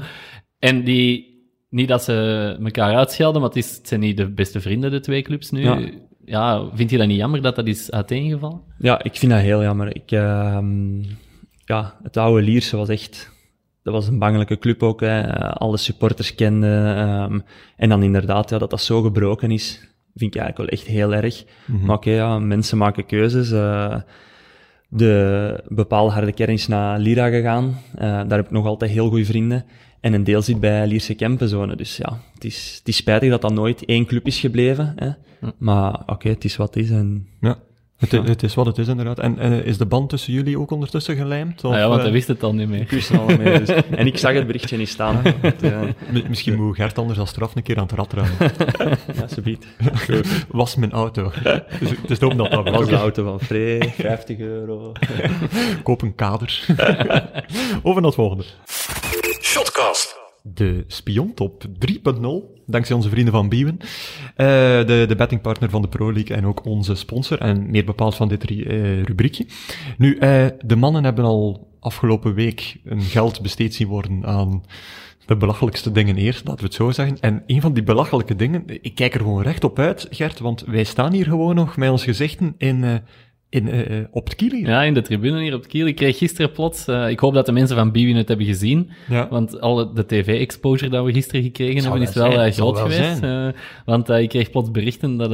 En 0.59 0.85
die, 0.85 1.33
niet 1.71 1.89
dat 1.89 2.03
ze 2.03 2.57
elkaar 2.63 2.95
uitschelden, 2.97 3.41
maar 3.41 3.51
het, 3.51 3.59
is, 3.59 3.77
het 3.77 3.89
zijn 3.89 4.01
niet 4.01 4.17
de 4.17 4.31
beste 4.31 4.61
vrienden, 4.61 4.91
de 4.91 5.01
twee 5.01 5.23
clubs 5.23 5.51
nu. 5.51 5.63
Ja. 5.63 5.79
Ja. 6.25 6.65
vind 6.75 6.91
je 6.91 6.99
dat 6.99 7.07
niet 7.07 7.17
jammer 7.19 7.43
dat 7.43 7.57
dat 7.57 7.67
is 7.67 7.91
uiteengevallen? 7.91 8.61
Ja, 8.79 9.03
ik 9.03 9.15
vind 9.17 9.33
dat 9.33 9.41
heel 9.41 9.63
jammer. 9.63 9.95
Ik, 9.97 10.11
ehm, 10.11 11.01
ja, 11.65 11.97
het 12.03 12.17
oude 12.17 12.43
Lierse 12.43 12.77
was 12.77 12.89
echt... 12.89 13.33
Dat 13.83 13.95
was 13.95 14.09
een 14.09 14.19
bangelijke 14.19 14.59
club 14.59 14.83
ook, 14.83 15.01
hè. 15.01 15.39
Alle 15.39 15.77
supporters 15.77 16.35
kenden. 16.35 16.97
ehm, 16.97 17.41
en 17.77 17.89
dan 17.89 18.03
inderdaad, 18.03 18.51
ja, 18.51 18.59
dat 18.59 18.71
dat 18.71 18.81
zo 18.81 19.03
gebroken 19.03 19.51
is, 19.51 19.81
vind 20.15 20.35
ik 20.35 20.41
eigenlijk 20.41 20.71
wel 20.71 20.79
echt 20.79 20.89
heel 20.89 21.15
erg. 21.15 21.45
Maar 21.83 21.97
oké, 21.97 22.11
ja, 22.11 22.39
mensen 22.39 22.79
maken 22.79 23.07
keuzes. 23.07 23.51
eh, 23.53 23.97
de 24.89 25.65
bepaalde 25.69 26.13
harde 26.13 26.33
kern 26.33 26.53
is 26.53 26.67
naar 26.67 26.99
Lira 26.99 27.29
gegaan. 27.29 27.79
Eh, 27.95 28.01
daar 28.03 28.37
heb 28.37 28.45
ik 28.45 28.51
nog 28.51 28.67
altijd 28.67 28.91
heel 28.91 29.09
goede 29.09 29.25
vrienden. 29.25 29.65
En 30.01 30.13
een 30.13 30.25
deel 30.25 30.43
zit 30.43 30.61
bij 30.61 30.87
Lierse 30.87 31.15
Kempenzone. 31.15 31.77
Dus 31.77 31.97
ja, 31.97 32.19
het 32.35 32.45
is, 32.45 32.75
het 32.79 32.89
is 32.89 32.97
spijtig 32.97 33.31
dat 33.31 33.41
dat 33.43 33.53
nooit 33.53 33.85
één 33.85 34.07
club 34.07 34.27
is 34.27 34.41
gebleven. 34.41 34.93
Hè. 34.97 35.11
Maar 35.59 36.03
oké, 36.07 36.29
het 36.29 36.45
is 36.45 36.57
wat 36.57 36.75
het 36.75 36.85
is. 36.85 36.91
En 36.91 37.29
Ja. 37.41 37.59
Het, 38.11 38.29
het 38.29 38.43
is 38.43 38.55
wat 38.55 38.67
het 38.67 38.79
is, 38.79 38.89
inderdaad. 38.89 39.19
En, 39.19 39.39
en 39.39 39.65
is 39.65 39.79
de 39.79 39.87
band 39.87 40.09
tussen 40.09 40.33
jullie 40.33 40.59
ook 40.59 40.71
ondertussen 40.71 41.17
gelijmd? 41.17 41.65
Of, 41.65 41.73
Ah 41.73 41.79
ja, 41.79 41.85
want 41.87 41.97
eh, 41.97 42.03
hij 42.05 42.13
wist 42.13 42.29
het 42.29 42.43
al 42.43 42.55
niet 42.55 42.69
meer. 42.69 42.85
kussen 42.85 43.19
al 43.19 43.27
mee. 43.27 43.59
Dus. 43.59 43.69
En 43.91 44.07
ik 44.07 44.19
zag 44.19 44.33
het 44.33 44.47
berichtje 44.47 44.77
niet 44.77 44.89
staan. 44.89 45.23
Want, 45.43 45.63
eh, 45.63 45.81
mi- 46.11 46.25
misschien 46.29 46.55
moet 46.55 46.77
Gert 46.77 46.99
anders 46.99 47.19
als 47.19 47.29
straf 47.29 47.57
een 47.57 47.63
keer 47.63 47.77
aan 47.79 47.83
het 47.87 47.93
rad 47.93 48.13
ruimen. 48.13 48.37
ja, 49.19 49.27
subiet. 49.27 49.67
Was 50.49 50.77
mijn 50.77 50.93
auto. 50.93 51.33
Dus 51.81 51.91
het 51.91 52.11
is 52.11 52.19
dom 52.19 52.37
dat 52.37 52.51
dat 52.51 52.71
was 52.71 52.89
de 52.89 52.97
auto 52.97 53.25
van 53.25 53.41
Free, 53.41 53.93
50 53.99 54.39
euro. 54.39 54.93
Koop 55.83 56.03
een 56.03 56.15
kader. 56.15 56.65
Over 57.83 57.95
naar 58.01 58.11
het 58.11 58.15
volgende. 58.15 58.45
Shotcast. 59.41 60.24
De 60.47 60.85
Spiontop 60.87 61.65
3.0, 61.65 62.27
dankzij 62.67 62.97
onze 62.97 63.09
vrienden 63.09 63.33
van 63.33 63.49
Biewen. 63.49 63.79
Eh, 63.81 64.47
de, 64.87 65.05
de 65.09 65.15
bettingpartner 65.17 65.71
van 65.71 65.83
de 65.83 65.89
Pro 65.89 66.13
League 66.13 66.37
en 66.37 66.47
ook 66.47 66.65
onze 66.65 66.95
sponsor, 66.95 67.41
en 67.41 67.71
meer 67.71 67.85
bepaald 67.85 68.15
van 68.15 68.29
dit 68.29 68.45
eh, 68.45 69.03
rubriekje. 69.03 69.47
Nu, 69.99 70.17
eh, 70.17 70.47
de 70.65 70.77
mannen 70.77 71.05
hebben 71.05 71.25
al 71.25 71.69
afgelopen 71.81 72.35
week 72.35 72.77
een 72.85 73.01
geld 73.01 73.43
besteed 73.43 73.75
zien 73.75 73.89
worden 73.89 74.27
aan 74.27 74.65
de 75.27 75.37
belachelijkste 75.37 75.93
dingen 75.93 76.17
eerst, 76.17 76.45
laten 76.45 76.61
we 76.61 76.67
het 76.67 76.75
zo 76.75 76.91
zeggen. 76.91 77.21
En 77.21 77.43
een 77.47 77.61
van 77.61 77.73
die 77.73 77.83
belachelijke 77.83 78.37
dingen, 78.37 78.65
ik 78.67 78.95
kijk 78.95 79.15
er 79.15 79.21
gewoon 79.21 79.43
recht 79.43 79.65
op 79.65 79.79
uit, 79.79 80.07
Gert, 80.11 80.39
want 80.39 80.65
wij 80.67 80.85
staan 80.85 81.13
hier 81.13 81.25
gewoon 81.25 81.55
nog 81.55 81.77
met 81.77 81.91
ons 81.91 82.05
gezichten 82.05 82.55
in, 82.59 83.03
in, 83.55 83.69
eh, 83.71 83.99
eh, 83.99 84.05
op 84.11 84.25
het 84.25 84.35
Kili. 84.35 84.67
Ja, 84.67 84.83
in 84.83 84.95
de 84.95 85.03
tribune 85.03 85.41
hier 85.41 85.55
op 85.55 85.61
het 85.61 85.71
Kiel. 85.71 85.87
Ik 85.87 85.97
kreeg 85.97 86.19
gisteren 86.19 86.53
plots... 86.53 86.87
eh, 86.87 87.09
ik 87.09 87.19
hoop 87.19 87.35
dat 87.35 87.47
de 87.47 87.53
mensen 87.53 87.77
van 87.77 87.91
Biwin 87.93 88.17
het 88.17 88.29
hebben 88.29 88.47
gezien. 88.47 88.91
Ja. 89.09 89.27
Want 89.31 89.61
alle 89.61 89.93
de 89.95 90.07
tv-exposure 90.07 90.91
dat 90.91 91.05
we 91.05 91.13
gisteren 91.13 91.43
gekregen 91.43 91.83
hebben, 91.83 92.03
is 92.03 92.15
wel 92.15 92.33
zijn, 92.33 92.53
groot 92.53 92.75
wel 92.75 92.89
geweest. 92.89 93.21
want 93.85 94.09
ik 94.09 94.29
kreeg 94.29 94.51
plots 94.51 94.71
berichten 94.71 95.17
dat, 95.17 95.31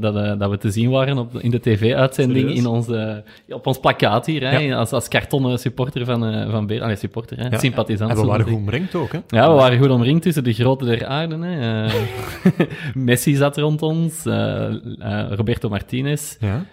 dat, 0.00 0.38
dat 0.40 0.50
we 0.50 0.58
te 0.58 0.70
zien 0.70 0.90
waren 0.90 1.18
op, 1.18 1.38
in 1.38 1.50
de 1.50 1.60
tv-uitzending 1.60 2.50
in 2.54 2.66
onze, 2.66 3.24
op 3.48 3.66
ons 3.66 3.80
plakkaat 3.80 4.26
hier, 4.26 4.50
hè, 4.50 4.58
Ja. 4.58 4.76
als, 4.76 4.92
als 4.92 5.08
kartonnen 5.08 5.58
supporter 5.58 6.04
van, 6.04 6.50
van 6.50 6.66
Beer. 6.66 6.82
Allee, 6.82 6.96
supporter, 6.96 7.38
hè, 7.38 7.48
Ja. 7.48 7.58
sympathisant. 7.58 8.10
En 8.10 8.16
we 8.16 8.24
waren 8.26 8.44
goed 8.44 8.54
omringd 8.54 8.94
ook, 8.94 9.12
hè? 9.12 9.18
Ja, 9.28 9.48
we 9.50 9.54
waren 9.54 9.78
goed 9.78 9.90
omringd 9.90 10.22
tussen 10.22 10.44
de 10.44 10.52
grote 10.52 10.84
der 10.84 11.06
aarde. 11.06 11.38
Hè. 11.38 11.86
Messi 12.94 13.34
zat 13.34 13.56
rond 13.58 13.82
ons, 13.82 14.22
Roberto 15.30 15.68
Martinez, 15.68 16.36
Ja. 16.40 16.64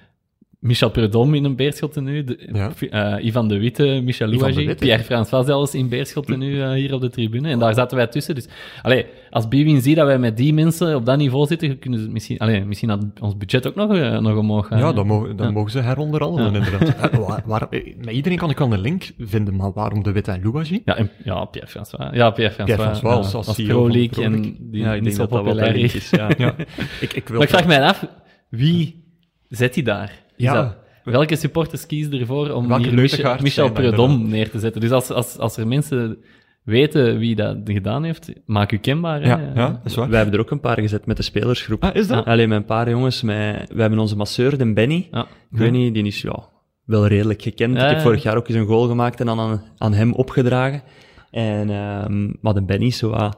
Michel 0.59 0.89
Prudhomme 0.89 1.35
in 1.37 1.43
een 1.43 1.55
beerschot 1.55 2.01
nu, 2.01 2.25
Ja. 2.53 2.71
eh, 2.89 3.25
Ivan 3.25 3.47
de 3.47 3.57
Witte, 3.59 4.01
Michel 4.03 4.27
Louagie. 4.27 4.75
Pierre-François 4.75 5.45
zelfs 5.45 5.75
in 5.75 5.89
beerschot 5.89 6.27
nu 6.37 6.61
eh, 6.61 6.71
hier 6.71 6.93
op 6.93 7.01
de 7.01 7.09
tribune. 7.09 7.49
En 7.49 7.59
daar 7.59 7.73
zaten 7.73 7.97
wij 7.97 8.07
tussen. 8.07 8.35
Dus, 8.35 8.47
allee, 8.81 9.05
als 9.29 9.47
Biwin 9.47 9.81
ziet 9.81 9.95
dat 9.95 10.05
wij 10.05 10.19
met 10.19 10.37
die 10.37 10.53
mensen 10.53 10.95
op 10.95 11.05
dat 11.05 11.17
niveau 11.17 11.45
zitten, 11.47 11.79
kunnen 11.79 11.99
ze 11.99 12.09
misschien, 12.09 12.37
allee, 12.37 12.65
misschien 12.65 12.89
had 12.89 13.05
ons 13.19 13.37
budget 13.37 13.67
ook 13.67 13.75
nog, 13.75 13.95
eh, 13.95 14.19
nog 14.19 14.37
omhoog 14.37 14.67
gaan. 14.67 14.79
Ja, 14.79 14.93
dan, 14.93 15.07
mogen, 15.07 15.35
dan 15.35 15.45
Ja. 15.47 15.51
mogen 15.53 15.71
ze 15.71 15.79
heronderhandelen, 15.79 16.53
inderdaad. 16.53 16.95
Eh, 17.11 17.19
waar, 17.27 17.41
waar- 17.45 17.67
met 17.97 18.09
iedereen 18.13 18.37
kan 18.37 18.49
ik 18.49 18.57
wel 18.57 18.73
een 18.73 18.81
link 18.81 19.11
vinden, 19.19 19.55
maar 19.55 19.71
waarom 19.73 20.03
de 20.03 20.11
Witte 20.11 20.31
en 20.31 20.41
Louagie? 20.43 20.81
Ja, 20.85 20.97
ja 21.23 21.45
Pierre-François. 21.45 22.09
Ja, 22.15 22.29
Pierre-François. 22.29 22.77
Pierre-François 22.79 23.15
als- 23.17 23.31
ja, 23.31 23.37
als 23.37 23.47
als 23.47 23.55
van 23.55 23.65
pro-league 23.65 24.09
Pro 24.09 24.21
en 24.23 24.41
die 24.41 24.81
Ja, 24.81 24.93
ik 24.93 25.01
niet 25.01 25.11
zo 25.15 25.19
dat 25.19 25.29
dat 25.29 25.39
wat 25.43 25.47
populair 25.55 25.75
is. 25.75 26.09
Ja. 26.09 26.29
Ja. 26.37 26.55
ik, 27.01 27.13
ik 27.13 27.27
wil 27.27 27.37
Maar 27.37 27.47
ik 27.47 27.53
vraag 27.53 27.67
mij 27.67 27.81
af, 27.81 28.05
wie 28.49 29.03
zet 29.49 29.75
hij 29.75 29.83
daar? 29.83 30.27
Ja. 30.43 30.53
dat- 30.53 30.77
welke 31.03 31.35
supporters 31.35 31.85
kiezen 31.85 32.19
ervoor 32.19 32.49
om 32.49 32.67
Welke 32.67 32.91
Michel, 32.91 33.35
Michel 33.41 33.71
Prudhomme 33.71 34.27
neer 34.27 34.49
te 34.49 34.59
zetten? 34.59 34.81
Dus 34.81 34.91
als, 34.91 35.09
als, 35.09 35.37
als 35.37 35.57
er 35.57 35.67
mensen 35.67 36.17
weten 36.63 37.17
wie 37.17 37.35
dat 37.35 37.57
gedaan 37.63 38.03
heeft, 38.03 38.33
maak 38.45 38.71
u 38.71 38.77
kenbaar. 38.77 39.25
Ja, 39.25 39.51
ja, 39.55 39.67
dat 39.67 39.79
is 39.83 39.95
waar. 39.95 40.09
Wij 40.09 40.17
hebben 40.17 40.35
er 40.35 40.41
ook 40.41 40.51
een 40.51 40.59
paar 40.59 40.79
gezet 40.79 41.05
met 41.05 41.17
de 41.17 41.23
spelersgroep. 41.23 41.83
Ah, 41.83 41.95
is 41.95 42.07
dat? 42.07 42.25
Alleen 42.25 42.49
met 42.49 42.57
een 42.57 42.65
paar 42.65 42.89
jongens. 42.89 43.21
Met, 43.21 43.71
we 43.73 43.81
hebben 43.81 43.99
onze 43.99 44.15
masseur, 44.15 44.57
de 44.57 44.73
Benny. 44.73 45.09
Weet 45.49 45.71
niet, 45.71 45.93
die 45.93 46.05
is 46.05 46.21
ja, 46.21 46.49
wel 46.85 47.07
redelijk 47.07 47.41
gekend. 47.41 47.75
Ja, 47.75 47.81
ik 47.81 47.87
heb 47.87 47.97
ja. 47.97 48.03
vorig 48.03 48.23
jaar 48.23 48.37
ook 48.37 48.47
eens 48.47 48.57
een 48.57 48.65
goal 48.65 48.87
gemaakt 48.87 49.19
en 49.19 49.25
dan 49.25 49.39
aan, 49.39 49.63
aan 49.77 49.93
hem 49.93 50.13
opgedragen. 50.13 50.83
En, 51.31 51.69
ehm, 51.69 52.33
maar 52.41 52.53
de 52.53 52.63
Benny 52.63 52.85
is 52.85 52.97
zo 52.97 53.09
wat 53.09 53.37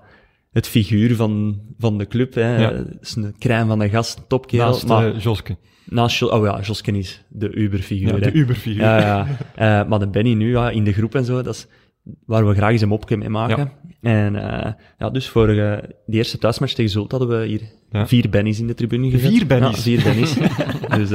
het 0.52 0.68
figuur 0.68 1.16
van, 1.16 1.62
van 1.78 1.98
de 1.98 2.08
club. 2.08 2.34
Hè. 2.34 2.58
Ja. 2.62 2.84
Is 3.00 3.16
een 3.16 3.36
krijn 3.38 3.68
van 3.68 3.80
de 3.80 3.90
gast, 3.90 4.24
topkerel. 4.28 4.66
Naast 4.66 4.88
maar, 4.88 5.14
eh, 5.14 5.20
Joske. 5.20 5.58
Naast 5.92 6.22
oh 6.22 6.46
ja, 6.46 6.60
Josken 6.62 6.96
is 6.96 7.24
de 7.28 7.54
Uber-figuur. 7.54 8.14
Ja, 8.14 8.32
de 8.32 8.32
Uber-figuur. 8.32 8.84
Ja, 8.84 9.00
ja. 9.00 9.28
Eh, 9.56 9.88
maar 9.90 10.00
de 10.00 10.08
Benny 10.08 10.34
nu, 10.34 10.52
ja, 10.52 10.70
in 10.70 10.84
de 10.84 10.94
groep 10.94 11.16
en 11.16 11.26
zo, 11.26 11.42
dat 11.42 11.56
is 11.56 11.68
waar 12.26 12.48
we 12.48 12.54
graag 12.54 12.72
eens 12.72 12.82
een 12.82 12.88
mopje 12.88 13.18
mee 13.18 13.30
maken. 13.30 13.72
En 14.02 14.36
eh, 14.36 14.72
ja, 14.98 15.10
dus 15.10 15.28
voor 15.28 15.50
eh, 15.50 15.78
die 16.06 16.18
eerste 16.18 16.38
thuismatch 16.38 16.74
tegen 16.74 16.92
Zult 16.92 17.12
hadden 17.12 17.30
we 17.30 17.46
hier 17.46 17.62
vier 18.08 18.30
Bennies 18.30 18.60
in 18.60 18.68
de 18.68 18.74
tribune 18.74 19.10
gezet. 19.10 19.30
Vier 19.30 19.48
Bennies? 19.48 19.76
Ja, 19.76 19.82
vier 19.82 20.04
Bennies. 20.04 20.34
dus 21.10 21.12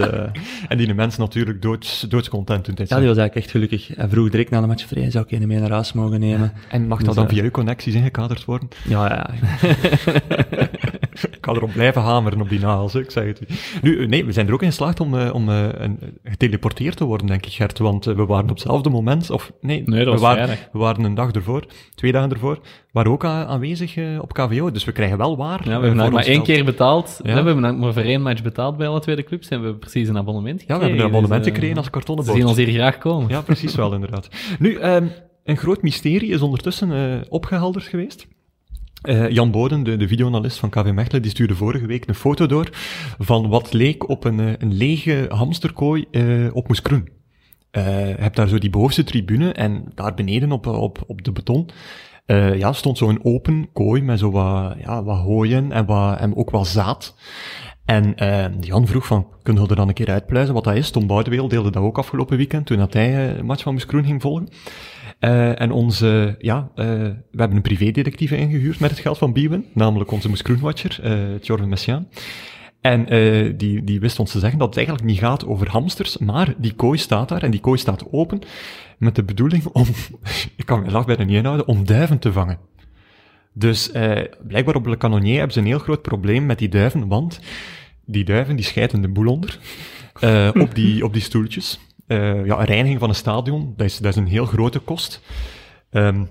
En 0.68 0.79
die 0.79 0.95
mens 0.95 1.16
natuurlijk 1.16 1.62
doods, 1.62 2.01
doodscontent 2.09 2.64
toen 2.64 2.74
ja, 2.77 2.85
die 2.85 2.89
was 2.89 3.16
eigenlijk 3.16 3.35
echt 3.35 3.51
gelukkig. 3.51 3.89
Hij 3.97 4.09
vroeg 4.09 4.31
direct 4.31 4.51
na 4.51 4.61
de 4.61 4.66
match, 4.66 4.87
vrij, 4.87 5.11
zou 5.11 5.24
ik 5.29 5.41
een 5.41 5.49
mee 5.49 5.59
naar 5.59 5.70
huis 5.70 5.93
mogen 5.93 6.20
nemen? 6.20 6.53
En 6.68 6.87
mag 6.87 6.99
dat 6.99 7.07
Dus, 7.07 7.14
dan 7.14 7.24
eh, 7.24 7.31
via 7.31 7.43
uw 7.43 7.51
connecties 7.51 7.95
ingekaderd 7.95 8.45
worden? 8.45 8.68
Ja, 8.89 9.09
ja. 9.09 9.31
Ik 11.23 11.41
kan 11.41 11.57
erop 11.57 11.73
blijven 11.73 12.03
hameren 12.03 12.41
op 12.41 12.49
die 12.49 12.61
nagels, 12.61 12.95
ik 12.95 13.11
zeg 13.11 13.25
het 13.25 13.41
u. 13.41 13.47
Nu, 13.83 14.01
eh, 14.01 14.09
nee, 14.09 14.25
we 14.25 14.33
zijn 14.33 14.47
er 14.47 14.53
ook 14.53 14.62
in 14.62 14.69
geslaagd 14.69 15.01
om, 15.01 15.19
eh, 15.19 15.35
om 15.35 15.49
eh, 15.49 15.69
een, 15.73 15.99
geteleporteerd 16.25 16.97
te 16.97 17.05
worden, 17.05 17.27
denk 17.27 17.47
ik, 17.47 17.53
Gert. 17.53 17.79
Want 17.79 18.05
we 18.05 18.27
waren 18.27 18.45
op 18.45 18.49
hetzelfde 18.49 18.91
moment, 18.91 19.31
of 19.31 19.53
nee, 19.61 19.83
we, 19.85 20.19
waren, 20.19 20.49
we 20.73 20.79
waren 20.79 21.05
een 21.05 21.14
dag 21.14 21.31
ervoor, 21.31 21.64
twee 21.95 22.12
dagen 22.12 22.31
ervoor, 22.31 22.59
waren 22.93 23.12
ook 23.12 23.25
aanwezig 23.25 23.97
op 24.21 24.33
KVO. 24.33 24.71
Dus 24.71 24.85
we 24.85 24.93
krijgen 24.93 25.19
wel 25.19 25.37
waar. 25.37 25.69
Ja, 25.69 25.81
we 25.81 25.87
hebben 25.87 26.12
maar 26.12 26.25
één 26.25 26.43
keer 26.43 26.64
betaald. 26.64 27.21
Ja. 27.23 27.43
We 27.43 27.51
hebben 27.51 27.79
maar 27.79 27.93
voor 27.93 28.03
één 28.03 28.23
match 28.23 28.43
betaald 28.43 28.77
bij 28.77 28.89
alle 28.89 29.01
tweede 29.01 29.25
clubs 29.25 29.49
en 29.49 29.59
we 29.59 29.64
hebben 29.64 29.81
precies 29.81 30.09
een 30.09 30.19
abonnement 30.19 30.61
Ja, 30.61 30.67
gekregen. 30.67 30.85
we 30.85 31.01
hebben 31.01 31.05
een 31.05 31.14
abonnement 31.14 31.45
Dus, 31.45 31.53
gekregen 31.53 31.77
als 31.77 31.91
kartonnen 31.91 32.25
Ze 32.25 32.33
zien 32.33 32.47
ons 32.47 32.57
hier 32.57 32.73
graag 32.73 32.99
komen. 32.99 33.29
Ja, 33.29 33.41
precies 33.41 33.75
wel, 33.75 33.95
inderdaad. 33.95 34.29
Nu, 34.59 34.75
ehm, 34.75 35.07
een 35.45 35.57
groot 35.57 35.83
mysterie 35.83 36.31
is 36.31 36.41
ondertussen 36.41 36.93
eh, 36.93 37.21
opgehelderd 37.29 37.85
geweest. 37.85 38.27
Eh, 39.07 39.31
Jan 39.31 39.51
Boden, 39.51 39.83
de, 39.83 39.97
de 39.97 40.09
videoanalist 40.09 40.59
van 40.59 40.71
KV 40.71 40.91
Mechelen, 40.93 41.23
die 41.23 41.31
stuurde 41.31 41.55
vorige 41.55 41.87
week 41.87 42.09
een 42.09 42.15
foto 42.15 42.47
door 42.47 42.69
van 43.19 43.49
wat 43.49 43.73
leek 43.73 44.09
op 44.09 44.25
een, 44.25 44.41
eh, 44.41 44.53
een 44.59 44.73
lege 44.73 45.27
hamsterkooi 45.29 46.05
eh, 46.11 46.23
op 46.53 46.69
Moeskroen. 46.69 47.09
Je 47.71 48.15
hebt 48.19 48.37
daar 48.37 48.49
zo 48.49 48.59
die 48.59 48.71
bovenste 48.71 49.05
tribune 49.05 49.53
en 49.53 49.85
daar 49.95 50.15
beneden 50.15 50.53
op, 50.53 50.67
op, 50.67 51.05
op 51.07 51.25
de 51.25 51.33
beton 51.33 51.69
eh, 52.27 52.59
ja, 52.59 52.73
stond 52.73 52.99
zo'n 52.99 53.25
open 53.25 53.69
kooi 53.73 54.03
met 54.03 54.19
zo 54.19 54.31
wat, 54.31 54.75
ja, 54.79 55.03
wat 55.03 55.19
hooien 55.19 55.73
en, 55.73 55.87
wat, 55.87 56.19
en 56.19 56.37
ook 56.37 56.51
wat 56.51 56.67
zaad. 56.67 57.15
En 57.85 58.15
Jan 58.61 58.87
vroeg 58.87 59.07
van, 59.07 59.27
kunnen 59.43 59.63
we 59.63 59.69
er 59.69 59.77
dan 59.77 59.89
een 59.89 59.95
keer 59.95 60.11
uitpluizen 60.11 60.55
wat 60.55 60.65
dat 60.65 60.75
is? 60.75 60.91
Tom 60.91 61.07
Boudeweel 61.07 61.49
deelde 61.49 61.71
dat 61.71 61.83
ook 61.83 61.99
afgelopen 61.99 62.37
weekend, 62.37 62.67
toen 62.67 62.79
dat 62.79 62.93
hij 62.93 63.39
een 63.39 63.47
match 63.47 63.63
van 63.63 63.73
Moeskroen 63.73 64.05
ging 64.05 64.23
volgen. 64.23 64.49
Eh, 65.19 65.61
en 65.61 65.71
onze, 65.71 66.35
ja, 66.39 66.71
eh, 66.75 66.87
we 67.31 67.37
hebben 67.37 67.57
een 67.57 67.62
privédetectieve 67.62 68.37
ingehuurd 68.37 68.81
met 68.81 68.91
het 68.91 68.99
geld 68.99 69.19
van 69.19 69.33
Biewen, 69.33 69.64
namelijk 69.73 70.11
onze 70.11 70.29
Moeskroenwatcher, 70.29 70.99
eh 71.03 71.41
Jorven 71.41 71.69
Messiaan. 71.69 72.09
En 72.81 73.09
eh, 73.09 73.53
die, 73.57 73.85
die 73.85 74.01
wist 74.01 74.19
ons 74.19 74.31
te 74.31 74.39
zeggen 74.39 74.59
dat 74.59 74.69
het 74.69 74.77
eigenlijk 74.77 75.07
niet 75.07 75.19
gaat 75.19 75.47
over 75.47 75.71
hamsters, 75.71 76.19
maar 76.19 76.55
die 76.59 76.73
kooi 76.73 76.99
staat 76.99 77.29
daar 77.29 77.43
en 77.43 77.51
die 77.51 77.61
kooi 77.61 77.79
staat 77.79 78.12
open 78.12 78.41
met 78.99 79.14
de 79.14 79.23
bedoeling 79.25 79.64
om, 79.67 79.87
ik 80.57 80.67
kan 80.67 80.81
mijn 80.81 80.93
lach 80.93 81.07
bijna 81.07 81.25
niet 81.25 81.37
inhouden, 81.37 81.67
om 81.67 81.87
duiven 81.87 82.19
te 82.19 82.33
vangen. 82.33 82.59
Dus 83.53 83.91
eh, 83.91 84.23
blijkbaar 84.47 84.75
op 84.75 84.87
Le 84.87 84.97
Canonnier 84.97 85.35
hebben 85.35 85.53
ze 85.53 85.59
een 85.59 85.67
heel 85.67 85.79
groot 85.79 86.03
probleem 86.03 86.47
met 86.47 86.59
die 86.59 86.69
duiven, 86.69 87.09
want 87.09 87.41
die 88.05 88.25
duiven 88.25 88.57
die 88.57 88.64
schijten 88.64 89.01
de 89.01 89.09
boel 89.09 89.27
onder 89.27 89.59
eh, 90.21 90.51
op, 90.55 90.75
die, 90.75 91.05
op 91.05 91.12
die 91.12 91.23
stoeltjes. 91.23 91.81
Eh, 92.07 92.45
ja, 92.45 92.59
een 92.59 92.65
reiniging 92.65 92.99
van 92.99 93.09
een 93.09 93.15
stadion, 93.15 93.75
dat 93.77 93.87
is, 93.87 93.99
dat 93.99 94.13
is 94.13 94.17
een 94.17 94.27
heel 94.27 94.45
grote 94.45 94.79
kost. 94.79 95.21
Ehm, 95.91 96.25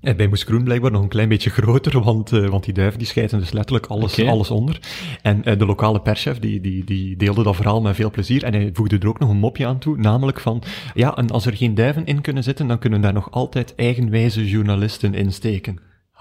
en 0.00 0.16
bij 0.16 0.28
Moes 0.28 0.42
Groen 0.42 0.64
blijkbaar 0.64 0.90
nog 0.90 1.02
een 1.02 1.08
klein 1.08 1.28
beetje 1.28 1.50
groter, 1.60 2.00
want, 2.00 2.32
eh, 2.32 2.48
want 2.48 2.64
die 2.64 2.74
duiven 2.74 2.98
die 2.98 3.08
schijten 3.08 3.38
dus 3.38 3.52
letterlijk 3.52 3.86
alles, 3.86 4.26
alles 4.26 4.50
onder. 4.50 4.80
En 5.22 5.44
eh, 5.44 5.58
de 5.58 5.66
lokale 5.66 6.00
perschef 6.00 6.38
die, 6.38 6.60
die, 6.60 6.84
die 6.84 7.16
deelde 7.16 7.42
dat 7.42 7.56
verhaal 7.56 7.80
met 7.80 7.94
veel 7.94 8.10
plezier 8.10 8.44
en 8.44 8.52
hij 8.52 8.70
voegde 8.72 8.98
er 8.98 9.08
ook 9.08 9.18
nog 9.18 9.30
een 9.30 9.36
mopje 9.36 9.66
aan 9.66 9.78
toe, 9.78 9.96
namelijk 9.96 10.40
van, 10.40 10.62
ja, 10.94 11.16
en 11.16 11.30
als 11.30 11.46
er 11.46 11.56
geen 11.56 11.74
duiven 11.74 12.06
in 12.06 12.20
kunnen 12.20 12.42
zitten, 12.42 12.66
dan 12.66 12.78
kunnen 12.78 13.00
daar 13.00 13.12
nog 13.12 13.30
altijd 13.30 13.74
eigenwijze 13.74 14.48
journalisten 14.48 15.14
in 15.14 15.32
steken. 15.32 15.78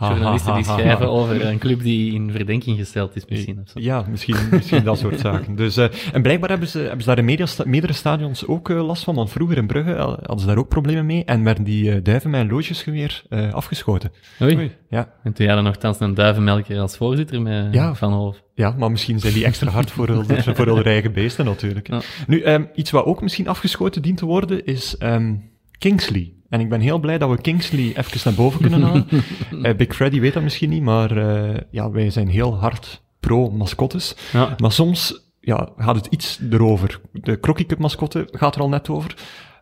Journalisten 0.10 0.54
die 0.56 0.64
schrijven 0.64 1.10
over 1.10 1.46
een 1.46 1.58
club 1.58 1.82
die 1.82 2.14
in 2.14 2.32
verdenking 2.32 2.78
gesteld 2.78 3.16
is 3.16 3.26
misschien. 3.26 3.60
Of 3.64 3.70
zo. 3.70 3.80
Ja, 3.80 4.06
misschien, 4.10 4.36
misschien 4.52 4.84
dat 4.84 4.98
soort 4.98 5.20
zaken. 5.20 5.56
Dus, 5.56 5.78
eh, 5.78 5.88
en 6.14 6.22
blijkbaar 6.22 6.50
hebben 6.50 6.68
ze, 6.68 6.80
hebben 6.80 7.00
ze 7.00 7.06
daar 7.06 7.18
in 7.18 7.26
media, 7.26 7.46
meerdere 7.66 7.94
stadions 7.94 8.48
ook 8.48 8.70
eh, 8.70 8.86
last 8.86 9.04
van, 9.04 9.16
want 9.16 9.30
vroeger 9.32 9.58
in 9.58 9.68
Brugge 9.68 9.94
hadden 9.94 10.40
ze 10.40 10.46
daar 10.46 10.58
ook 10.58 10.68
problemen 10.68 11.06
mee 11.06 11.26
en 11.26 11.44
werden 11.44 11.64
die 11.64 11.92
eh, 11.92 12.04
duiven 12.04 12.30
met 12.30 12.42
een 12.42 12.50
loodjesgeweer 12.50 13.24
eh, 13.30 13.54
afgeschoten. 13.54 14.12
Oei. 14.42 14.72
Ja, 14.90 15.10
En 15.24 15.34
toen 15.34 15.46
hadden 15.46 15.64
nogthans 15.64 16.00
een 16.00 16.14
duivenmelker 16.14 16.80
als 16.80 16.98
voorzitter 16.98 17.42
met 17.42 17.74
Ja. 17.74 17.96
Van 17.96 18.14
Hoof. 18.14 18.42
ja, 18.56 18.76
maar 18.78 18.92
misschien 18.92 19.20
zijn 19.20 19.34
die 19.34 19.46
extra 19.46 19.70
hard 19.70 19.92
voor 19.92 20.08
hun, 20.08 20.26
voor 20.56 20.66
hun 20.66 20.84
eigen 20.84 21.14
beesten 21.14 21.46
natuurlijk. 21.46 21.88
Ja. 21.88 22.02
Nu, 22.28 22.42
ehm, 22.42 22.64
iets 22.76 22.92
wat 22.92 23.06
ook 23.06 23.22
misschien 23.22 23.48
afgeschoten 23.48 24.02
dient 24.02 24.18
te 24.18 24.26
worden, 24.26 24.66
is 24.66 24.98
ehm, 24.98 25.34
Kingsley. 25.82 26.34
En 26.50 26.60
ik 26.60 26.70
ben 26.70 26.80
heel 26.80 27.00
blij 27.00 27.18
dat 27.18 27.30
we 27.30 27.42
Kingsley 27.42 27.94
even 27.96 28.20
naar 28.24 28.34
boven 28.34 28.62
kunnen 28.62 28.82
halen. 28.82 29.08
Eh, 29.64 29.76
Big 29.76 29.96
Freddy 29.96 30.20
weet 30.20 30.34
dat 30.34 30.44
misschien 30.44 30.70
niet, 30.70 30.82
maar 30.84 31.18
eh, 31.18 31.60
ja, 31.72 31.92
wij 31.92 32.10
zijn 32.10 32.28
heel 32.28 32.58
hard 32.58 33.02
pro-mascottes. 33.20 34.16
Ja. 34.34 34.56
Maar 34.58 34.72
soms 34.72 35.30
ja, 35.40 35.70
gaat 35.78 35.96
het 35.96 36.06
iets 36.06 36.40
erover. 36.52 37.02
De 37.14 37.40
Crocky 37.40 37.66
Cup 37.66 37.78
mascotte 37.80 38.28
gaat 38.32 38.56
er 38.56 38.62
al 38.62 38.70
net 38.70 38.90
over. 38.90 39.16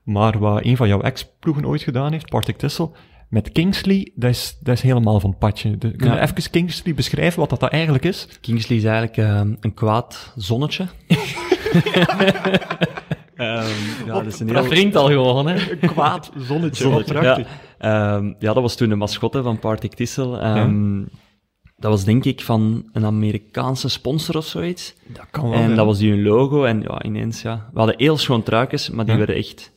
Maar 0.03 0.39
wat 0.39 0.65
een 0.65 0.77
van 0.77 0.87
jouw 0.87 1.01
ex-ploegen 1.01 1.65
ooit 1.65 1.81
gedaan 1.81 2.11
heeft, 2.11 2.29
Partick 2.29 2.57
Tissel, 2.57 2.95
met 3.29 3.51
Kingsley, 3.51 4.11
dat 4.15 4.29
is, 4.29 4.57
dat 4.61 4.75
is 4.75 4.81
helemaal 4.81 5.19
van 5.19 5.29
het 5.29 5.39
padje. 5.39 5.77
De, 5.77 5.91
kun 5.95 6.09
je 6.09 6.15
Ja. 6.15 6.21
even 6.21 6.49
Kingsley 6.51 6.93
beschrijven 6.93 7.39
wat 7.39 7.49
dat, 7.49 7.59
dat 7.59 7.71
eigenlijk 7.71 8.03
is? 8.05 8.27
Kingsley 8.41 8.77
is 8.77 8.83
eigenlijk 8.83 9.17
eh, 9.17 9.41
een 9.59 9.73
kwaad 9.73 10.33
zonnetje. 10.35 10.87
Ehm, 13.39 13.65
ja, 14.05 14.13
dat 14.13 14.25
is 14.25 14.39
een 14.39 14.49
heel... 14.55 14.63
wringt 14.67 14.95
al 14.95 15.07
gewoon, 15.07 15.47
hè. 15.47 15.71
Een 15.71 15.79
kwaad 15.79 16.31
zonnetje. 16.37 16.83
Zonnetje, 16.83 17.13
prachtig. 17.13 17.47
Ja. 17.79 18.15
Ehm, 18.17 18.25
ja, 18.39 18.53
dat 18.53 18.61
was 18.61 18.75
toen 18.75 18.89
de 18.89 18.95
mascotte 18.95 19.43
van 19.43 19.59
Partick 19.59 19.93
Tissel. 19.93 20.39
Ehm, 20.39 21.01
Dat 21.77 21.91
was 21.91 22.03
denk 22.03 22.25
ik 22.25 22.41
van 22.41 22.89
een 22.93 23.05
Amerikaanse 23.05 23.89
sponsor 23.89 24.37
of 24.37 24.45
zoiets. 24.45 24.95
Dat 25.07 25.25
kan 25.31 25.49
wel. 25.49 25.59
En 25.59 25.69
ja. 25.69 25.75
dat 25.75 25.85
was 25.85 25.97
die 25.97 26.11
hun 26.11 26.23
logo. 26.23 26.63
En 26.63 26.81
ja, 26.81 27.03
ineens, 27.03 27.41
ja. 27.41 27.69
We 27.73 27.77
hadden 27.77 27.95
heel 27.97 28.17
schoon 28.17 28.43
truikens, 28.43 28.89
maar 28.89 29.03
die 29.05 29.13
Ja. 29.13 29.17
werden 29.19 29.35
echt 29.35 29.71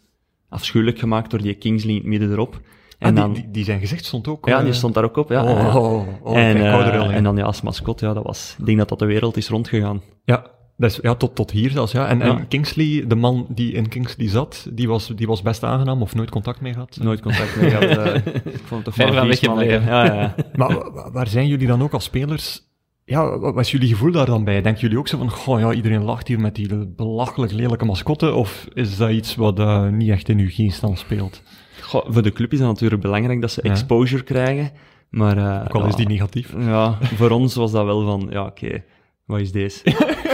afschuwelijk 0.49 0.99
gemaakt 0.99 1.31
door 1.31 1.43
die 1.43 1.55
Kingsley 1.55 1.91
in 1.93 1.99
het 1.99 2.07
midden 2.07 2.31
erop. 2.33 2.55
Ah, 2.55 3.09
En 3.09 3.15
die, 3.15 3.23
dan, 3.25 3.33
die, 3.33 3.51
die 3.51 3.65
zijn 3.65 3.81
gezicht 3.81 4.05
stond 4.05 4.29
ook. 4.29 4.47
ja, 4.49 4.59
eh, 4.59 4.65
die 4.65 4.73
stond 4.73 4.95
daar 4.95 5.05
ook 5.05 5.17
op. 5.17 5.29
Ja, 5.31 5.43
Oh, 5.43 5.49
ja. 5.59 5.79
oh, 5.79 6.09
oh, 6.23 6.37
en, 6.39 6.57
eh, 6.57 7.15
en 7.17 7.25
dan 7.25 7.37
ja, 7.37 7.45
als 7.45 7.61
mascot, 7.63 8.01
ja, 8.01 8.13
dat 8.15 8.25
was, 8.25 8.57
ik 8.59 8.67
denk 8.67 8.79
dat 8.79 8.89
dat 8.89 8.99
de 8.99 9.05
wereld 9.07 9.37
is 9.37 9.49
rondgegaan. 9.49 10.03
Ja, 10.25 10.47
Dus 10.83 10.99
ja, 11.03 11.15
tot, 11.15 11.35
tot 11.35 11.51
hier 11.51 11.71
zelfs, 11.71 11.93
ja. 11.93 12.07
En, 12.07 12.19
Ja. 12.19 12.25
en 12.25 12.49
Kingsley, 12.49 13.05
de 13.07 13.15
man 13.15 13.47
die 13.49 13.73
in 13.73 13.89
Kingsley 13.89 14.29
zat, 14.29 14.67
die 14.73 14.89
was, 14.89 15.07
die 15.15 15.27
was 15.27 15.43
best 15.43 15.63
aangenaam 15.65 16.03
of 16.03 16.15
nooit 16.15 16.31
contact 16.31 16.61
mee 16.61 16.73
gehad. 16.73 16.99
Nooit 17.03 17.21
contact 17.21 17.61
mee 17.61 17.71
gehad. 17.71 17.85
eh, 17.97 18.15
ik 18.55 18.61
vond 18.65 18.87
het 18.87 18.97
weggebleven. 18.97 19.49
manneke. 19.49 19.81
Ja, 19.85 20.05
ja. 20.05 20.35
Maar 20.55 20.69
wa- 20.75 20.93
wa- 20.93 21.11
waar 21.13 21.27
zijn 21.29 21.47
jullie 21.49 21.67
dan 21.67 21.83
ook 21.83 21.93
als 21.93 22.05
spelers? 22.05 22.61
Ja, 23.05 23.39
wat 23.39 23.55
was 23.55 23.71
jullie 23.71 23.89
gevoel 23.89 24.13
daar 24.13 24.27
dan 24.27 24.45
bij? 24.45 24.63
Denken 24.63 24.81
jullie 24.81 24.99
ook 24.99 25.09
zo 25.09 25.19
van, 25.19 25.31
goh 25.31 25.61
ja, 25.61 25.73
iedereen 25.73 26.03
lacht 26.03 26.29
hier 26.29 26.41
met 26.41 26.55
die 26.55 26.87
belachelijk 26.87 27.53
lelijke 27.53 27.85
mascotte? 27.85 28.33
Of 28.35 28.67
is 28.75 28.97
dat 28.97 29.11
iets 29.11 29.35
wat 29.37 29.59
eh, 29.59 29.89
niet 29.89 30.11
echt 30.11 30.29
in 30.29 30.39
uw 30.39 30.51
geest 30.51 30.81
dan 30.81 30.97
speelt? 30.97 31.43
Goh, 31.83 32.05
voor 32.09 32.23
de 32.23 32.33
club 32.33 32.53
is 32.53 32.59
het 32.59 32.69
natuurlijk 32.69 33.03
belangrijk 33.03 33.41
dat 33.41 33.51
ze 33.51 33.61
Ja. 33.65 33.71
exposure 33.71 34.23
krijgen. 34.23 34.71
Maar, 35.11 35.37
eh, 35.39 35.61
Ook 35.65 35.75
al 35.83 35.87
is 35.87 35.95
die 35.95 36.07
negatief. 36.09 36.55
Ja, 36.59 36.99
voor 37.15 37.31
ons 37.31 37.55
was 37.55 37.73
dat 37.73 37.85
wel 37.85 38.05
van, 38.05 38.27
ja, 38.31 38.45
oké, 38.47 38.83
wat 39.25 39.41
is 39.41 39.53
deze? 39.53 39.83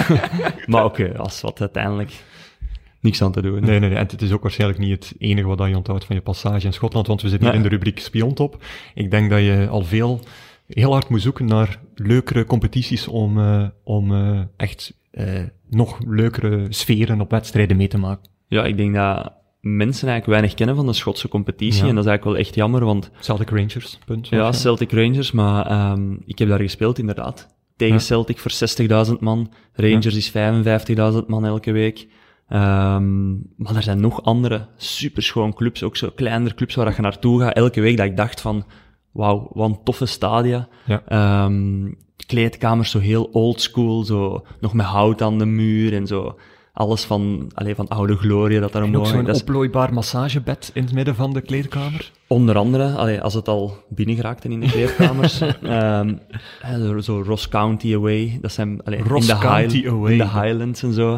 maar 0.66 0.84
oké, 0.84 1.18
als 1.18 1.40
wat 1.40 1.60
uiteindelijk 1.60 2.12
niks 3.00 3.22
aan 3.22 3.32
te 3.32 3.42
doen. 3.42 3.60
Nee, 3.60 3.78
nee, 3.78 3.88
nee. 3.88 3.98
En 3.98 4.06
het 4.06 4.22
is 4.22 4.32
ook 4.32 4.42
waarschijnlijk 4.42 4.80
niet 4.80 4.90
het 4.90 5.14
enige 5.18 5.46
wat 5.46 5.68
je 5.68 5.76
onthoudt 5.76 6.04
van 6.04 6.16
je 6.16 6.22
passage 6.22 6.66
in 6.66 6.72
Schotland, 6.72 7.06
want 7.06 7.22
we 7.22 7.28
zitten 7.28 7.48
hier 7.48 7.56
Nee. 7.56 7.64
in 7.64 7.70
de 7.70 7.76
rubriek 7.76 8.00
Spiontop. 8.00 8.64
Ik 8.94 9.10
denk 9.10 9.30
dat 9.30 9.40
je 9.40 9.66
al 9.70 9.82
veel, 9.84 10.20
heel 10.66 10.92
hard 10.92 11.08
moet 11.08 11.22
zoeken 11.22 11.44
naar 11.46 11.80
leukere 11.94 12.44
competities 12.44 13.08
om, 13.08 13.38
eh, 13.38 13.64
om 13.84 14.12
eh, 14.14 14.40
echt 14.56 14.96
eh, 15.10 15.42
nog 15.70 15.98
leukere 16.06 16.66
sferen 16.68 17.20
op 17.20 17.30
wedstrijden 17.30 17.76
mee 17.76 17.88
te 17.88 17.98
maken. 17.98 18.30
Ja, 18.48 18.64
ik 18.64 18.76
denk 18.76 18.94
dat 18.94 19.32
mensen 19.60 20.08
eigenlijk 20.08 20.26
weinig 20.26 20.54
kennen 20.54 20.76
van 20.76 20.86
de 20.86 20.92
Schotse 20.92 21.28
competitie. 21.28 21.82
Ja. 21.82 21.88
En 21.88 21.94
dat 21.94 22.04
is 22.04 22.10
eigenlijk 22.10 22.24
wel 22.36 22.46
echt 22.46 22.54
jammer, 22.54 22.84
want 22.84 23.10
Celtic 23.20 23.50
Rangers, 23.50 23.98
punt. 24.06 24.28
ja, 24.28 24.52
Celtic 24.52 24.92
Rangers, 24.92 25.32
maar 25.32 25.66
ehm, 25.66 26.12
ik 26.26 26.38
heb 26.38 26.48
daar 26.48 26.60
gespeeld 26.60 26.98
inderdaad. 26.98 27.56
Tegen 27.78 27.94
Ja. 27.94 28.00
Celtic 28.00 28.38
voor 28.38 28.50
60.000 29.08 29.18
man. 29.20 29.52
Rangers 29.72 30.14
is 30.14 30.30
55.000 30.30 31.26
man 31.26 31.44
elke 31.44 31.72
week. 31.72 32.06
Ehm, 32.48 33.30
maar 33.32 33.76
er 33.76 33.82
zijn 33.82 34.00
nog 34.00 34.22
andere 34.22 34.66
superschoon 34.76 35.54
clubs, 35.54 35.82
ook 35.82 35.96
zo 35.96 36.10
kleinere 36.14 36.54
clubs 36.54 36.74
waar 36.74 36.94
je 36.96 37.02
naartoe 37.02 37.40
gaat 37.40 37.54
elke 37.54 37.80
week, 37.80 37.96
dat 37.96 38.06
ik 38.06 38.16
dacht 38.16 38.40
van, 38.40 38.64
wauw, 39.12 39.50
wat 39.52 39.68
een 39.68 39.82
toffe 39.84 40.06
stadia. 40.06 40.68
Ja. 40.86 41.02
Ehm, 41.06 41.90
kleedkamers 42.26 42.90
zo 42.90 42.98
heel 42.98 43.24
old 43.24 43.60
school, 43.60 44.04
zo 44.04 44.46
nog 44.60 44.72
met 44.72 44.86
hout 44.86 45.22
aan 45.22 45.38
de 45.38 45.46
muur 45.46 45.94
en 45.94 46.06
zo. 46.06 46.38
Alles 46.78 47.04
van, 47.04 47.50
alleen 47.54 47.74
van 47.74 47.88
oude 47.88 48.16
glorie 48.16 48.60
dat 48.60 48.72
daar 48.72 48.82
En 48.82 48.88
ook 48.88 48.94
omhoog 48.94 49.08
zo'n 49.12 49.28
is 49.28 49.40
oplooibaar 49.40 49.92
massagebed 49.92 50.70
in 50.74 50.82
het 50.82 50.92
midden 50.92 51.14
van 51.14 51.32
de 51.32 51.40
kleedkamer. 51.40 52.10
Onder 52.26 52.56
andere, 52.56 52.92
allee, 52.94 53.20
als 53.20 53.34
het 53.34 53.48
al 53.48 53.74
binnen 53.88 54.16
geraakte 54.16 54.48
in 54.48 54.60
de 54.60 54.66
kleedkamers, 54.66 55.40
hè, 56.60 56.86
zo- 56.86 56.98
zo 57.00 57.22
Ross 57.26 57.48
County 57.48 57.94
Away, 57.94 58.38
dat 58.40 58.52
zijn 58.52 58.82
allee, 58.82 59.02
Ross 59.02 59.28
in, 59.28 59.34
de 59.34 59.40
County 59.40 59.76
High- 59.76 59.88
Away. 59.88 60.12
in 60.12 60.18
de 60.18 60.28
Highlands 60.28 60.82
en 60.82 60.92
zo. 60.92 61.10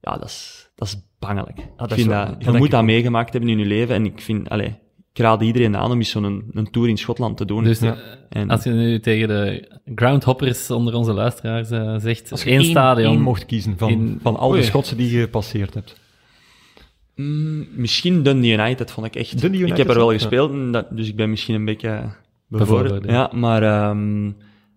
Ja, 0.00 0.12
dat 0.16 0.24
is, 0.28 0.68
dat 0.74 0.88
is 0.88 0.96
bangelijk. 1.18 1.56
dat 1.76 1.90
ik 1.90 1.96
is 1.96 2.02
vind 2.02 2.06
wel- 2.14 2.24
dat, 2.26 2.44
je 2.44 2.58
moet 2.58 2.70
dat 2.70 2.84
meegemaakt 2.84 3.32
hebben 3.32 3.50
in 3.50 3.58
je 3.58 3.64
leven 3.66 3.94
en 3.94 4.04
ik 4.04 4.20
vind, 4.20 4.48
allee, 4.48 4.76
ik 5.12 5.18
raad 5.18 5.42
iedereen 5.42 5.76
aan 5.76 5.90
om 5.90 5.98
eens 5.98 6.10
zo'n 6.10 6.50
een 6.52 6.70
tour 6.70 6.88
in 6.88 6.98
Schotland 6.98 7.36
te 7.36 7.44
doen. 7.44 7.64
Dus 7.64 7.78
Ja. 7.80 7.92
eh, 7.94 8.40
en, 8.40 8.50
als 8.50 8.64
je 8.64 8.70
nu 8.70 9.00
tegen 9.00 9.28
de 9.28 9.68
groundhoppers 9.94 10.70
onder 10.70 10.94
onze 10.94 11.12
luisteraars 11.12 11.70
eh, 11.70 11.94
zegt, 11.98 12.30
Als 12.30 12.42
je 12.42 12.50
één 12.50 12.60
één, 12.60 12.70
stadion... 12.70 13.12
één 13.12 13.20
mocht 13.20 13.46
kiezen 13.46 13.78
van, 13.78 13.88
in- 13.90 14.18
van 14.22 14.36
al 14.36 14.48
de 14.48 14.54
Oei. 14.54 14.64
Schotsen 14.64 14.96
die 14.96 15.10
je 15.10 15.20
gepasseerd 15.20 15.74
hebt. 15.74 16.00
Mm, 17.14 17.66
misschien 17.74 18.22
Dundee 18.22 18.52
United 18.52 18.90
vond 18.90 19.06
ik 19.06 19.16
echt. 19.16 19.40
Dundee 19.40 19.60
United, 19.60 19.78
ik 19.78 19.86
heb 19.86 19.94
er 19.96 20.02
wel 20.02 20.12
gespeeld, 20.12 20.72
dat, 20.72 20.86
dus 20.96 21.08
ik 21.08 21.16
ben 21.16 21.30
misschien 21.30 21.54
een 21.54 21.64
beetje 21.64 21.88
bevooroordeeld. 21.88 23.00
Bevooroordeeld. 23.02 23.32
Ja, 23.32 23.38
maar 23.38 23.62
ehm, 23.62 24.24
ja, 24.26 24.32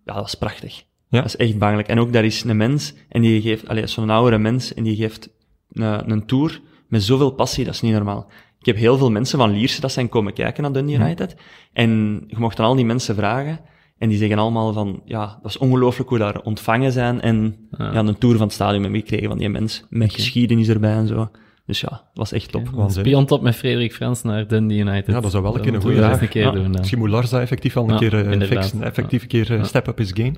dat 0.05 0.15
was 0.15 0.35
prachtig. 0.35 0.83
Ja. 1.09 1.21
Dat 1.21 1.25
is 1.25 1.35
echt 1.35 1.57
bangelijk. 1.57 1.87
En 1.87 1.99
ook 1.99 2.13
daar 2.13 2.25
is 2.25 2.43
een 2.43 2.57
mens, 2.57 2.93
en 3.09 3.21
die 3.21 3.41
geeft, 3.41 3.67
allee, 3.67 3.87
zo'n 3.87 4.09
oudere 4.09 4.37
mens, 4.37 4.73
en 4.73 4.83
die 4.83 4.95
geeft 4.95 5.29
een, 5.71 6.11
een 6.11 6.25
tour 6.25 6.61
met 6.87 7.03
zoveel 7.03 7.31
passie, 7.31 7.65
dat 7.65 7.73
is 7.73 7.81
niet 7.81 7.93
normaal. 7.93 8.27
Ik 8.61 8.67
heb 8.67 8.75
heel 8.75 8.97
veel 8.97 9.11
mensen 9.11 9.37
van 9.39 9.51
Lierse 9.51 9.81
dat 9.81 9.91
zijn 9.91 10.09
komen 10.09 10.33
kijken 10.33 10.63
naar 10.63 10.71
Dundee 10.73 10.95
United, 10.95 11.35
en 11.73 12.23
je 12.27 12.35
mocht 12.37 12.57
dan 12.57 12.65
al 12.65 12.75
die 12.75 12.85
mensen 12.85 13.15
vragen, 13.15 13.59
en 13.97 14.09
die 14.09 14.17
zeggen 14.17 14.37
allemaal 14.37 14.73
van, 14.73 15.01
ja, 15.05 15.39
dat 15.41 15.51
is 15.51 15.57
ongelooflijk 15.57 16.09
hoe 16.09 16.17
daar 16.17 16.39
ontvangen 16.41 16.91
zijn, 16.91 17.21
en 17.21 17.55
Ja. 17.77 17.93
ja. 17.93 17.99
een 17.99 18.17
tour 18.17 18.35
van 18.37 18.45
het 18.45 18.53
stadion 18.55 18.81
met 18.81 18.91
meekregen 18.91 19.27
van 19.27 19.37
die 19.37 19.49
mens, 19.49 19.85
met 19.89 20.13
geschiedenis 20.13 20.67
erbij 20.67 20.93
en 20.93 21.07
zo. 21.07 21.29
Dus 21.65 21.81
ja, 21.81 21.89
dat 21.89 22.01
was 22.13 22.31
echt 22.31 22.51
top. 22.51 22.69
Waanzinnig. 22.69 23.05
Spiontop 23.11 23.41
met 23.41 23.55
Frederik 23.55 23.93
Frans 23.93 24.21
naar 24.23 24.47
Dundee 24.47 24.77
United. 24.79 25.07
Ja, 25.13 25.19
dat 25.19 25.31
zou 25.31 25.43
wel 25.43 25.55
een 25.55 25.61
keer 25.61 25.73
een 25.73 25.81
goede 25.81 25.95
vraag. 25.97 26.21
een 26.21 26.27
keer 26.29 26.43
Ja. 26.43 26.51
doen. 26.51 26.61
dan. 26.63 26.71
Misschien 26.71 26.99
moet 26.99 27.09
Lars 27.09 27.29
dat 27.29 27.41
effectief 27.41 27.73
wel 27.73 27.83
een 27.83 27.89
Ja, 27.89 27.97
keer 27.97 28.27
eh, 28.41 28.47
fixen, 28.47 28.83
effectief 28.83 29.21
een 29.21 29.27
keer 29.27 29.53
eh, 29.57 29.63
step 29.63 29.87
up 29.87 29.97
his 29.97 30.11
game. 30.13 30.33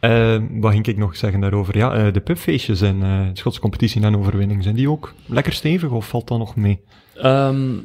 Eh, 0.00 0.42
wat 0.60 0.72
ging 0.72 0.86
ik 0.86 0.96
nog 0.96 1.16
zeggen 1.16 1.40
daarover? 1.40 1.76
Ja, 1.76 1.92
eh, 1.94 2.12
de 2.12 2.20
pubfeestjes 2.20 2.80
eh, 2.80 2.90
de 3.00 3.30
Schotse 3.32 3.60
competitie 3.60 4.02
en 4.02 4.16
overwinning, 4.16 4.62
zijn 4.62 4.74
die 4.74 4.90
ook 4.90 5.14
lekker 5.26 5.52
stevig 5.52 5.90
of 5.90 6.08
valt 6.08 6.28
dat 6.28 6.38
nog 6.38 6.56
mee? 6.56 6.80
Ehm, 7.18 7.76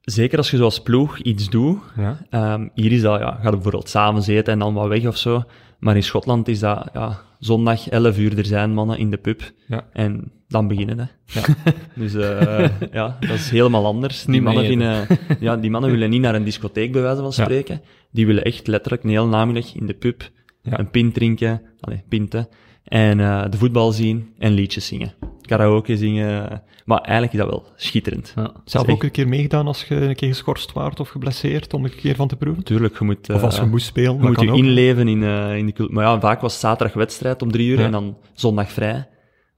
zeker 0.00 0.38
als 0.38 0.50
je 0.50 0.56
zoals 0.56 0.82
ploeg 0.82 1.18
iets 1.18 1.48
doet. 1.50 1.78
Ja, 1.96 2.26
Ehm, 2.30 2.68
hier 2.74 2.92
is 2.92 3.00
dat, 3.00 3.20
ja, 3.20 3.38
gaat 3.42 3.50
bijvoorbeeld 3.50 3.88
samen 3.88 4.22
eten 4.22 4.52
en 4.52 4.58
dan 4.58 4.74
wat 4.74 4.88
weg 4.88 5.06
of 5.06 5.16
zo. 5.16 5.42
Maar 5.78 5.96
in 5.96 6.02
Schotland 6.02 6.48
is 6.48 6.58
dat, 6.58 6.88
ja, 6.92 7.18
zondag 7.38 7.88
11 7.88 8.18
uur 8.18 8.38
er 8.38 8.46
zijn 8.46 8.74
mannen 8.74 8.98
in 8.98 9.10
de 9.10 9.16
pub. 9.16 9.52
Ja. 9.66 9.88
En 9.92 10.32
dan 10.48 10.68
beginnen 10.68 10.98
hè. 10.98 11.04
Ja. 11.24 11.54
dus 12.02 12.14
eh, 12.14 12.68
ja, 12.92 13.16
dat 13.20 13.30
is 13.30 13.50
helemaal 13.50 13.86
anders. 13.86 14.24
Die 14.24 14.42
mannen, 14.42 14.66
vinden, 14.66 15.06
ja, 15.40 15.56
die 15.56 15.70
mannen 15.70 15.90
willen 15.90 16.10
niet 16.10 16.20
naar 16.20 16.34
een 16.34 16.44
discotheek, 16.44 16.92
bij 16.92 17.02
wijze 17.02 17.22
van 17.22 17.32
spreken. 17.32 17.80
Die 18.10 18.26
willen 18.26 18.44
echt 18.44 18.66
letterlijk 18.66 19.02
een 19.02 19.10
heel 19.10 19.26
namiddag 19.26 19.74
in 19.74 19.86
de 19.86 19.94
pub 19.94 20.30
een 20.62 20.90
pint 20.90 21.14
drinken, 21.14 21.62
allee, 21.80 22.02
pinten, 22.08 22.48
en 22.84 23.20
eh, 23.20 23.44
de 23.50 23.56
voetbal 23.56 23.92
zien 23.92 24.34
en 24.38 24.52
liedjes 24.52 24.86
zingen. 24.86 25.12
Karaoke 25.48 25.96
zingen. 25.96 26.62
Maar 26.84 27.00
eigenlijk 27.00 27.32
is 27.32 27.38
dat 27.38 27.48
wel 27.48 27.66
schitterend. 27.76 28.32
Ja. 28.36 28.52
zelf 28.64 28.88
ook 28.88 29.02
een 29.02 29.10
keer 29.10 29.28
meegedaan 29.28 29.66
als 29.66 29.84
je 29.84 29.94
een 29.94 30.14
keer 30.14 30.28
geschorst 30.28 30.72
waart 30.72 31.00
of 31.00 31.08
geblesseerd, 31.08 31.74
om 31.74 31.84
er 31.84 31.90
een 31.90 31.96
keer 31.96 32.14
van 32.14 32.28
te 32.28 32.36
proeven? 32.36 32.62
Tuurlijk, 32.64 32.98
je 32.98 33.04
moet... 33.04 33.30
Of 33.30 33.42
als 33.42 33.56
je 33.56 33.62
eh, 33.62 33.68
moest 33.68 33.86
spelen, 33.86 34.14
Je 34.14 34.20
moet 34.22 34.40
je 34.40 34.50
ook. 34.50 34.56
inleven 34.56 35.08
in, 35.08 35.22
eh, 35.22 35.56
in 35.56 35.66
de 35.66 35.72
cultuur. 35.72 35.94
Maar 35.94 36.04
ja, 36.04 36.20
vaak 36.20 36.40
was 36.40 36.60
zaterdag 36.60 36.96
wedstrijd 36.96 37.42
om 37.42 37.50
drie 37.52 37.68
uur 37.68 37.78
Ja. 37.78 37.84
en 37.84 37.92
dan 37.92 38.16
zondag 38.32 38.70
vrij. 38.70 39.08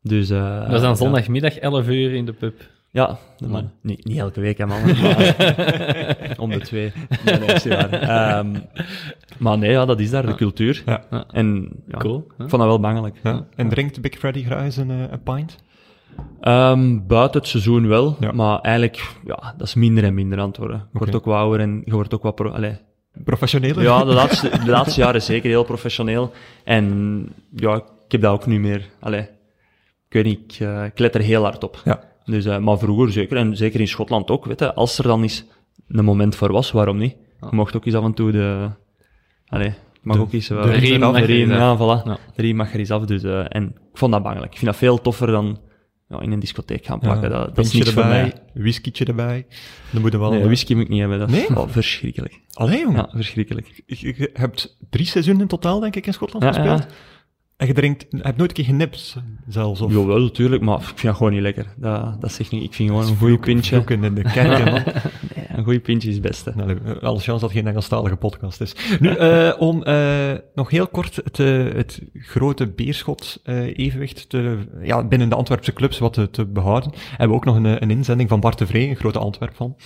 Dus, 0.02 0.30
eh, 0.30 0.60
Dat 0.60 0.74
is 0.74 0.80
dan 0.80 0.90
ja. 0.90 0.94
zondagmiddag 0.94 1.58
11 1.58 1.88
uur 1.88 2.14
in 2.14 2.24
de 2.26 2.32
pub. 2.32 2.68
Ja, 2.92 3.18
maar 3.48 3.64
niet, 3.82 4.04
niet 4.04 4.18
elke 4.18 4.40
week, 4.40 4.58
hè, 4.58 4.66
man. 4.66 4.80
Maar 4.86 6.36
om 6.38 6.50
de 6.50 6.60
twee. 6.60 6.92
Nee, 7.24 7.38
nee, 7.38 7.48
is 7.54 7.64
niet 7.64 7.74
waar. 7.74 7.92
Ehm, 7.92 8.54
maar 9.38 9.58
nee, 9.58 9.70
ja, 9.70 9.84
dat 9.84 10.00
is 10.00 10.10
daar, 10.10 10.26
de 10.26 10.34
cultuur. 10.34 10.82
Ja. 10.86 11.04
Ja. 11.10 11.24
En 11.32 11.68
ja, 11.88 11.98
Cool, 11.98 12.16
ik 12.28 12.34
vond 12.36 12.50
dat 12.50 12.60
wel 12.60 12.80
bangelijk. 12.80 13.16
Ja. 13.22 13.46
En 13.56 13.68
drinkt 13.68 14.00
Big 14.00 14.18
Freddy 14.18 14.42
graag 14.44 14.62
eens 14.64 14.76
een, 14.76 14.88
een 14.90 15.22
pint? 15.22 15.56
Ehm, 16.40 17.06
buiten 17.06 17.40
het 17.40 17.48
seizoen 17.48 17.86
wel, 17.88 18.16
Ja. 18.20 18.32
maar 18.32 18.60
eigenlijk, 18.60 19.12
ja, 19.24 19.54
dat 19.56 19.66
is 19.66 19.74
minder 19.74 20.04
en 20.04 20.14
minder 20.14 20.50
worden. 20.58 20.88
Je 20.92 20.98
wordt 20.98 21.14
ook 21.14 21.24
wat 21.24 21.36
ouder 21.36 21.60
en 21.60 21.82
je 21.84 21.92
wordt 21.92 22.14
ook 22.14 22.22
wat... 22.22 22.34
Pro 22.34 22.50
allee, 22.50 22.78
Professioneler? 23.24 23.82
Ja, 23.82 24.04
de 24.04 24.12
laatste, 24.12 24.50
de 24.64 24.70
laatste 24.70 25.00
jaren 25.00 25.22
zeker 25.22 25.48
heel 25.50 25.64
professioneel. 25.64 26.32
En 26.64 27.26
ja, 27.54 27.74
ik 27.74 28.12
heb 28.12 28.20
dat 28.20 28.32
ook 28.32 28.46
niet 28.46 28.60
meer. 28.60 28.88
Allee, 29.00 29.20
ik 29.20 29.28
weet 30.12 30.24
niet, 30.24 30.38
ik, 30.60 30.68
ik 30.86 30.98
let 30.98 31.14
er 31.14 31.20
heel 31.20 31.42
hard 31.42 31.64
op. 31.64 31.80
Ja. 31.84 32.00
Dus, 32.24 32.44
eh, 32.44 32.58
maar 32.58 32.78
vroeger 32.78 33.12
zeker, 33.12 33.36
en 33.36 33.56
zeker 33.56 33.80
in 33.80 33.88
Schotland 33.88 34.30
ook, 34.30 34.44
weet 34.44 34.58
je, 34.58 34.74
als 34.74 34.98
er 34.98 35.04
dan 35.04 35.22
eens 35.22 35.44
een 35.88 36.04
moment 36.04 36.36
voor 36.36 36.52
was, 36.52 36.70
waarom 36.70 36.96
niet? 36.98 37.16
Je 37.40 37.46
mocht 37.56 37.76
ook 37.76 37.84
eens 37.86 37.94
af 37.94 38.04
en 38.04 38.14
toe 38.14 38.30
de... 38.32 38.68
Allee, 39.46 39.74
mag 40.02 40.16
De- 40.16 40.22
ook 40.22 40.32
eens... 40.32 40.48
de 40.48 40.60
riem 40.60 41.00
mag 41.00 41.20
er 41.20 41.30
eens 41.30 41.50
ja, 41.50 41.76
voilà. 41.76 42.04
Ja. 42.06 42.18
De 42.34 42.42
riem 42.42 42.56
mag 42.56 42.72
er 42.72 42.78
eens 42.78 42.90
af, 42.90 43.04
dus... 43.04 43.22
eh, 43.22 43.44
en 43.48 43.64
ik 43.64 43.98
vond 43.98 44.12
dat 44.12 44.22
bangelijk. 44.22 44.52
Ik 44.52 44.58
vind 44.58 44.70
dat 44.70 44.80
veel 44.80 45.00
toffer 45.00 45.26
dan 45.26 45.58
ja, 46.10 46.20
in 46.20 46.32
een 46.32 46.38
discotheek 46.40 46.84
gaan 46.86 46.98
plakken. 46.98 47.30
dat, 47.30 47.56
dat 47.56 47.64
is 47.64 47.72
niks 47.72 47.90
voor 47.90 48.02
erbij, 48.02 48.22
mij. 48.22 48.62
whiskytje 48.62 49.04
erbij. 49.04 49.46
Dan 49.90 50.00
moet 50.00 50.12
je 50.12 50.18
wel... 50.18 50.30
Nee, 50.30 50.44
whisky 50.44 50.74
moet 50.74 50.82
ik 50.82 50.88
niet 50.88 51.00
hebben. 51.00 51.18
Dat 51.18 51.30
is 51.30 51.48
Nee? 51.48 51.56
oh, 51.58 51.68
verschrikkelijk. 51.68 52.40
Allee, 52.52 52.78
jongen. 52.80 52.96
Ja, 52.96 53.08
verschrikkelijk. 53.14 53.82
Je, 53.86 54.14
je 54.16 54.30
hebt 54.32 54.76
drie 54.90 55.06
seizoenen 55.06 55.42
in 55.42 55.48
totaal, 55.48 55.80
denk 55.80 55.96
ik, 55.96 56.06
in 56.06 56.12
Schotland 56.12 56.44
Ja, 56.44 56.52
gespeeld. 56.52 56.78
ja. 56.80 56.86
En 57.56 57.66
je 57.66 57.72
drinkt, 57.72 58.06
je 58.10 58.18
hebt 58.22 58.36
nooit 58.36 58.50
een 58.50 58.56
keer 58.56 58.64
genipt, 58.64 59.16
zelfs. 59.48 59.80
Of 59.80 59.92
Jawel, 59.92 60.20
natuurlijk, 60.20 60.62
maar 60.62 60.78
ik 60.78 60.84
vind 60.84 61.02
dat 61.02 61.16
gewoon 61.16 61.32
niet 61.32 61.42
lekker. 61.42 61.66
Dat, 61.76 62.20
dat 62.20 62.32
zegt 62.32 62.50
niet. 62.50 62.62
Ik 62.62 62.74
vind 62.74 62.88
gewoon 62.88 63.06
een 63.06 63.16
goede 63.16 63.38
pintje. 63.38 63.82
in 63.88 64.14
de 64.14 64.22
kerk, 64.22 64.64
man. 64.70 64.82
Een 65.60 65.66
goede 65.66 65.80
pintje 65.80 66.08
is 66.08 66.14
het 66.14 66.22
beste. 66.22 66.52
Nou, 66.56 66.78
alle 67.00 67.20
chance 67.20 67.40
dat 67.40 67.52
geen 67.52 67.66
Engelstalige 67.66 68.16
podcast 68.16 68.60
is. 68.60 68.74
Nu, 69.00 69.08
eh, 69.16 69.52
om 69.58 69.82
eh, 69.82 70.32
nog 70.54 70.70
heel 70.70 70.86
kort 70.86 71.16
het, 71.16 71.38
eh, 71.38 71.72
het 71.74 72.00
grote 72.14 72.66
Beerschot-evenwicht 72.66 74.28
te, 74.28 74.58
ja, 74.82 75.04
binnen 75.04 75.28
de 75.28 75.34
Antwerpse 75.34 75.72
clubs 75.72 75.98
wat 75.98 76.28
te, 76.30 76.46
behouden, 76.46 76.92
hebben 77.10 77.28
we 77.28 77.34
ook 77.34 77.44
nog 77.44 77.56
een, 77.56 77.82
een 77.82 77.90
inzending 77.90 78.28
van 78.28 78.40
Bart 78.40 78.58
de 78.58 78.66
Vree, 78.66 78.88
een 78.88 78.96
grote 78.96 79.18
Antwerp 79.18 79.56
van. 79.56 79.76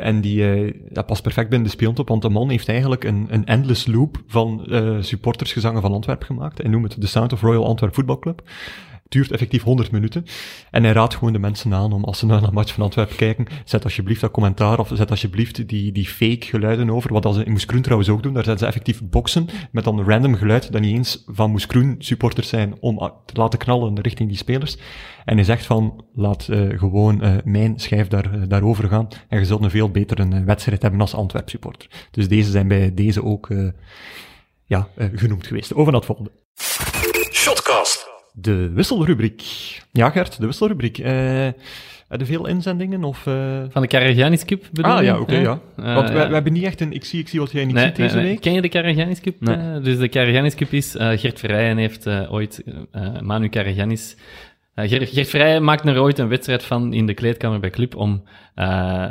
En 0.00 0.20
die 0.20 0.72
dat 0.90 1.06
past 1.06 1.22
perfect 1.22 1.48
binnen 1.48 1.68
de 1.68 1.74
speeltop, 1.74 2.08
want 2.08 2.22
de 2.22 2.28
man 2.28 2.50
heeft 2.50 2.68
eigenlijk 2.68 3.04
een, 3.04 3.26
een 3.30 3.46
endless 3.46 3.86
loop 3.86 4.22
van 4.26 4.66
supportersgezangen 5.00 5.82
van 5.82 5.92
Antwerp 5.92 6.22
gemaakt. 6.22 6.60
En 6.60 6.70
noemt 6.70 6.92
het 6.92 7.00
de 7.00 7.06
Sound 7.06 7.32
of 7.32 7.40
Royal 7.40 7.66
Antwerp 7.66 7.94
Football 7.94 8.18
Club. 8.18 8.42
Duurt 9.08 9.30
effectief 9.30 9.62
100 9.62 9.90
minuten. 9.90 10.24
En 10.70 10.84
hij 10.84 10.92
raadt 10.92 11.14
gewoon 11.14 11.32
de 11.32 11.38
mensen 11.38 11.74
aan 11.74 11.92
om, 11.92 12.04
als 12.04 12.18
ze 12.18 12.26
naar 12.26 12.42
een 12.42 12.52
match 12.52 12.72
van 12.74 12.82
Antwerpen 12.82 13.16
kijken, 13.16 13.46
zet 13.64 13.84
alsjeblieft 13.84 14.20
dat 14.20 14.30
commentaar 14.30 14.78
of 14.78 14.90
zet 14.94 15.10
alsjeblieft 15.10 15.68
die, 15.68 15.92
die 15.92 16.06
fake 16.06 16.46
geluiden 16.46 16.90
over. 16.90 17.12
Wat 17.12 17.34
ze 17.34 17.44
in 17.44 17.50
Moeskroen 17.50 17.82
trouwens 17.82 18.10
ook 18.10 18.22
doen. 18.22 18.34
Daar 18.34 18.44
zetten 18.44 18.66
ze 18.66 18.72
effectief 18.72 19.08
boxen 19.08 19.48
met 19.70 19.84
dan 19.84 20.04
random 20.04 20.34
geluid 20.34 20.72
dat 20.72 20.80
niet 20.80 20.96
eens 20.96 21.24
van 21.26 21.50
Moeskroen 21.50 21.94
supporters 21.98 22.48
zijn 22.48 22.74
om 22.80 23.12
te 23.24 23.34
laten 23.34 23.58
knallen 23.58 24.00
richting 24.00 24.28
die 24.28 24.38
spelers. 24.38 24.76
En 25.28 25.36
hij 25.36 25.44
zegt 25.44 25.66
van, 25.66 26.04
laat 26.14 26.48
eh, 26.48 26.78
gewoon 26.78 27.22
eh, 27.22 27.36
mijn 27.44 27.78
schijf 27.78 28.08
daar, 28.08 28.32
eh, 28.32 28.40
daarover 28.48 28.88
gaan 28.88 29.08
en 29.28 29.38
je 29.38 29.44
zult 29.44 29.62
een 29.62 29.70
veel 29.70 29.90
betere 29.90 30.44
wedstrijd 30.44 30.82
hebben 30.82 31.00
als 31.00 31.14
Antwerp 31.14 31.48
supporter. 31.48 31.90
Dus 32.10 32.28
deze 32.28 32.50
zijn 32.50 32.68
bij 32.68 32.94
deze 32.94 33.24
ook 33.24 33.48
ja, 34.64 34.88
genoemd 35.14 35.46
geweest. 35.46 35.74
Over 35.74 35.92
naar 35.92 36.00
het 36.00 36.04
volgende. 36.04 36.30
Shotcast. 37.32 38.07
De 38.40 38.70
wisselrubriek. 38.70 39.42
Ja, 39.92 40.10
Gert, 40.10 40.40
de 40.40 40.46
wisselrubriek. 40.46 40.98
Eh 40.98 41.48
heb 42.08 42.20
je 42.20 42.26
veel 42.26 42.46
inzendingen? 42.46 43.04
Of, 43.04 43.26
eh, 43.26 43.62
Van 43.68 43.82
de 43.82 43.88
Karagianis 43.88 44.44
Cup 44.44 44.64
bedoel 44.72 44.92
Ah 44.92 45.02
ja, 45.02 45.18
oké, 45.20 45.34
Hè? 45.34 45.40
ja. 45.40 45.60
Eh, 45.76 45.94
Want 45.94 46.08
we, 46.10 46.26
we 46.26 46.34
hebben 46.34 46.52
niet 46.52 46.64
echt 46.64 46.80
een... 46.80 46.92
Ik 46.92 47.04
zie, 47.04 47.20
ik 47.20 47.28
zie 47.28 47.40
wat 47.40 47.52
jij 47.52 47.64
niet 47.64 47.74
Nee, 47.74 47.84
ziet 47.86 47.96
deze 47.96 48.14
nee, 48.14 48.22
nee. 48.22 48.32
week. 48.32 48.40
Ken 48.42 48.52
je 48.52 48.60
de 48.60 48.68
Karagianis 48.68 49.20
Cup? 49.20 49.40
Nee. 49.40 49.56
Eh, 49.56 49.82
dus 49.82 49.98
de 49.98 50.08
Karagianis 50.08 50.54
Cup 50.54 50.72
is, 50.72 50.96
eh, 50.96 51.18
Gert 51.18 51.38
Verrijen 51.38 51.76
heeft 51.76 52.06
eh, 52.06 52.32
ooit, 52.32 52.62
eh, 52.92 53.20
Manu 53.20 53.48
Karagianis, 53.48 54.16
eh, 54.74 54.88
Gert, 54.88 55.08
Gert 55.10 55.28
Verrijen 55.28 55.64
maakte 55.64 55.90
er 55.90 56.00
ooit 56.00 56.18
een 56.18 56.28
wedstrijd 56.28 56.64
van 56.64 56.92
in 56.92 57.06
de 57.06 57.14
kleedkamer 57.14 57.60
bij 57.60 57.70
Club 57.70 57.96
om 57.96 58.22
eh, 58.54 59.06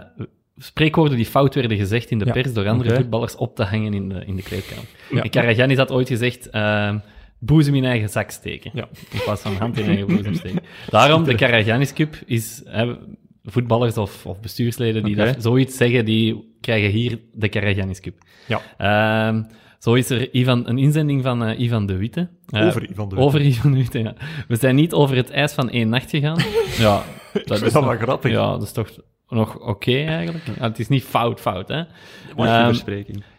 spreekwoorden 0.58 1.18
die 1.18 1.26
fout 1.26 1.56
werden 1.56 1.78
gezegd 1.78 2.12
in 2.12 2.20
de 2.20 2.26
Ja, 2.26 2.32
pers 2.32 2.54
door 2.54 2.68
andere 2.68 2.96
voetballers 2.96 3.36
op 3.36 3.56
te 3.56 3.64
hangen 3.64 3.94
in 3.94 4.10
de, 4.10 4.24
in 4.26 4.36
de 4.36 4.44
kleedkamer. 4.44 4.86
Ja. 5.10 5.68
En 5.68 5.78
had 5.78 5.92
ooit 5.92 6.08
gezegd, 6.08 6.50
eh, 6.50 6.96
boezem 7.40 7.76
in 7.76 7.86
eigen 7.86 8.10
zak 8.10 8.32
steken. 8.32 8.72
Ja. 8.74 8.88
In 9.12 9.20
plaats 9.24 9.42
van 9.42 9.56
hand 9.56 9.78
in 9.78 9.86
eigen 9.88 10.08
boezem 10.08 10.34
steken. 10.34 10.62
Daarom, 10.90 11.24
de 11.24 11.36
Karagianis 11.36 11.94
Cup 11.94 12.16
is... 12.26 12.62
hè, 12.66 12.96
voetballers 13.44 13.98
of, 13.98 14.26
of 14.26 14.40
bestuursleden 14.40 15.04
die 15.04 15.16
daar 15.16 15.36
zoiets 15.38 15.78
zeggen, 15.78 16.06
die 16.06 16.56
krijgen 16.62 16.90
hier 16.90 17.20
de 17.34 17.50
Karagianis 17.50 18.00
Cup. 18.00 18.14
Ja. 18.48 18.62
Ehm, 18.78 19.44
zo 19.80 19.94
is 19.94 20.10
er 20.10 20.34
Ivan, 20.34 20.68
een 20.70 20.78
inzending 20.78 21.24
van 21.24 21.44
eh, 21.46 21.60
Ivan 21.60 21.86
de 21.86 21.96
Witte. 21.98 22.30
Eh, 22.50 22.66
Over 22.68 22.90
Ivan 22.90 23.10
de 23.10 23.16
Witte. 23.16 23.28
Over 23.30 23.42
Ivan 23.42 23.72
de 23.72 23.78
Witte, 23.78 24.00
ja. 24.00 24.14
We 24.48 24.56
zijn 24.56 24.76
niet 24.76 24.94
over 24.94 25.16
het 25.16 25.30
ijs 25.30 25.54
van 25.54 25.70
één 25.70 25.90
nacht 25.90 26.10
gegaan. 26.10 26.38
ja, 26.78 27.04
dat 27.46 27.62
nog- 27.74 27.86
wel 27.86 27.98
grappig. 27.98 28.32
Ja, 28.32 28.52
dat 28.52 28.62
is 28.62 28.72
toch 28.72 28.90
nog 29.30 29.60
oké 29.60 29.92
eigenlijk. 30.04 30.46
Ja, 30.46 30.64
het 30.68 30.80
is 30.80 30.88
niet 30.88 31.04
fout, 31.04 31.40
fout, 31.40 31.68
hè. 31.68 31.82
Mooie 32.36 32.50
Ehm, 32.50 32.74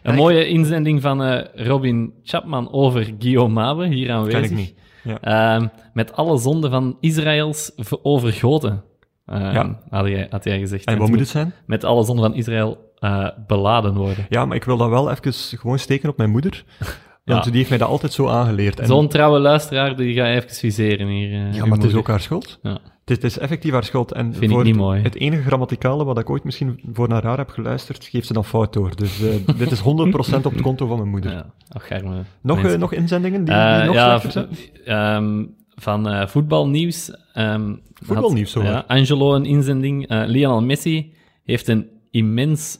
een 0.03 0.15
mooie 0.15 0.47
inzending 0.47 1.01
van 1.01 1.23
eh, 1.23 1.65
Robin 1.65 2.13
Chapman 2.23 2.71
over 2.71 3.13
Guillaume 3.19 3.53
Mabe, 3.53 3.87
hier 3.87 4.11
aanwezig. 4.11 4.41
Ken 4.41 4.49
ik 4.51 4.55
niet. 4.57 4.73
Ja. 5.03 5.19
Ehm, 5.55 5.67
met 5.93 6.13
alle 6.13 6.37
zonden 6.37 6.69
van 6.71 6.97
Israëls 6.99 7.71
overgoten, 8.01 8.83
ehm, 9.25 9.53
Ja. 9.53 9.79
had, 9.89 10.07
jij, 10.07 10.27
had 10.29 10.43
jij 10.43 10.59
gezegd. 10.59 10.85
En 10.85 10.97
wat 10.97 11.09
moet 11.09 11.19
het 11.19 11.27
zijn? 11.27 11.53
Met 11.65 11.83
alle 11.83 12.03
zonden 12.05 12.25
van 12.25 12.35
Israël 12.35 12.87
eh, 12.99 13.27
beladen 13.47 13.93
worden. 13.95 14.25
Ja, 14.29 14.45
maar 14.45 14.55
ik 14.55 14.63
wil 14.63 14.77
dat 14.77 14.89
wel 14.89 15.11
even 15.11 15.33
gewoon 15.33 15.79
steken 15.79 16.09
op 16.09 16.17
mijn 16.17 16.29
moeder. 16.29 16.63
Want 17.25 17.43
Ja. 17.45 17.49
die 17.49 17.57
heeft 17.57 17.69
mij 17.69 17.77
dat 17.77 17.87
altijd 17.89 18.13
zo 18.13 18.27
aangeleerd. 18.27 18.79
En, 18.79 18.87
Zo'n 18.87 19.07
trouwe 19.07 19.39
luisteraar, 19.39 19.95
die 19.95 20.13
ga 20.15 20.25
je 20.25 20.35
even 20.35 20.49
viseren 20.49 21.07
hier. 21.07 21.31
eh, 21.47 21.53
ja, 21.53 21.65
maar 21.65 21.77
het 21.77 21.87
is 21.87 21.93
ook 21.95 22.07
haar 22.07 22.19
schuld. 22.19 22.59
Ja. 22.61 22.77
Het 23.09 23.23
is, 23.23 23.37
effectief 23.37 23.71
haar 23.71 23.83
schuld. 23.83 24.11
En 24.11 24.33
Vind 24.33 24.51
ik 24.51 24.57
niet 24.57 24.67
het, 24.67 24.75
mooi. 24.75 25.01
het 25.01 25.15
enige 25.15 25.41
grammaticale 25.43 26.03
wat 26.03 26.19
ik 26.19 26.29
ooit 26.29 26.43
misschien 26.43 26.79
voor 26.93 27.07
naar 27.07 27.23
haar 27.23 27.37
heb 27.37 27.49
geluisterd, 27.49 28.05
geeft 28.05 28.27
ze 28.27 28.33
dan 28.33 28.45
fout 28.45 28.73
door. 28.73 28.95
Dus 28.95 29.21
eh, 29.21 29.35
dit 29.57 29.71
is 29.71 29.79
100% 29.79 29.83
op 29.85 30.51
het 30.53 30.61
konto 30.61 30.87
van 30.87 30.97
mijn 30.97 31.09
moeder. 31.09 31.31
Ja, 31.31 31.45
ach, 31.69 31.91
arme 31.91 32.23
Nog, 32.41 32.63
eh, 32.63 32.77
nog 32.77 32.93
inzendingen 32.93 33.43
die, 33.43 33.53
Eh, 33.53 33.77
die 33.77 33.85
nog 33.85 33.95
ja, 33.95 34.19
slechter 34.19 34.31
zijn? 34.31 34.47
ehm, 34.85 35.45
van 35.75 36.29
voetbalnieuws. 36.29 37.11
ehm, 37.33 37.75
Voetbalnieuws, 37.93 38.53
had- 38.53 38.63
zo, 38.63 38.69
ja, 38.69 38.83
Angelo 38.87 39.35
een 39.35 39.45
inzending. 39.45 40.05
Lionel 40.09 40.61
Messi 40.61 41.13
heeft 41.43 41.67
een 41.67 41.87
immens 42.11 42.77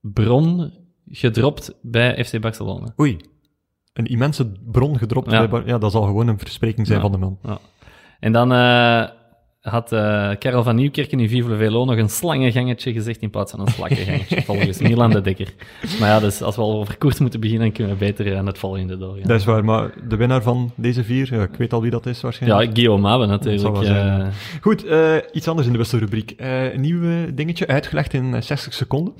bron 0.00 0.72
gedropt 1.10 1.74
bij 1.82 2.24
FC 2.24 2.40
Barcelona. 2.40 2.92
Oei. 3.00 3.16
Een 3.92 4.06
immense 4.06 4.52
bron 4.66 4.98
gedropt. 4.98 5.30
Ja. 5.30 5.38
bij 5.38 5.48
Bar- 5.48 5.66
ja, 5.66 5.78
dat 5.78 5.92
zal 5.92 6.02
gewoon 6.02 6.28
een 6.28 6.38
verspreking 6.38 6.86
zijn 6.86 6.98
Ja. 6.98 7.04
van 7.08 7.12
de 7.12 7.18
man. 7.26 7.38
Ja. 7.42 7.58
En 8.20 8.32
dan 8.32 8.52
had 9.64 9.92
eh 9.92 10.30
Karel 10.38 10.62
van 10.62 10.76
Nieuwkerken 10.76 11.20
in 11.20 11.28
Vive 11.28 11.56
Velo 11.56 11.84
nog 11.84 11.96
een 11.96 12.08
slangengangetje 12.08 12.92
gezegd 12.92 13.20
in 13.20 13.30
plaats 13.30 13.50
van 13.50 13.60
een 13.60 13.68
slakkengangetje, 13.68 14.42
volgens 14.50 14.78
Milan 14.78 15.10
de 15.10 15.20
Dekker. 15.20 15.52
Maar 16.00 16.08
ja, 16.08 16.20
dus 16.20 16.42
als 16.42 16.56
we 16.56 16.62
al 16.62 16.78
over 16.78 16.98
koers 16.98 17.18
moeten 17.18 17.40
beginnen, 17.40 17.72
kunnen 17.72 17.92
we 17.92 17.98
beter 17.98 18.36
aan 18.36 18.46
het 18.46 18.58
volgende 18.58 18.98
doorgaan. 18.98 19.28
Dat 19.28 19.38
is 19.40 19.44
waar, 19.44 19.64
maar 19.64 19.90
de 20.08 20.16
winnaar 20.16 20.42
van 20.42 20.72
deze 20.74 21.04
vier, 21.04 21.34
ja, 21.34 21.42
ik 21.42 21.54
weet 21.58 21.72
al 21.72 21.80
wie 21.80 21.90
dat 21.90 22.06
is 22.06 22.20
waarschijnlijk. 22.20 22.66
Ja, 22.66 22.72
Guillaume 22.72 23.02
Mabe 23.02 23.26
Dat 23.26 23.42
zal 23.42 23.52
natuurlijk. 23.52 23.84
zijn, 23.84 24.20
eh, 24.20 24.26
ja. 24.26 24.30
Goed, 24.60 24.84
eh, 24.86 25.14
iets 25.32 25.48
anders 25.48 25.66
in 25.66 25.72
de 25.72 25.78
wisselrubriek. 25.78 26.30
Eh, 26.30 26.72
een 26.74 26.80
nieuw 26.80 27.02
eh, 27.02 27.16
dingetje, 27.34 27.66
uitgelegd 27.66 28.12
in 28.14 28.34
eh, 28.34 28.40
60 28.40 28.74
seconden. 28.74 29.12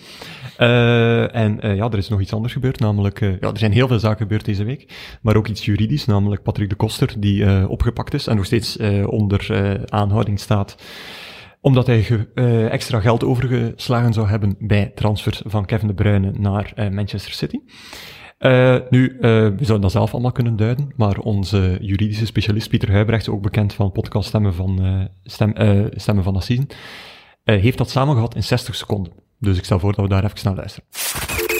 Eh, 0.56 1.34
en 1.34 1.60
eh, 1.60 1.76
ja, 1.76 1.84
er 1.90 1.98
is 1.98 2.08
nog 2.08 2.20
iets 2.20 2.32
anders 2.32 2.52
gebeurd, 2.52 2.80
namelijk... 2.80 3.20
eh, 3.20 3.28
ja, 3.40 3.50
er 3.50 3.58
zijn 3.58 3.72
heel 3.72 3.88
veel 3.88 3.98
zaken 3.98 4.18
gebeurd 4.18 4.44
deze 4.44 4.64
week, 4.64 4.92
maar 5.22 5.36
ook 5.36 5.48
iets 5.48 5.64
juridisch, 5.64 6.04
namelijk 6.04 6.42
Patrick 6.42 6.68
de 6.68 6.74
Koster, 6.74 7.14
die 7.18 7.44
eh, 7.44 7.70
opgepakt 7.70 8.14
is 8.14 8.26
en 8.26 8.36
nog 8.36 8.44
steeds 8.44 8.76
eh, 8.76 9.08
onder 9.08 9.46
eh, 9.50 9.82
staat 10.40 10.76
omdat 11.60 11.86
hij 11.86 12.02
ge- 12.02 12.28
eh, 12.34 12.72
extra 12.72 13.00
geld 13.00 13.24
overgeslagen 13.24 14.12
zou 14.12 14.28
hebben 14.28 14.56
bij 14.58 14.92
transfers 14.94 15.42
van 15.44 15.64
Kevin 15.64 15.86
De 15.88 15.94
Bruyne 15.94 16.30
naar 16.38 16.72
eh, 16.74 16.88
Manchester 16.90 17.32
City. 17.32 17.58
Eh, 18.38 18.76
nu, 18.90 19.08
eh, 19.08 19.20
we 19.30 19.54
zouden 19.56 19.80
dat 19.80 19.92
zelf 19.92 20.12
allemaal 20.12 20.32
kunnen 20.32 20.56
duiden, 20.56 20.92
maar 20.96 21.18
onze 21.18 21.76
juridische 21.80 22.26
specialist 22.26 22.68
Pieter 22.68 22.90
Huibrechts, 22.92 23.28
ook 23.28 23.42
bekend 23.42 23.72
van 23.74 23.92
podcast 23.92 24.28
Stemmen 24.28 24.54
van, 24.54 24.84
eh, 24.84 25.00
stem, 25.22 25.52
eh, 25.52 25.84
Stemmen 25.90 26.24
van 26.24 26.36
Assisen, 26.36 26.66
eh, 27.44 27.60
heeft 27.60 27.78
dat 27.78 27.90
samengevat 27.90 28.34
in 28.34 28.42
60 28.42 28.74
seconden. 28.74 29.12
Dus 29.38 29.58
ik 29.58 29.64
stel 29.64 29.78
voor 29.78 29.92
dat 29.92 30.04
we 30.04 30.10
daar 30.10 30.24
even 30.24 30.38
naar 30.44 30.54
luisteren. 30.56 30.88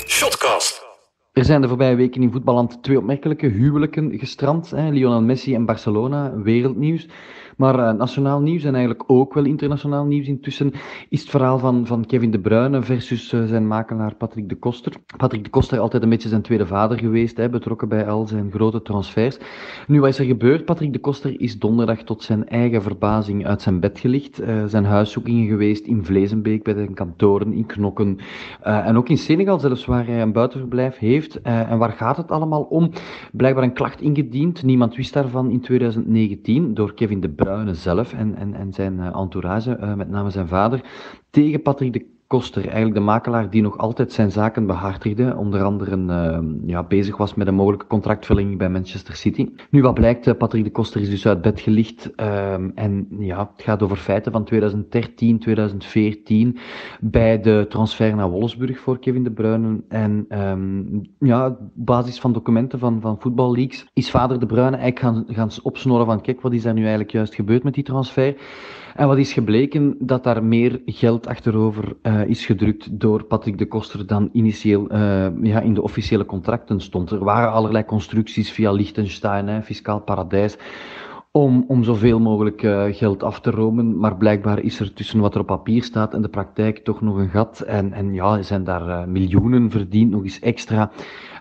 Shotcast. 0.06 0.82
Er 1.32 1.44
zijn 1.44 1.60
de 1.60 1.68
voorbije 1.68 1.94
weken 1.94 2.22
in 2.22 2.32
voetballand 2.32 2.82
twee 2.82 2.98
opmerkelijke 2.98 3.46
huwelijken 3.46 4.18
gestrand. 4.18 4.70
Hè? 4.70 4.88
Lionel 4.90 5.22
Messi 5.22 5.54
en 5.54 5.64
Barcelona, 5.66 6.32
wereldnieuws. 6.42 7.06
Maar 7.56 7.78
eh, 7.78 7.92
nationaal 7.92 8.40
nieuws 8.40 8.64
en 8.64 8.74
eigenlijk 8.74 9.04
ook 9.06 9.34
wel 9.34 9.44
internationaal 9.44 10.04
nieuws 10.04 10.26
intussen 10.26 10.72
is 11.08 11.20
het 11.20 11.30
verhaal 11.30 11.58
van, 11.58 11.86
van 11.86 12.06
Kevin 12.06 12.30
De 12.30 12.40
Bruyne 12.40 12.82
versus 12.82 13.32
eh, 13.32 13.44
zijn 13.44 13.66
makelaar 13.66 14.14
Patrick 14.14 14.48
de 14.48 14.54
Koster. 14.54 14.92
Patrick 15.16 15.44
de 15.44 15.50
Koster 15.50 15.78
altijd 15.78 16.02
een 16.02 16.08
beetje 16.08 16.28
zijn 16.28 16.42
tweede 16.42 16.66
vader 16.66 16.98
geweest, 16.98 17.36
hè, 17.36 17.48
betrokken 17.48 17.88
bij 17.88 18.08
al 18.08 18.26
zijn 18.26 18.50
grote 18.50 18.82
transfers. 18.82 19.38
Nu, 19.86 20.00
wat 20.00 20.08
is 20.08 20.18
er 20.18 20.24
gebeurd? 20.24 20.64
Patrick 20.64 20.92
de 20.92 20.98
Koster 20.98 21.40
is 21.40 21.58
donderdag 21.58 22.02
tot 22.02 22.22
zijn 22.22 22.48
eigen 22.48 22.82
verbazing 22.82 23.46
uit 23.46 23.62
zijn 23.62 23.80
bed 23.80 23.98
gelicht. 23.98 24.38
Er 24.38 24.68
zijn 24.68 24.84
huiszoekingen 24.84 25.48
geweest 25.48 25.86
in 25.86 26.04
Vlezenbeek, 26.04 26.62
bij 26.62 26.74
zijn 26.74 26.94
kantoren, 26.94 27.52
in 27.52 27.66
Knokken 27.66 28.18
en 28.60 28.96
ook 28.96 29.08
in 29.08 29.18
Senegal 29.18 29.58
zelfs, 29.58 29.84
waar 29.84 30.06
hij 30.06 30.22
een 30.22 30.32
buitenverblijf 30.32 30.98
heeft. 30.98 31.40
En 31.42 31.78
waar 31.78 31.92
gaat 31.92 32.16
het 32.16 32.30
allemaal 32.30 32.62
om? 32.62 32.90
Blijkbaar 33.32 33.64
een 33.64 33.72
klacht 33.72 34.00
ingediend, 34.00 34.62
niemand 34.62 34.96
wist 34.96 35.12
daarvan 35.12 35.50
in 35.50 35.60
2019, 35.60 36.74
door 36.74 36.94
Kevin 36.94 37.20
De 37.20 37.28
Bruyne 37.28 37.43
zelf 37.72 38.12
en, 38.12 38.34
en, 38.34 38.54
en 38.54 38.72
zijn 38.72 39.00
eh, 39.00 39.16
entourage, 39.20 39.76
eh, 39.76 39.94
met 39.94 40.08
name 40.08 40.30
zijn 40.30 40.48
vader, 40.48 40.80
tegen 41.30 41.62
Patrick 41.62 41.92
de 41.92 42.13
Eigenlijk 42.42 42.94
de 42.94 43.00
makelaar 43.00 43.50
die 43.50 43.62
nog 43.62 43.78
altijd 43.78 44.12
zijn 44.12 44.30
zaken 44.30 44.66
behartigde, 44.66 45.36
onder 45.36 45.62
andere 45.62 46.04
eh, 46.06 46.38
ja, 46.66 46.82
bezig 46.82 47.16
was 47.16 47.34
met 47.34 47.46
een 47.46 47.54
mogelijke 47.54 47.86
contractverlenging 47.86 48.58
bij 48.58 48.68
Manchester 48.68 49.16
City. 49.16 49.48
Nu, 49.70 49.82
wat 49.82 49.94
blijkt, 49.94 50.26
eh, 50.26 50.34
Patrick 50.34 50.64
de 50.64 50.70
Koster 50.70 51.00
is 51.00 51.10
dus 51.10 51.26
uit 51.26 51.42
bed 51.42 51.60
gelicht 51.60 52.14
ehm, 52.14 52.70
en 52.74 53.06
ja, 53.18 53.50
het 53.54 53.64
gaat 53.64 53.82
over 53.82 53.96
feiten 53.96 54.32
van 54.32 54.44
2013, 54.44 55.38
2014, 55.38 56.58
bij 57.00 57.40
de 57.40 57.66
transfer 57.68 58.16
naar 58.16 58.30
Wolfsburg 58.30 58.78
voor 58.78 58.98
Kevin 58.98 59.24
De 59.24 59.30
Bruyne. 59.30 59.80
En 59.88 60.24
ehm, 60.28 60.82
ja, 61.18 61.46
op 61.46 61.58
basis 61.74 62.20
van 62.20 62.32
documenten 62.32 62.78
van, 62.78 63.00
van 63.00 63.20
voetballeaks 63.20 63.86
is 63.92 64.10
vader 64.10 64.40
De 64.40 64.46
Bruyne 64.46 64.76
eigenlijk 64.76 64.98
gaan, 64.98 65.24
gaan 65.28 65.50
opsnorren 65.62 66.06
van 66.06 66.20
kijk, 66.20 66.40
wat 66.40 66.52
is 66.52 66.64
er 66.64 66.72
nu 66.72 66.80
eigenlijk 66.80 67.10
juist 67.10 67.34
gebeurd 67.34 67.62
met 67.62 67.74
die 67.74 67.84
transfer? 67.84 68.34
En 68.94 69.06
wat 69.06 69.18
is 69.18 69.32
gebleken? 69.32 69.96
Dat 69.98 70.24
daar 70.24 70.44
meer 70.44 70.80
geld 70.86 71.26
achterover 71.26 71.96
eh, 72.02 72.24
is 72.24 72.46
gedrukt 72.46 73.00
door 73.00 73.24
Patrick 73.24 73.58
de 73.58 73.66
Koster 73.66 74.06
dan 74.06 74.28
initieel 74.32 74.88
eh, 74.88 75.26
ja, 75.42 75.60
in 75.60 75.74
de 75.74 75.82
officiële 75.82 76.24
contracten 76.24 76.80
stond. 76.80 77.10
Er 77.10 77.24
waren 77.24 77.52
allerlei 77.52 77.84
constructies 77.84 78.50
via 78.50 78.72
Liechtenstein, 78.72 79.48
hè, 79.48 79.62
fiscaal 79.62 80.00
paradijs, 80.00 80.56
om, 81.30 81.64
om 81.68 81.84
zoveel 81.84 82.20
mogelijk 82.20 82.62
eh, 82.62 82.84
geld 82.90 83.22
af 83.22 83.40
te 83.40 83.50
romen. 83.50 83.98
Maar 83.98 84.16
blijkbaar 84.16 84.58
is 84.58 84.80
er 84.80 84.92
tussen 84.92 85.20
wat 85.20 85.34
er 85.34 85.40
op 85.40 85.46
papier 85.46 85.82
staat 85.82 86.14
en 86.14 86.22
de 86.22 86.28
praktijk 86.28 86.78
toch 86.78 87.00
nog 87.00 87.16
een 87.16 87.30
gat. 87.30 87.60
En, 87.60 87.92
en 87.92 88.12
ja, 88.12 88.42
zijn 88.42 88.64
daar 88.64 89.08
miljoenen 89.08 89.70
verdiend, 89.70 90.10
nog 90.10 90.22
eens 90.22 90.40
extra. 90.40 90.90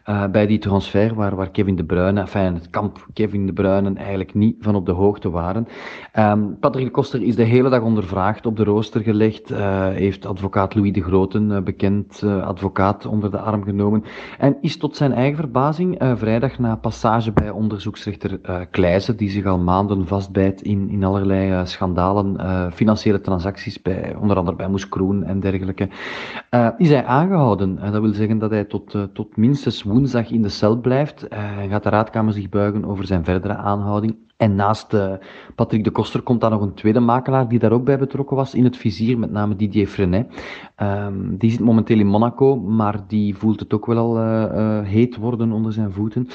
Eh, 0.04 0.26
bij 0.28 0.48
die 0.48 0.60
transfer 0.60 1.14
waar, 1.14 1.36
waar 1.36 1.50
Kevin 1.50 1.76
De 1.76 1.84
Bruyne, 1.84 2.20
enfin 2.20 2.54
het 2.54 2.70
kamp 2.70 3.06
Kevin 3.14 3.46
De 3.46 3.54
Bruyne 3.54 3.94
eigenlijk 3.94 4.34
niet 4.34 4.56
van 4.60 4.76
op 4.76 4.86
de 4.86 4.92
hoogte 4.92 5.30
waren. 5.30 5.68
Ehm, 6.12 6.42
Patrick 6.60 6.92
Koster 6.92 7.22
is 7.22 7.36
de 7.36 7.44
hele 7.44 7.70
dag 7.70 7.82
ondervraagd, 7.82 8.46
op 8.46 8.58
de 8.58 8.64
rooster 8.64 9.02
gelegd, 9.02 9.52
eh, 9.52 9.88
heeft 9.88 10.26
advocaat 10.26 10.76
Louis 10.76 10.94
de 10.94 11.04
Groten, 11.04 11.52
eh, 11.52 11.62
bekend 11.62 12.24
advocaat, 12.24 13.06
onder 13.06 13.32
de 13.32 13.40
arm 13.40 13.64
genomen 13.64 14.04
en 14.40 14.58
is 14.62 14.78
tot 14.78 14.96
zijn 14.96 15.14
eigen 15.14 15.38
verbazing 15.38 16.02
vrijdag 16.16 16.60
na 16.60 16.76
passage 16.76 17.32
bij 17.32 17.50
onderzoeksrechter 17.50 18.40
Kleijzen, 18.72 19.18
die 19.18 19.30
zich 19.30 19.46
al 19.46 19.60
maanden 19.60 20.08
vastbijt 20.08 20.62
in, 20.62 20.90
in 20.90 21.04
allerlei 21.04 21.66
schandalen, 21.66 22.38
financiële 22.74 23.22
transacties, 23.22 23.82
bij, 23.82 24.16
onder 24.20 24.38
andere 24.38 24.58
bij 24.58 24.68
Moes 24.68 24.90
Kroen 24.90 25.24
en 25.24 25.40
dergelijke, 25.40 25.90
is 26.78 26.90
hij 26.90 27.06
aangehouden. 27.06 27.80
Eh, 27.80 27.92
dat 27.92 28.02
wil 28.02 28.14
zeggen 28.14 28.38
dat 28.38 28.52
hij 28.52 28.64
tot, 28.64 28.98
tot 29.14 29.38
minstens 29.38 29.84
woensdag 29.94 30.30
in 30.30 30.42
de 30.42 30.50
cel 30.50 30.76
blijft. 30.78 31.28
Eh, 31.28 31.40
gaat 31.70 31.84
de 31.84 31.90
raadkamer 31.90 32.34
zich 32.34 32.50
buigen 32.50 32.86
over 32.86 33.06
zijn 33.06 33.24
verdere 33.24 33.56
aanhouding. 33.56 34.16
En 34.38 34.56
naast 34.56 34.94
eh, 34.94 35.14
Patrick 35.56 35.84
de 35.84 35.92
Koster 35.92 36.22
komt 36.22 36.42
daar 36.42 36.50
nog 36.50 36.62
een 36.62 36.74
tweede 36.74 37.00
makelaar 37.00 37.48
die 37.48 37.60
daar 37.60 37.72
ook 37.72 37.84
bij 37.84 37.98
betrokken 37.98 38.36
was 38.36 38.54
in 38.54 38.64
het 38.64 38.78
vizier, 38.78 39.20
met 39.20 39.32
name 39.32 39.56
Didier 39.56 39.88
Frenet. 39.88 40.28
Ehm, 40.76 41.38
die 41.38 41.52
zit 41.52 41.60
momenteel 41.60 42.00
in 42.00 42.08
Monaco, 42.08 42.56
maar 42.56 43.08
die 43.08 43.36
voelt 43.36 43.60
het 43.60 43.74
ook 43.74 43.86
wel 43.86 43.98
al 43.98 44.18
eh, 44.18 44.80
heet 44.84 45.16
worden 45.16 45.52
onder 45.52 45.74
zijn 45.74 45.92
voeten. 45.92 46.28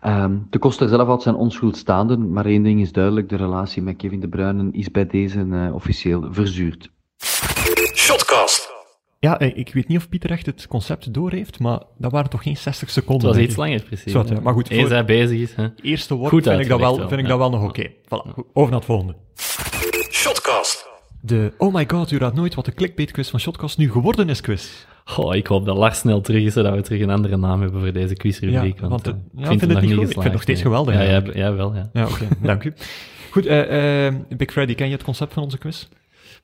Ehm, 0.00 0.36
de 0.50 0.58
Koster 0.58 0.88
zelf 0.88 1.06
houdt 1.06 1.22
zijn 1.22 1.34
onschuld 1.34 1.76
staande, 1.76 2.16
maar 2.16 2.46
één 2.46 2.62
ding 2.62 2.80
is 2.80 2.92
duidelijk, 2.92 3.28
de 3.28 3.36
relatie 3.36 3.82
met 3.82 3.96
Kevin 3.96 4.20
De 4.20 4.28
Bruyne 4.28 4.68
is 4.72 4.90
bij 4.90 5.06
deze 5.06 5.70
officieel 5.72 6.26
verzuurd. 6.30 6.90
Shotcast. 7.94 8.65
Ja, 9.18 9.38
eh, 9.38 9.56
ik 9.56 9.72
weet 9.74 9.88
niet 9.88 9.98
of 9.98 10.08
Pieter 10.08 10.30
echt 10.30 10.46
het 10.46 10.66
concept 10.66 11.14
doorheeft, 11.14 11.58
maar 11.58 11.80
dat 11.98 12.12
waren 12.12 12.30
toch 12.30 12.42
geen 12.42 12.56
60 12.56 12.80
Het 12.80 12.90
seconden. 12.90 13.26
was 13.26 13.36
denk 13.36 13.48
iets 13.48 13.56
langer, 13.56 13.82
precies. 13.82 14.12
Ja. 14.12 14.24
Maar 14.42 14.52
goed, 14.52 14.68
Eens 14.70 14.80
voor- 14.80 14.90
hij 14.90 15.04
bezig 15.04 15.38
is. 15.40 15.54
Hè. 15.54 15.66
Eerste 15.82 16.14
woord 16.14 16.30
Goed 16.30 16.42
vind 16.42 16.60
ik 16.60 16.68
dat 16.68 16.78
wel, 16.80 16.96
vind 16.96 17.10
ik 17.10 17.18
dat 17.18 17.26
ja. 17.28 17.38
wel 17.38 17.50
nog 17.50 17.62
oké. 17.64 17.88
Voilà, 17.90 18.30
goed. 18.32 18.44
over 18.52 18.70
naar 18.70 18.78
het 18.80 18.84
volgende. 18.88 19.14
Shotcast. 20.10 20.86
De 21.20 21.52
Oh 21.58 21.74
my 21.74 21.84
god, 21.88 22.10
u 22.10 22.18
raadt 22.18 22.34
nooit 22.34 22.54
wat 22.54 22.64
de 22.64 22.72
clickbait-quiz 22.72 23.30
van 23.30 23.40
Shotcast 23.40 23.78
nu 23.78 23.90
geworden 23.90 24.28
is 24.28 24.40
quiz. 24.40 24.84
Oh, 25.16 25.34
ik 25.34 25.46
hoop 25.46 25.64
dat 25.66 25.76
Lars 25.76 25.98
snel 25.98 26.20
terug 26.20 26.42
is, 26.44 26.52
zodat 26.52 26.74
we 26.74 26.82
terug 26.82 27.00
een 27.00 27.10
andere 27.10 27.36
naam 27.36 27.60
hebben 27.60 27.80
voor 27.80 27.92
deze 27.92 28.14
quizrubriek. 28.14 28.80
Ja, 28.80 28.88
want, 28.88 29.06
want, 29.06 29.16
ja, 29.36 29.50
ik 29.50 29.58
vind 29.58 29.72
het 29.72 29.80
niet. 29.80 29.90
Ik 29.90 29.96
vind 29.98 30.22
het 30.22 30.32
nog 30.32 30.42
steeds 30.42 30.62
nee. 30.62 30.68
geweldig 30.68 30.94
Ja, 30.94 31.00
eigenlijk. 31.00 31.34
jij 31.34 31.52
wel, 31.52 31.74
ja. 31.74 31.90
Ja, 31.92 32.04
oké, 32.04 32.28
dank 32.42 32.64
u. 32.64 32.72
Goed, 33.30 33.46
eh, 33.46 34.06
eh, 34.06 34.14
Big 34.36 34.50
Freddy, 34.52 34.74
ken 34.74 34.86
je 34.86 34.92
het 34.92 35.02
concept 35.04 35.32
van 35.32 35.42
onze 35.42 35.58
quiz? 35.58 35.88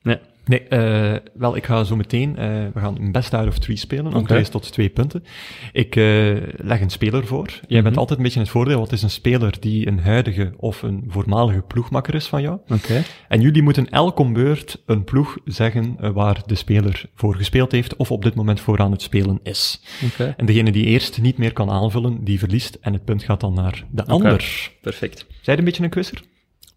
Nee. 0.01 0.17
Nee, 0.45 0.59
eh, 0.59 1.19
wel, 1.33 1.55
ik 1.55 1.65
ga 1.65 1.83
zo 1.83 1.95
meteen, 1.95 2.37
eh, 2.37 2.47
we 2.73 2.79
gaan 2.79 2.97
een 2.99 3.11
best 3.11 3.33
out 3.33 3.47
of 3.47 3.59
three 3.59 3.77
spelen, 3.77 4.25
twee 4.25 4.49
tot 4.49 4.71
twee 4.71 4.89
punten. 4.89 5.23
Ik 5.71 5.95
eh, 5.95 6.35
leg 6.55 6.81
een 6.81 6.89
speler 6.89 7.27
voor. 7.27 7.59
Jij 7.67 7.83
bent 7.83 7.97
altijd 7.97 8.17
een 8.17 8.23
beetje 8.23 8.39
in 8.39 8.45
het 8.45 8.53
voordeel, 8.53 8.77
want 8.77 8.89
het 8.89 8.97
is 8.97 9.03
een 9.03 9.09
speler 9.09 9.55
die 9.59 9.87
een 9.87 9.99
huidige 9.99 10.53
of 10.57 10.81
een 10.81 11.03
voormalige 11.07 11.61
ploegmakker 11.61 12.15
is 12.15 12.27
van 12.27 12.41
jou. 12.41 12.59
Oké. 12.67 13.03
En 13.27 13.41
jullie 13.41 13.61
moeten 13.61 13.89
elk 13.89 14.19
om 14.19 14.33
beurt 14.33 14.81
een 14.85 15.03
ploeg 15.03 15.37
zeggen 15.45 16.13
waar 16.13 16.41
de 16.45 16.55
speler 16.55 17.05
voor 17.15 17.35
gespeeld 17.35 17.71
heeft 17.71 17.95
of 17.95 18.11
op 18.11 18.23
dit 18.23 18.35
moment 18.35 18.59
voor 18.59 18.79
aan 18.79 18.91
het 18.91 19.01
spelen 19.01 19.39
is. 19.43 19.81
Oké. 20.05 20.33
En 20.37 20.45
degene 20.45 20.71
die 20.71 20.85
eerst 20.85 21.21
niet 21.21 21.37
meer 21.37 21.53
kan 21.53 21.69
aanvullen, 21.69 22.23
die 22.23 22.39
verliest 22.39 22.77
en 22.81 22.93
het 22.93 23.05
punt 23.05 23.23
gaat 23.23 23.39
dan 23.39 23.53
naar 23.53 23.85
de 23.91 24.05
ander. 24.05 24.71
Perfect. 24.81 25.25
Zij 25.41 25.57
een 25.57 25.63
beetje 25.63 25.83
een 25.83 25.89
quizzer? 25.89 26.23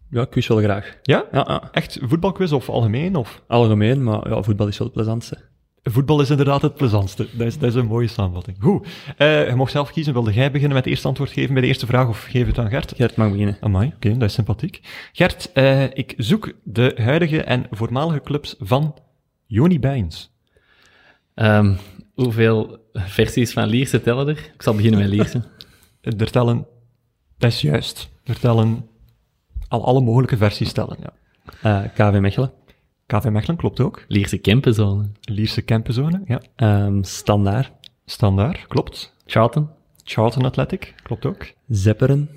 Ja, 0.09 0.21
ik 0.21 0.29
quiz 0.29 0.47
wel 0.47 0.57
graag. 0.57 0.97
Ja? 1.01 1.25
Ja, 1.31 1.43
ja. 1.47 1.69
Echt 1.71 1.99
voetbalquiz 2.01 2.51
of 2.51 2.69
algemeen? 2.69 3.15
Of? 3.15 3.41
Algemeen, 3.47 4.03
maar 4.03 4.29
ja, 4.29 4.41
voetbal 4.41 4.67
is 4.67 4.77
wel 4.77 4.87
het 4.87 4.95
plezantste. 4.95 5.37
Voetbal 5.83 6.21
is 6.21 6.29
inderdaad 6.29 6.61
het 6.61 6.75
plezantste. 6.75 7.27
Dat 7.31 7.47
is, 7.47 7.57
dat 7.57 7.69
is 7.69 7.75
een 7.75 7.85
mooie 7.85 8.07
samenvatting. 8.07 8.57
Goed. 8.59 8.87
Eh, 9.17 9.47
je 9.47 9.55
mocht 9.55 9.71
zelf 9.71 9.91
kiezen. 9.91 10.13
Wilde 10.13 10.33
jij 10.33 10.51
beginnen 10.51 10.75
met 10.75 10.83
het 10.83 10.93
eerste 10.93 11.07
antwoord 11.07 11.31
geven 11.31 11.53
bij 11.53 11.61
de 11.61 11.67
eerste 11.67 11.85
vraag 11.85 12.07
of 12.07 12.23
geef 12.23 12.47
het 12.47 12.57
aan 12.57 12.69
Gert? 12.69 12.93
Gert 12.95 13.15
mag 13.15 13.31
beginnen. 13.31 13.57
Amai, 13.61 13.91
oké, 13.95 14.17
dat 14.17 14.29
is 14.29 14.33
sympathiek. 14.33 14.79
Gert, 15.11 15.51
eh, 15.53 15.83
ik 15.83 16.13
zoek 16.17 16.53
de 16.63 16.93
huidige 16.95 17.43
en 17.43 17.65
voormalige 17.71 18.21
clubs 18.21 18.55
van 18.59 18.95
Joni 19.45 19.79
Bijns. 19.79 20.31
Ehm, 21.33 21.75
hoeveel 22.13 22.77
versies 22.93 23.53
van 23.53 23.67
Lierse 23.67 24.01
tellen 24.01 24.27
er? 24.27 24.51
Ik 24.53 24.61
zal 24.61 24.75
beginnen 24.75 24.99
met 24.99 25.09
Lierse. 25.09 25.43
Er 26.01 26.31
tellen, 26.31 26.67
dat 27.37 27.51
is 27.51 27.61
juist, 27.61 28.09
er 28.23 28.39
tellen 28.39 28.87
al 29.67 29.85
alle 29.85 30.01
mogelijke 30.01 30.37
versies 30.37 30.71
tellen. 30.71 30.97
Ja. 30.99 31.13
Eh, 31.61 31.89
KV 31.93 32.19
Mechelen. 32.19 32.51
KV 33.05 33.25
Mechelen 33.29 33.57
klopt 33.57 33.79
ook. 33.79 34.05
Lierse 34.07 34.37
Kempenzone. 34.37 35.09
Lierse 35.21 35.61
Kempenzone, 35.61 36.21
ja. 36.25 36.41
Ehm, 36.55 37.03
Standaard. 37.03 37.71
Standaard, 38.05 38.67
klopt. 38.67 39.15
Charlton. 39.25 39.69
Charlton 40.03 40.45
Athletic, 40.45 40.93
klopt 41.03 41.25
ook. 41.25 41.51
Zepperen. 41.67 42.29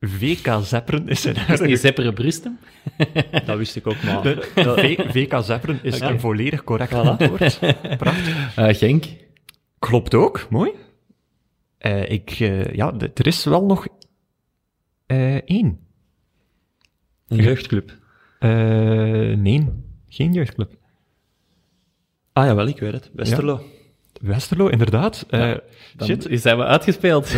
VK 0.00 0.58
Zepperen 0.62 1.08
is 1.08 1.24
een 1.24 1.68
Is 1.68 1.80
Zeppere 1.80 2.12
Brustem? 2.12 2.58
Dat 3.46 3.56
wist 3.56 3.76
ik 3.76 3.86
ook, 3.86 4.02
maar... 4.02 4.22
De, 4.54 5.04
VK 5.08 5.42
Zepperen 5.42 5.78
is 5.82 6.00
een 6.00 6.20
volledig 6.20 6.64
correct 6.64 6.92
antwoord. 6.92 7.58
Prachtig. 7.98 8.56
Eh, 8.56 8.74
Genk. 8.74 9.04
Klopt 9.78 10.14
ook, 10.14 10.46
mooi. 10.50 10.70
Eh, 11.78 12.10
ik, 12.10 12.30
ja, 12.72 12.94
er 13.14 13.26
is 13.26 13.44
wel 13.44 13.64
nog 13.64 13.86
één. 15.44 15.81
Een 17.32 17.44
jeugdclub. 17.44 17.98
Eh, 18.38 18.50
nee, 19.36 19.68
geen 20.08 20.32
jeugdclub. 20.32 20.72
Ah, 22.32 22.46
jawel, 22.46 22.66
ik 22.66 22.78
weet 22.78 22.92
het. 22.92 23.10
Westerlo. 23.12 23.60
Westerlo, 24.22 24.66
inderdaad. 24.68 25.26
Eh 25.30 25.50
Dan 25.96 26.06
shit, 26.08 26.28
is 26.28 26.42
zijn 26.42 26.56
we 26.56 26.64
uitgespeeld. 26.64 27.32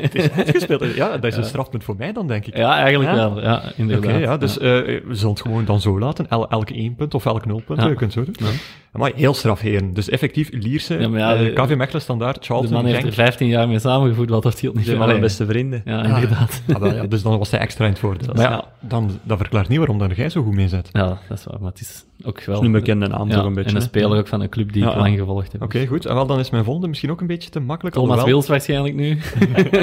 het 0.00 0.14
is 0.14 0.30
uitgespeeld. 0.30 0.94
Ja, 0.94 1.08
dat 1.12 1.24
is 1.24 1.36
een 1.36 1.44
strafpunt 1.44 1.84
voor 1.84 1.94
mij 1.98 2.12
dan, 2.12 2.26
denk 2.26 2.46
ik. 2.46 2.56
Ja, 2.56 2.76
eigenlijk 2.78 3.10
Ja? 3.14 3.16
wel. 3.16 3.42
Ja, 3.42 3.56
Oké, 3.56 3.72
inderdaad. 3.76 4.20
ja, 4.20 4.36
dus 4.36 4.58
eh, 4.58 4.68
we 4.70 5.02
zullen 5.10 5.32
het 5.32 5.40
gewoon 5.42 5.64
dan 5.64 5.80
zo 5.80 5.98
laten. 5.98 6.28
El, 6.28 6.48
elk 6.50 6.70
één 6.70 6.94
punt 6.94 7.14
of 7.14 7.26
elk 7.26 7.46
nul 7.46 7.62
punt. 7.66 7.80
Ja. 7.82 7.88
Je 7.88 7.94
kunt 7.94 8.14
het 8.14 8.26
zo 8.26 8.32
doen. 8.44 8.50
Maar 8.92 9.12
heel 9.14 9.34
straf, 9.34 9.60
heren. 9.60 9.94
Dus 9.94 10.08
effectief, 10.08 10.48
Lierse, 10.52 10.98
Ja, 10.98 11.08
maar 11.08 11.18
ja, 11.20 11.34
eh, 11.34 11.38
de- 11.40 11.52
KV 11.52 11.74
Mechelen 11.76 12.02
standaard, 12.02 12.34
De 12.34 12.44
Charlton, 12.44 12.72
man 12.72 12.84
heeft 12.84 12.96
er 12.96 13.02
Genk. 13.02 13.14
15 13.14 13.48
jaar 13.48 13.68
mee 13.68 13.78
samengevoerd, 13.78 14.30
wat 14.30 14.44
heeft 14.44 14.60
hij 14.60 14.70
niet 14.74 14.84
veel 14.84 14.98
mijn 14.98 15.20
beste 15.20 15.46
vrienden. 15.46 15.82
Ja, 15.84 16.04
inderdaad. 16.04 16.62
Ah, 16.80 16.94
ja, 16.94 17.06
dus 17.06 17.22
dan 17.22 17.38
was 17.38 17.50
hij 17.50 17.60
extra 17.60 17.84
in 17.84 17.90
het 17.90 18.00
voordeel. 18.00 18.34
Maar 18.34 18.50
ja, 18.50 18.64
dan, 18.80 19.10
dat 19.22 19.38
verklaart 19.38 19.68
niet 19.68 19.78
waarom 19.78 19.98
dan 19.98 20.12
jij 20.16 20.28
zo 20.30 20.42
goed 20.42 20.54
mee 20.54 20.68
zit. 20.68 20.88
Ja, 20.92 21.18
dat 21.28 21.38
is 21.38 21.44
waar. 21.44 21.60
Maar 21.60 21.70
het 21.70 21.80
is 21.80 22.04
ook 22.24 22.44
wel... 22.44 22.58
Een 22.60 22.66
onbekende 22.66 23.06
naam 23.08 23.28
Ja, 23.28 23.34
toch 23.34 23.44
een 23.44 23.54
beetje. 23.54 23.70
en 23.70 23.76
een 23.76 23.82
speler 23.82 24.18
ook 24.18 24.28
van 24.28 24.40
een 24.40 24.48
club 24.48 24.72
die 24.72 24.82
Ja, 24.82 24.88
ik 24.88 24.94
ja. 24.94 25.00
lang 25.00 25.18
gevolgd 25.18 25.52
heb. 25.52 25.62
Oké, 25.62 25.86
goed. 25.88 26.06
En 26.06 26.14
wel, 26.14 26.26
dan 26.26 26.38
is 26.38 26.50
mijn 26.50 26.64
volgende 26.64 26.88
misschien 26.88 27.10
ook 27.10 27.20
een 27.20 27.26
beetje 27.26 27.50
te 27.50 27.60
makkelijk. 27.60 27.94
Thomas 27.94 28.10
alhoewel, 28.10 28.34
Wils 28.34 28.48
waarschijnlijk 28.48 28.94
nu. 28.94 29.18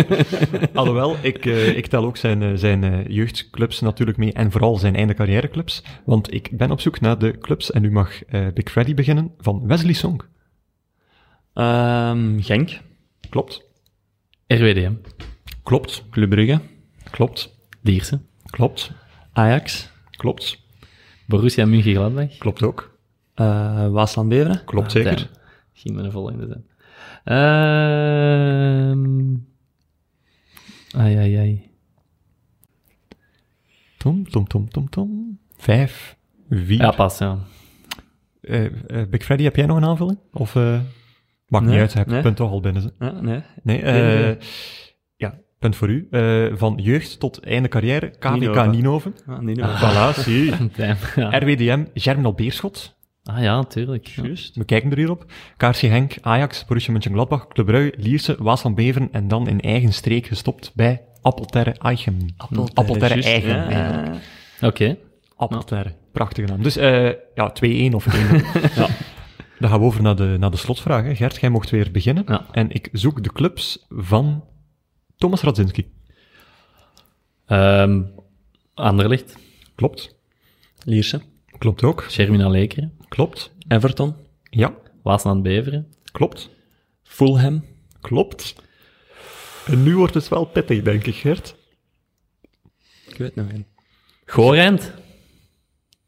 alhoewel 0.74 1.16
ik, 1.22 1.46
eh, 1.46 1.78
ik 1.78 1.86
tel 1.88 2.06
ook 2.06 2.18
zijn, 2.18 2.42
eh, 2.44 2.52
zijn 2.56 2.84
eh, 2.84 3.08
jeugdclubs 3.08 3.80
natuurlijk 3.82 4.18
mee 4.18 4.34
en 4.34 4.52
vooral 4.52 4.76
zijn 4.78 4.96
einde 4.96 5.14
carrièreclubs. 5.14 5.84
Want 6.06 6.34
ik 6.34 6.50
ben 6.58 6.72
op 6.72 6.80
zoek 6.82 7.00
naar 7.00 7.18
de 7.18 7.38
clubs 7.38 7.72
en 7.72 7.82
nu 7.82 7.92
mag 7.92 8.24
eh, 8.26 8.48
Big 8.54 8.72
Freddy 8.72 8.94
beginnen 8.94 9.32
van 9.38 9.68
Wesley 9.68 9.94
Song. 9.94 10.22
Ehm, 11.54 12.40
Genk. 12.42 12.80
Klopt. 13.30 13.64
RWDM. 14.48 14.94
Klopt. 15.64 16.04
Club 16.10 16.30
Brugge. 16.30 16.60
Klopt. 17.12 17.56
Lierse. 17.82 18.20
Klopt. 18.46 18.92
Ajax. 19.34 19.90
Klopt. 20.12 20.58
Borussia 21.28 21.66
Mönchengladbach. 21.66 22.38
Klopt 22.38 22.64
ook. 22.64 22.98
eh 23.36 23.88
Waasland 23.88 24.30
Beveren. 24.30 24.62
Klopt 24.66 24.86
Ah, 24.88 24.92
zeker. 24.94 25.30
Met 25.84 26.06
een 26.06 26.12
volgende 26.12 26.48
zijn. 26.48 26.66
Ehm 27.24 28.66
ai, 30.96 31.16
ai, 31.18 31.36
ai. 31.36 31.70
Tom, 33.98 34.30
tom, 34.30 34.48
tom, 34.48 34.70
tom, 34.70 34.90
tom. 34.90 35.40
Vijf. 35.58 36.18
Vier. 36.50 36.82
Ja, 36.82 36.92
pas, 36.92 37.18
ja. 37.18 37.38
Eh, 38.42 38.66
eh, 38.66 39.10
Big 39.10 39.24
Freddy, 39.24 39.44
heb 39.44 39.56
jij 39.56 39.66
nog 39.66 39.78
een 39.78 39.86
aanvulling? 39.86 40.20
Of 40.34 40.56
uh, 40.56 40.80
maakt 41.48 41.66
niet 41.66 41.80
uit, 41.80 41.92
je 41.92 41.98
hebt 41.98 42.10
nee. 42.10 42.18
het 42.18 42.26
punt 42.26 42.38
toch 42.38 42.52
al 42.52 42.60
binnen. 42.60 42.82
Ze. 42.82 42.94
Ja, 43.00 43.22
nee. 43.22 43.42
Nee, 43.64 44.38
ja, 45.16 45.40
punt 45.60 45.76
voor 45.76 45.90
u. 45.90 46.08
Van 46.58 46.80
jeugd 46.82 47.20
tot 47.20 47.40
einde 47.40 47.68
carrière, 47.68 48.10
KVK 48.10 48.66
Ninoven. 48.72 49.14
Ninoven. 49.40 49.74
Ah, 49.74 49.82
Ah. 49.82 50.14
Voilà, 50.16 50.20
zie. 50.20 50.54
Ja. 51.16 51.38
RWDM, 51.40 51.86
Germinal 51.94 52.34
Beerschot. 52.34 52.95
Ah 53.26 53.42
ja, 53.42 53.64
tuurlijk. 53.64 54.08
Ja. 54.08 54.24
Juist. 54.24 54.56
We 54.56 54.66
kijken 54.66 54.92
er 54.92 54.98
hier 54.98 55.10
op. 55.10 55.26
KRC 55.58 55.80
Henk, 55.80 56.18
Ajax, 56.22 56.66
Borussia 56.66 56.92
Mönchengladbach, 56.94 57.48
Club 57.48 57.66
Brugge, 57.66 57.94
Lierse, 57.98 58.36
Waasland 58.40 58.76
Beveren 58.76 59.10
en 59.12 59.28
dan 59.28 59.48
in 59.48 59.62
eigen 59.62 59.94
streek 59.94 60.26
gestopt 60.28 60.72
bij 60.76 61.02
Appelterre 61.22 61.72
Eichem. 61.72 62.18
Appelterre 62.74 63.14
juist. 63.14 63.28
Eigen, 63.28 63.50
Ja, 63.50 63.70
eigenlijk. 63.70 64.24
Oké. 64.62 64.98
Appelterre. 65.36 65.94
Prachtige 66.12 66.48
naam. 66.48 66.64
Dus 66.64 66.78
eh, 66.78 67.10
ja, 67.36 67.54
2-1 67.92 67.94
of 67.96 68.14
1 68.14 68.44
ja. 68.76 68.88
Dan 69.60 69.70
gaan 69.70 69.80
we 69.80 69.86
over 69.86 70.02
naar 70.02 70.16
de, 70.16 70.36
naar 70.40 70.52
de 70.52 70.58
slotvraag. 70.58 71.04
Hè. 71.04 71.16
Gert, 71.16 71.40
jij 71.40 71.50
mocht 71.50 71.70
weer 71.70 71.92
beginnen. 71.92 72.24
Ja. 72.28 72.46
En 72.52 72.72
ik 72.72 72.90
zoek 72.92 73.24
de 73.24 73.32
clubs 73.32 73.86
van 73.90 74.44
Thomas 75.18 75.42
Radzinski. 75.42 75.92
Ehm 77.46 78.02
Anderlicht. 78.74 79.38
Klopt. 79.76 80.16
Lierse. 80.84 81.22
Klopt 81.58 81.84
ook. 81.84 82.06
Shermina 82.10 82.50
Lekeren. 82.50 82.94
Klopt. 83.16 83.52
Everton. 83.68 84.16
Ja. 84.50 84.74
Waasland 85.04 85.44
Beveren. 85.44 85.94
Klopt. 86.12 86.50
Fulham. 87.04 87.64
Klopt. 88.02 88.56
En 89.66 89.84
nu 89.84 89.98
wordt 89.98 90.14
het 90.14 90.28
wel 90.28 90.46
pittig, 90.46 90.82
denk 90.82 91.06
ik, 91.06 91.16
Gert. 91.16 91.56
Ik 93.08 93.18
weet 93.18 93.36
nog 93.36 93.52
niet. 93.52 93.66
Gorent. 94.26 94.94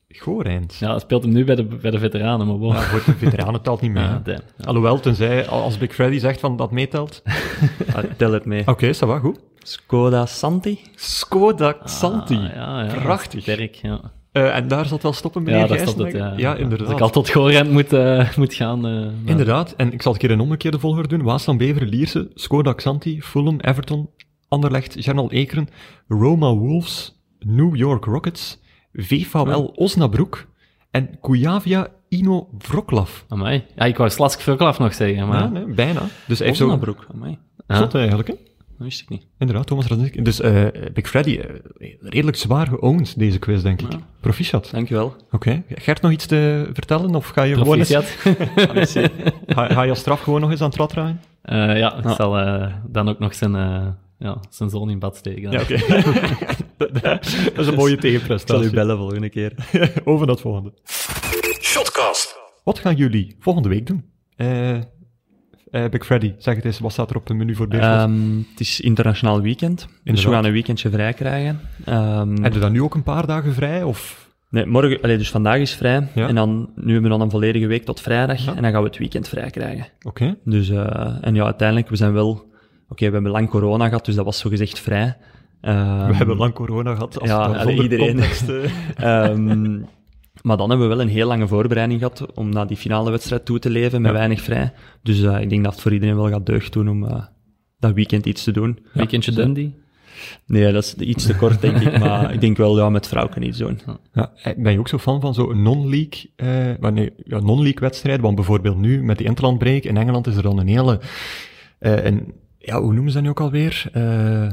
Gorijnd. 0.10 0.76
Ja, 0.76 0.92
dat 0.92 1.02
speelt 1.02 1.24
hem 1.24 1.34
nu 1.34 1.44
bij 1.44 1.56
de, 1.56 1.64
bij 1.64 1.92
de 1.92 2.00
veteranen, 2.00 2.48
maar. 2.48 2.76
Ja, 2.76 2.82
voor 2.82 3.04
de 3.06 3.18
veteranen 3.18 3.62
telt 3.62 3.82
niet 3.82 3.92
mee. 3.92 4.04
Ja. 4.26 4.40
Alhoewel, 4.64 5.00
tenzij 5.00 5.48
als 5.48 5.78
Big 5.78 5.94
Freddy 5.94 6.20
zegt 6.20 6.40
van 6.40 6.58
dat 6.58 6.72
meetelt. 6.72 7.22
Ah, 7.96 8.04
tel 8.18 8.32
het 8.32 8.46
mee. 8.46 8.68
Oké, 8.68 8.96
ça 8.96 9.08
va, 9.08 9.20
goed. 9.20 9.40
Skoda 9.58 10.26
Santi? 10.26 10.80
Skoda. 10.96 11.78
Ah, 12.02 12.30
ja, 12.30 12.84
ja, 12.84 12.94
Prachtig. 12.94 13.42
Sterk, 13.42 13.76
ja. 13.76 14.12
Eh, 14.38 14.56
en 14.56 14.68
daar 14.68 14.86
zat 14.86 15.04
wel 15.04 15.14
stoppen, 15.14 15.44
meneer 15.44 15.60
Ja, 15.60 15.68
dat 15.68 15.80
stopt 15.80 15.98
het, 15.98 16.12
ja. 16.12 16.34
Ja, 16.38 16.56
inderdaad. 16.56 16.88
Als 16.88 16.96
ik 16.96 17.02
al 17.02 17.10
tot 17.10 17.30
Gorent 17.30 17.72
moet, 17.72 17.94
eh, 17.94 18.36
moet 18.38 18.54
gaan... 18.54 18.88
eh, 18.88 19.08
Inderdaad, 19.26 19.74
en 19.78 19.94
ik 19.94 20.02
zal 20.02 20.14
het 20.14 20.22
een 20.22 20.28
keer 20.28 20.38
een 20.38 20.44
omgekeerde 20.44 20.80
volgorde 20.80 21.08
doen. 21.08 21.22
Waasland 21.22 21.60
Beveren, 21.60 21.88
Lierse, 21.88 22.32
Skoda 22.34 22.74
Xanti, 22.74 23.22
Fulham, 23.22 23.60
Everton, 23.60 24.10
Anderlecht, 24.48 25.04
Jarnal 25.04 25.32
Ekeren, 25.32 25.68
Roma 26.08 26.54
Wolves, 26.54 27.22
New 27.40 27.76
York 27.76 28.06
Rockets, 28.06 28.60
VVL 28.94 29.72
Osnabrück 29.76 30.48
en 30.92 31.20
Kujavia 31.22 31.88
Ino 32.10 32.50
Wroclaw. 32.58 33.08
Amai. 33.28 33.64
Ja, 33.76 33.86
ik 33.86 33.98
wou 33.98 34.10
Slask 34.10 34.40
Vrokolav 34.42 34.80
nog 34.80 34.94
zeggen, 34.94 35.28
maar... 35.28 35.42
Ja, 35.42 35.48
nee, 35.48 35.66
bijna. 35.66 36.02
Dus 36.28 36.38
hij 36.38 36.48
heeft 36.48 36.60
zo... 36.60 36.80
Amai. 37.14 37.38
Zot 37.68 37.96
eigenlijk, 37.96 38.28
hè? 38.28 38.34
Dat 38.78 38.88
wist 38.88 39.02
ik 39.02 39.10
niet. 39.10 39.28
Inderdaad, 39.38 39.68
Thomas 39.68 39.88
Radzinski. 39.88 40.22
Dus 40.22 40.40
eh, 40.40 40.66
Big 40.94 41.08
Freddy, 41.08 41.38
eh, 41.38 41.90
redelijk 42.02 42.38
zwaar 42.38 42.68
geowned, 42.68 43.20
deze 43.20 43.40
quiz, 43.40 43.62
denk 43.62 43.82
ik. 43.82 43.92
Ja. 43.92 44.00
Proficiat. 44.20 44.70
Dankjewel. 44.72 45.16
Oké. 45.32 45.64
Gert, 45.70 46.02
nog 46.02 46.12
iets 46.12 46.26
te 46.26 46.70
vertellen? 46.74 47.16
Of 47.16 47.28
ga 47.28 47.44
je 47.44 47.56
gewoon 47.56 47.78
eens, 47.78 47.94
Proficiat. 48.56 49.12
ga, 49.48 49.68
ga 49.68 49.82
je 49.84 49.90
als 49.90 50.00
straf 50.00 50.22
gewoon 50.22 50.42
nog 50.42 50.52
eens 50.52 50.62
aan 50.62 50.70
het 50.70 50.78
rad 50.78 50.90
draaien? 50.90 51.22
Eh, 51.42 51.78
ja, 51.78 51.98
ik 51.98 52.10
zal 52.16 52.38
eh, 52.38 52.74
dan 52.88 53.10
ook 53.10 53.20
nog 53.20 53.36
zijn, 53.36 53.56
eh, 53.56 53.88
ja, 54.20 54.38
zijn 54.50 54.70
zoon 54.70 54.90
in 54.90 55.00
bad 55.00 55.18
steken. 55.18 55.52
Ja, 55.52 55.62
oké. 55.62 55.78
dat 56.78 57.26
is 57.58 57.68
een 57.68 57.74
mooie 57.74 57.74
Ik 57.74 57.76
zal 57.76 57.88
u 57.88 57.98
tegenprestatie. 57.98 58.70
bellen 58.72 58.98
volgende 58.98 59.30
keer. 59.30 59.54
Over 60.06 60.28
dat 60.28 60.42
volgende. 60.42 60.74
Shotcast. 61.62 62.36
Wat 62.64 62.80
gaan 62.80 62.96
jullie 62.96 63.36
volgende 63.40 63.70
week 63.70 63.88
doen? 63.88 64.06
Eh, 64.36 64.78
eh, 65.72 65.86
Big 65.90 66.06
Freddy, 66.06 66.34
zeg 66.38 66.56
het 66.56 66.66
eens, 66.66 66.80
wat 66.80 66.92
staat 66.92 67.10
er 67.10 67.16
op 67.16 67.28
het 67.28 67.38
menu 67.38 67.56
voor 67.56 67.68
Beerschot? 67.68 67.94
Ehm, 67.94 68.38
het 68.52 68.60
is 68.60 68.82
internationaal 68.82 69.42
weekend, 69.42 69.88
dus 70.04 70.24
we 70.26 70.32
gaan 70.32 70.46
een 70.46 70.52
weekendje 70.52 70.90
vrij 70.90 71.14
krijgen. 71.14 71.60
Ehm, 71.86 72.42
Heb 72.42 72.54
je 72.54 72.60
dan 72.60 72.72
nu 72.72 72.82
ook 72.82 72.96
een 72.96 73.04
paar 73.04 73.28
dagen 73.28 73.54
vrij? 73.54 73.84
Of? 73.84 74.26
nee, 74.50 74.66
morgen, 74.66 75.02
allee, 75.02 75.18
dus 75.18 75.30
vandaag 75.32 75.60
is 75.60 75.74
vrij. 75.76 76.08
Ja. 76.16 76.28
En 76.28 76.36
dan, 76.36 76.70
nu 76.76 76.92
hebben 76.94 77.04
we 77.12 77.18
dan 77.18 77.22
een 77.22 77.30
volledige 77.32 77.68
week 77.68 77.86
tot 77.86 78.02
vrijdag. 78.02 78.46
Ja. 78.46 78.56
En 78.56 78.62
dan 78.62 78.72
gaan 78.72 78.82
we 78.82 78.88
het 78.88 78.98
weekend 78.98 79.28
vrij 79.30 79.50
krijgen. 79.50 79.88
Oké. 80.02 80.36
Dus, 80.44 80.70
eh, 80.70 81.16
en 81.22 81.36
ja, 81.36 81.44
uiteindelijk, 81.44 81.90
we 81.90 81.96
zijn 81.96 82.14
wel... 82.14 82.46
Oké, 82.90 83.06
we 83.08 83.14
hebben 83.14 83.32
lang 83.32 83.50
corona 83.50 83.88
gehad, 83.88 84.06
dus 84.06 84.16
dat 84.16 84.26
was 84.26 84.40
zogezegd 84.40 84.80
vrij. 84.80 85.18
Ehm, 85.62 86.08
We 86.08 86.16
hebben 86.16 86.38
lang 86.38 86.54
corona 86.54 86.94
gehad. 86.94 87.20
Als 87.20 87.30
ja, 87.30 87.38
allee, 87.38 87.82
iedereen. 87.82 88.08
context, 88.08 88.50
Ehm, 88.96 89.80
maar 90.42 90.58
dan 90.58 90.70
hebben 90.70 90.88
we 90.90 90.96
wel 90.96 91.04
een 91.04 91.12
heel 91.12 91.28
lange 91.28 91.48
voorbereiding 91.48 92.00
gehad 92.00 92.34
om 92.34 92.50
naar 92.50 92.68
die 92.68 92.78
finale 92.78 93.12
wedstrijd 93.12 93.46
toe 93.46 93.60
te 93.60 93.70
leven 93.70 94.02
met 94.02 94.12
Ja. 94.12 94.18
weinig 94.18 94.42
vrij. 94.42 94.74
Dus 95.04 95.22
eh, 95.22 95.42
ik 95.42 95.50
denk 95.50 95.64
dat 95.64 95.74
het 95.74 95.82
voor 95.82 95.94
iedereen 95.94 96.16
wel 96.16 96.30
gaat 96.30 96.46
deugd 96.46 96.74
doen 96.74 96.90
om 96.90 97.06
eh, 97.06 97.24
dat 97.80 97.94
weekend 97.94 98.26
iets 98.26 98.44
te 98.44 98.52
doen. 98.52 98.80
Weekendje 98.94 99.32
Dundee. 99.32 99.76
Nee, 100.46 100.72
dat 100.74 100.84
is 100.84 100.94
iets 100.96 101.26
te 101.26 101.36
kort, 101.36 101.62
denk 101.62 101.78
ik. 101.80 102.00
Maar 102.00 102.32
ik 102.34 102.42
denk 102.42 102.58
wel 102.58 102.78
ja, 102.78 102.90
met 102.90 103.08
vrouwen 103.08 103.44
iets 103.44 103.58
doen. 103.58 103.80
Ja, 104.14 104.32
eh, 104.44 104.54
ben 104.58 104.72
je 104.72 104.80
ook 104.80 104.88
zo 104.88 104.98
fan 104.98 105.22
van 105.22 105.34
zo'n 105.34 105.62
non-league, 105.62 106.32
eh, 106.36 106.90
nee, 106.92 107.14
ja, 107.24 107.40
non-league 107.40 107.80
wedstrijden? 107.80 108.22
Want 108.24 108.36
bijvoorbeeld 108.36 108.78
nu 108.78 109.04
met 109.04 109.18
die 109.18 109.28
interlandbreak 109.28 109.84
in 109.84 109.98
Engeland 109.98 110.28
is 110.28 110.36
er 110.36 110.44
dan 110.44 110.60
een 110.60 110.68
hele, 110.68 111.00
eh, 111.80 112.06
een, 112.06 112.34
ja, 112.68 112.82
hoe 112.82 112.94
noemen 112.94 113.08
ze 113.12 113.14
dat 113.14 113.24
nu 113.24 113.30
ook 113.30 113.40
alweer? 113.42 113.84
Eh, 113.94 114.02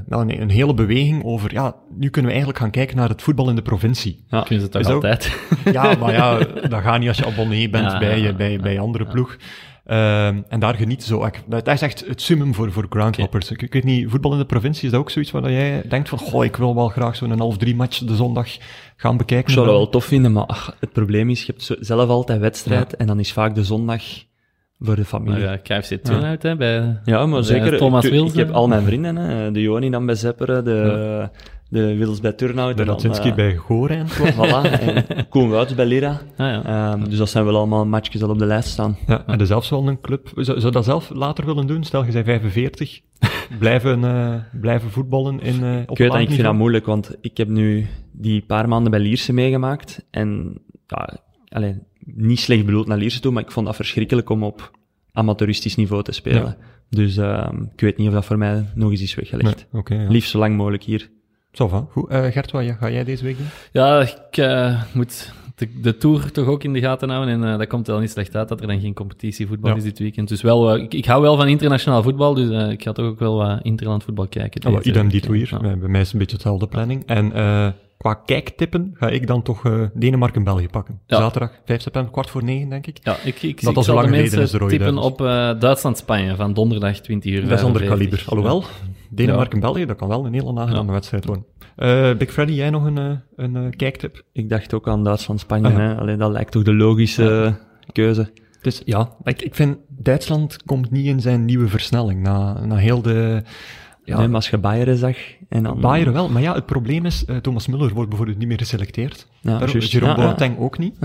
nou, 0.06 0.24
nee, 0.24 0.40
een 0.40 0.50
hele 0.50 0.74
beweging 0.74 1.24
over, 1.24 1.52
ja, 1.52 1.74
nu 1.96 2.08
kunnen 2.08 2.24
we 2.30 2.36
eigenlijk 2.36 2.58
gaan 2.58 2.70
kijken 2.70 2.96
naar 2.96 3.08
het 3.08 3.22
voetbal 3.22 3.48
in 3.48 3.56
de 3.56 3.62
provincie. 3.62 4.24
Ja. 4.28 4.42
Kunnen 4.42 4.68
ze 4.72 4.78
ook- 4.78 4.94
altijd. 4.94 5.38
Ja, 5.72 5.94
maar 5.94 6.12
ja, 6.12 6.38
dat 6.68 6.82
gaat 6.82 6.98
niet 6.98 7.08
als 7.08 7.16
je 7.18 7.26
abonnee 7.26 7.70
bent 7.70 7.92
Ja, 7.92 7.98
bij, 7.98 8.18
ja, 8.18 8.26
je, 8.26 8.34
bij, 8.34 8.52
ja, 8.52 8.58
bij 8.60 8.78
andere 8.80 9.06
ploeg. 9.06 9.36
Ehm, 9.84 10.42
en 10.48 10.60
daar 10.60 10.74
genieten 10.74 11.06
ze 11.06 11.18
ook. 11.18 11.34
Dat 11.46 11.68
is 11.68 11.82
echt 11.82 12.06
het 12.06 12.20
summum 12.22 12.54
voor, 12.54 12.72
voor 12.72 12.86
groundhoppers. 12.88 13.50
Ik, 13.50 13.62
ik 13.62 13.72
weet 13.72 13.84
niet, 13.84 14.10
voetbal 14.10 14.32
in 14.32 14.38
de 14.38 14.44
provincie, 14.46 14.84
is 14.84 14.90
dat 14.90 15.00
ook 15.00 15.10
zoiets 15.10 15.30
waar 15.30 15.50
jij 15.52 15.82
denkt 15.88 16.08
van, 16.08 16.18
goh, 16.18 16.44
ik 16.44 16.56
wil 16.56 16.74
wel 16.74 16.88
graag 16.88 17.16
zo'n 17.16 17.38
half 17.38 17.56
drie 17.56 17.74
match 17.76 17.98
de 17.98 18.16
zondag 18.16 18.48
gaan 18.96 19.16
bekijken? 19.16 19.48
Ik 19.48 19.54
zou 19.54 19.66
dat 19.66 19.74
wel 19.76 19.88
tof 19.88 20.04
vinden, 20.04 20.32
maar 20.32 20.46
ach, 20.46 20.76
het 20.80 20.92
probleem 20.92 21.30
is, 21.30 21.40
je 21.40 21.46
hebt 21.52 21.62
zo- 21.64 21.76
zelf 21.80 22.08
altijd 22.08 22.40
wedstrijd 22.40 22.96
en 22.96 23.06
dan 23.06 23.18
is 23.20 23.32
vaak 23.32 23.54
de 23.54 23.64
zondag 23.64 24.02
voor 24.78 24.96
de 24.96 25.04
familie. 25.04 25.44
Maar 25.44 25.60
ja, 25.64 25.80
KFC 25.80 25.94
toen 25.94 26.24
uit, 26.24 26.42
hè, 26.42 26.56
bij... 26.56 27.00
Ja, 27.04 27.26
maar 27.26 27.40
bij 27.40 27.42
zeker. 27.42 27.76
Thomas 27.76 28.04
ik, 28.04 28.10
Wils, 28.10 28.30
ik 28.30 28.38
heb 28.38 28.50
al 28.50 28.68
mijn 28.68 28.84
vrienden, 28.84 29.16
hè. 29.16 29.52
de 29.52 29.60
Joni 29.60 29.90
dan 29.90 30.06
bij 30.06 30.14
Zepperen, 30.14 30.64
de, 30.64 31.28
de 31.68 31.96
Wils 31.96 32.20
bij 32.20 32.32
Turnhout. 32.32 32.76
De 32.76 32.84
Radzinski 32.84 33.28
eh, 33.28 33.34
bij 33.34 33.56
Goorijn. 33.56 34.06
Voilà, 34.36 34.80
en 34.80 35.28
Koen 35.28 35.48
Wouts 35.48 35.74
bij 35.74 35.86
Lira. 35.86 36.20
Ah, 36.36 36.46
ja. 36.46 36.64
Ehm, 36.64 37.04
dus 37.04 37.18
dat 37.18 37.28
zijn 37.28 37.44
wel 37.44 37.56
allemaal 37.56 37.86
matchjes 37.86 38.20
dat 38.20 38.30
op 38.30 38.38
de 38.38 38.46
lijst 38.46 38.68
staan. 38.68 38.96
Ja, 39.06 39.26
en 39.26 39.46
zelfs 39.46 39.70
wel 39.70 39.88
een 39.88 40.00
club. 40.00 40.30
Zou, 40.34 40.60
zou 40.60 40.72
dat 40.72 40.84
zelf 40.84 41.10
later 41.10 41.46
willen 41.46 41.66
doen? 41.66 41.84
Stel, 41.84 42.04
je 42.04 42.12
bent 42.12 42.24
45. 42.24 43.00
blijven, 43.58 44.04
eh, 44.04 44.34
blijven 44.60 44.90
voetballen 44.90 45.40
in, 45.40 45.64
eh 45.64 45.76
op 45.82 45.90
Ik 45.90 45.98
weet 45.98 46.10
dat, 46.10 46.20
ik 46.20 46.30
vind 46.30 46.42
dat 46.42 46.54
moeilijk, 46.54 46.86
want 46.86 47.16
ik 47.20 47.36
heb 47.36 47.48
nu 47.48 47.86
die 48.12 48.42
paar 48.42 48.68
maanden 48.68 48.90
bij 48.90 49.00
Lierse 49.00 49.32
meegemaakt. 49.32 50.06
En 50.10 50.58
ja, 50.86 51.18
allee, 51.48 51.78
niet 52.04 52.40
slecht 52.40 52.64
bedoeld 52.64 52.86
naar 52.86 52.98
Lierse 52.98 53.20
toe, 53.20 53.32
maar 53.32 53.42
ik 53.42 53.52
vond 53.52 53.66
dat 53.66 53.76
verschrikkelijk 53.76 54.30
om 54.30 54.42
op 54.42 54.70
amateuristisch 55.12 55.76
niveau 55.76 56.02
te 56.02 56.12
spelen. 56.12 56.42
Ja. 56.42 56.56
Dus 56.90 57.16
ehm, 57.16 57.62
ik 57.62 57.80
weet 57.80 57.96
niet 57.96 58.08
of 58.08 58.14
dat 58.14 58.24
voor 58.24 58.38
mij 58.38 58.64
nog 58.74 58.90
eens 58.90 59.02
is 59.02 59.14
weggelegd. 59.14 59.66
Nee, 59.72 59.98
ja. 59.98 60.08
Liefst 60.08 60.30
zo 60.30 60.38
lang 60.38 60.56
mogelijk 60.56 60.82
hier. 60.82 61.10
Ça 61.50 61.68
va. 61.68 61.86
Goed. 61.90 62.08
Eh, 62.08 62.24
Gert, 62.24 62.50
wat 62.50 62.64
ga 62.78 62.90
jij 62.90 63.04
deze 63.04 63.24
week 63.24 63.36
doen? 63.36 63.46
Ja, 63.72 64.00
ik 64.00 64.36
eh, 64.36 64.82
moet 64.92 65.32
de, 65.54 65.80
de 65.80 65.96
Tour 65.96 66.32
toch 66.32 66.46
ook 66.46 66.64
in 66.64 66.72
de 66.72 66.80
gaten 66.80 67.08
houden. 67.10 67.34
En 67.42 67.52
eh, 67.52 67.58
dat 67.58 67.66
komt 67.66 67.86
wel 67.86 67.98
niet 67.98 68.10
slecht 68.10 68.36
uit 68.36 68.48
dat 68.48 68.60
er 68.60 68.66
dan 68.66 68.80
geen 68.80 68.94
competitievoetbal 68.94 69.70
Ja. 69.70 69.76
is 69.76 69.82
dit 69.82 69.98
weekend. 69.98 70.28
Dus 70.28 70.42
wel, 70.42 70.76
ik, 70.76 70.94
ik 70.94 71.04
hou 71.04 71.22
wel 71.22 71.36
van 71.36 71.48
internationaal 71.48 72.02
voetbal, 72.02 72.34
dus 72.34 72.50
eh, 72.50 72.70
ik 72.70 72.82
ga 72.82 72.92
toch 72.92 73.06
ook 73.06 73.18
wel 73.18 73.36
wat 73.36 73.58
interland 73.62 74.04
voetbal 74.04 74.26
kijken. 74.28 74.72
Oh, 74.72 74.78
idem 74.82 75.08
dito 75.08 75.32
hier. 75.32 75.48
Ja. 75.50 75.58
Bij 75.76 75.88
mij 75.88 76.00
is 76.00 76.06
het 76.06 76.12
een 76.12 76.18
beetje 76.18 76.34
hetzelfde 76.36 76.66
planning. 76.66 77.02
En 77.06 77.32
eh, 77.32 77.68
qua 77.96 78.14
kijktippen 78.14 78.90
ga 78.94 79.08
ik 79.08 79.26
dan 79.26 79.42
toch 79.42 79.64
eh, 79.66 79.82
Denemarken-België 79.94 80.68
pakken. 80.68 81.00
Ja. 81.06 81.16
Zaterdag, 81.16 81.50
5 81.64 81.82
september, 81.82 82.12
kwart 82.12 82.30
voor 82.30 82.44
negen, 82.44 82.68
denk 82.68 82.86
ik. 82.86 82.98
Ja, 83.02 83.16
ik, 83.24 83.42
ik, 83.42 83.62
Dat 83.62 83.76
ik 83.76 83.82
zal 83.82 84.00
de 84.02 84.08
mensen 84.08 84.68
tippen 84.68 84.98
op 84.98 85.18
Duitsland-Spanje 85.58 86.36
van 86.36 86.52
donderdag 86.52 87.00
20 87.00 87.32
uur. 87.32 87.48
Dat 87.48 87.58
is 87.58 87.64
ander 87.64 87.80
45. 87.80 88.24
kaliber. 88.24 88.30
Alhoewel, 88.30 88.64
Denemarken-België, 89.14 89.86
dat 89.86 89.96
kan 89.96 90.08
wel 90.08 90.26
een 90.26 90.32
hele 90.32 90.60
aangename 90.60 90.86
Ja. 90.86 90.92
wedstrijd 90.92 91.24
worden. 91.24 91.44
Eh, 91.76 92.14
Big 92.14 92.32
Freddy, 92.32 92.52
jij 92.52 92.70
nog 92.70 92.84
een, 92.84 92.98
eh, 92.98 93.10
een 93.36 93.56
eh, 93.56 93.62
kijktip? 93.70 94.22
Ik 94.32 94.48
dacht 94.48 94.74
ook 94.74 94.88
aan 94.88 95.04
Duitsland-Spanje. 95.04 95.66
Ah, 95.66 95.72
ja. 95.72 95.78
hè. 95.78 95.96
Alleen 95.96 96.18
dat 96.18 96.30
lijkt 96.30 96.52
toch 96.52 96.62
de 96.62 96.74
logische 96.74 97.54
keuze. 97.92 98.32
Dus 98.62 98.82
ja, 98.84 99.08
ik, 99.22 99.42
ik 99.42 99.54
vind 99.54 99.76
Duitsland 99.88 100.62
komt 100.64 100.90
niet 100.90 101.06
in 101.06 101.20
zijn 101.20 101.44
nieuwe 101.44 101.68
versnelling. 101.68 102.22
Na, 102.22 102.64
na 102.64 102.76
heel 102.76 103.02
de... 103.02 103.42
Ja, 104.04 104.18
Nee, 104.18 104.26
maar 104.26 104.36
als 104.36 104.50
je 104.50 104.58
Bayern 104.58 104.96
zag 104.96 105.16
en 105.48 105.62
dan... 105.62 105.80
Bayern 105.80 106.12
wel, 106.12 106.28
maar 106.28 106.42
ja, 106.42 106.54
het 106.54 106.66
probleem 106.66 107.06
is, 107.06 107.24
Thomas 107.42 107.66
Muller 107.66 107.94
wordt 107.94 108.08
bijvoorbeeld 108.08 108.38
niet 108.38 108.48
meer 108.48 108.58
geselecteerd. 108.58 109.26
Ja, 109.40 109.58
Daarom-. 109.58 109.80
Jerome 109.80 110.14
Ja, 110.14 110.22
ja. 110.22 110.28
Boateng 110.28 110.58
ook 110.58 110.78
niet. 110.78 110.98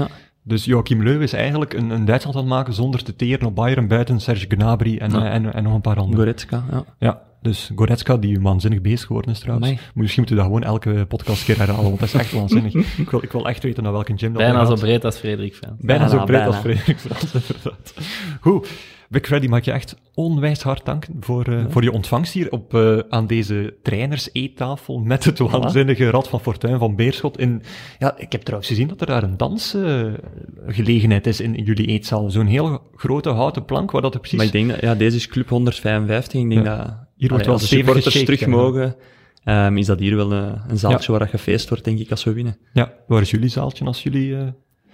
Dus 0.49 0.65
Joachim 0.65 1.03
Löw 1.07 1.21
is 1.21 1.33
eigenlijk 1.33 1.73
een, 1.73 1.89
een 1.89 2.05
Duitsland 2.05 2.35
aan 2.37 2.41
het 2.43 2.51
maken 2.51 2.73
zonder 2.73 3.03
te 3.03 3.15
teren 3.15 3.47
op 3.47 3.55
Bayern, 3.55 3.87
buiten 3.87 4.19
Serge 4.19 4.45
Gnabry 4.49 4.97
en, 4.97 5.11
Ja. 5.11 5.25
eh, 5.25 5.33
en, 5.33 5.53
en 5.53 5.63
nog 5.63 5.73
een 5.73 5.81
paar 5.81 5.95
anderen. 5.97 6.17
Goretzka, 6.19 6.63
ja. 6.71 6.83
Ja, 6.99 7.21
dus 7.41 7.71
Goretzka, 7.75 8.17
die 8.17 8.39
waanzinnig 8.41 8.81
bezig 8.81 9.07
geworden 9.07 9.31
is 9.31 9.39
trouwens. 9.39 9.67
Amai. 9.67 9.81
Misschien 9.93 10.23
moeten 10.25 10.35
we 10.35 10.41
dat 10.41 10.51
gewoon 10.51 10.63
elke 10.73 11.05
podcast 11.07 11.43
keer 11.45 11.57
herhalen, 11.57 11.83
want 11.83 11.99
dat 11.99 12.07
is 12.07 12.13
echt 12.13 12.31
waanzinnig. 12.31 12.73
ik, 13.03 13.09
wil, 13.09 13.23
ik 13.23 13.31
wil 13.31 13.47
echt 13.47 13.63
weten 13.63 13.83
naar 13.83 13.91
welke 13.91 14.13
gym 14.15 14.33
dat 14.33 14.41
Bijna 14.41 14.65
zo 14.65 14.75
breed 14.75 15.05
als 15.05 15.17
Frederik 15.17 15.55
Fan. 15.55 15.75
Bijna, 15.79 16.05
Bijna, 16.05 16.19
zo 16.19 16.25
breed 16.25 16.45
als. 16.45 16.55
Frederik 16.57 16.99
Frans, 16.99 17.33
inderdaad. 17.33 17.93
Goed. 18.41 18.69
Big 19.09 19.25
Freddy, 19.25 19.47
mag 19.47 19.65
je 19.65 19.71
echt 19.71 19.95
onwijs 20.13 20.61
hard 20.61 20.85
danken 20.85 21.15
voor, 21.19 21.45
eh, 21.45 21.65
voor 21.69 21.83
je 21.83 21.91
ontvangst 21.91 22.33
hier 22.33 22.51
op, 22.51 22.73
eh, 22.73 22.97
aan 23.09 23.27
deze 23.27 23.75
trainers-eettafel 23.83 24.99
met 24.99 25.23
het 25.23 25.39
waanzinnige 25.39 26.09
Rad 26.09 26.27
van 26.29 26.39
Fortuin 26.41 26.77
van 26.79 26.95
Beerschot. 26.95 27.39
In, 27.39 27.61
ja, 27.99 28.17
ik 28.17 28.31
heb 28.31 28.41
trouwens 28.41 28.69
gezien 28.69 28.87
dat 28.87 29.01
er 29.01 29.07
daar 29.07 29.23
een 29.23 29.37
dansgelegenheid 29.37 31.27
is 31.27 31.39
in, 31.39 31.55
in 31.55 31.63
jullie 31.63 31.87
eetzaal. 31.87 32.29
Zo'n 32.29 32.45
heel 32.45 32.81
grote 32.95 33.29
houten 33.29 33.65
plank, 33.65 33.91
waar 33.91 34.01
dat 34.01 34.13
er 34.13 34.19
precies... 34.19 34.37
Maar 34.37 34.47
ik 34.47 34.51
denk 34.51 34.69
dat, 34.69 34.81
ja, 34.81 34.95
deze 34.95 35.15
is 35.15 35.27
Club 35.27 35.49
155. 35.49 36.41
Ik 36.41 36.49
denk 36.49 36.65
Ja. 36.65 36.77
dat, 36.77 36.95
Hier 37.15 37.29
wordt 37.29 37.45
wel 37.45 37.53
als 37.53 37.69
de 37.69 37.75
supporters 37.75 38.23
terug 38.23 38.45
mogen, 38.45 38.95
ehm, 39.43 39.77
is 39.77 39.85
dat 39.85 39.99
hier 39.99 40.15
wel 40.15 40.31
een, 40.31 40.61
een 40.67 40.77
zaaltje 40.77 41.11
waar 41.11 41.19
dat 41.19 41.29
gefeest 41.29 41.69
wordt, 41.69 41.83
denk 41.83 41.99
ik, 41.99 42.11
als 42.11 42.23
we 42.23 42.33
winnen. 42.33 42.57
Ja, 42.73 42.93
waar 43.07 43.21
is 43.21 43.31
jullie 43.31 43.49
zaaltje 43.49 43.85
als 43.85 44.03
jullie 44.03 44.35
eh, 44.37 44.47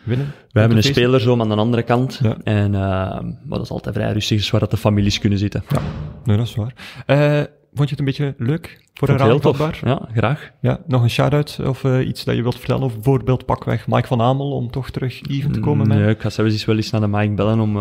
winnen? 0.05 0.33
We 0.51 0.59
hebben 0.59 0.77
een 0.77 0.83
spelerzoom 0.83 1.41
aan 1.41 1.49
de 1.49 1.55
andere 1.55 1.83
kant. 1.83 2.19
Ja. 2.23 2.37
En, 2.43 2.75
ehm, 2.75 3.25
maar 3.25 3.57
dat 3.57 3.61
is 3.61 3.69
altijd 3.69 3.95
vrij 3.95 4.11
rustig, 4.11 4.37
dus 4.37 4.49
waar 4.49 4.59
dat 4.59 4.71
de 4.71 4.77
families 4.77 5.19
kunnen 5.19 5.39
zitten. 5.39 5.63
Ja, 5.69 5.79
Nee, 6.23 6.37
dat 6.37 6.45
is 6.45 6.55
waar. 6.55 6.73
Eh, 7.05 7.43
vond 7.73 7.89
je 7.89 7.95
het 7.95 7.99
een 7.99 8.05
beetje 8.05 8.33
leuk 8.37 8.83
voor 8.93 9.09
een 9.09 9.21
heel 9.21 9.39
tof. 9.39 9.81
Ja, 9.81 10.01
graag. 10.13 10.51
Ja, 10.61 10.79
nog 10.87 11.03
een 11.03 11.09
shout-out 11.09 11.59
of 11.65 11.83
eh, 11.83 12.07
iets 12.07 12.23
dat 12.23 12.35
je 12.35 12.41
wilt 12.41 12.57
vertellen 12.57 12.83
over 12.83 12.95
bijvoorbeeld 12.95 13.45
pakweg 13.45 13.87
Mike 13.87 14.07
van 14.07 14.21
Amel 14.21 14.51
om 14.51 14.71
toch 14.71 14.89
terug 14.89 15.21
even 15.29 15.51
te 15.51 15.59
komen 15.59 15.87
met... 15.87 15.97
Nee, 15.97 16.09
ik 16.09 16.21
ga 16.21 16.29
zelfs 16.29 16.51
eens 16.51 16.65
wel 16.65 16.75
eens 16.75 16.91
naar 16.91 17.01
de 17.01 17.07
Mike 17.07 17.33
bellen 17.33 17.59
om, 17.59 17.77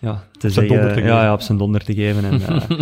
ja, 0.00 0.24
te 0.32 0.50
zijn 0.50 0.52
zeggen, 0.52 0.76
donder 0.76 0.94
te 0.94 1.00
ja, 1.00 1.22
ja, 1.22 1.32
op 1.32 1.40
zijn 1.40 1.58
donder 1.58 1.84
te 1.84 1.94
geven. 1.94 2.24
En, 2.24 2.40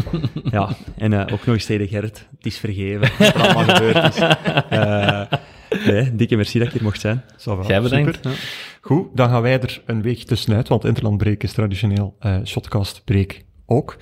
ja, 0.56 0.68
en 0.96 1.14
ook 1.14 1.28
nog 1.28 1.46
eens 1.46 1.64
tegen 1.64 1.88
Gerrit, 1.88 2.28
het 2.36 2.46
is 2.46 2.58
vergeven, 2.58 3.00
wat 3.18 3.34
er 3.34 3.42
allemaal 3.42 3.74
gebeurd 3.74 4.14
is. 4.14 4.18
nee, 5.86 6.14
dikke 6.14 6.36
merci 6.36 6.58
dat 6.58 6.66
ik 6.66 6.72
hier 6.72 6.82
mocht 6.82 7.00
zijn. 7.00 7.22
Jij 7.66 7.80
bedankt. 7.82 8.14
super. 8.14 8.38
Goed, 8.80 9.06
dan 9.14 9.28
gaan 9.28 9.42
wij 9.42 9.60
er 9.60 9.82
een 9.86 10.02
week 10.02 10.22
tussenuit, 10.22 10.68
want 10.68 10.84
Interland 10.84 11.18
Break 11.18 11.42
is 11.42 11.52
traditioneel 11.52 12.16
eh 12.18 12.36
Shotcast 12.44 13.02
Break 13.04 13.42
ook. 13.66 13.96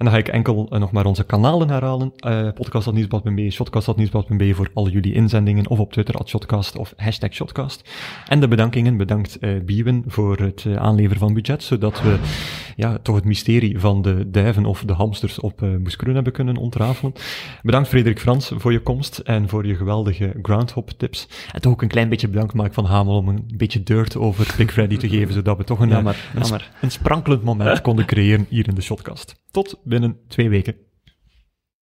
En 0.00 0.06
dan 0.06 0.14
ga 0.14 0.20
ik 0.20 0.28
enkel 0.28 0.66
eh, 0.70 0.80
nog 0.80 0.92
maar 0.92 1.06
onze 1.06 1.24
kanalen 1.24 1.70
herhalen. 1.70 2.12
eh 2.16 2.48
podcast.nieuwsblad.be, 2.54 3.50
shotcast.nieuwsblad.be 3.50 4.54
voor 4.54 4.70
al 4.74 4.88
jullie 4.88 5.12
inzendingen, 5.12 5.68
of 5.68 5.78
op 5.78 5.92
Twitter, 5.92 6.14
at 6.14 6.28
shotcast 6.28 6.76
of 6.76 6.92
hashtag 6.96 7.32
shotcast. 7.32 7.90
En 8.28 8.40
de 8.40 8.48
bedankingen, 8.48 8.96
bedankt 8.96 9.38
eh 9.38 9.50
Biewen 9.64 10.04
voor 10.06 10.38
het 10.38 10.66
aanleveren 10.76 11.18
van 11.18 11.34
budget, 11.34 11.62
zodat 11.62 12.02
we 12.02 12.18
ja, 12.76 12.98
toch 13.02 13.14
het 13.14 13.24
mysterie 13.24 13.80
van 13.80 14.02
de 14.02 14.30
duiven 14.30 14.64
of 14.64 14.82
de 14.86 14.92
hamsters 14.92 15.40
op 15.40 15.62
eh 15.62 15.68
Moeskroen 15.68 16.14
hebben 16.14 16.32
kunnen 16.32 16.56
ontrafelen. 16.56 17.12
Bedankt 17.62 17.88
Frederik 17.88 18.20
Frans 18.20 18.52
voor 18.56 18.72
je 18.72 18.80
komst 18.80 19.18
en 19.18 19.48
voor 19.48 19.66
je 19.66 19.74
geweldige 19.74 20.34
groundhop 20.42 20.90
tips. 20.90 21.28
En 21.52 21.60
toch 21.60 21.72
ook 21.72 21.82
een 21.82 21.88
klein 21.88 22.08
beetje 22.08 22.28
bedankt 22.28 22.54
Mark 22.54 22.74
van 22.74 22.84
Hamel 22.84 23.16
om 23.16 23.28
een 23.28 23.44
beetje 23.56 23.82
dirt 23.82 24.16
over 24.16 24.54
Big 24.56 24.72
Freddy 24.72 24.96
te 24.96 25.08
geven, 25.08 25.34
zodat 25.34 25.56
we 25.56 25.64
toch 25.64 25.80
een, 25.80 25.88
Jammer, 25.88 26.30
een, 26.34 26.40
jammer. 26.40 26.70
een 26.80 26.90
sprankelend 26.90 27.42
moment 27.42 27.80
konden 27.80 28.04
creëren 28.04 28.46
hier 28.48 28.68
in 28.68 28.74
de 28.74 28.80
shotcast. 28.80 29.38
Tot 29.50 29.80
binnen 29.90 30.18
twee 30.28 30.48
weken. 30.48 30.76